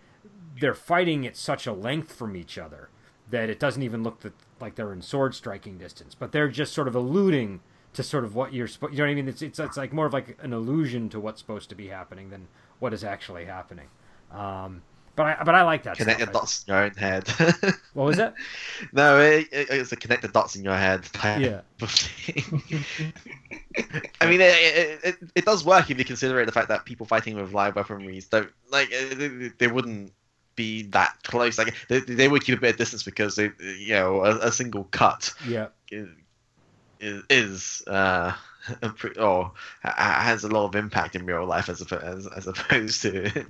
they're 0.60 0.74
fighting 0.74 1.26
at 1.26 1.36
such 1.36 1.66
a 1.66 1.72
length 1.72 2.12
from 2.12 2.36
each 2.36 2.58
other 2.58 2.90
that 3.30 3.48
it 3.48 3.58
doesn't 3.60 3.82
even 3.82 4.02
look 4.02 4.20
that, 4.20 4.34
like 4.60 4.74
they're 4.74 4.92
in 4.92 5.00
sword 5.00 5.34
striking 5.34 5.78
distance, 5.78 6.14
but 6.14 6.32
they're 6.32 6.48
just 6.48 6.72
sort 6.72 6.88
of 6.88 6.94
alluding 6.94 7.60
to 7.95 8.03
sort 8.03 8.24
of 8.24 8.34
what 8.34 8.53
you're 8.53 8.68
supposed. 8.68 8.93
You 8.93 8.99
know 8.99 9.05
what 9.05 9.11
I 9.11 9.14
mean? 9.14 9.28
It's, 9.28 9.43
it's 9.43 9.59
it's 9.59 9.76
like 9.76 9.93
more 9.93 10.07
of 10.07 10.12
like 10.12 10.36
an 10.43 10.53
allusion 10.53 11.09
to 11.11 11.20
what's 11.20 11.41
supposed 11.41 11.68
to 11.70 11.74
be 11.74 11.88
happening 11.88 12.30
than 12.30 12.49
what 12.78 12.93
is 12.93 13.05
actually 13.05 13.45
happening. 13.45 13.88
Um, 14.30 14.82
but 15.16 15.26
I 15.26 15.43
but 15.45 15.55
I 15.55 15.62
like 15.62 15.82
that. 15.82 15.97
Connect 15.97 16.20
the 16.20 16.26
dots 16.26 16.64
in 16.64 16.72
your 16.72 16.84
own 16.84 16.93
head. 16.93 17.28
what 17.95 18.05
was 18.05 18.16
that? 18.16 18.34
No, 18.93 19.20
it, 19.20 19.49
it, 19.53 19.68
it's 19.70 19.93
a 19.93 19.97
connect 19.97 20.22
the 20.22 20.28
dots 20.28 20.57
in 20.57 20.64
your 20.64 20.76
head. 20.76 21.07
yeah. 21.22 21.61
I 24.20 24.26
mean, 24.26 24.41
it, 24.41 25.01
it, 25.05 25.16
it 25.34 25.45
does 25.45 25.64
work 25.64 25.91
if 25.91 25.99
you 25.99 26.05
consider 26.05 26.45
the 26.45 26.53
fact 26.53 26.68
that 26.68 26.84
people 26.84 27.07
fighting 27.07 27.36
with 27.36 27.53
live 27.53 27.76
weaponry 27.76 28.22
don't 28.30 28.51
like 28.70 28.91
they, 28.91 29.51
they 29.59 29.66
wouldn't 29.66 30.12
be 30.57 30.82
that 30.84 31.16
close. 31.24 31.59
Like 31.59 31.74
they, 31.88 32.01
they 32.01 32.28
would 32.28 32.45
keep 32.45 32.59
a 32.59 32.61
bit 32.61 32.70
of 32.70 32.76
distance 32.76 33.03
because 33.03 33.36
they, 33.36 33.51
you 33.61 33.95
know, 33.95 34.24
a, 34.24 34.49
a 34.49 34.53
single 34.53 34.84
cut. 34.84 35.32
Yeah. 35.47 35.66
Is, 37.01 37.22
is 37.30 37.82
uh, 37.86 38.34
or 39.18 39.53
has 39.82 40.44
a 40.44 40.48
lot 40.48 40.66
of 40.66 40.74
impact 40.74 41.16
in 41.16 41.24
real 41.24 41.46
life 41.46 41.68
as 41.68 41.80
as, 41.92 42.26
as 42.26 42.46
opposed 42.46 43.03
to 43.03 43.46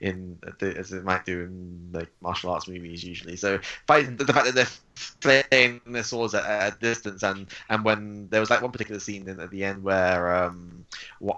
in, 0.00 0.38
as 0.60 0.92
it 0.92 1.04
might 1.04 1.24
do 1.24 1.40
in 1.42 1.88
like 1.92 2.10
martial 2.20 2.50
arts 2.50 2.68
movies 2.68 3.02
usually. 3.04 3.36
So 3.36 3.58
fight, 3.86 4.16
the, 4.18 4.32
fact 4.32 4.46
that 4.46 4.54
they're 4.54 5.42
playing 5.50 5.80
their 5.86 6.04
swords 6.04 6.34
at, 6.34 6.44
a 6.44 6.76
distance 6.78 7.22
and 7.22 7.48
and 7.68 7.84
when 7.84 8.28
there 8.30 8.40
was 8.40 8.50
like 8.50 8.62
one 8.62 8.72
particular 8.72 9.00
scene 9.00 9.28
in, 9.28 9.40
at 9.40 9.50
the 9.50 9.64
end 9.64 9.82
where 9.82 10.34
um 10.44 10.86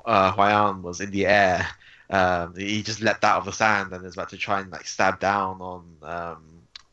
uh, 0.05 0.33
Huaiyan 0.33 0.83
was 0.83 1.01
in 1.01 1.11
the 1.11 1.27
air. 1.27 1.67
Um, 2.11 2.55
he 2.55 2.83
just 2.83 3.01
leapt 3.01 3.25
out 3.25 3.39
of 3.39 3.47
the 3.47 3.53
sand 3.53 3.93
and 3.93 4.05
is 4.05 4.15
about 4.15 4.29
to 4.31 4.37
try 4.37 4.61
and 4.61 4.71
like 4.71 4.87
stab 4.87 5.21
down 5.21 5.61
on 5.61 5.85
um, 6.03 6.45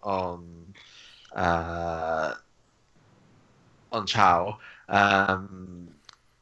on 0.01 0.73
uh, 1.35 2.33
on 3.91 4.07
Chow. 4.07 4.57
Um, 4.91 5.81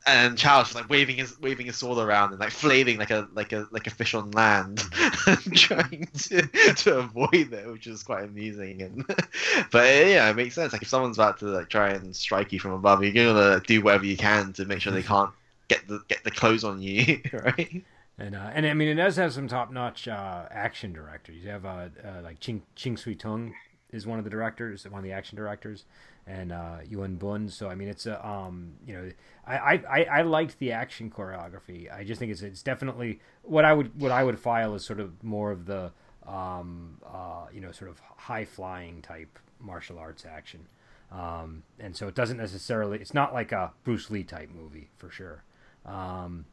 and 0.07 0.37
Charles 0.37 0.69
was 0.69 0.75
like 0.75 0.89
waving 0.89 1.17
his 1.17 1.39
waving 1.39 1.67
his 1.67 1.77
sword 1.77 1.99
around 1.99 2.31
and 2.31 2.39
like 2.39 2.49
flailing 2.49 2.97
like 2.97 3.11
a 3.11 3.27
like 3.33 3.53
a 3.53 3.67
like 3.71 3.85
a 3.85 3.91
fish 3.91 4.15
on 4.15 4.31
land, 4.31 4.79
trying 5.55 6.07
to 6.17 6.41
to 6.75 6.97
avoid 6.97 7.53
it, 7.53 7.71
which 7.71 7.85
is 7.85 8.01
quite 8.01 8.23
amusing. 8.23 8.81
And 8.81 9.05
but 9.71 9.85
yeah, 9.85 10.29
it 10.29 10.35
makes 10.35 10.55
sense. 10.55 10.73
Like 10.73 10.81
if 10.81 10.87
someone's 10.87 11.17
about 11.17 11.37
to 11.39 11.45
like 11.45 11.69
try 11.69 11.89
and 11.91 12.15
strike 12.15 12.51
you 12.51 12.59
from 12.59 12.71
above, 12.71 13.03
you're 13.03 13.13
gonna 13.13 13.61
do 13.67 13.81
whatever 13.81 14.05
you 14.05 14.17
can 14.17 14.51
to 14.53 14.65
make 14.65 14.81
sure 14.81 14.91
they 14.91 15.03
can't 15.03 15.31
get 15.67 15.87
the 15.87 16.01
get 16.07 16.23
the 16.23 16.31
clothes 16.31 16.63
on 16.63 16.81
you, 16.81 17.21
right? 17.33 17.83
And 18.17 18.35
uh, 18.35 18.49
and 18.53 18.65
I 18.65 18.73
mean, 18.73 18.87
it 18.87 18.95
does 18.95 19.15
have 19.17 19.33
some 19.33 19.47
top 19.47 19.71
notch 19.71 20.07
uh, 20.07 20.45
action 20.49 20.91
directors. 20.91 21.43
You 21.43 21.51
have 21.51 21.65
uh, 21.65 21.89
uh, 22.03 22.21
like 22.23 22.39
Ching 22.39 22.63
Ching 22.75 22.97
Siu 22.97 23.13
Tung 23.13 23.53
is 23.91 24.07
one 24.07 24.17
of 24.17 24.23
the 24.23 24.31
directors, 24.31 24.85
one 24.89 24.99
of 24.99 25.03
the 25.03 25.11
action 25.11 25.35
directors 25.35 25.85
and 26.29 26.51
uh, 26.51 26.77
Yuen 26.87 27.15
Bun. 27.15 27.49
So 27.49 27.69
I 27.69 27.75
mean, 27.75 27.87
it's 27.87 28.05
a 28.05 28.25
um, 28.25 28.73
you 28.85 28.93
know, 28.93 29.11
I, 29.47 29.81
I 29.89 30.03
I 30.03 30.21
liked 30.21 30.59
the 30.59 30.71
action 30.71 31.09
choreography. 31.09 31.91
I 31.91 32.03
just 32.03 32.19
think 32.19 32.31
it's 32.31 32.41
it's 32.41 32.61
definitely 32.61 33.19
what 33.41 33.65
I 33.65 33.73
would 33.73 33.99
what 33.99 34.11
I 34.11 34.23
would 34.23 34.39
file 34.39 34.75
is 34.75 34.85
sort 34.85 34.99
of 34.99 35.23
more 35.23 35.51
of 35.51 35.65
the 35.65 35.91
um, 36.27 36.97
uh, 37.05 37.47
you 37.51 37.59
know, 37.59 37.71
sort 37.71 37.89
of 37.89 37.99
high 37.99 38.45
flying 38.45 39.01
type 39.01 39.39
martial 39.59 39.97
arts 39.97 40.25
action. 40.25 40.67
Um, 41.11 41.63
and 41.79 41.95
so 41.95 42.07
it 42.07 42.13
doesn't 42.13 42.37
necessarily 42.37 42.99
it's 42.99 43.15
not 43.15 43.33
like 43.33 43.51
a 43.51 43.71
Bruce 43.83 44.11
Lee 44.11 44.23
type 44.23 44.49
movie 44.53 44.89
for 44.97 45.09
sure. 45.09 45.43
Um, 45.85 46.45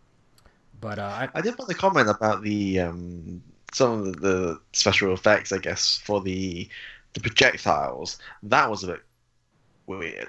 but 0.81 0.99
uh, 0.99 1.03
I, 1.03 1.29
I 1.35 1.41
did 1.43 1.59
want 1.59 1.71
to 1.71 1.77
comment 1.77 2.09
about 2.09 2.43
the 2.43 2.81
um, 2.81 3.43
some 3.73 4.07
of 4.07 4.21
the 4.21 4.59
special 4.73 5.13
effects, 5.13 5.53
I 5.53 5.59
guess, 5.59 5.99
for 5.99 6.23
the 6.23 6.67
the 7.13 7.21
projectiles. 7.21 8.19
That 8.43 8.71
was 8.71 8.83
a 8.85 8.89
bit 8.89 9.03
weird. 9.87 10.29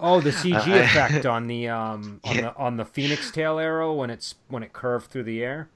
Oh, 0.00 0.20
the 0.20 0.30
CG 0.30 0.66
uh, 0.66 0.84
effect 0.84 1.26
on 1.26 1.46
the 1.46 1.68
um 1.68 2.20
on 2.24 2.34
yeah. 2.34 2.40
the 2.42 2.56
on 2.56 2.76
the 2.76 2.84
phoenix 2.84 3.30
tail 3.30 3.58
arrow 3.58 3.92
when 3.94 4.10
it's 4.10 4.34
when 4.48 4.62
it 4.62 4.72
curved 4.72 5.10
through 5.10 5.24
the 5.24 5.42
air. 5.42 5.68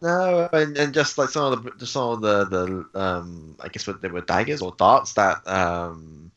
No, 0.00 0.48
and, 0.52 0.76
and 0.76 0.94
just 0.94 1.18
like 1.18 1.28
some 1.28 1.52
of 1.52 1.62
the 1.64 1.70
just 1.72 1.92
some 1.92 2.10
of 2.10 2.20
the 2.20 2.44
the 2.44 3.00
um 3.00 3.56
I 3.60 3.68
guess 3.68 3.86
what 3.86 4.00
they 4.00 4.08
were 4.08 4.20
daggers 4.20 4.62
or 4.62 4.74
darts 4.78 5.14
that 5.14 5.46
um 5.46 6.30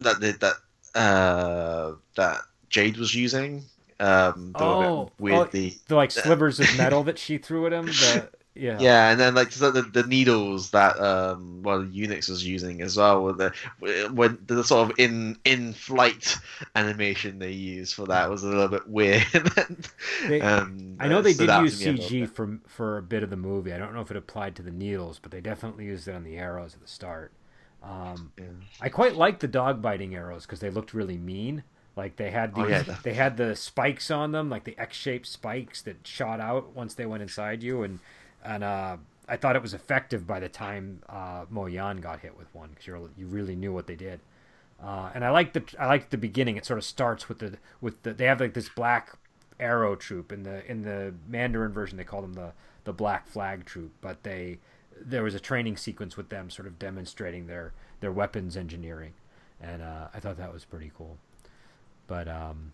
that 0.00 0.20
that 0.20 0.54
uh 0.94 1.92
that 2.16 2.40
Jade 2.68 2.96
was 2.96 3.14
using. 3.14 3.64
Um, 3.98 4.52
oh, 4.54 5.10
weirdly, 5.18 5.74
oh, 5.76 5.82
the 5.88 5.94
like 5.96 6.10
slivers 6.10 6.58
of 6.58 6.66
metal 6.78 7.02
that 7.04 7.18
she 7.18 7.36
threw 7.36 7.66
at 7.66 7.72
him. 7.72 7.86
The, 7.86 8.30
Yeah. 8.60 8.76
Yeah, 8.78 9.10
and 9.10 9.18
then 9.18 9.34
like 9.34 9.50
the, 9.52 9.70
the, 9.70 9.82
the 9.82 10.02
needles 10.02 10.70
that 10.72 11.00
um 11.00 11.62
well 11.62 11.82
Eunuch 11.82 12.28
was 12.28 12.46
using 12.46 12.82
as 12.82 12.94
well 12.94 13.24
with 13.24 13.38
the 13.38 14.10
when 14.12 14.38
the 14.46 14.62
sort 14.62 14.90
of 14.90 14.98
in 14.98 15.38
in 15.46 15.72
flight 15.72 16.36
animation 16.74 17.38
they 17.38 17.52
used 17.52 17.94
for 17.94 18.04
that 18.06 18.28
was 18.28 18.42
a 18.42 18.48
little 18.48 18.68
bit 18.68 18.86
weird. 18.86 19.24
they, 20.28 20.42
um, 20.42 20.96
I 21.00 21.08
know 21.08 21.22
they 21.22 21.32
did 21.32 21.48
use 21.48 21.80
CG 21.82 22.28
for 22.28 22.58
for 22.66 22.98
a 22.98 23.02
bit 23.02 23.22
of 23.22 23.30
the 23.30 23.36
movie. 23.36 23.72
I 23.72 23.78
don't 23.78 23.94
know 23.94 24.02
if 24.02 24.10
it 24.10 24.16
applied 24.18 24.56
to 24.56 24.62
the 24.62 24.70
needles, 24.70 25.18
but 25.18 25.30
they 25.30 25.40
definitely 25.40 25.86
used 25.86 26.06
it 26.06 26.14
on 26.14 26.24
the 26.24 26.36
arrows 26.36 26.74
at 26.74 26.82
the 26.82 26.88
start. 26.88 27.32
Um, 27.82 28.32
yeah. 28.38 28.44
I 28.78 28.90
quite 28.90 29.16
liked 29.16 29.40
the 29.40 29.48
dog 29.48 29.80
biting 29.80 30.14
arrows 30.14 30.44
because 30.44 30.60
they 30.60 30.68
looked 30.68 30.92
really 30.92 31.16
mean. 31.16 31.62
Like 31.96 32.16
they 32.16 32.30
had 32.30 32.54
these, 32.54 32.64
oh, 32.64 32.68
yeah. 32.68 32.96
they 33.02 33.14
had 33.14 33.36
the 33.38 33.56
spikes 33.56 34.10
on 34.10 34.32
them, 34.32 34.48
like 34.48 34.64
the 34.64 34.78
X-shaped 34.78 35.26
spikes 35.26 35.82
that 35.82 36.06
shot 36.06 36.40
out 36.40 36.74
once 36.74 36.94
they 36.94 37.06
went 37.06 37.22
inside 37.22 37.62
you, 37.62 37.82
and 37.82 38.00
and 38.44 38.64
uh, 38.64 38.96
I 39.28 39.36
thought 39.36 39.56
it 39.56 39.62
was 39.62 39.74
effective 39.74 40.26
by 40.26 40.40
the 40.40 40.48
time 40.48 41.02
uh, 41.08 41.44
Mo 41.48 41.66
Yan 41.66 41.98
got 41.98 42.20
hit 42.20 42.36
with 42.36 42.52
one 42.54 42.70
because 42.70 42.86
you 42.86 43.10
you 43.16 43.26
really 43.26 43.56
knew 43.56 43.72
what 43.72 43.86
they 43.86 43.96
did. 43.96 44.20
Uh, 44.82 45.10
and 45.14 45.24
I 45.24 45.30
like 45.30 45.52
the 45.52 45.62
I 45.78 45.86
like 45.86 46.10
the 46.10 46.18
beginning. 46.18 46.56
It 46.56 46.64
sort 46.64 46.78
of 46.78 46.84
starts 46.84 47.28
with 47.28 47.38
the 47.38 47.58
with 47.80 48.02
the 48.02 48.12
they 48.12 48.24
have 48.24 48.40
like 48.40 48.54
this 48.54 48.68
black 48.68 49.16
arrow 49.58 49.94
troop 49.94 50.32
in 50.32 50.42
the 50.42 50.68
in 50.70 50.82
the 50.82 51.14
Mandarin 51.28 51.72
version 51.72 51.98
they 51.98 52.04
call 52.04 52.22
them 52.22 52.32
the 52.32 52.52
the 52.84 52.92
Black 52.92 53.28
Flag 53.28 53.64
troop, 53.66 53.92
but 54.00 54.22
they 54.22 54.58
there 55.00 55.22
was 55.22 55.34
a 55.34 55.40
training 55.40 55.76
sequence 55.76 56.16
with 56.16 56.28
them 56.28 56.50
sort 56.50 56.66
of 56.66 56.78
demonstrating 56.78 57.46
their 57.46 57.72
their 58.00 58.12
weapons 58.12 58.56
engineering, 58.56 59.12
and 59.60 59.82
uh, 59.82 60.08
I 60.14 60.20
thought 60.20 60.38
that 60.38 60.52
was 60.52 60.64
pretty 60.64 60.90
cool. 60.96 61.18
But 62.06 62.26
um, 62.26 62.72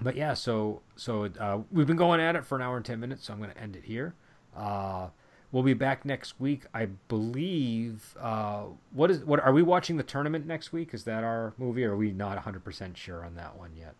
but 0.00 0.16
yeah, 0.16 0.34
so 0.34 0.82
so 0.96 1.30
uh, 1.40 1.60
we've 1.72 1.86
been 1.86 1.96
going 1.96 2.20
at 2.20 2.36
it 2.36 2.44
for 2.44 2.56
an 2.56 2.62
hour 2.62 2.76
and 2.76 2.84
ten 2.84 3.00
minutes, 3.00 3.24
so 3.26 3.32
I'm 3.32 3.38
going 3.38 3.50
to 3.50 3.58
end 3.60 3.76
it 3.76 3.84
here. 3.84 4.14
Uh, 4.56 5.08
we'll 5.52 5.62
be 5.62 5.74
back 5.74 6.04
next 6.04 6.40
week, 6.40 6.64
I 6.74 6.86
believe. 7.08 8.16
Uh, 8.20 8.64
what 8.92 9.10
is 9.10 9.24
what 9.24 9.40
are 9.40 9.52
we 9.52 9.62
watching 9.62 9.96
the 9.96 10.02
tournament 10.02 10.46
next 10.46 10.72
week? 10.72 10.92
Is 10.92 11.04
that 11.04 11.24
our 11.24 11.54
movie? 11.58 11.84
Or 11.84 11.92
are 11.92 11.96
we 11.96 12.12
not 12.12 12.36
100 12.36 12.64
percent 12.64 12.96
sure 12.96 13.24
on 13.24 13.34
that 13.36 13.56
one 13.56 13.70
yet? 13.76 13.94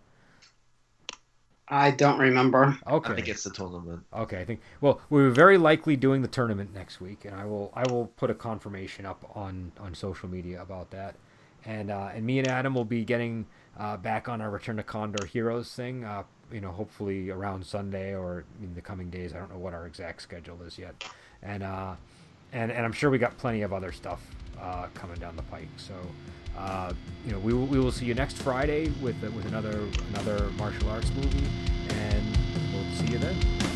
I 1.66 1.92
don't 1.92 2.18
remember. 2.18 2.76
Okay, 2.86 3.12
I 3.12 3.16
think 3.16 3.28
it's 3.28 3.44
the 3.44 3.50
tournament. 3.50 4.04
Okay, 4.12 4.38
I 4.40 4.44
think. 4.44 4.60
Well, 4.82 5.00
we're 5.08 5.30
very 5.30 5.56
likely 5.56 5.96
doing 5.96 6.20
the 6.20 6.28
tournament 6.28 6.74
next 6.74 7.00
week, 7.00 7.24
and 7.24 7.34
I 7.34 7.46
will 7.46 7.72
I 7.74 7.90
will 7.90 8.08
put 8.16 8.30
a 8.30 8.34
confirmation 8.34 9.06
up 9.06 9.24
on 9.34 9.72
on 9.80 9.94
social 9.94 10.28
media 10.28 10.60
about 10.60 10.90
that. 10.90 11.14
And 11.64 11.90
uh, 11.90 12.10
and 12.14 12.26
me 12.26 12.38
and 12.38 12.48
Adam 12.48 12.74
will 12.74 12.84
be 12.84 13.04
getting 13.04 13.46
uh, 13.78 13.96
back 13.96 14.28
on 14.28 14.42
our 14.42 14.50
Return 14.50 14.76
to 14.76 14.82
Condor 14.82 15.24
Heroes 15.24 15.72
thing. 15.74 16.04
Uh, 16.04 16.24
you 16.52 16.60
know, 16.60 16.70
hopefully 16.70 17.30
around 17.30 17.64
Sunday 17.64 18.14
or 18.14 18.44
in 18.62 18.74
the 18.74 18.80
coming 18.80 19.10
days. 19.10 19.34
I 19.34 19.38
don't 19.38 19.50
know 19.50 19.58
what 19.58 19.74
our 19.74 19.86
exact 19.86 20.22
schedule 20.22 20.62
is 20.62 20.78
yet, 20.78 21.04
and 21.42 21.62
uh, 21.62 21.94
and 22.52 22.70
and 22.70 22.84
I'm 22.84 22.92
sure 22.92 23.10
we 23.10 23.18
got 23.18 23.36
plenty 23.38 23.62
of 23.62 23.72
other 23.72 23.92
stuff 23.92 24.20
uh, 24.60 24.86
coming 24.94 25.16
down 25.16 25.36
the 25.36 25.42
pike. 25.44 25.68
So. 25.76 25.94
Uh, 26.56 26.92
you 27.26 27.32
know, 27.32 27.38
we 27.40 27.52
will, 27.52 27.66
we 27.66 27.80
will 27.80 27.90
see 27.90 28.04
you 28.04 28.14
next 28.14 28.36
Friday 28.36 28.88
with 29.02 29.20
with 29.20 29.44
another 29.46 29.88
another 30.10 30.50
martial 30.56 30.88
arts 30.88 31.10
movie, 31.16 31.48
and 31.88 32.38
we'll 32.72 32.84
see 32.92 33.12
you 33.12 33.18
then. 33.18 33.73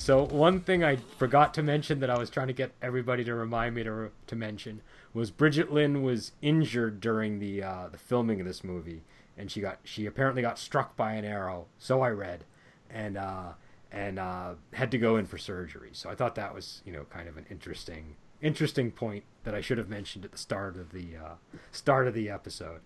So 0.00 0.24
one 0.24 0.60
thing 0.60 0.82
I 0.82 0.96
forgot 1.18 1.52
to 1.54 1.62
mention 1.62 2.00
that 2.00 2.08
I 2.08 2.16
was 2.16 2.30
trying 2.30 2.46
to 2.46 2.54
get 2.54 2.72
everybody 2.80 3.22
to 3.22 3.34
remind 3.34 3.74
me 3.74 3.82
to 3.82 4.10
to 4.28 4.34
mention 4.34 4.80
was 5.12 5.30
Brigitte 5.30 5.70
Lin 5.70 6.02
was 6.02 6.32
injured 6.40 7.02
during 7.02 7.38
the 7.38 7.62
uh, 7.62 7.88
the 7.92 7.98
filming 7.98 8.40
of 8.40 8.46
this 8.46 8.64
movie, 8.64 9.02
and 9.36 9.50
she 9.50 9.60
got 9.60 9.78
she 9.84 10.06
apparently 10.06 10.40
got 10.40 10.58
struck 10.58 10.96
by 10.96 11.12
an 11.12 11.26
arrow. 11.26 11.66
So 11.78 12.00
I 12.00 12.08
read, 12.08 12.44
and 12.88 13.18
uh, 13.18 13.52
and 13.92 14.18
uh, 14.18 14.54
had 14.72 14.90
to 14.92 14.98
go 14.98 15.16
in 15.16 15.26
for 15.26 15.36
surgery. 15.36 15.90
So 15.92 16.08
I 16.08 16.14
thought 16.14 16.34
that 16.36 16.54
was 16.54 16.80
you 16.86 16.94
know 16.94 17.04
kind 17.10 17.28
of 17.28 17.36
an 17.36 17.44
interesting 17.50 18.16
interesting 18.40 18.90
point 18.90 19.24
that 19.44 19.54
I 19.54 19.60
should 19.60 19.76
have 19.76 19.90
mentioned 19.90 20.24
at 20.24 20.32
the 20.32 20.38
start 20.38 20.78
of 20.78 20.92
the 20.92 21.08
uh, 21.22 21.34
start 21.72 22.06
of 22.06 22.14
the 22.14 22.30
episode. 22.30 22.80